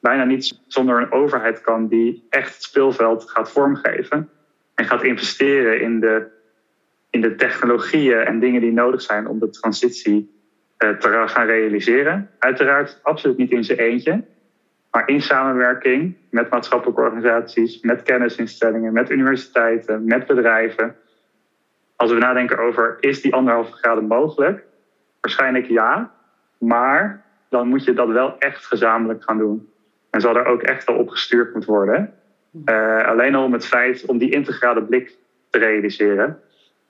bijna 0.00 0.24
niet 0.24 0.60
zonder 0.66 1.00
een 1.00 1.12
overheid 1.12 1.60
kan 1.60 1.88
die 1.88 2.26
echt 2.30 2.54
het 2.54 2.62
speelveld 2.62 3.30
gaat 3.30 3.50
vormgeven 3.50 4.30
en 4.74 4.84
gaat 4.84 5.02
investeren 5.02 5.80
in 5.80 6.00
de, 6.00 6.34
in 7.16 7.22
de 7.22 7.34
technologieën 7.34 8.18
en 8.18 8.38
dingen 8.38 8.60
die 8.60 8.72
nodig 8.72 9.00
zijn 9.02 9.26
om 9.26 9.38
de 9.38 9.50
transitie 9.50 10.30
eh, 10.76 10.90
te 10.90 11.22
gaan 11.26 11.46
realiseren. 11.46 12.30
Uiteraard 12.38 13.00
absoluut 13.02 13.36
niet 13.36 13.50
in 13.50 13.64
zijn 13.64 13.78
eentje, 13.78 14.24
maar 14.90 15.08
in 15.08 15.22
samenwerking 15.22 16.16
met 16.30 16.50
maatschappelijke 16.50 17.00
organisaties, 17.00 17.80
met 17.80 18.02
kennisinstellingen, 18.02 18.92
met 18.92 19.10
universiteiten, 19.10 20.04
met 20.04 20.26
bedrijven. 20.26 20.96
Als 21.96 22.12
we 22.12 22.18
nadenken 22.18 22.58
over 22.58 22.96
is 23.00 23.20
die 23.20 23.34
anderhalve 23.34 23.72
graden 23.72 24.06
mogelijk? 24.06 24.64
Waarschijnlijk 25.20 25.66
ja, 25.66 26.12
maar 26.58 27.24
dan 27.48 27.68
moet 27.68 27.84
je 27.84 27.92
dat 27.92 28.08
wel 28.08 28.38
echt 28.38 28.66
gezamenlijk 28.66 29.24
gaan 29.24 29.38
doen. 29.38 29.68
En 30.10 30.20
zal 30.20 30.36
er 30.36 30.46
ook 30.46 30.62
echt 30.62 30.84
wel 30.84 30.96
op 30.96 31.08
gestuurd 31.08 31.52
moeten 31.52 31.72
worden. 31.72 32.14
Uh, 32.64 33.06
alleen 33.06 33.34
al 33.34 33.44
om 33.44 33.52
het 33.52 33.66
feit 33.66 34.04
om 34.06 34.18
die 34.18 34.30
integrale 34.30 34.82
blik 34.82 35.16
te 35.50 35.58
realiseren, 35.58 36.40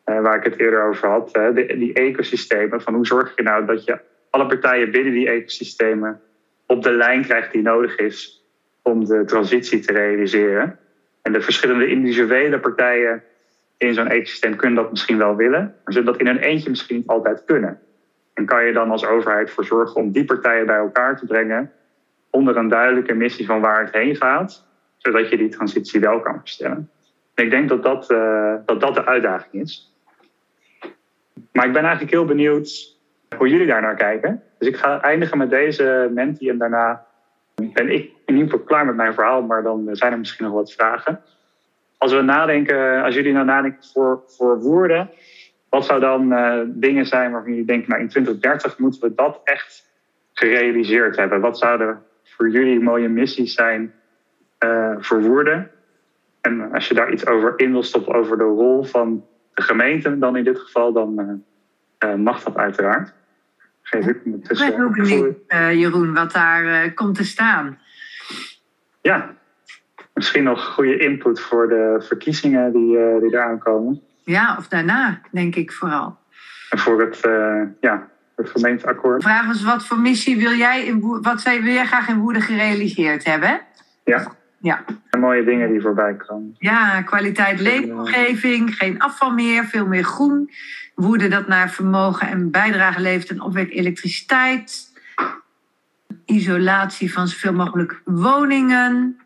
waar 0.06 0.36
ik 0.36 0.44
het 0.44 0.58
eerder 0.58 0.82
over 0.82 1.08
had, 1.08 1.34
die 1.54 1.92
ecosystemen, 1.92 2.82
van 2.82 2.94
hoe 2.94 3.06
zorg 3.06 3.32
je 3.36 3.42
nou 3.42 3.66
dat 3.66 3.84
je 3.84 3.98
alle 4.30 4.46
partijen 4.46 4.90
binnen 4.90 5.12
die 5.12 5.28
ecosystemen 5.28 6.20
op 6.66 6.82
de 6.82 6.92
lijn 6.92 7.22
krijgt 7.22 7.52
die 7.52 7.62
nodig 7.62 7.96
is 7.96 8.44
om 8.82 9.04
de 9.04 9.24
transitie 9.24 9.80
te 9.80 9.92
realiseren. 9.92 10.78
En 11.22 11.32
de 11.32 11.40
verschillende 11.40 11.86
individuele 11.86 12.60
partijen 12.60 13.22
in 13.76 13.94
zo'n 13.94 14.08
ecosysteem 14.08 14.56
kunnen 14.56 14.82
dat 14.82 14.90
misschien 14.90 15.18
wel 15.18 15.36
willen, 15.36 15.74
maar 15.84 15.92
zullen 15.92 16.12
dat 16.12 16.20
in 16.20 16.26
hun 16.26 16.38
eentje 16.38 16.70
misschien 16.70 16.96
niet 16.96 17.06
altijd 17.06 17.44
kunnen. 17.44 17.80
En 18.34 18.46
kan 18.46 18.64
je 18.64 18.72
dan 18.72 18.90
als 18.90 19.06
overheid 19.06 19.50
voor 19.50 19.64
zorgen 19.64 19.96
om 19.96 20.12
die 20.12 20.24
partijen 20.24 20.66
bij 20.66 20.76
elkaar 20.76 21.18
te 21.18 21.26
brengen 21.26 21.72
onder 22.30 22.56
een 22.56 22.68
duidelijke 22.68 23.14
missie 23.14 23.46
van 23.46 23.60
waar 23.60 23.84
het 23.84 23.94
heen 23.94 24.16
gaat, 24.16 24.66
zodat 24.96 25.28
je 25.28 25.36
die 25.36 25.48
transitie 25.48 26.00
wel 26.00 26.20
kan 26.20 26.40
verstellen. 26.40 26.90
En 27.34 27.44
ik 27.44 27.50
denk 27.50 27.68
dat 27.68 27.82
dat, 27.82 28.10
uh, 28.10 28.54
dat 28.66 28.80
dat 28.80 28.94
de 28.94 29.06
uitdaging 29.06 29.62
is. 29.62 29.95
Maar 31.52 31.66
ik 31.66 31.72
ben 31.72 31.82
eigenlijk 31.82 32.12
heel 32.12 32.24
benieuwd 32.24 32.96
hoe 33.36 33.48
jullie 33.48 33.66
daar 33.66 33.80
naar 33.80 33.96
kijken. 33.96 34.42
Dus 34.58 34.68
ik 34.68 34.76
ga 34.76 35.00
eindigen 35.00 35.38
met 35.38 35.50
deze 35.50 36.10
menti 36.14 36.48
en 36.48 36.58
daarna 36.58 37.06
ben 37.54 37.88
ik 37.88 38.10
in 38.24 38.34
ieder 38.34 38.50
geval 38.50 38.66
klaar 38.66 38.86
met 38.86 38.96
mijn 38.96 39.14
verhaal, 39.14 39.42
maar 39.42 39.62
dan 39.62 39.88
zijn 39.92 40.12
er 40.12 40.18
misschien 40.18 40.44
nog 40.44 40.54
wat 40.54 40.72
vragen. 40.72 41.20
Als 41.98 42.12
we 42.12 42.20
nadenken, 42.20 43.02
als 43.02 43.14
jullie 43.14 43.32
nou 43.32 43.44
nadenken 43.44 43.84
voor, 43.92 44.22
voor 44.26 44.60
woorden, 44.60 45.10
wat 45.68 45.84
zou 45.84 46.00
dan 46.00 46.32
uh, 46.32 46.60
dingen 46.66 47.06
zijn 47.06 47.32
waarvan 47.32 47.50
jullie 47.50 47.66
denken, 47.66 47.88
nou 47.88 48.02
in 48.02 48.08
2030 48.08 48.78
moeten 48.78 49.00
we 49.00 49.14
dat 49.14 49.40
echt 49.44 49.84
gerealiseerd 50.32 51.16
hebben? 51.16 51.40
Wat 51.40 51.58
zouden 51.58 52.02
voor 52.24 52.48
jullie 52.48 52.80
mooie 52.80 53.08
missies 53.08 53.54
zijn 53.54 53.94
uh, 54.64 54.96
voor 54.98 55.22
woorden? 55.22 55.70
En 56.40 56.72
als 56.72 56.88
je 56.88 56.94
daar 56.94 57.12
iets 57.12 57.26
over 57.26 57.52
in 57.56 57.72
wil 57.72 57.82
stoppen 57.82 58.14
over 58.14 58.38
de 58.38 58.44
rol 58.44 58.84
van 58.84 59.24
de 59.56 59.62
gemeente, 59.62 60.18
dan 60.18 60.36
in 60.36 60.44
dit 60.44 60.58
geval, 60.58 60.92
dan 60.92 61.42
uh, 62.04 62.14
mag 62.14 62.42
dat 62.42 62.56
uiteraard. 62.56 63.12
Geef 63.82 64.06
ik 64.06 64.24
me 64.24 64.40
tussen. 64.40 64.66
Ik 64.66 64.76
ben 64.76 64.80
heel 64.80 65.04
benieuwd, 65.04 65.36
Jeroen, 65.78 66.14
wat 66.14 66.32
daar 66.32 66.92
komt 66.92 67.14
te 67.14 67.24
staan. 67.24 67.78
Ja, 69.00 69.34
misschien 70.14 70.44
nog 70.44 70.64
goede 70.64 70.98
input 70.98 71.40
voor 71.40 71.68
de 71.68 72.04
verkiezingen 72.08 72.72
die, 72.72 73.20
die 73.20 73.34
eraan 73.34 73.58
komen. 73.58 74.00
Ja, 74.24 74.56
of 74.58 74.68
daarna, 74.68 75.20
denk 75.30 75.54
ik 75.54 75.72
vooral. 75.72 76.18
En 76.70 76.78
voor 76.78 77.00
het, 77.00 77.24
uh, 77.26 77.62
ja, 77.80 78.08
het 78.36 78.50
gemeenteakkoord. 78.50 79.20
De 79.20 79.28
vraag 79.28 79.54
is, 79.54 79.64
wat 79.64 79.86
voor 79.86 79.98
missie 79.98 80.36
wil 80.36 80.52
jij, 80.52 80.84
in, 80.84 81.00
wat 81.22 81.42
wil 81.42 81.62
jij 81.62 81.86
graag 81.86 82.08
in 82.08 82.18
Woerden 82.18 82.42
gerealiseerd 82.42 83.24
hebben? 83.24 83.60
Ja. 84.04 84.34
Ja. 84.58 84.84
En 85.10 85.20
mooie 85.20 85.44
dingen 85.44 85.70
die 85.70 85.80
voorbij 85.80 86.14
komen. 86.14 86.54
Ja, 86.58 87.02
kwaliteit 87.02 87.60
leefomgeving, 87.60 88.74
geen 88.74 88.98
afval 89.00 89.30
meer, 89.30 89.64
veel 89.64 89.86
meer 89.86 90.04
groen. 90.04 90.50
Woerden 90.94 91.30
dat 91.30 91.48
naar 91.48 91.70
vermogen 91.70 92.28
en 92.28 92.50
bijdrage 92.50 93.00
levert 93.00 93.30
en 93.30 93.40
opwekt 93.40 93.70
elektriciteit. 93.70 94.92
Isolatie 96.24 97.12
van 97.12 97.28
zoveel 97.28 97.52
mogelijk 97.52 98.00
woningen 98.04 99.20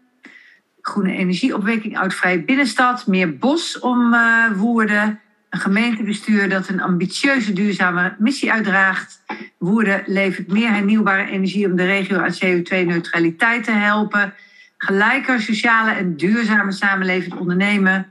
groene 0.82 1.16
energieopwekking 1.16 1.98
uit 1.98 2.14
vrije 2.14 2.42
binnenstad, 2.42 3.06
meer 3.06 3.36
bos 3.36 3.78
om 3.78 4.14
uh, 4.14 4.50
Woerden. 4.56 5.20
Een 5.50 5.60
gemeentebestuur 5.60 6.48
dat 6.48 6.68
een 6.68 6.80
ambitieuze 6.80 7.52
duurzame 7.52 8.14
missie 8.18 8.52
uitdraagt. 8.52 9.22
Woerden 9.58 10.02
levert 10.06 10.52
meer 10.52 10.72
hernieuwbare 10.72 11.30
energie 11.30 11.66
om 11.66 11.76
de 11.76 11.84
regio 11.84 12.18
aan 12.18 12.34
CO2-neutraliteit 12.34 13.64
te 13.64 13.70
helpen. 13.70 14.34
Gelijker 14.82 15.40
sociale 15.40 15.90
en 15.90 16.16
duurzame 16.16 16.72
samenleving 16.72 17.34
ondernemen. 17.34 18.06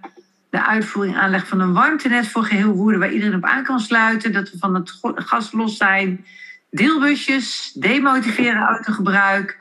De 0.49 0.65
uitvoering 0.65 1.17
aanleg 1.17 1.47
van 1.47 1.59
een 1.59 1.73
warmtenet 1.73 2.27
voor 2.27 2.43
geheel 2.43 2.71
Woerden 2.71 2.99
waar 2.99 3.11
iedereen 3.11 3.35
op 3.35 3.43
aan 3.43 3.63
kan 3.63 3.79
sluiten. 3.79 4.31
Dat 4.31 4.51
we 4.51 4.57
van 4.57 4.75
het 4.75 4.99
gas 5.15 5.51
los 5.51 5.77
zijn. 5.77 6.25
Deelbusjes, 6.69 7.71
demotiveren 7.73 8.61
autogebruik 8.61 9.57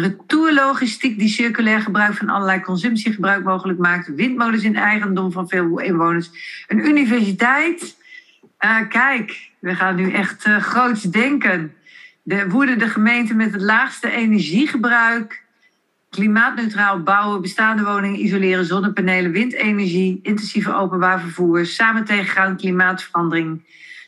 retourlogistiek 0.00 1.18
die 1.18 1.28
circulair 1.28 1.80
gebruik 1.80 2.14
van 2.14 2.28
allerlei 2.28 2.60
consumptiegebruik 2.60 3.44
mogelijk 3.44 3.78
maakt, 3.78 4.14
windmolens 4.14 4.62
in 4.62 4.76
eigendom 4.76 5.32
van 5.32 5.48
veel 5.48 5.80
inwoners, 5.80 6.30
een 6.68 6.86
universiteit. 6.86 7.96
Uh, 8.60 8.88
kijk, 8.88 9.50
we 9.58 9.74
gaan 9.74 9.94
nu 9.96 10.12
echt 10.12 10.46
uh, 10.46 10.56
groots 10.56 11.02
denken. 11.02 11.74
De, 12.22 12.48
woede 12.48 12.76
de 12.76 12.88
gemeente 12.88 13.34
met 13.34 13.52
het 13.52 13.60
laagste 13.60 14.10
energiegebruik, 14.10 15.43
klimaatneutraal 16.14 17.02
bouwen, 17.02 17.40
bestaande 17.40 17.84
woningen 17.84 18.20
isoleren, 18.20 18.64
zonnepanelen, 18.64 19.30
windenergie, 19.30 20.20
intensieve 20.22 20.74
openbaar 20.74 21.20
vervoer, 21.20 21.66
samen 21.66 22.04
tegengaan 22.04 22.56
klimaatverandering. 22.56 23.62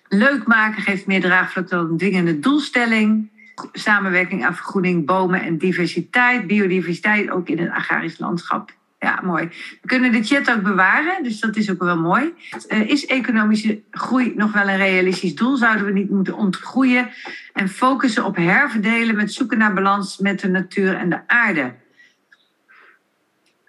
Leuk 0.08 0.46
maken 0.46 0.82
geeft 0.82 1.06
meer 1.06 1.20
draagvlak 1.20 1.68
dan 1.68 1.90
een 1.90 1.96
dwingende 1.96 2.38
doelstelling 2.38 3.30
samenwerking 3.72 4.44
aan 4.44 4.54
vergroening, 4.54 5.06
bomen 5.06 5.42
en 5.42 5.58
diversiteit, 5.58 6.46
biodiversiteit 6.46 7.30
ook 7.30 7.48
in 7.48 7.58
het 7.58 7.70
agrarisch 7.70 8.18
landschap. 8.18 8.74
Ja, 8.98 9.20
mooi. 9.22 9.48
We 9.82 9.88
kunnen 9.88 10.12
de 10.12 10.24
chat 10.24 10.50
ook 10.50 10.62
bewaren, 10.62 11.22
dus 11.22 11.40
dat 11.40 11.56
is 11.56 11.70
ook 11.70 11.82
wel 11.82 11.98
mooi. 11.98 12.34
Uh, 12.68 12.90
is 12.90 13.06
economische 13.06 13.82
groei 13.90 14.32
nog 14.36 14.52
wel 14.52 14.68
een 14.68 14.76
realistisch 14.76 15.34
doel? 15.34 15.56
Zouden 15.56 15.86
we 15.86 15.92
niet 15.92 16.10
moeten 16.10 16.36
ontgroeien 16.36 17.08
en 17.52 17.68
focussen 17.68 18.24
op 18.24 18.36
herverdelen 18.36 19.16
met 19.16 19.32
zoeken 19.32 19.58
naar 19.58 19.74
balans 19.74 20.18
met 20.18 20.40
de 20.40 20.48
natuur 20.48 20.94
en 20.94 21.08
de 21.08 21.28
aarde? 21.28 21.74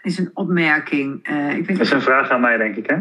Is 0.07 0.17
een 0.17 0.31
opmerking. 0.33 1.29
Uh, 1.29 1.55
ik 1.55 1.65
weet 1.65 1.77
dat 1.77 1.85
is 1.85 1.91
een 1.91 2.01
vraag 2.01 2.29
aan 2.29 2.41
mij, 2.41 2.57
denk 2.57 2.75
ik, 2.75 2.89
hè? 2.89 2.95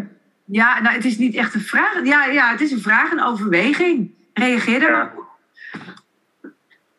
Ja, 0.45 0.81
nou, 0.81 0.95
het 0.95 1.05
is 1.05 1.19
niet 1.19 1.35
echt 1.35 1.55
een 1.55 1.61
vraag. 1.61 2.05
Ja, 2.05 2.25
ja 2.25 2.51
het 2.51 2.61
is 2.61 2.73
een 2.73 2.81
vraag, 2.81 3.13
een 3.13 3.23
overweging. 3.23 4.11
Reageer 4.35 4.81
daar 4.81 4.91
ja. 4.91 5.13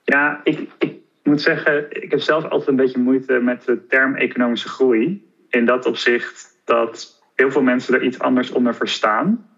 Ja, 0.03 0.41
ik, 0.43 0.69
ik 0.79 0.95
moet 1.23 1.41
zeggen, 1.41 1.85
ik 1.89 2.11
heb 2.11 2.19
zelf 2.19 2.43
altijd 2.43 2.69
een 2.69 2.75
beetje 2.75 2.99
moeite 2.99 3.39
met 3.39 3.65
de 3.65 3.87
term 3.87 4.15
economische 4.15 4.69
groei. 4.69 5.31
In 5.49 5.65
dat 5.65 5.85
opzicht 5.85 6.57
dat 6.65 7.21
heel 7.35 7.51
veel 7.51 7.63
mensen 7.63 7.93
er 7.93 8.03
iets 8.03 8.19
anders 8.19 8.51
onder 8.51 8.75
verstaan. 8.75 9.49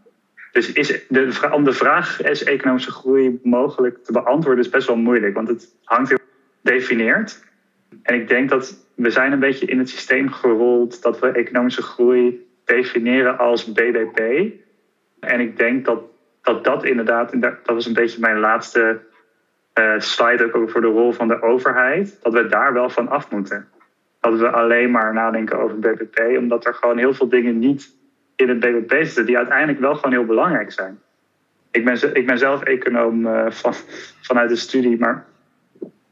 Dus 0.52 0.72
is 0.72 1.06
de, 1.10 1.50
om 1.52 1.64
de 1.64 1.74
vraag, 1.74 2.22
is 2.22 2.44
economische 2.44 2.92
groei 2.92 3.40
mogelijk 3.44 4.04
te 4.04 4.12
beantwoorden, 4.12 4.64
is 4.64 4.70
best 4.70 4.88
wel 4.88 4.98
moeilijk. 4.98 5.34
Want 5.36 5.48
het 5.48 5.76
hangt 5.84 6.10
heel 6.10 6.20
definieerd. 6.62 7.44
En 8.02 8.16
ik 8.16 8.28
denk 8.28 8.50
dat 8.50 8.88
we 9.00 9.10
zijn 9.10 9.32
een 9.32 9.40
beetje 9.40 9.66
in 9.66 9.80
het 9.80 9.90
systeem 9.90 10.30
gerold 10.30 11.02
dat 11.02 11.20
we 11.20 11.32
economische 11.32 11.82
groei 11.82 12.48
definiëren 12.66 13.38
als 13.38 13.72
BBP. 13.72 14.20
En 15.20 15.40
ik 15.40 15.58
denk 15.58 15.86
dat 15.86 16.02
dat, 16.42 16.64
dat 16.64 16.84
inderdaad, 16.84 17.42
dat 17.42 17.58
was 17.66 17.86
een 17.86 17.94
beetje 17.94 18.20
mijn 18.20 18.40
laatste 18.40 19.00
uh, 19.80 20.00
slide 20.00 20.46
ook 20.46 20.56
over 20.56 20.82
de 20.82 20.88
rol 20.88 21.12
van 21.12 21.28
de 21.28 21.42
overheid, 21.42 22.20
dat 22.22 22.34
we 22.34 22.48
daar 22.48 22.74
wel 22.74 22.90
van 22.90 23.08
af 23.08 23.32
moeten. 23.32 23.68
Dat 24.20 24.40
we 24.40 24.50
alleen 24.50 24.92
maar 24.92 25.14
nadenken 25.14 25.60
over 25.60 25.80
BBP, 25.80 26.38
omdat 26.38 26.66
er 26.66 26.74
gewoon 26.74 26.98
heel 26.98 27.14
veel 27.14 27.30
dingen 27.30 27.60
niet 27.60 27.96
in 28.36 28.50
het 28.50 28.60
BBP 28.60 28.92
zitten 28.92 29.26
die 29.26 29.38
uiteindelijk 29.38 29.80
wel 29.80 29.96
gewoon 29.96 30.12
heel 30.12 30.26
belangrijk 30.26 30.72
zijn. 30.72 31.00
Ik 31.72 31.86
ben, 31.86 32.16
ik 32.16 32.26
ben 32.26 32.38
zelf 32.38 32.64
econoom 32.64 33.26
uh, 33.26 33.52
van, 33.52 33.74
vanuit 34.22 34.50
de 34.50 34.56
studie, 34.56 35.00
maar 35.00 35.26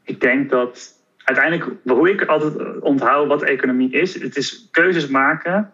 ik 0.04 0.20
denk 0.20 0.50
dat 0.50 0.97
uiteindelijk, 1.28 1.70
hoe 1.82 2.10
ik 2.10 2.24
altijd 2.24 2.80
onthoud 2.80 3.28
wat 3.28 3.42
economie 3.42 3.90
is, 3.90 4.20
het 4.22 4.36
is 4.36 4.68
keuzes 4.70 5.08
maken 5.08 5.72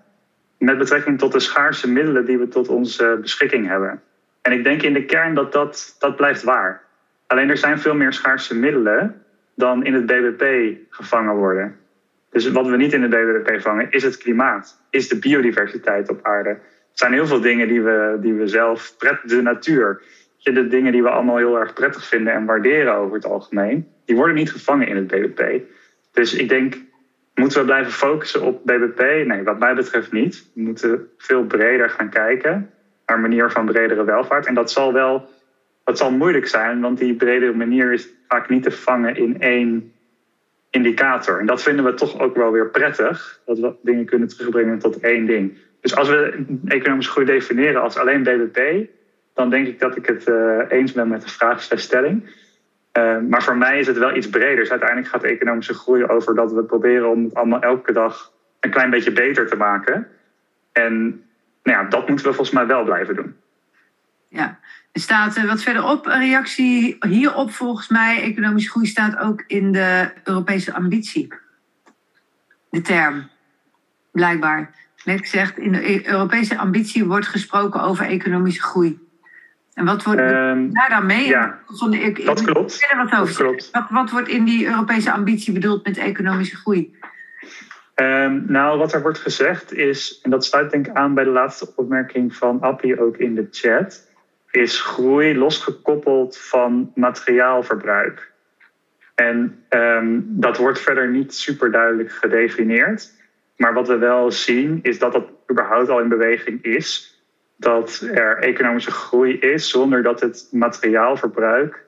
met 0.59 0.79
betrekking 0.79 1.19
tot 1.19 1.33
de 1.33 1.41
schaarse 1.41 1.91
middelen 1.91 2.27
die 2.27 2.39
we 2.39 2.49
tot 2.49 2.69
onze 2.69 3.19
beschikking 3.21 3.69
hebben. 3.69 4.03
En 4.43 4.53
ik 4.53 4.65
denk 4.65 4.83
in 4.83 4.93
de 4.93 5.05
kern 5.05 5.35
dat 5.35 5.53
dat, 5.53 5.97
dat 5.99 6.17
blijft 6.17 6.43
waar. 6.43 6.83
Alleen 7.27 7.51
er 7.51 7.57
zijn 7.57 7.79
veel 7.79 7.95
meer 7.95 8.13
schaarse 8.13 8.57
middelen 8.57 9.23
dan 9.55 9.85
in 9.85 9.95
het 9.95 10.07
BBP 10.07 10.77
gevangen 10.91 11.35
worden. 11.35 11.77
Dus 12.31 12.51
wat 12.51 12.67
we 12.67 12.77
niet 12.77 12.93
in 12.93 13.03
het 13.03 13.11
BBP 13.11 13.61
vangen, 13.61 13.91
is 13.91 14.03
het 14.03 14.17
klimaat, 14.17 14.81
is 14.91 15.09
de 15.09 15.19
biodiversiteit 15.19 16.11
op 16.11 16.19
aarde. 16.23 16.49
Het 16.49 16.99
zijn 16.99 17.13
heel 17.13 17.27
veel 17.27 17.41
dingen 17.41 17.69
die 17.69 17.83
we, 17.83 18.19
die 18.21 18.35
we 18.35 18.49
zelf, 18.49 18.97
de 19.25 19.43
natuur. 19.43 20.03
de 20.43 20.69
dingen 20.69 20.93
die 20.93 21.03
we 21.03 21.09
allemaal 21.09 21.37
heel 21.37 21.59
erg 21.59 21.73
prettig 21.73 22.07
vinden 22.07 22.33
en 22.33 22.45
waarderen 22.45 22.95
over 22.95 23.15
het 23.15 23.27
algemeen, 23.27 23.94
die 24.05 24.17
worden 24.17 24.35
niet 24.35 24.51
gevangen 24.51 24.87
in 24.87 24.97
het 24.97 25.07
BBP. 25.07 25.63
Dus 26.13 26.35
ik 26.35 26.49
denk, 26.49 26.77
moeten 27.35 27.59
we 27.59 27.65
blijven 27.65 27.93
focussen 27.93 28.43
op 28.43 28.65
BBP? 28.65 29.27
Nee, 29.27 29.43
wat 29.43 29.59
mij 29.59 29.75
betreft 29.75 30.13
niet. 30.13 30.51
We 30.55 30.61
moeten 30.63 31.09
veel 31.19 31.45
breder 31.45 31.91
gaan 31.91 32.11
kijken 32.11 32.71
naar 33.07 33.17
een 33.17 33.23
manier 33.23 33.51
van 33.51 33.67
bredere 33.67 34.05
welvaart. 34.05 34.47
En 34.47 34.55
dat 34.55 34.71
zal 34.71 34.93
wel 34.93 35.29
dat 35.85 35.99
zal 35.99 36.11
moeilijk 36.11 36.47
zijn, 36.47 36.81
want 36.81 36.99
die 36.99 37.15
bredere 37.15 37.53
manier 37.53 37.93
is 37.93 38.09
vaak 38.29 38.49
niet 38.49 38.63
te 38.63 38.71
vangen 38.71 39.17
in 39.17 39.41
één 39.41 39.93
indicator. 40.71 41.41
En 41.41 41.47
dat 41.47 41.63
vinden 41.63 41.85
we 41.85 41.95
toch 41.95 42.21
ook 42.21 42.37
wel 42.37 42.53
weer 42.53 42.71
prettig, 42.71 43.41
dat 43.47 43.59
we 43.59 43.75
dingen 43.83 44.05
kunnen 44.05 44.29
terugbrengen 44.29 44.79
tot 44.79 45.01
één 45.01 45.27
ding. 45.27 45.59
Dus 45.81 45.97
als 45.97 46.09
we 46.09 46.45
economische 46.67 47.11
groei 47.11 47.27
definiëren 47.27 47.83
als 47.83 47.97
alleen 47.97 48.23
BBP, 48.23 48.89
dan 49.35 49.51
denk 49.51 49.67
ik 49.67 49.79
dat 49.79 49.97
ik 49.97 50.07
het 50.07 50.29
uh, 50.29 50.59
eens 50.69 50.93
ben 50.93 51.09
met 51.09 51.23
de 51.23 51.29
vraagstelling. 51.29 52.29
Uh, 52.99 53.19
maar 53.29 53.43
voor 53.43 53.57
mij 53.57 53.79
is 53.79 53.87
het 53.87 53.99
wel 53.99 54.17
iets 54.17 54.29
breder. 54.29 54.57
Dus 54.57 54.71
uiteindelijk 54.71 55.09
gaat 55.09 55.23
economische 55.23 55.75
groei 55.75 56.05
over 56.05 56.35
dat 56.35 56.53
we 56.53 56.65
proberen 56.65 57.11
om 57.11 57.25
het 57.25 57.35
allemaal 57.35 57.61
elke 57.61 57.93
dag 57.93 58.33
een 58.61 58.71
klein 58.71 58.91
beetje 58.91 59.13
beter 59.13 59.49
te 59.49 59.57
maken. 59.57 60.09
En 60.73 61.25
nou 61.63 61.79
ja, 61.79 61.85
dat 61.85 62.09
moeten 62.09 62.27
we 62.27 62.33
volgens 62.33 62.57
mij 62.57 62.67
wel 62.67 62.85
blijven 62.85 63.17
doen. 63.17 63.37
Ja, 64.29 64.59
er 64.93 65.01
staat 65.01 65.37
uh, 65.37 65.45
wat 65.45 65.63
verderop 65.63 66.07
een 66.07 66.21
reactie 66.21 66.97
hierop 67.01 67.51
volgens 67.51 67.89
mij. 67.89 68.23
Economische 68.23 68.71
groei 68.71 68.87
staat 68.87 69.19
ook 69.19 69.45
in 69.47 69.73
de 69.73 70.13
Europese 70.25 70.75
ambitie. 70.75 71.33
De 72.71 72.81
term, 72.81 73.29
blijkbaar. 74.11 74.75
Net 75.05 75.29
zegt, 75.29 75.59
in 75.59 75.73
de 75.73 76.09
Europese 76.09 76.59
ambitie 76.59 77.05
wordt 77.05 77.27
gesproken 77.27 77.83
over 77.83 78.07
economische 78.07 78.63
groei. 78.63 79.04
En 79.75 79.85
wat 79.85 80.03
wordt 80.03 80.21
um, 80.21 80.73
daar 80.73 80.89
dan 80.89 81.07
mee? 81.07 81.29
Ja, 81.29 81.59
de, 81.91 82.23
dat 82.25 82.45
klopt. 82.45 82.87
Wat, 82.97 83.11
dat 83.11 83.37
klopt. 83.37 83.71
Wat, 83.71 83.91
wat, 83.91 84.11
wordt 84.11 84.29
in 84.29 84.45
die 84.45 84.67
Europese 84.67 85.13
ambitie 85.13 85.53
bedoeld 85.53 85.85
met 85.85 85.99
economische 85.99 86.57
groei? 86.57 86.99
Um, 87.95 88.45
nou, 88.47 88.79
wat 88.79 88.93
er 88.93 89.03
wordt 89.03 89.19
gezegd 89.19 89.73
is, 89.73 90.21
en 90.23 90.31
dat 90.31 90.45
sluit 90.45 90.71
denk 90.71 90.87
ik 90.87 90.97
aan 90.97 91.15
bij 91.15 91.25
de 91.25 91.31
laatste 91.31 91.73
opmerking 91.77 92.37
van 92.37 92.61
Appie 92.61 93.01
ook 93.01 93.17
in 93.17 93.35
de 93.35 93.49
chat, 93.51 94.13
is 94.51 94.81
groei 94.81 95.39
losgekoppeld 95.39 96.39
van 96.39 96.93
materiaalverbruik. 96.95 98.33
En 99.15 99.65
um, 99.71 100.25
dat 100.29 100.57
wordt 100.57 100.81
verder 100.81 101.09
niet 101.09 101.35
super 101.35 101.71
duidelijk 101.71 102.13
gedefinieerd. 102.13 103.13
Maar 103.57 103.75
wat 103.75 103.89
we 103.89 103.99
wel 103.99 104.31
zien 104.31 104.79
is 104.83 104.99
dat 104.99 105.13
dat 105.13 105.27
überhaupt 105.51 105.89
al 105.89 106.01
in 106.01 106.09
beweging 106.09 106.63
is. 106.63 107.14
Dat 107.57 108.09
er 108.13 108.39
economische 108.39 108.91
groei 108.91 109.39
is 109.39 109.71
zonder 109.71 110.03
dat 110.03 110.21
het 110.21 110.49
materiaalverbruik 110.51 111.85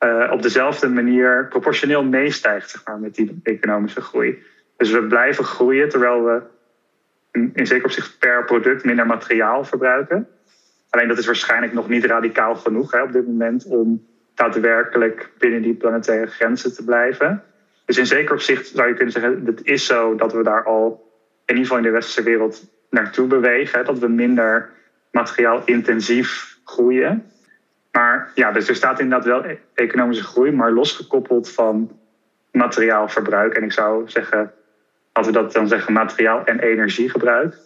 uh, 0.00 0.30
op 0.32 0.42
dezelfde 0.42 0.88
manier 0.88 1.46
proportioneel 1.48 2.04
meestijgt 2.04 2.70
zeg 2.70 2.98
met 2.98 3.14
die 3.14 3.40
economische 3.42 4.00
groei. 4.00 4.42
Dus 4.76 4.90
we 4.90 5.06
blijven 5.06 5.44
groeien 5.44 5.88
terwijl 5.88 6.24
we 6.24 6.42
in, 7.32 7.50
in 7.54 7.66
zeker 7.66 7.84
opzicht 7.84 8.18
per 8.18 8.44
product 8.44 8.84
minder 8.84 9.06
materiaal 9.06 9.64
verbruiken. 9.64 10.28
Alleen 10.90 11.08
dat 11.08 11.18
is 11.18 11.26
waarschijnlijk 11.26 11.72
nog 11.72 11.88
niet 11.88 12.04
radicaal 12.04 12.54
genoeg 12.54 12.92
hè, 12.92 13.02
op 13.02 13.12
dit 13.12 13.26
moment 13.26 13.66
om 13.66 14.06
daadwerkelijk 14.34 15.30
binnen 15.38 15.62
die 15.62 15.74
planetaire 15.74 16.26
grenzen 16.26 16.74
te 16.74 16.84
blijven. 16.84 17.42
Dus 17.84 17.98
in 17.98 18.06
zeker 18.06 18.34
opzicht 18.34 18.66
zou 18.66 18.88
je 18.88 18.94
kunnen 18.94 19.12
zeggen, 19.12 19.42
het 19.44 19.64
is 19.64 19.86
zo 19.86 20.14
dat 20.14 20.32
we 20.32 20.42
daar 20.42 20.64
al 20.64 21.12
in 21.44 21.54
ieder 21.54 21.62
geval 21.62 21.76
in 21.76 21.82
de 21.82 21.90
westerse 21.90 22.22
wereld 22.22 22.64
naartoe 22.90 23.26
bewegen. 23.26 23.78
Hè, 23.78 23.84
dat 23.84 23.98
we 23.98 24.08
minder 24.08 24.70
materiaal 25.10 25.62
intensief 25.64 26.58
groeien. 26.64 27.30
Maar 27.92 28.30
ja, 28.34 28.52
dus 28.52 28.68
er 28.68 28.74
staat 28.74 29.00
inderdaad 29.00 29.26
wel 29.26 29.44
e-, 29.44 29.58
economische 29.74 30.24
groei, 30.24 30.52
maar 30.52 30.72
losgekoppeld 30.72 31.50
van 31.50 31.98
materiaalverbruik. 32.50 33.54
En 33.54 33.62
ik 33.62 33.72
zou 33.72 34.10
zeggen, 34.10 34.52
als 35.12 35.26
we 35.26 35.32
dat 35.32 35.52
dan 35.52 35.68
zeggen, 35.68 35.92
materiaal 35.92 36.44
en 36.44 36.60
energiegebruik. 36.60 37.56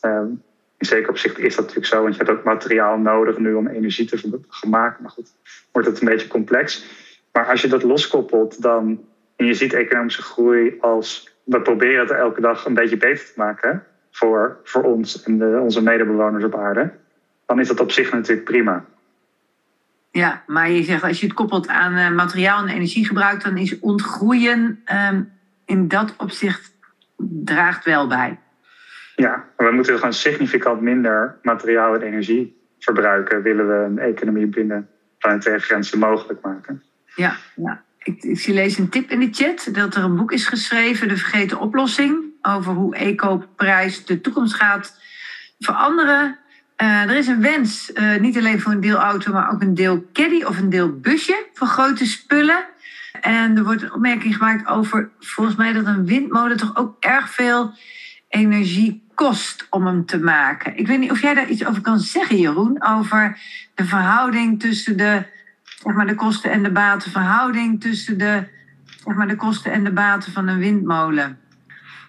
Um, 0.00 0.42
in 0.78 0.86
zeker 0.86 1.08
opzicht 1.08 1.38
is 1.38 1.54
dat 1.54 1.64
natuurlijk 1.64 1.92
zo, 1.92 2.02
want 2.02 2.16
je 2.16 2.24
hebt 2.24 2.38
ook 2.38 2.44
materiaal 2.44 2.98
nodig 2.98 3.38
nu 3.38 3.54
om 3.54 3.66
energie 3.66 4.06
te 4.06 4.40
maken. 4.68 5.02
Maar 5.02 5.10
goed, 5.10 5.32
wordt 5.72 5.88
het 5.88 6.00
een 6.00 6.08
beetje 6.08 6.28
complex. 6.28 6.84
Maar 7.32 7.46
als 7.46 7.62
je 7.62 7.68
dat 7.68 7.82
loskoppelt, 7.82 8.62
dan 8.62 9.04
en 9.36 9.46
je 9.46 9.54
ziet 9.54 9.72
economische 9.72 10.22
groei 10.22 10.76
als 10.80 11.34
we 11.44 11.60
proberen 11.60 12.00
het 12.00 12.10
elke 12.10 12.40
dag 12.40 12.64
een 12.64 12.74
beetje 12.74 12.96
beter 12.96 13.24
te 13.24 13.32
maken 13.36 13.84
voor, 14.20 14.60
voor 14.64 14.82
ons 14.82 15.22
en 15.22 15.38
de, 15.38 15.60
onze 15.62 15.82
medebewoners 15.82 16.44
op 16.44 16.56
aarde, 16.56 16.92
dan 17.46 17.60
is 17.60 17.68
dat 17.68 17.80
op 17.80 17.90
zich 17.90 18.12
natuurlijk 18.12 18.44
prima. 18.44 18.84
Ja, 20.10 20.42
maar 20.46 20.70
je 20.70 20.82
zegt 20.82 21.02
als 21.02 21.20
je 21.20 21.26
het 21.26 21.34
koppelt 21.34 21.68
aan 21.68 21.96
uh, 21.96 22.10
materiaal 22.10 22.62
en 22.62 22.74
energiegebruik, 22.74 23.42
dan 23.42 23.56
is 23.56 23.78
ontgroeien 23.78 24.82
um, 25.12 25.32
in 25.64 25.88
dat 25.88 26.14
opzicht 26.16 26.74
draagt 27.44 27.84
wel 27.84 28.06
bij. 28.06 28.38
Ja, 29.16 29.44
we 29.56 29.70
moeten 29.70 29.94
gewoon 29.94 30.12
significant 30.12 30.80
minder 30.80 31.38
materiaal 31.42 31.94
en 31.94 32.02
energie 32.02 32.60
verbruiken, 32.78 33.42
willen 33.42 33.68
we 33.68 33.84
een 33.84 33.98
economie 33.98 34.46
binnen 34.46 34.88
planetaire 35.18 35.62
grenzen 35.62 35.98
mogelijk 35.98 36.40
maken. 36.42 36.82
Ja, 37.14 37.36
ja. 37.56 37.82
Ik, 37.98 38.22
ik 38.22 38.46
lees 38.46 38.78
een 38.78 38.88
tip 38.88 39.10
in 39.10 39.20
de 39.20 39.28
chat 39.30 39.68
dat 39.72 39.94
er 39.94 40.02
een 40.02 40.16
boek 40.16 40.32
is 40.32 40.46
geschreven, 40.46 41.08
De 41.08 41.16
Vergeten 41.16 41.58
Oplossing, 41.58 42.29
over 42.42 42.72
hoe 42.72 42.96
ecoprijs 42.96 44.04
de 44.04 44.20
toekomst 44.20 44.54
gaat 44.54 45.00
veranderen. 45.58 46.38
Uh, 46.82 47.02
er 47.02 47.16
is 47.16 47.26
een 47.26 47.40
wens, 47.40 47.90
uh, 47.94 48.16
niet 48.20 48.38
alleen 48.38 48.60
voor 48.60 48.72
een 48.72 48.80
deel 48.80 48.96
auto, 48.96 49.32
maar 49.32 49.52
ook 49.52 49.62
een 49.62 49.74
deel 49.74 50.04
caddy 50.12 50.42
of 50.42 50.58
een 50.58 50.70
deel 50.70 51.00
busje 51.00 51.46
voor 51.54 51.66
grote 51.66 52.06
spullen. 52.06 52.64
En 53.20 53.56
er 53.56 53.64
wordt 53.64 53.82
een 53.82 53.92
opmerking 53.92 54.36
gemaakt 54.36 54.68
over, 54.68 55.10
volgens 55.18 55.56
mij, 55.56 55.72
dat 55.72 55.86
een 55.86 56.06
windmolen 56.06 56.56
toch 56.56 56.76
ook 56.76 56.96
erg 57.00 57.30
veel 57.30 57.74
energie 58.28 59.08
kost 59.14 59.66
om 59.70 59.86
hem 59.86 60.06
te 60.06 60.18
maken. 60.18 60.78
Ik 60.78 60.86
weet 60.86 60.98
niet 60.98 61.10
of 61.10 61.20
jij 61.20 61.34
daar 61.34 61.48
iets 61.48 61.66
over 61.66 61.82
kan 61.82 61.98
zeggen, 61.98 62.36
Jeroen, 62.36 62.84
over 62.84 63.38
de 63.74 63.84
verhouding 63.84 64.60
tussen 64.60 64.96
de, 64.96 65.22
zeg 65.64 65.94
maar, 65.94 66.06
de 66.06 66.14
kosten 66.14 66.50
en 66.50 66.62
de 66.62 66.70
baten, 66.70 67.10
verhouding 67.10 67.80
tussen 67.80 68.18
de, 68.18 68.48
zeg 69.04 69.14
maar, 69.14 69.28
de 69.28 69.36
kosten 69.36 69.72
en 69.72 69.84
de 69.84 69.92
baten 69.92 70.32
van 70.32 70.48
een 70.48 70.58
windmolen. 70.58 71.38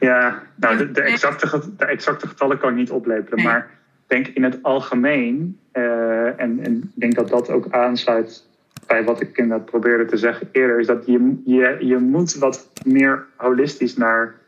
Ja, 0.01 0.41
nou, 0.55 0.77
de, 0.77 0.91
de 0.91 1.01
exacte, 1.01 1.61
de 1.77 1.85
exacte 1.85 2.27
getallen 2.27 2.57
kan 2.57 2.69
ik 2.69 2.75
niet 2.75 2.91
oplepelen, 2.91 3.43
maar 3.43 3.69
ik 4.07 4.07
denk 4.07 4.27
in 4.27 4.43
het 4.43 4.59
algemeen, 4.61 5.59
uh, 5.73 6.39
en, 6.39 6.59
en 6.63 6.75
ik 6.75 6.99
denk 6.99 7.15
dat 7.15 7.29
dat 7.29 7.49
ook 7.49 7.67
aansluit 7.69 8.47
bij 8.87 9.03
wat 9.03 9.21
ik 9.21 9.37
inderdaad 9.37 9.65
probeerde 9.65 10.05
te 10.05 10.17
zeggen 10.17 10.49
eerder, 10.51 10.79
is 10.79 10.87
dat 10.87 11.05
je, 11.05 11.41
je, 11.45 11.77
je 11.79 11.97
moet 11.97 12.35
wat 12.35 12.71
meer 12.85 13.25
holistisch 13.35 13.97
naar 13.97 14.39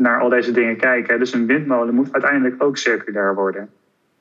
naar 0.00 0.20
al 0.20 0.28
deze 0.28 0.52
dingen 0.52 0.76
kijken. 0.76 1.18
Dus 1.18 1.32
een 1.32 1.46
windmolen 1.46 1.94
moet 1.94 2.12
uiteindelijk 2.12 2.62
ook 2.62 2.76
circulair 2.76 3.34
worden. 3.34 3.70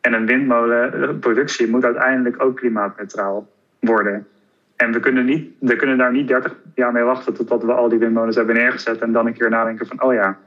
En 0.02 0.14
een 0.14 0.26
windmolenproductie 0.26 1.70
moet 1.70 1.86
uiteindelijk 1.86 2.44
ook 2.44 2.56
klimaatneutraal 2.56 3.48
worden. 3.80 4.28
En 4.76 4.91
we 4.91 4.99
kunnen, 4.99 5.26
niet, 5.26 5.52
we 5.60 5.76
kunnen 5.76 5.98
daar 5.98 6.12
niet 6.12 6.28
30 6.28 6.56
jaar 6.76 6.91
mee 6.91 7.03
wachten 7.03 7.34
totdat 7.34 7.64
we 7.64 7.74
al 7.74 7.90
die 7.90 7.99
windmolens 7.99 8.36
hebben 8.36 8.56
neergezet 8.56 9.02
en 9.02 9.12
dan 9.12 9.28
een 9.28 9.34
keer 9.34 9.49
nadenken 9.49 9.88
van, 9.88 10.03
oh 10.03 10.14
ja, 10.14 10.38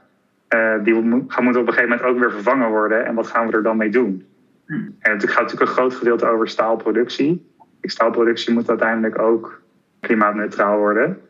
uh, 0.53 0.83
die 0.83 0.93
gaan 1.27 1.43
moeten 1.43 1.61
op 1.61 1.67
een 1.67 1.73
gegeven 1.73 1.89
moment 1.89 2.01
ook 2.01 2.19
weer 2.19 2.31
vervangen 2.31 2.69
worden 2.69 3.05
en 3.05 3.15
wat 3.15 3.27
gaan 3.27 3.47
we 3.47 3.53
er 3.53 3.63
dan 3.63 3.77
mee 3.77 3.89
doen? 3.89 4.25
Hmm. 4.65 4.95
En 4.99 5.11
het 5.11 5.29
gaat 5.29 5.41
natuurlijk 5.41 5.69
een 5.69 5.75
groot 5.75 5.93
gedeelte 5.93 6.25
over 6.25 6.47
staalproductie. 6.47 7.51
Die 7.81 7.91
staalproductie 7.91 8.53
moet 8.53 8.69
uiteindelijk 8.69 9.19
ook 9.19 9.61
klimaatneutraal 9.99 10.77
worden. 10.77 11.21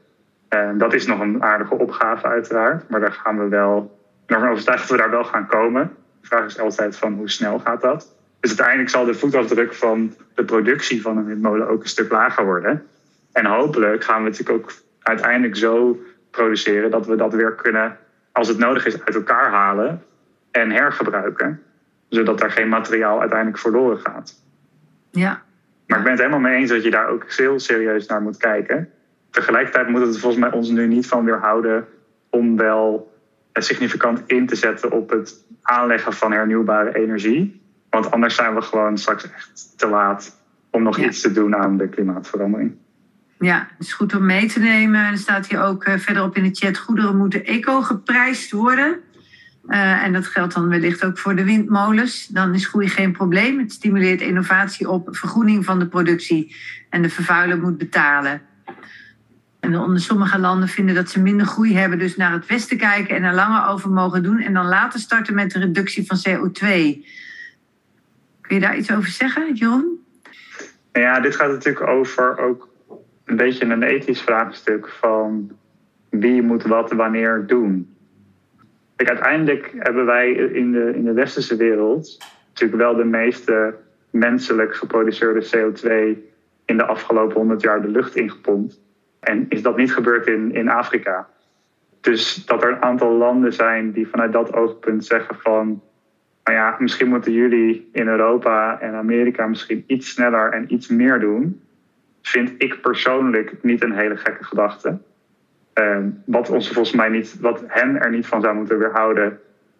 En 0.49 0.77
dat 0.77 0.93
is 0.93 1.05
nog 1.05 1.19
een 1.19 1.43
aardige 1.43 1.75
opgave 1.77 2.27
uiteraard, 2.27 2.89
maar 2.89 2.99
daar 2.99 3.11
gaan 3.11 3.37
we 3.37 3.47
wel, 3.47 3.99
ik 4.27 4.35
ben 4.35 4.49
overtuigd 4.49 4.81
dat 4.81 4.97
we 4.97 5.03
daar 5.03 5.09
wel 5.09 5.23
gaan 5.23 5.47
komen. 5.47 5.91
De 6.21 6.27
vraag 6.27 6.45
is 6.45 6.59
altijd 6.59 6.97
van 6.97 7.13
hoe 7.13 7.29
snel 7.29 7.59
gaat 7.59 7.81
dat? 7.81 8.15
Dus 8.39 8.49
uiteindelijk 8.49 8.89
zal 8.89 9.05
de 9.05 9.13
voetafdruk 9.13 9.73
van 9.73 10.13
de 10.35 10.43
productie 10.43 11.01
van 11.01 11.17
een 11.17 11.25
windmolen 11.25 11.67
ook 11.67 11.81
een 11.81 11.89
stuk 11.89 12.11
lager 12.11 12.45
worden. 12.45 12.85
En 13.31 13.45
hopelijk 13.45 14.03
gaan 14.03 14.23
we 14.23 14.29
natuurlijk 14.29 14.59
ook 14.59 14.71
uiteindelijk 15.01 15.55
zo 15.55 15.99
produceren 16.31 16.91
dat 16.91 17.05
we 17.05 17.15
dat 17.15 17.33
weer 17.33 17.53
kunnen, 17.53 17.97
als 18.33 18.47
het 18.47 18.57
nodig 18.57 18.85
is, 18.85 19.05
uit 19.05 19.15
elkaar 19.15 19.49
halen 19.49 20.03
en 20.51 20.71
hergebruiken. 20.71 21.61
Zodat 22.09 22.41
er 22.41 22.51
geen 22.51 22.69
materiaal 22.69 23.19
uiteindelijk 23.19 23.59
verloren 23.59 23.99
gaat. 23.99 24.43
Ja. 25.11 25.41
Maar 25.87 25.97
ik 25.97 26.03
ben 26.03 26.13
het 26.13 26.21
helemaal 26.21 26.49
mee 26.49 26.59
eens 26.59 26.69
dat 26.69 26.83
je 26.83 26.91
daar 26.91 27.07
ook 27.07 27.31
heel 27.31 27.59
serieus 27.59 28.07
naar 28.07 28.21
moet 28.21 28.37
kijken 28.37 28.91
tegelijkertijd 29.33 29.89
moet 29.89 30.01
het 30.01 30.19
volgens 30.19 30.41
mij 30.41 30.51
ons 30.51 30.69
nu 30.69 30.87
niet 30.87 31.07
van 31.07 31.25
weerhouden 31.25 31.87
om 32.29 32.57
wel 32.57 33.13
significant 33.53 34.23
in 34.25 34.47
te 34.47 34.55
zetten 34.55 34.91
op 34.91 35.09
het 35.09 35.45
aanleggen 35.61 36.13
van 36.13 36.31
hernieuwbare 36.31 36.95
energie. 36.95 37.61
Want 37.89 38.11
anders 38.11 38.35
zijn 38.35 38.55
we 38.55 38.61
gewoon 38.61 38.97
straks 38.97 39.31
echt 39.31 39.73
te 39.77 39.87
laat 39.87 40.41
om 40.69 40.83
nog 40.83 40.97
iets 40.97 41.21
te 41.21 41.31
doen 41.31 41.55
aan 41.55 41.77
de 41.77 41.89
klimaatverandering. 41.89 42.75
Ja, 43.43 43.67
is 43.79 43.93
goed 43.93 44.15
om 44.15 44.25
mee 44.25 44.47
te 44.47 44.59
nemen. 44.59 45.05
Er 45.05 45.17
staat 45.17 45.47
hier 45.47 45.61
ook 45.61 45.87
uh, 45.87 45.97
verderop 45.97 46.35
in 46.35 46.43
de 46.43 46.49
chat: 46.53 46.77
goederen 46.77 47.17
moeten 47.17 47.45
eco 47.45 47.81
geprijsd 47.81 48.51
worden. 48.51 48.99
Uh, 49.67 50.03
en 50.03 50.13
dat 50.13 50.27
geldt 50.27 50.53
dan 50.53 50.69
wellicht 50.69 51.05
ook 51.05 51.17
voor 51.17 51.35
de 51.35 51.43
windmolens. 51.43 52.27
Dan 52.27 52.53
is 52.53 52.67
groei 52.67 52.89
geen 52.89 53.11
probleem. 53.11 53.59
Het 53.59 53.71
stimuleert 53.71 54.21
innovatie 54.21 54.89
op 54.89 55.07
vergroening 55.11 55.65
van 55.65 55.79
de 55.79 55.87
productie. 55.87 56.55
En 56.89 57.01
de 57.01 57.09
vervuiler 57.09 57.57
moet 57.57 57.77
betalen. 57.77 58.41
En 59.59 59.79
onder 59.79 59.99
sommige 59.99 60.39
landen 60.39 60.67
vinden 60.67 60.95
dat 60.95 61.09
ze 61.09 61.21
minder 61.21 61.45
groei 61.45 61.75
hebben, 61.75 61.99
dus 61.99 62.15
naar 62.15 62.31
het 62.31 62.45
westen 62.45 62.77
kijken 62.77 63.15
en 63.15 63.23
er 63.23 63.33
langer 63.33 63.67
over 63.67 63.89
mogen 63.89 64.23
doen. 64.23 64.39
En 64.39 64.53
dan 64.53 64.65
later 64.65 64.99
starten 64.99 65.35
met 65.35 65.51
de 65.51 65.59
reductie 65.59 66.05
van 66.05 66.17
CO2. 66.17 66.59
Kun 68.41 68.55
je 68.55 68.59
daar 68.59 68.77
iets 68.77 68.91
over 68.91 69.09
zeggen, 69.09 69.53
Jeroen? 69.53 70.05
Ja, 70.93 71.19
dit 71.19 71.35
gaat 71.35 71.51
natuurlijk 71.51 71.87
over 71.87 72.37
ook 72.39 72.71
een 73.33 73.45
beetje 73.45 73.65
een 73.65 73.83
ethisch 73.83 74.21
vraagstuk 74.21 74.89
van 74.89 75.51
wie 76.09 76.41
moet 76.41 76.63
wat 76.63 76.91
wanneer 76.91 77.43
doen. 77.47 77.95
Kijk, 78.95 79.09
uiteindelijk 79.09 79.73
hebben 79.77 80.05
wij 80.05 80.31
in 80.31 80.71
de, 80.71 80.91
in 80.95 81.03
de 81.03 81.13
westerse 81.13 81.55
wereld 81.55 82.17
natuurlijk 82.47 82.81
wel 82.81 82.95
de 82.95 83.03
meeste 83.03 83.75
menselijk 84.09 84.75
geproduceerde 84.75 85.45
CO2 85.45 86.19
in 86.65 86.77
de 86.77 86.85
afgelopen 86.85 87.35
100 87.35 87.61
jaar 87.61 87.81
de 87.81 87.87
lucht 87.87 88.15
ingepompt. 88.15 88.81
En 89.19 89.45
is 89.49 89.61
dat 89.61 89.77
niet 89.77 89.93
gebeurd 89.93 90.27
in, 90.27 90.53
in 90.53 90.69
Afrika? 90.69 91.27
Dus 92.01 92.45
dat 92.45 92.63
er 92.63 92.71
een 92.71 92.83
aantal 92.83 93.11
landen 93.11 93.53
zijn 93.53 93.91
die 93.91 94.07
vanuit 94.07 94.31
dat 94.31 94.53
oogpunt 94.53 95.05
zeggen 95.05 95.35
van... 95.35 95.81
Nou 96.43 96.57
ja, 96.57 96.75
misschien 96.79 97.07
moeten 97.07 97.31
jullie 97.31 97.89
in 97.91 98.07
Europa 98.07 98.79
en 98.79 98.93
Amerika 98.93 99.47
misschien 99.47 99.83
iets 99.87 100.09
sneller 100.09 100.51
en 100.51 100.73
iets 100.73 100.87
meer 100.87 101.19
doen. 101.19 101.61
Vind 102.23 102.53
ik 102.57 102.81
persoonlijk 102.81 103.53
niet 103.61 103.83
een 103.83 103.91
hele 103.91 104.17
gekke 104.17 104.43
gedachte. 104.43 104.97
Ehm, 105.73 106.09
wat 106.25 106.49
ons 106.49 106.71
volgens 106.71 106.95
mij 106.95 107.09
niet, 107.09 107.39
wat 107.39 107.63
hen 107.67 108.01
er 108.01 108.11
niet 108.11 108.27
van 108.27 108.41
zou 108.41 108.55
moeten 108.55 108.77
weerhouden 108.77 109.39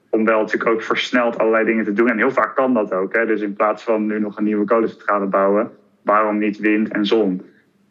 om 0.10 0.26
wel 0.26 0.40
natuurlijk 0.40 0.70
ook 0.70 0.82
versneld 0.82 1.38
allerlei 1.38 1.66
dingen 1.66 1.84
te 1.84 1.94
doen. 1.94 2.10
En 2.10 2.18
heel 2.18 2.32
vaak 2.32 2.56
kan 2.56 2.74
dat 2.74 2.94
ook. 2.94 3.14
Hè? 3.14 3.26
Dus 3.26 3.42
in 3.42 3.54
plaats 3.54 3.84
van 3.84 4.06
nu 4.06 4.20
nog 4.20 4.38
een 4.38 4.44
nieuwe 4.44 4.66
kolencentrale 4.66 5.26
bouwen, 5.26 5.72
waarom 6.02 6.38
niet 6.38 6.58
wind 6.58 6.90
en 6.90 7.06
zon? 7.06 7.42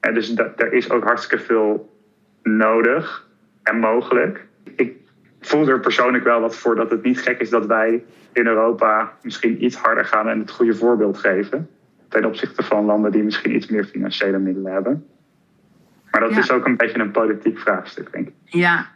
Dus 0.00 0.36
er 0.36 0.72
is 0.72 0.90
ook 0.90 1.04
hartstikke 1.04 1.44
veel 1.44 1.90
nodig 2.42 3.28
en 3.62 3.78
mogelijk. 3.78 4.46
Ik 4.76 4.96
voel 5.40 5.68
er 5.68 5.80
persoonlijk 5.80 6.24
wel 6.24 6.40
wat 6.40 6.56
voor 6.56 6.74
dat 6.74 6.90
het 6.90 7.02
niet 7.02 7.20
gek 7.20 7.40
is 7.40 7.50
dat 7.50 7.66
wij 7.66 8.04
in 8.32 8.46
Europa 8.46 9.16
misschien 9.22 9.64
iets 9.64 9.76
harder 9.76 10.04
gaan 10.04 10.28
en 10.28 10.38
het 10.38 10.50
goede 10.50 10.74
voorbeeld 10.74 11.18
geven. 11.18 11.68
Ten 12.12 12.24
opzichte 12.24 12.62
van 12.62 12.84
landen 12.84 13.12
die 13.12 13.22
misschien 13.22 13.54
iets 13.54 13.66
meer 13.66 13.84
financiële 13.84 14.38
middelen 14.38 14.72
hebben. 14.72 15.06
Maar 16.10 16.20
dat 16.20 16.36
is 16.36 16.50
ook 16.50 16.66
een 16.66 16.76
beetje 16.76 16.98
een 16.98 17.10
politiek 17.10 17.58
vraagstuk, 17.58 18.12
denk 18.12 18.28
ik. 18.28 18.34
Ja, 18.44 18.86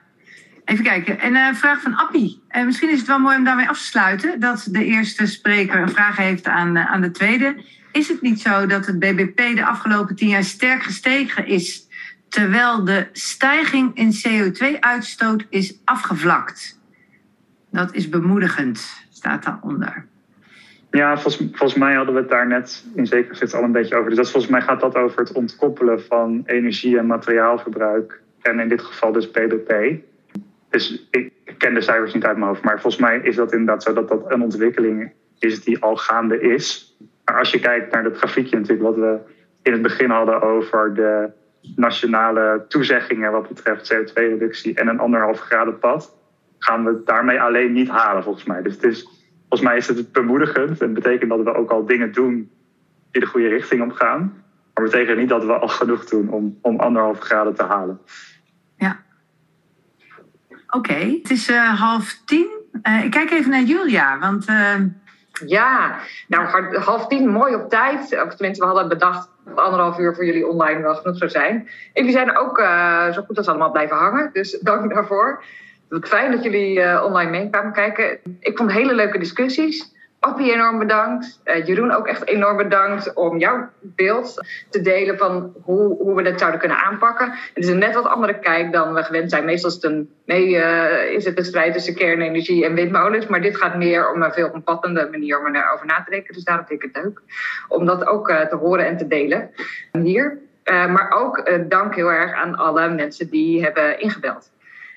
Even 0.67 0.85
kijken. 0.85 1.21
En 1.21 1.35
een 1.35 1.53
uh, 1.53 1.59
vraag 1.59 1.81
van 1.81 1.95
Appie. 1.95 2.43
Uh, 2.51 2.65
misschien 2.65 2.91
is 2.91 2.99
het 2.99 3.07
wel 3.07 3.19
mooi 3.19 3.37
om 3.37 3.45
daarmee 3.45 3.69
af 3.69 3.79
te 3.79 3.85
sluiten. 3.85 4.41
Dat 4.41 4.69
de 4.71 4.85
eerste 4.85 5.27
spreker 5.27 5.81
een 5.81 5.91
vraag 5.91 6.17
heeft 6.17 6.47
aan, 6.47 6.77
uh, 6.77 6.93
aan 6.93 7.01
de 7.01 7.11
tweede. 7.11 7.65
Is 7.93 8.09
het 8.09 8.21
niet 8.21 8.41
zo 8.41 8.67
dat 8.67 8.87
het 8.87 8.99
BBP 8.99 9.37
de 9.37 9.65
afgelopen 9.65 10.17
tien 10.17 10.29
jaar 10.29 10.45
sterk 10.45 10.83
gestegen 10.83 11.47
is, 11.47 11.89
terwijl 12.29 12.85
de 12.85 13.09
stijging 13.13 13.97
in 13.97 14.13
CO2-uitstoot 14.13 15.47
is 15.49 15.81
afgevlakt? 15.85 16.81
Dat 17.71 17.95
is 17.95 18.09
bemoedigend, 18.09 19.07
staat 19.11 19.45
daaronder. 19.45 20.07
Ja, 20.97 21.19
volgens, 21.19 21.37
volgens 21.37 21.75
mij 21.75 21.95
hadden 21.95 22.15
we 22.15 22.21
het 22.21 22.29
daar 22.29 22.47
net 22.47 22.85
in 22.95 23.07
zekere 23.07 23.47
zin 23.47 23.59
al 23.59 23.65
een 23.65 23.73
beetje 23.73 23.97
over. 23.97 24.09
Dus 24.09 24.19
dat, 24.19 24.31
volgens 24.31 24.53
mij 24.53 24.61
gaat 24.61 24.81
dat 24.81 24.97
over 24.97 25.19
het 25.19 25.33
ontkoppelen 25.33 26.03
van 26.03 26.43
energie- 26.47 26.99
en 26.99 27.07
materiaalverbruik. 27.07 28.21
En 28.43 28.61
in 28.61 28.69
dit 28.69 28.83
geval 28.83 29.13
dus 29.13 29.31
BBP. 29.31 29.95
Dus 30.71 31.09
ik 31.11 31.33
ken 31.59 31.75
de 31.75 31.81
cijfers 31.81 32.15
niet 32.15 32.25
uit 32.25 32.37
mijn 32.37 32.49
hoofd. 32.49 32.63
Maar 32.63 32.81
volgens 32.81 33.03
mij 33.03 33.21
is 33.23 33.37
dat 33.37 33.53
inderdaad 33.53 33.83
zo 33.83 33.93
dat 33.93 34.09
dat 34.09 34.33
een 34.33 34.43
ontwikkeling 34.43 35.13
is 35.39 35.65
die 35.65 35.83
al 35.83 35.97
gaande 35.97 36.41
is. 36.41 36.97
Maar 37.25 37.39
als 37.39 37.51
je 37.51 37.61
kijkt 37.61 37.93
naar 37.93 38.03
dat 38.03 38.17
grafiekje 38.17 38.57
natuurlijk 38.57 38.89
wat 38.89 38.97
we 38.97 39.19
in 39.63 39.73
het 39.73 39.83
begin 39.83 40.11
hadden 40.11 40.43
over 40.43 40.95
de 40.95 41.31
nationale 41.77 42.65
toezeggingen 42.69 43.33
wat 43.33 43.49
betreft 43.49 43.95
CO2-reductie 43.95 44.75
en 44.75 44.89
een 44.89 45.01
anderhalf 45.01 45.39
graden 45.39 45.79
pad, 45.79 46.17
gaan 46.59 46.85
we 46.85 46.91
het 46.91 47.07
daarmee 47.07 47.41
alleen 47.41 47.73
niet 47.73 47.89
halen 47.89 48.23
volgens 48.23 48.45
mij. 48.45 48.63
Dus 48.63 48.75
het 48.75 48.83
is, 48.83 49.16
volgens 49.49 49.69
mij 49.69 49.77
is 49.77 49.89
het 49.89 50.13
bemoedigend 50.13 50.81
en 50.81 50.95
betekent 50.95 51.31
dat 51.31 51.43
we 51.43 51.55
ook 51.55 51.71
al 51.71 51.87
dingen 51.87 52.13
doen 52.13 52.51
die 53.11 53.21
de 53.21 53.27
goede 53.27 53.49
richting 53.49 53.83
op 53.83 53.93
gaan. 53.93 54.45
Maar 54.75 54.85
betekent 54.85 55.19
niet 55.19 55.29
dat 55.29 55.45
we 55.45 55.53
al 55.53 55.69
genoeg 55.69 56.05
doen 56.05 56.29
om, 56.29 56.59
om 56.63 56.81
anderhalf 56.81 57.19
graden 57.19 57.55
te 57.55 57.63
halen. 57.63 58.01
Ja. 58.77 59.01
Oké, 60.69 60.95
het 60.95 61.31
is 61.31 61.49
uh, 61.49 61.81
half 61.81 62.21
tien. 62.25 62.49
Uh, 62.83 63.05
ik 63.05 63.11
kijk 63.11 63.31
even 63.31 63.51
naar 63.51 63.63
Julia, 63.63 64.19
want 64.19 64.49
uh, 64.49 64.75
ja, 65.47 65.99
nou 66.29 66.77
half 66.77 67.07
tien, 67.07 67.29
mooi 67.29 67.55
op 67.55 67.69
tijd. 67.69 68.01
Of 68.01 68.35
tenminste, 68.35 68.65
we 68.65 68.71
hadden 68.73 68.89
bedacht 68.89 69.31
dat 69.45 69.59
anderhalf 69.59 69.99
uur 69.99 70.15
voor 70.15 70.25
jullie 70.25 70.47
online 70.47 70.81
wel 70.81 70.95
genoeg 70.95 71.19
zou 71.19 71.31
zijn. 71.31 71.55
En 71.57 71.69
jullie 71.93 72.13
zijn 72.13 72.37
ook 72.37 72.59
uh, 72.59 73.13
zo 73.13 73.23
goed 73.23 73.37
als 73.37 73.49
allemaal 73.49 73.71
blijven 73.71 73.97
hangen, 73.97 74.31
dus 74.33 74.59
dank 74.71 74.95
daarvoor. 74.95 75.45
Fijn 75.89 76.31
dat 76.31 76.43
jullie 76.43 76.79
uh, 76.79 77.03
online 77.05 77.31
mee 77.31 77.51
kwamen 77.51 77.73
kijken. 77.73 78.19
Ik 78.41 78.57
vond 78.57 78.73
hele 78.73 78.95
leuke 78.95 79.19
discussies. 79.19 79.95
Appie 80.19 80.53
enorm 80.53 80.79
bedankt. 80.79 81.41
Uh, 81.45 81.67
Jeroen 81.67 81.91
ook 81.91 82.07
echt 82.07 82.27
enorm 82.27 82.57
bedankt 82.57 83.15
om 83.15 83.39
jouw 83.39 83.69
beeld 83.81 84.45
te 84.71 84.81
delen 84.81 85.19
van 85.19 85.55
hoe, 85.63 85.97
hoe 85.97 86.15
we 86.15 86.23
dat 86.23 86.39
zouden 86.39 86.61
kunnen 86.61 86.79
aanpakken. 86.79 87.31
Het 87.31 87.65
is 87.65 87.69
een 87.69 87.79
net 87.79 87.95
wat 87.95 88.05
andere 88.05 88.39
kijk 88.39 88.73
dan 88.73 88.95
we 88.95 89.03
gewend 89.03 89.31
zijn. 89.31 89.45
Meestal 89.45 89.69
is 89.69 89.75
het 89.75 89.85
een, 89.85 90.11
nee, 90.25 90.49
uh, 90.49 91.13
is 91.13 91.25
het 91.25 91.39
een 91.39 91.45
strijd 91.45 91.73
tussen 91.73 91.95
kernenergie 91.95 92.65
en 92.65 92.75
windmolens. 92.75 93.27
Maar 93.27 93.43
dit 93.43 93.57
gaat 93.57 93.77
meer 93.77 94.13
om 94.13 94.23
een 94.23 94.33
veel 94.33 94.51
omvattende 94.51 95.09
manier 95.11 95.39
om 95.39 95.55
erover 95.55 95.87
na 95.87 96.03
te 96.05 96.11
denken. 96.11 96.35
Dus 96.35 96.45
daarom 96.45 96.67
vind 96.67 96.83
ik 96.83 96.91
het 96.93 97.05
leuk 97.05 97.21
om 97.69 97.87
dat 97.87 98.07
ook 98.07 98.31
te 98.31 98.57
horen 98.57 98.87
en 98.87 98.97
te 98.97 99.07
delen 99.07 99.51
hier. 99.93 100.39
maar 100.65 101.11
ook 101.11 101.51
dank 101.69 101.95
heel 101.95 102.13
erg 102.13 102.33
aan 102.33 102.57
alle 102.57 102.89
mensen 102.89 103.31
die 103.31 103.63
hebben 103.63 104.01
ingebeld. 104.01 104.51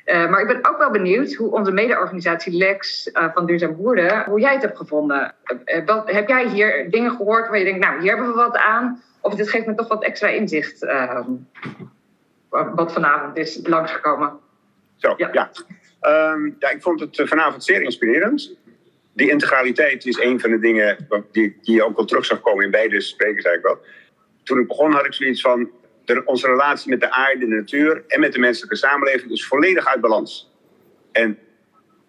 Uh, 0.09 0.29
maar 0.29 0.41
ik 0.41 0.47
ben 0.47 0.69
ook 0.69 0.77
wel 0.77 0.91
benieuwd 0.91 1.33
hoe 1.33 1.51
onze 1.51 1.71
mede-organisatie 1.71 2.53
Lex 2.53 3.07
uh, 3.07 3.33
van 3.33 3.45
Duurzaam 3.45 3.75
Boeren, 3.75 4.23
hoe 4.23 4.39
jij 4.39 4.53
het 4.53 4.61
hebt 4.61 4.77
gevonden. 4.77 5.35
Uh, 5.65 5.85
wat, 5.85 6.11
heb 6.11 6.27
jij 6.27 6.47
hier 6.47 6.91
dingen 6.91 7.11
gehoord 7.11 7.47
waar 7.47 7.57
je 7.57 7.63
denkt, 7.63 7.85
nou, 7.85 8.01
hier 8.01 8.09
hebben 8.09 8.27
we 8.27 8.33
wat 8.33 8.57
aan? 8.57 9.03
Of 9.21 9.35
dit 9.35 9.49
geeft 9.49 9.65
me 9.65 9.75
toch 9.75 9.87
wat 9.87 10.03
extra 10.03 10.27
inzicht, 10.27 10.83
ehm, 10.83 11.31
wat 12.49 12.93
vanavond 12.93 13.37
is 13.37 13.59
langsgekomen? 13.63 14.39
Zo, 14.95 15.13
ja. 15.17 15.29
Ja, 15.31 15.49
um, 16.33 16.55
ja 16.59 16.69
ik 16.69 16.81
vond 16.81 16.99
het 16.99 17.21
vanavond 17.23 17.63
zeer 17.63 17.81
inspirerend. 17.81 18.57
Die 19.13 19.29
integraliteit 19.29 20.05
is 20.05 20.19
een 20.19 20.39
van 20.39 20.49
de 20.49 20.59
dingen 20.59 21.07
die, 21.31 21.57
die 21.61 21.75
je 21.75 21.85
ook 21.85 21.95
wel 21.95 22.05
terug 22.05 22.25
zag 22.25 22.41
komen 22.41 22.65
in 22.65 22.71
beide 22.71 23.01
sprekers 23.01 23.45
eigenlijk 23.45 23.75
wel. 23.75 23.91
Toen 24.43 24.59
ik 24.59 24.67
begon 24.67 24.91
had 24.91 25.05
ik 25.05 25.13
zoiets 25.13 25.41
van, 25.41 25.69
onze 26.25 26.47
relatie 26.47 26.89
met 26.89 26.99
de 26.99 27.11
aarde, 27.11 27.39
de 27.39 27.55
natuur 27.55 28.03
en 28.07 28.19
met 28.19 28.33
de 28.33 28.39
menselijke 28.39 28.75
samenleving 28.75 29.31
is 29.31 29.47
volledig 29.47 29.85
uit 29.85 30.01
balans. 30.01 30.51
En 31.11 31.39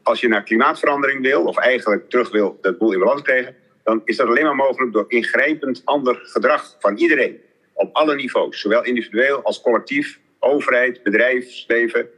als 0.03 0.21
je 0.21 0.29
naar 0.29 0.43
klimaatverandering 0.43 1.23
wil, 1.23 1.45
of 1.45 1.57
eigenlijk 1.57 2.11
terug 2.11 2.31
wil 2.31 2.59
dat 2.61 2.79
boel 2.79 2.93
in 2.93 2.99
balans 2.99 3.23
krijgen, 3.23 3.57
dan 3.85 4.03
is 4.05 4.17
dat 4.17 4.27
alleen 4.27 4.45
maar 4.45 4.55
mogelijk 4.55 4.93
door 4.93 5.05
ingrijpend 5.09 5.83
ander 5.85 6.19
gedrag 6.23 6.77
van 6.79 6.97
iedereen. 6.97 7.41
Op 7.73 7.97
alle 7.97 8.15
niveaus, 8.15 8.61
zowel 8.61 8.85
individueel 8.85 9.43
als 9.43 9.61
collectief, 9.61 10.21
overheid, 10.39 11.03
bedrijfsleven, 11.03 12.09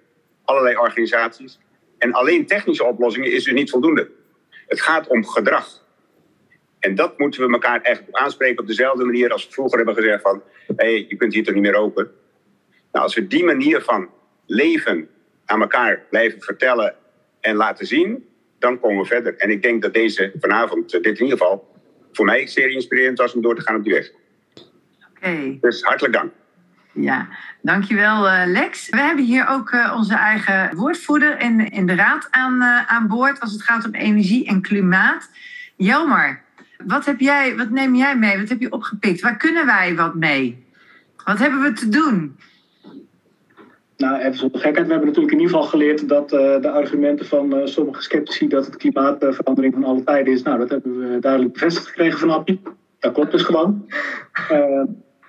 allerlei 0.44 0.76
organisaties. 0.76 1.58
En 1.98 2.12
alleen 2.12 2.46
technische 2.46 2.84
oplossingen 2.84 3.32
is 3.32 3.44
dus 3.44 3.52
niet 3.52 3.70
voldoende. 3.70 4.10
Het 4.66 4.80
gaat 4.80 5.06
om 5.06 5.26
gedrag. 5.26 5.81
En 6.82 6.94
dat 6.94 7.18
moeten 7.18 7.46
we 7.46 7.52
elkaar 7.52 7.80
eigenlijk 7.80 8.16
aanspreken 8.16 8.58
op 8.58 8.66
dezelfde 8.66 9.04
manier 9.04 9.30
als 9.30 9.46
we 9.46 9.52
vroeger 9.52 9.76
hebben 9.76 9.94
gezegd 9.94 10.22
van... 10.22 10.42
hé, 10.66 10.74
hey, 10.76 11.06
je 11.08 11.16
kunt 11.16 11.34
hier 11.34 11.44
toch 11.44 11.54
niet 11.54 11.62
meer 11.62 11.72
roken? 11.72 12.10
Nou, 12.92 13.04
als 13.04 13.14
we 13.14 13.26
die 13.26 13.44
manier 13.44 13.80
van 13.80 14.08
leven 14.46 15.08
aan 15.44 15.60
elkaar 15.60 16.02
blijven 16.10 16.42
vertellen 16.42 16.94
en 17.40 17.56
laten 17.56 17.86
zien... 17.86 18.28
dan 18.58 18.80
komen 18.80 19.02
we 19.02 19.08
verder. 19.08 19.36
En 19.36 19.50
ik 19.50 19.62
denk 19.62 19.82
dat 19.82 19.94
deze 19.94 20.32
vanavond, 20.40 20.90
dit 20.90 21.04
in 21.04 21.12
ieder 21.12 21.38
geval... 21.38 21.76
voor 22.12 22.24
mij 22.24 22.46
zeer 22.46 22.70
inspirerend 22.70 23.18
was 23.18 23.34
om 23.34 23.42
door 23.42 23.54
te 23.54 23.62
gaan 23.62 23.76
op 23.76 23.84
die 23.84 23.92
weg. 23.92 24.10
Oké. 24.54 24.66
Okay. 25.16 25.58
Dus 25.60 25.82
hartelijk 25.82 26.14
dank. 26.14 26.32
Ja, 26.92 27.28
dankjewel 27.60 28.26
uh, 28.26 28.42
Lex. 28.46 28.88
We 28.88 29.00
hebben 29.00 29.24
hier 29.24 29.48
ook 29.48 29.70
uh, 29.70 29.94
onze 29.96 30.14
eigen 30.14 30.76
woordvoerder 30.76 31.40
in, 31.40 31.70
in 31.70 31.86
de 31.86 31.94
raad 31.94 32.28
aan, 32.30 32.54
uh, 32.54 32.86
aan 32.86 33.08
boord... 33.08 33.40
als 33.40 33.52
het 33.52 33.62
gaat 33.62 33.84
om 33.84 33.94
energie 33.94 34.46
en 34.46 34.62
klimaat. 34.62 35.30
Jelmar, 35.76 36.42
wat, 36.86 37.04
heb 37.04 37.20
jij, 37.20 37.56
wat 37.56 37.70
neem 37.70 37.94
jij 37.94 38.18
mee? 38.18 38.38
Wat 38.38 38.48
heb 38.48 38.60
je 38.60 38.72
opgepikt? 38.72 39.20
Waar 39.20 39.36
kunnen 39.36 39.66
wij 39.66 39.94
wat 39.94 40.14
mee? 40.14 40.64
Wat 41.24 41.38
hebben 41.38 41.60
we 41.60 41.72
te 41.72 41.88
doen? 41.88 42.36
Nou, 43.96 44.20
even 44.20 44.38
zonder 44.38 44.60
gekheid. 44.60 44.86
We 44.86 44.92
hebben 44.92 45.06
natuurlijk 45.08 45.34
in 45.34 45.40
ieder 45.40 45.54
geval 45.54 45.70
geleerd 45.70 46.08
dat 46.08 46.32
uh, 46.32 46.60
de 46.60 46.70
argumenten 46.70 47.26
van 47.26 47.56
uh, 47.58 47.66
sommige 47.66 48.02
sceptici 48.02 48.48
dat 48.48 48.66
het 48.66 48.76
klimaatverandering 48.76 49.74
van 49.74 49.84
alle 49.84 50.04
tijden 50.04 50.32
is. 50.32 50.42
Nou, 50.42 50.58
dat 50.58 50.70
hebben 50.70 50.98
we 50.98 51.18
duidelijk 51.18 51.52
bevestigd 51.52 51.86
gekregen 51.86 52.18
van 52.18 52.30
Appie. 52.30 52.60
Dat 52.98 53.12
klopt 53.12 53.30
dus 53.30 53.42
gewoon. 53.42 53.86
Uh, 54.52 54.82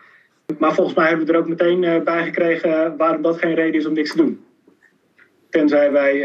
maar 0.59 0.73
volgens 0.73 0.95
mij 0.95 1.07
hebben 1.07 1.25
we 1.25 1.33
er 1.33 1.39
ook 1.39 1.47
meteen 1.47 2.03
bij 2.03 2.23
gekregen 2.23 2.97
waarom 2.97 3.21
dat 3.21 3.39
geen 3.39 3.55
reden 3.55 3.79
is 3.79 3.85
om 3.85 3.93
niks 3.93 4.11
te 4.11 4.17
doen. 4.17 4.42
Tenzij 5.53 5.91
wij 5.91 6.19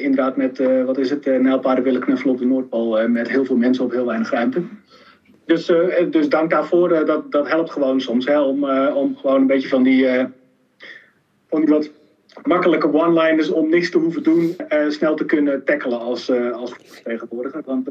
inderdaad 0.00 0.36
met, 0.36 0.58
wat 0.84 0.98
is 0.98 1.10
het, 1.10 1.26
nijlpaarden 1.26 1.84
willen 1.84 2.00
knuffelen 2.00 2.34
op 2.34 2.40
de 2.40 2.46
Noordpool 2.46 3.08
met 3.08 3.28
heel 3.28 3.44
veel 3.44 3.56
mensen 3.56 3.84
op 3.84 3.90
heel 3.90 4.06
weinig 4.06 4.30
ruimte. 4.30 4.62
Dus, 5.44 5.72
dus 6.10 6.28
dank 6.28 6.50
daarvoor, 6.50 6.88
dat, 6.88 7.32
dat 7.32 7.48
helpt 7.48 7.70
gewoon 7.70 8.00
soms 8.00 8.26
hè, 8.26 8.40
om, 8.40 8.64
om 8.94 9.16
gewoon 9.16 9.40
een 9.40 9.46
beetje 9.46 9.68
van 9.68 9.82
die, 9.82 10.06
van 11.48 11.60
die 11.64 11.74
wat 11.74 11.90
makkelijke 12.42 12.92
one-liners 12.92 13.50
om 13.50 13.68
niks 13.68 13.90
te 13.90 13.98
hoeven 13.98 14.22
doen, 14.22 14.56
snel 14.88 15.14
te 15.14 15.24
kunnen 15.24 15.64
tackelen 15.64 16.00
als, 16.00 16.30
als 16.52 16.74
vertegenwoordiger. 16.84 17.62
Want 17.64 17.90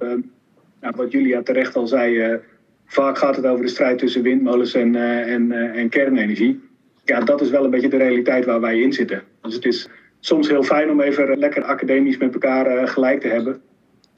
nou, 0.80 0.94
wat 0.96 1.12
Julia 1.12 1.42
terecht 1.42 1.76
al 1.76 1.88
zei, 1.88 2.40
vaak 2.86 3.18
gaat 3.18 3.36
het 3.36 3.46
over 3.46 3.66
de 3.66 3.72
strijd 3.72 3.98
tussen 3.98 4.22
windmolens 4.22 4.74
en, 4.74 4.96
en, 4.96 5.52
en 5.52 5.90
kernenergie 5.90 6.70
ja, 7.06 7.20
dat 7.20 7.42
is 7.42 7.50
wel 7.50 7.64
een 7.64 7.70
beetje 7.70 7.90
de 7.90 7.98
realiteit 7.98 8.46
waar 8.46 8.62
wij 8.62 8.82
in 8.82 8.94
zitten. 8.94 9.24
Dus 9.42 9.54
het 9.54 9.66
is 9.66 9.90
soms 10.22 10.48
heel 10.48 10.64
fijn 10.64 10.90
om 10.90 11.02
even 11.02 11.38
lekker 11.38 11.64
academisch 11.64 12.18
met 12.18 12.34
elkaar 12.34 12.66
eh, 12.66 12.88
gelijk 12.88 13.22
te 13.22 13.28
hebben. 13.28 13.62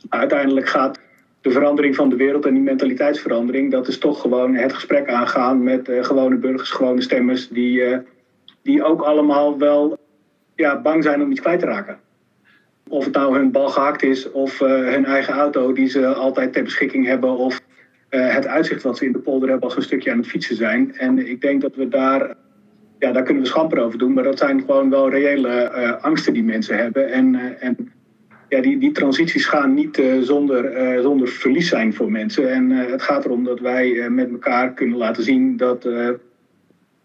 Maar 0.09 0.19
uiteindelijk 0.19 0.67
gaat 0.67 0.99
de 1.41 1.51
verandering 1.51 1.95
van 1.95 2.09
de 2.09 2.15
wereld 2.15 2.45
en 2.45 2.53
die 2.53 2.63
mentaliteitsverandering, 2.63 3.71
dat 3.71 3.87
is 3.87 3.97
toch 3.97 4.21
gewoon 4.21 4.55
het 4.55 4.73
gesprek 4.73 5.09
aangaan 5.09 5.63
met 5.63 5.89
uh, 5.89 6.03
gewone 6.03 6.35
burgers, 6.35 6.71
gewone 6.71 7.01
stemmers, 7.01 7.49
die, 7.49 7.81
uh, 7.81 7.97
die 8.61 8.83
ook 8.83 9.01
allemaal 9.01 9.57
wel 9.57 9.97
ja, 10.55 10.81
bang 10.81 11.03
zijn 11.03 11.21
om 11.21 11.31
iets 11.31 11.41
kwijt 11.41 11.59
te 11.59 11.65
raken. 11.65 11.99
Of 12.89 13.05
het 13.05 13.13
nou 13.13 13.37
hun 13.37 13.51
bal 13.51 13.69
gehakt 13.69 14.03
is, 14.03 14.31
of 14.31 14.59
hun 14.59 15.05
eigen 15.05 15.33
auto 15.33 15.73
die 15.73 15.87
ze 15.87 16.07
altijd 16.07 16.53
ter 16.53 16.63
beschikking 16.63 17.05
hebben, 17.05 17.37
of 17.37 17.61
het 18.09 18.47
uitzicht 18.47 18.83
wat 18.83 18.97
ze 18.97 19.05
in 19.05 19.11
de 19.11 19.19
polder 19.19 19.49
hebben 19.49 19.67
als 19.67 19.77
een 19.77 19.83
stukje 19.83 20.11
aan 20.11 20.17
het 20.17 20.27
fietsen 20.27 20.55
zijn. 20.55 20.95
En 20.95 21.27
ik 21.27 21.41
denk 21.41 21.61
dat 21.61 21.75
we 21.75 21.87
daar 21.87 22.35
ja, 23.03 23.11
daar 23.11 23.23
kunnen 23.23 23.43
we 23.43 23.49
schamper 23.49 23.79
over 23.79 23.97
doen. 23.97 24.13
Maar 24.13 24.23
dat 24.23 24.37
zijn 24.37 24.59
gewoon 24.59 24.89
wel 24.89 25.09
reële 25.09 25.71
uh, 25.75 26.03
angsten 26.03 26.33
die 26.33 26.43
mensen 26.43 26.77
hebben. 26.77 27.11
En, 27.11 27.33
uh, 27.33 27.41
en 27.59 27.91
ja, 28.49 28.61
die, 28.61 28.77
die 28.77 28.91
transities 28.91 29.45
gaan 29.45 29.73
niet 29.73 29.97
uh, 29.97 30.21
zonder, 30.21 31.01
zonder 31.01 31.27
verlies 31.27 31.69
zijn 31.69 31.93
voor 31.93 32.11
mensen. 32.11 32.51
En 32.51 32.69
het 32.69 33.01
gaat 33.01 33.25
erom 33.25 33.43
dat 33.43 33.59
wij 33.59 34.09
met 34.09 34.31
elkaar 34.31 34.73
kunnen 34.73 34.97
laten 34.97 35.23
zien 35.23 35.57
dat, 35.57 35.83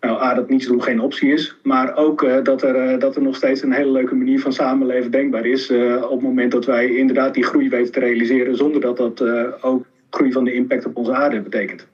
nou, 0.01 0.23
A, 0.23 0.35
dat 0.35 0.49
niets 0.49 0.67
doen 0.67 0.83
geen 0.83 1.01
optie 1.01 1.33
is. 1.33 1.57
Maar 1.63 1.97
ook 1.97 2.27
dat, 2.43 2.63
er, 2.63 2.99
dat 2.99 3.17
er 3.17 3.23
nog 3.23 3.37
steeds 3.37 3.63
een 3.63 3.73
hele 3.73 3.91
leuke 3.91 4.15
manier 4.15 4.41
van 4.41 4.53
samenleven 4.53 5.11
denkbaar 5.11 5.47
is. 5.47 5.71
op 6.03 6.11
het 6.11 6.23
moment 6.23 6.53
dat 6.53 6.65
wij 6.65 6.97
inderdaad 6.97 7.35
die 7.35 7.45
groei 7.45 7.69
weten 7.69 7.93
te 7.93 8.01
realiseren. 8.01 8.57
Zonder 8.57 8.81
dat 8.81 8.97
dat 8.97 9.23
ook 9.63 9.87
groei 10.11 10.33
van 10.33 10.45
de 10.45 10.53
impact 10.53 10.87
op 10.87 10.97
onze 10.97 11.15
aarde 11.15 11.41
betekent. 11.41 11.87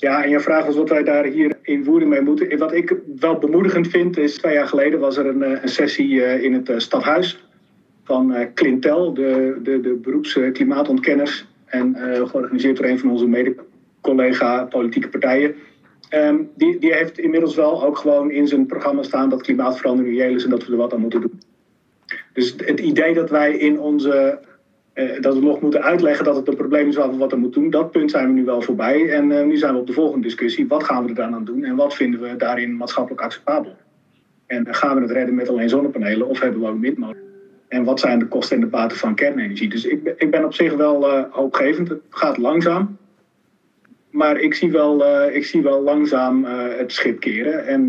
Ja, 0.00 0.24
en 0.24 0.30
je 0.30 0.40
vraag 0.40 0.66
was 0.66 0.76
wat 0.76 0.88
wij 0.88 1.02
daar 1.02 1.24
hier 1.24 1.58
in 1.62 1.84
Woerden 1.84 2.08
mee 2.08 2.20
moeten. 2.20 2.58
Wat 2.58 2.72
ik 2.72 2.96
wel 3.16 3.38
bemoedigend 3.38 3.88
vind 3.88 4.16
is, 4.16 4.36
twee 4.36 4.54
jaar 4.54 4.68
geleden 4.68 5.00
was 5.00 5.16
er 5.16 5.26
een, 5.26 5.42
eh, 5.42 5.62
een 5.62 5.68
sessie 5.68 6.24
eh, 6.24 6.42
in 6.42 6.52
het 6.52 6.68
eh, 6.68 6.78
stadhuis 6.78 7.46
van 8.04 8.48
Clintel, 8.54 9.14
de, 9.14 9.58
de, 9.62 9.80
de 9.80 9.94
beroepsklimaatontkenners. 9.94 11.46
En 11.66 11.96
georganiseerd 12.28 12.76
door 12.76 12.86
een 12.86 12.98
van 12.98 13.10
onze 13.10 13.26
mede-collega 13.26 14.64
politieke 14.64 15.08
partijen. 15.08 15.54
Um, 16.14 16.50
die, 16.56 16.78
die 16.78 16.94
heeft 16.94 17.18
inmiddels 17.18 17.54
wel 17.54 17.84
ook 17.84 17.98
gewoon 17.98 18.30
in 18.30 18.48
zijn 18.48 18.66
programma 18.66 19.02
staan 19.02 19.28
dat 19.28 19.42
klimaatverandering 19.42 20.16
reëel 20.16 20.34
is 20.34 20.44
en 20.44 20.50
dat 20.50 20.66
we 20.66 20.72
er 20.72 20.78
wat 20.78 20.92
aan 20.92 21.00
moeten 21.00 21.20
doen. 21.20 21.40
Dus 22.32 22.54
het 22.56 22.80
idee 22.80 23.14
dat 23.14 23.30
wij 23.30 23.56
in 23.56 23.80
onze 23.80 24.40
uh, 24.98 25.20
dat 25.20 25.34
we 25.34 25.40
nog 25.40 25.60
moeten 25.60 25.82
uitleggen 25.82 26.24
dat 26.24 26.36
het 26.36 26.48
een 26.48 26.56
probleem 26.56 26.88
is 26.88 26.96
waar 26.96 27.10
we 27.10 27.16
wat 27.16 27.32
aan 27.32 27.38
moeten 27.38 27.60
doen. 27.60 27.70
Dat 27.70 27.90
punt 27.90 28.10
zijn 28.10 28.26
we 28.26 28.32
nu 28.32 28.44
wel 28.44 28.62
voorbij. 28.62 29.10
En 29.10 29.30
uh, 29.30 29.44
nu 29.44 29.56
zijn 29.56 29.74
we 29.74 29.80
op 29.80 29.86
de 29.86 29.92
volgende 29.92 30.26
discussie. 30.26 30.68
Wat 30.68 30.84
gaan 30.84 31.02
we 31.02 31.08
er 31.08 31.14
dan 31.14 31.34
aan 31.34 31.44
doen 31.44 31.64
en 31.64 31.76
wat 31.76 31.94
vinden 31.94 32.20
we 32.20 32.36
daarin 32.36 32.76
maatschappelijk 32.76 33.22
acceptabel? 33.22 33.76
En 34.46 34.66
uh, 34.68 34.74
gaan 34.74 34.94
we 34.94 35.02
het 35.02 35.10
redden 35.10 35.34
met 35.34 35.48
alleen 35.48 35.68
zonnepanelen 35.68 36.28
of 36.28 36.40
hebben 36.40 36.60
we 36.60 36.68
ook 36.68 36.80
windmolens? 36.80 37.18
En 37.68 37.84
wat 37.84 38.00
zijn 38.00 38.18
de 38.18 38.26
kosten 38.26 38.56
en 38.56 38.62
de 38.62 38.68
baten 38.68 38.98
van 38.98 39.14
kernenergie? 39.14 39.68
Dus 39.68 39.84
ik, 39.84 40.14
ik 40.16 40.30
ben 40.30 40.44
op 40.44 40.54
zich 40.54 40.74
wel 40.74 41.26
hoopgevend. 41.30 41.88
Het 41.88 42.00
gaat 42.10 42.38
langzaam. 42.38 42.96
Maar 44.10 44.40
ik 44.40 44.54
zie 44.54 44.72
wel, 44.72 45.04
ik 45.32 45.44
zie 45.44 45.62
wel 45.62 45.82
langzaam 45.82 46.44
het 46.78 46.92
schip 46.92 47.20
keren. 47.20 47.66
En 47.66 47.80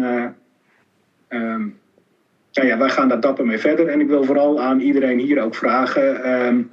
um, 1.30 1.78
nou 2.54 2.68
ja, 2.68 2.78
wij 2.78 2.90
gaan 2.90 3.08
daar 3.08 3.20
dapper 3.20 3.46
mee 3.46 3.58
verder. 3.58 3.88
En 3.88 4.02
ik 4.02 4.08
wil 4.08 4.24
vooral 4.24 4.62
aan 4.62 4.80
iedereen 4.80 5.20
hier 5.20 5.44
ook 5.44 5.56
vragen. 5.56 6.32
Um, 6.48 6.72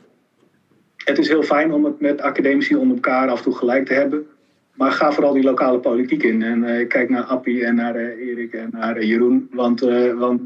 het 1.08 1.18
is 1.18 1.28
heel 1.28 1.42
fijn 1.42 1.72
om 1.72 1.84
het 1.84 2.00
met 2.00 2.20
academici 2.20 2.76
onder 2.76 2.94
elkaar 2.94 3.28
af 3.28 3.38
en 3.38 3.44
toe 3.44 3.54
gelijk 3.54 3.86
te 3.86 3.94
hebben. 3.94 4.26
Maar 4.74 4.92
ga 4.92 5.12
vooral 5.12 5.32
die 5.32 5.42
lokale 5.42 5.78
politiek 5.78 6.22
in. 6.22 6.42
En 6.42 6.62
uh, 6.62 6.88
kijk 6.88 7.08
naar 7.08 7.22
Appie 7.22 7.64
en 7.64 7.74
naar 7.74 7.96
uh, 7.96 8.28
Erik 8.28 8.52
en 8.52 8.68
naar 8.72 8.96
uh, 8.96 9.08
Jeroen. 9.08 9.48
Want, 9.52 9.80
want 10.16 10.40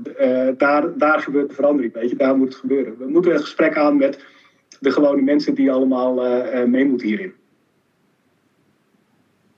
daar, 0.57 0.99
daar 0.99 1.21
gebeurt 1.21 1.49
de 1.49 1.55
verandering. 1.55 1.93
Weet 1.93 2.11
je, 2.11 2.17
daar 2.17 2.37
moet 2.37 2.49
het 2.49 2.57
gebeuren. 2.57 2.99
We 2.99 3.09
moeten 3.09 3.33
het 3.33 3.41
gesprek 3.41 3.77
aan 3.77 3.97
met 3.97 4.25
de 4.81 4.91
gewone 4.91 5.23
mensen 5.23 5.55
die 5.55 5.73
allemaal 5.73 6.15
mee 6.67 6.85
moeten 6.85 7.07
hierin. 7.07 7.33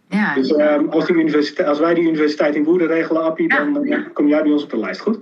Ja, 0.08 0.34
dus 0.34 0.52
ehm, 0.52 0.88
als, 0.88 1.06
die 1.06 1.16
universiteit, 1.16 1.68
als 1.68 1.78
wij 1.78 1.94
die 1.94 2.04
universiteit 2.04 2.54
in 2.54 2.64
Woerden 2.64 2.86
regelen, 2.86 3.22
Appie, 3.22 3.48
dan 3.48 4.12
kom 4.12 4.28
jij 4.28 4.42
bij 4.42 4.52
ons 4.52 4.62
op 4.62 4.70
de 4.70 4.78
lijst. 4.78 5.00
Goed? 5.00 5.18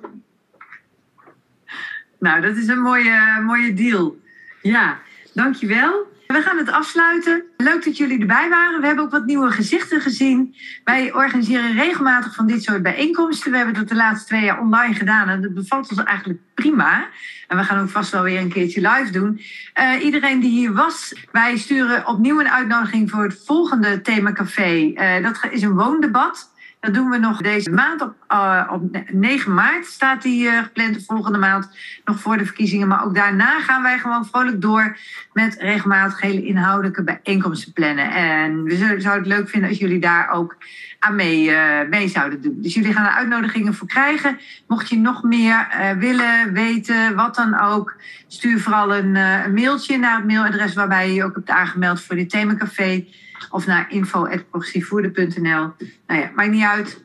Nou, 2.19 2.41
dat 2.41 2.57
is 2.57 2.69
een 2.69 2.81
mooie, 2.81 3.41
mooie 3.47 3.75
deal. 3.75 4.17
Ja. 4.63 5.01
Dankjewel. 5.41 6.07
We 6.27 6.43
gaan 6.43 6.59
het 6.59 6.71
afsluiten. 6.71 7.43
Leuk 7.57 7.85
dat 7.85 7.97
jullie 7.97 8.21
erbij 8.21 8.49
waren. 8.49 8.81
We 8.81 8.87
hebben 8.87 9.05
ook 9.05 9.11
wat 9.11 9.27
nieuwe 9.27 9.51
gezichten 9.51 10.01
gezien. 10.01 10.55
Wij 10.85 11.13
organiseren 11.13 11.73
regelmatig 11.73 12.35
van 12.35 12.47
dit 12.47 12.63
soort 12.63 12.83
bijeenkomsten. 12.83 13.51
We 13.51 13.57
hebben 13.57 13.75
dat 13.75 13.89
de 13.89 13.95
laatste 13.95 14.27
twee 14.27 14.45
jaar 14.45 14.61
online 14.61 14.95
gedaan 14.95 15.29
en 15.29 15.43
dat 15.43 15.55
bevalt 15.55 15.91
ons 15.91 16.05
eigenlijk 16.05 16.41
prima. 16.55 17.09
En 17.49 17.57
we 17.57 17.65
gaan 17.65 17.81
ook 17.81 17.89
vast 17.89 18.11
wel 18.13 18.23
weer 18.23 18.41
een 18.41 18.53
keertje 18.53 18.81
live 18.81 19.13
doen. 19.13 19.41
Uh, 19.81 20.05
iedereen 20.05 20.41
die 20.41 20.51
hier 20.51 20.73
was, 20.73 21.15
wij 21.33 21.57
sturen 21.57 22.07
opnieuw 22.07 22.41
een 22.41 22.51
uitnodiging 22.51 23.11
voor 23.11 23.23
het 23.23 23.43
volgende 23.45 24.01
themacafé. 24.01 24.93
Uh, 24.95 25.23
dat 25.23 25.41
is 25.51 25.63
een 25.63 25.75
woondebat. 25.75 26.50
Dat 26.81 26.95
doen 26.95 27.11
we 27.11 27.19
nog 27.19 27.41
deze 27.41 27.71
maand. 27.71 28.03
Op, 28.03 28.15
uh, 28.33 28.69
op 28.73 28.83
9 29.13 29.55
maart 29.55 29.87
staat 29.87 30.23
die 30.23 30.45
uh, 30.45 30.59
gepland 30.63 30.95
de 30.95 31.05
volgende 31.05 31.39
maand. 31.39 31.71
Nog 32.05 32.21
voor 32.21 32.39
de 32.39 32.45
verkiezingen. 32.45 32.89
Maar 32.89 33.05
ook 33.05 33.15
daarna 33.15 33.61
gaan 33.61 33.83
wij 33.83 33.99
gewoon 33.99 34.27
vrolijk 34.27 34.61
door 34.61 34.97
met 35.33 35.57
regelmatig 35.59 36.21
hele 36.21 36.45
inhoudelijke 36.45 37.03
bijeenkomsten 37.03 37.73
plannen. 37.73 38.11
En 38.11 38.63
we 38.63 38.77
zouden 38.77 39.13
het 39.13 39.27
leuk 39.27 39.49
vinden 39.49 39.69
als 39.69 39.79
jullie 39.79 40.01
daar 40.01 40.31
ook 40.31 40.57
aan 40.99 41.15
mee, 41.15 41.51
uh, 41.51 41.89
mee 41.91 42.09
zouden 42.09 42.43
doen. 42.43 42.57
Dus 42.61 42.75
jullie 42.75 42.93
gaan 42.93 43.07
er 43.07 43.13
uitnodigingen 43.13 43.75
voor 43.75 43.89
krijgen. 43.89 44.39
Mocht 44.67 44.89
je 44.89 44.99
nog 44.99 45.23
meer 45.23 45.67
willen 45.99 46.53
weten, 46.53 47.15
wat 47.15 47.35
dan 47.35 47.61
ook, 47.61 47.97
stuur 48.27 48.61
vooral 48.61 48.95
een, 48.95 49.15
een 49.15 49.55
mailtje 49.55 49.99
naar 49.99 50.17
het 50.17 50.27
mailadres 50.27 50.75
waarbij 50.75 51.09
je 51.09 51.15
je 51.15 51.25
ook 51.25 51.35
hebt 51.35 51.51
aangemeld 51.51 52.01
voor 52.01 52.17
dit 52.17 52.31
themacafé 52.31 53.05
of 53.51 53.67
naar 53.67 53.87
info.progressievoerder.nl. 53.91 55.73
Nou 56.07 56.21
ja, 56.21 56.31
maakt 56.35 56.51
niet 56.51 56.65
uit. 56.65 57.05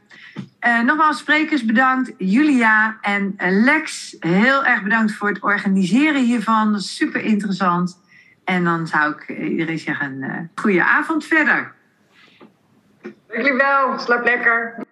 Uh, 0.67 0.81
nogmaals, 0.81 1.17
sprekers 1.17 1.65
bedankt. 1.65 2.13
Julia 2.17 2.97
en 3.01 3.35
Lex, 3.37 4.15
heel 4.19 4.65
erg 4.65 4.83
bedankt 4.83 5.13
voor 5.13 5.27
het 5.27 5.43
organiseren 5.43 6.23
hiervan. 6.23 6.79
Super 6.79 7.21
interessant. 7.21 7.99
En 8.43 8.63
dan 8.63 8.87
zou 8.87 9.13
ik 9.13 9.37
iedereen 9.37 9.79
zeggen, 9.79 10.13
uh, 10.21 10.37
goede 10.55 10.83
avond 10.83 11.25
verder. 11.25 11.73
Jullie 13.27 13.53
wel, 13.53 13.99
slaap 13.99 14.23
lekker. 14.23 14.84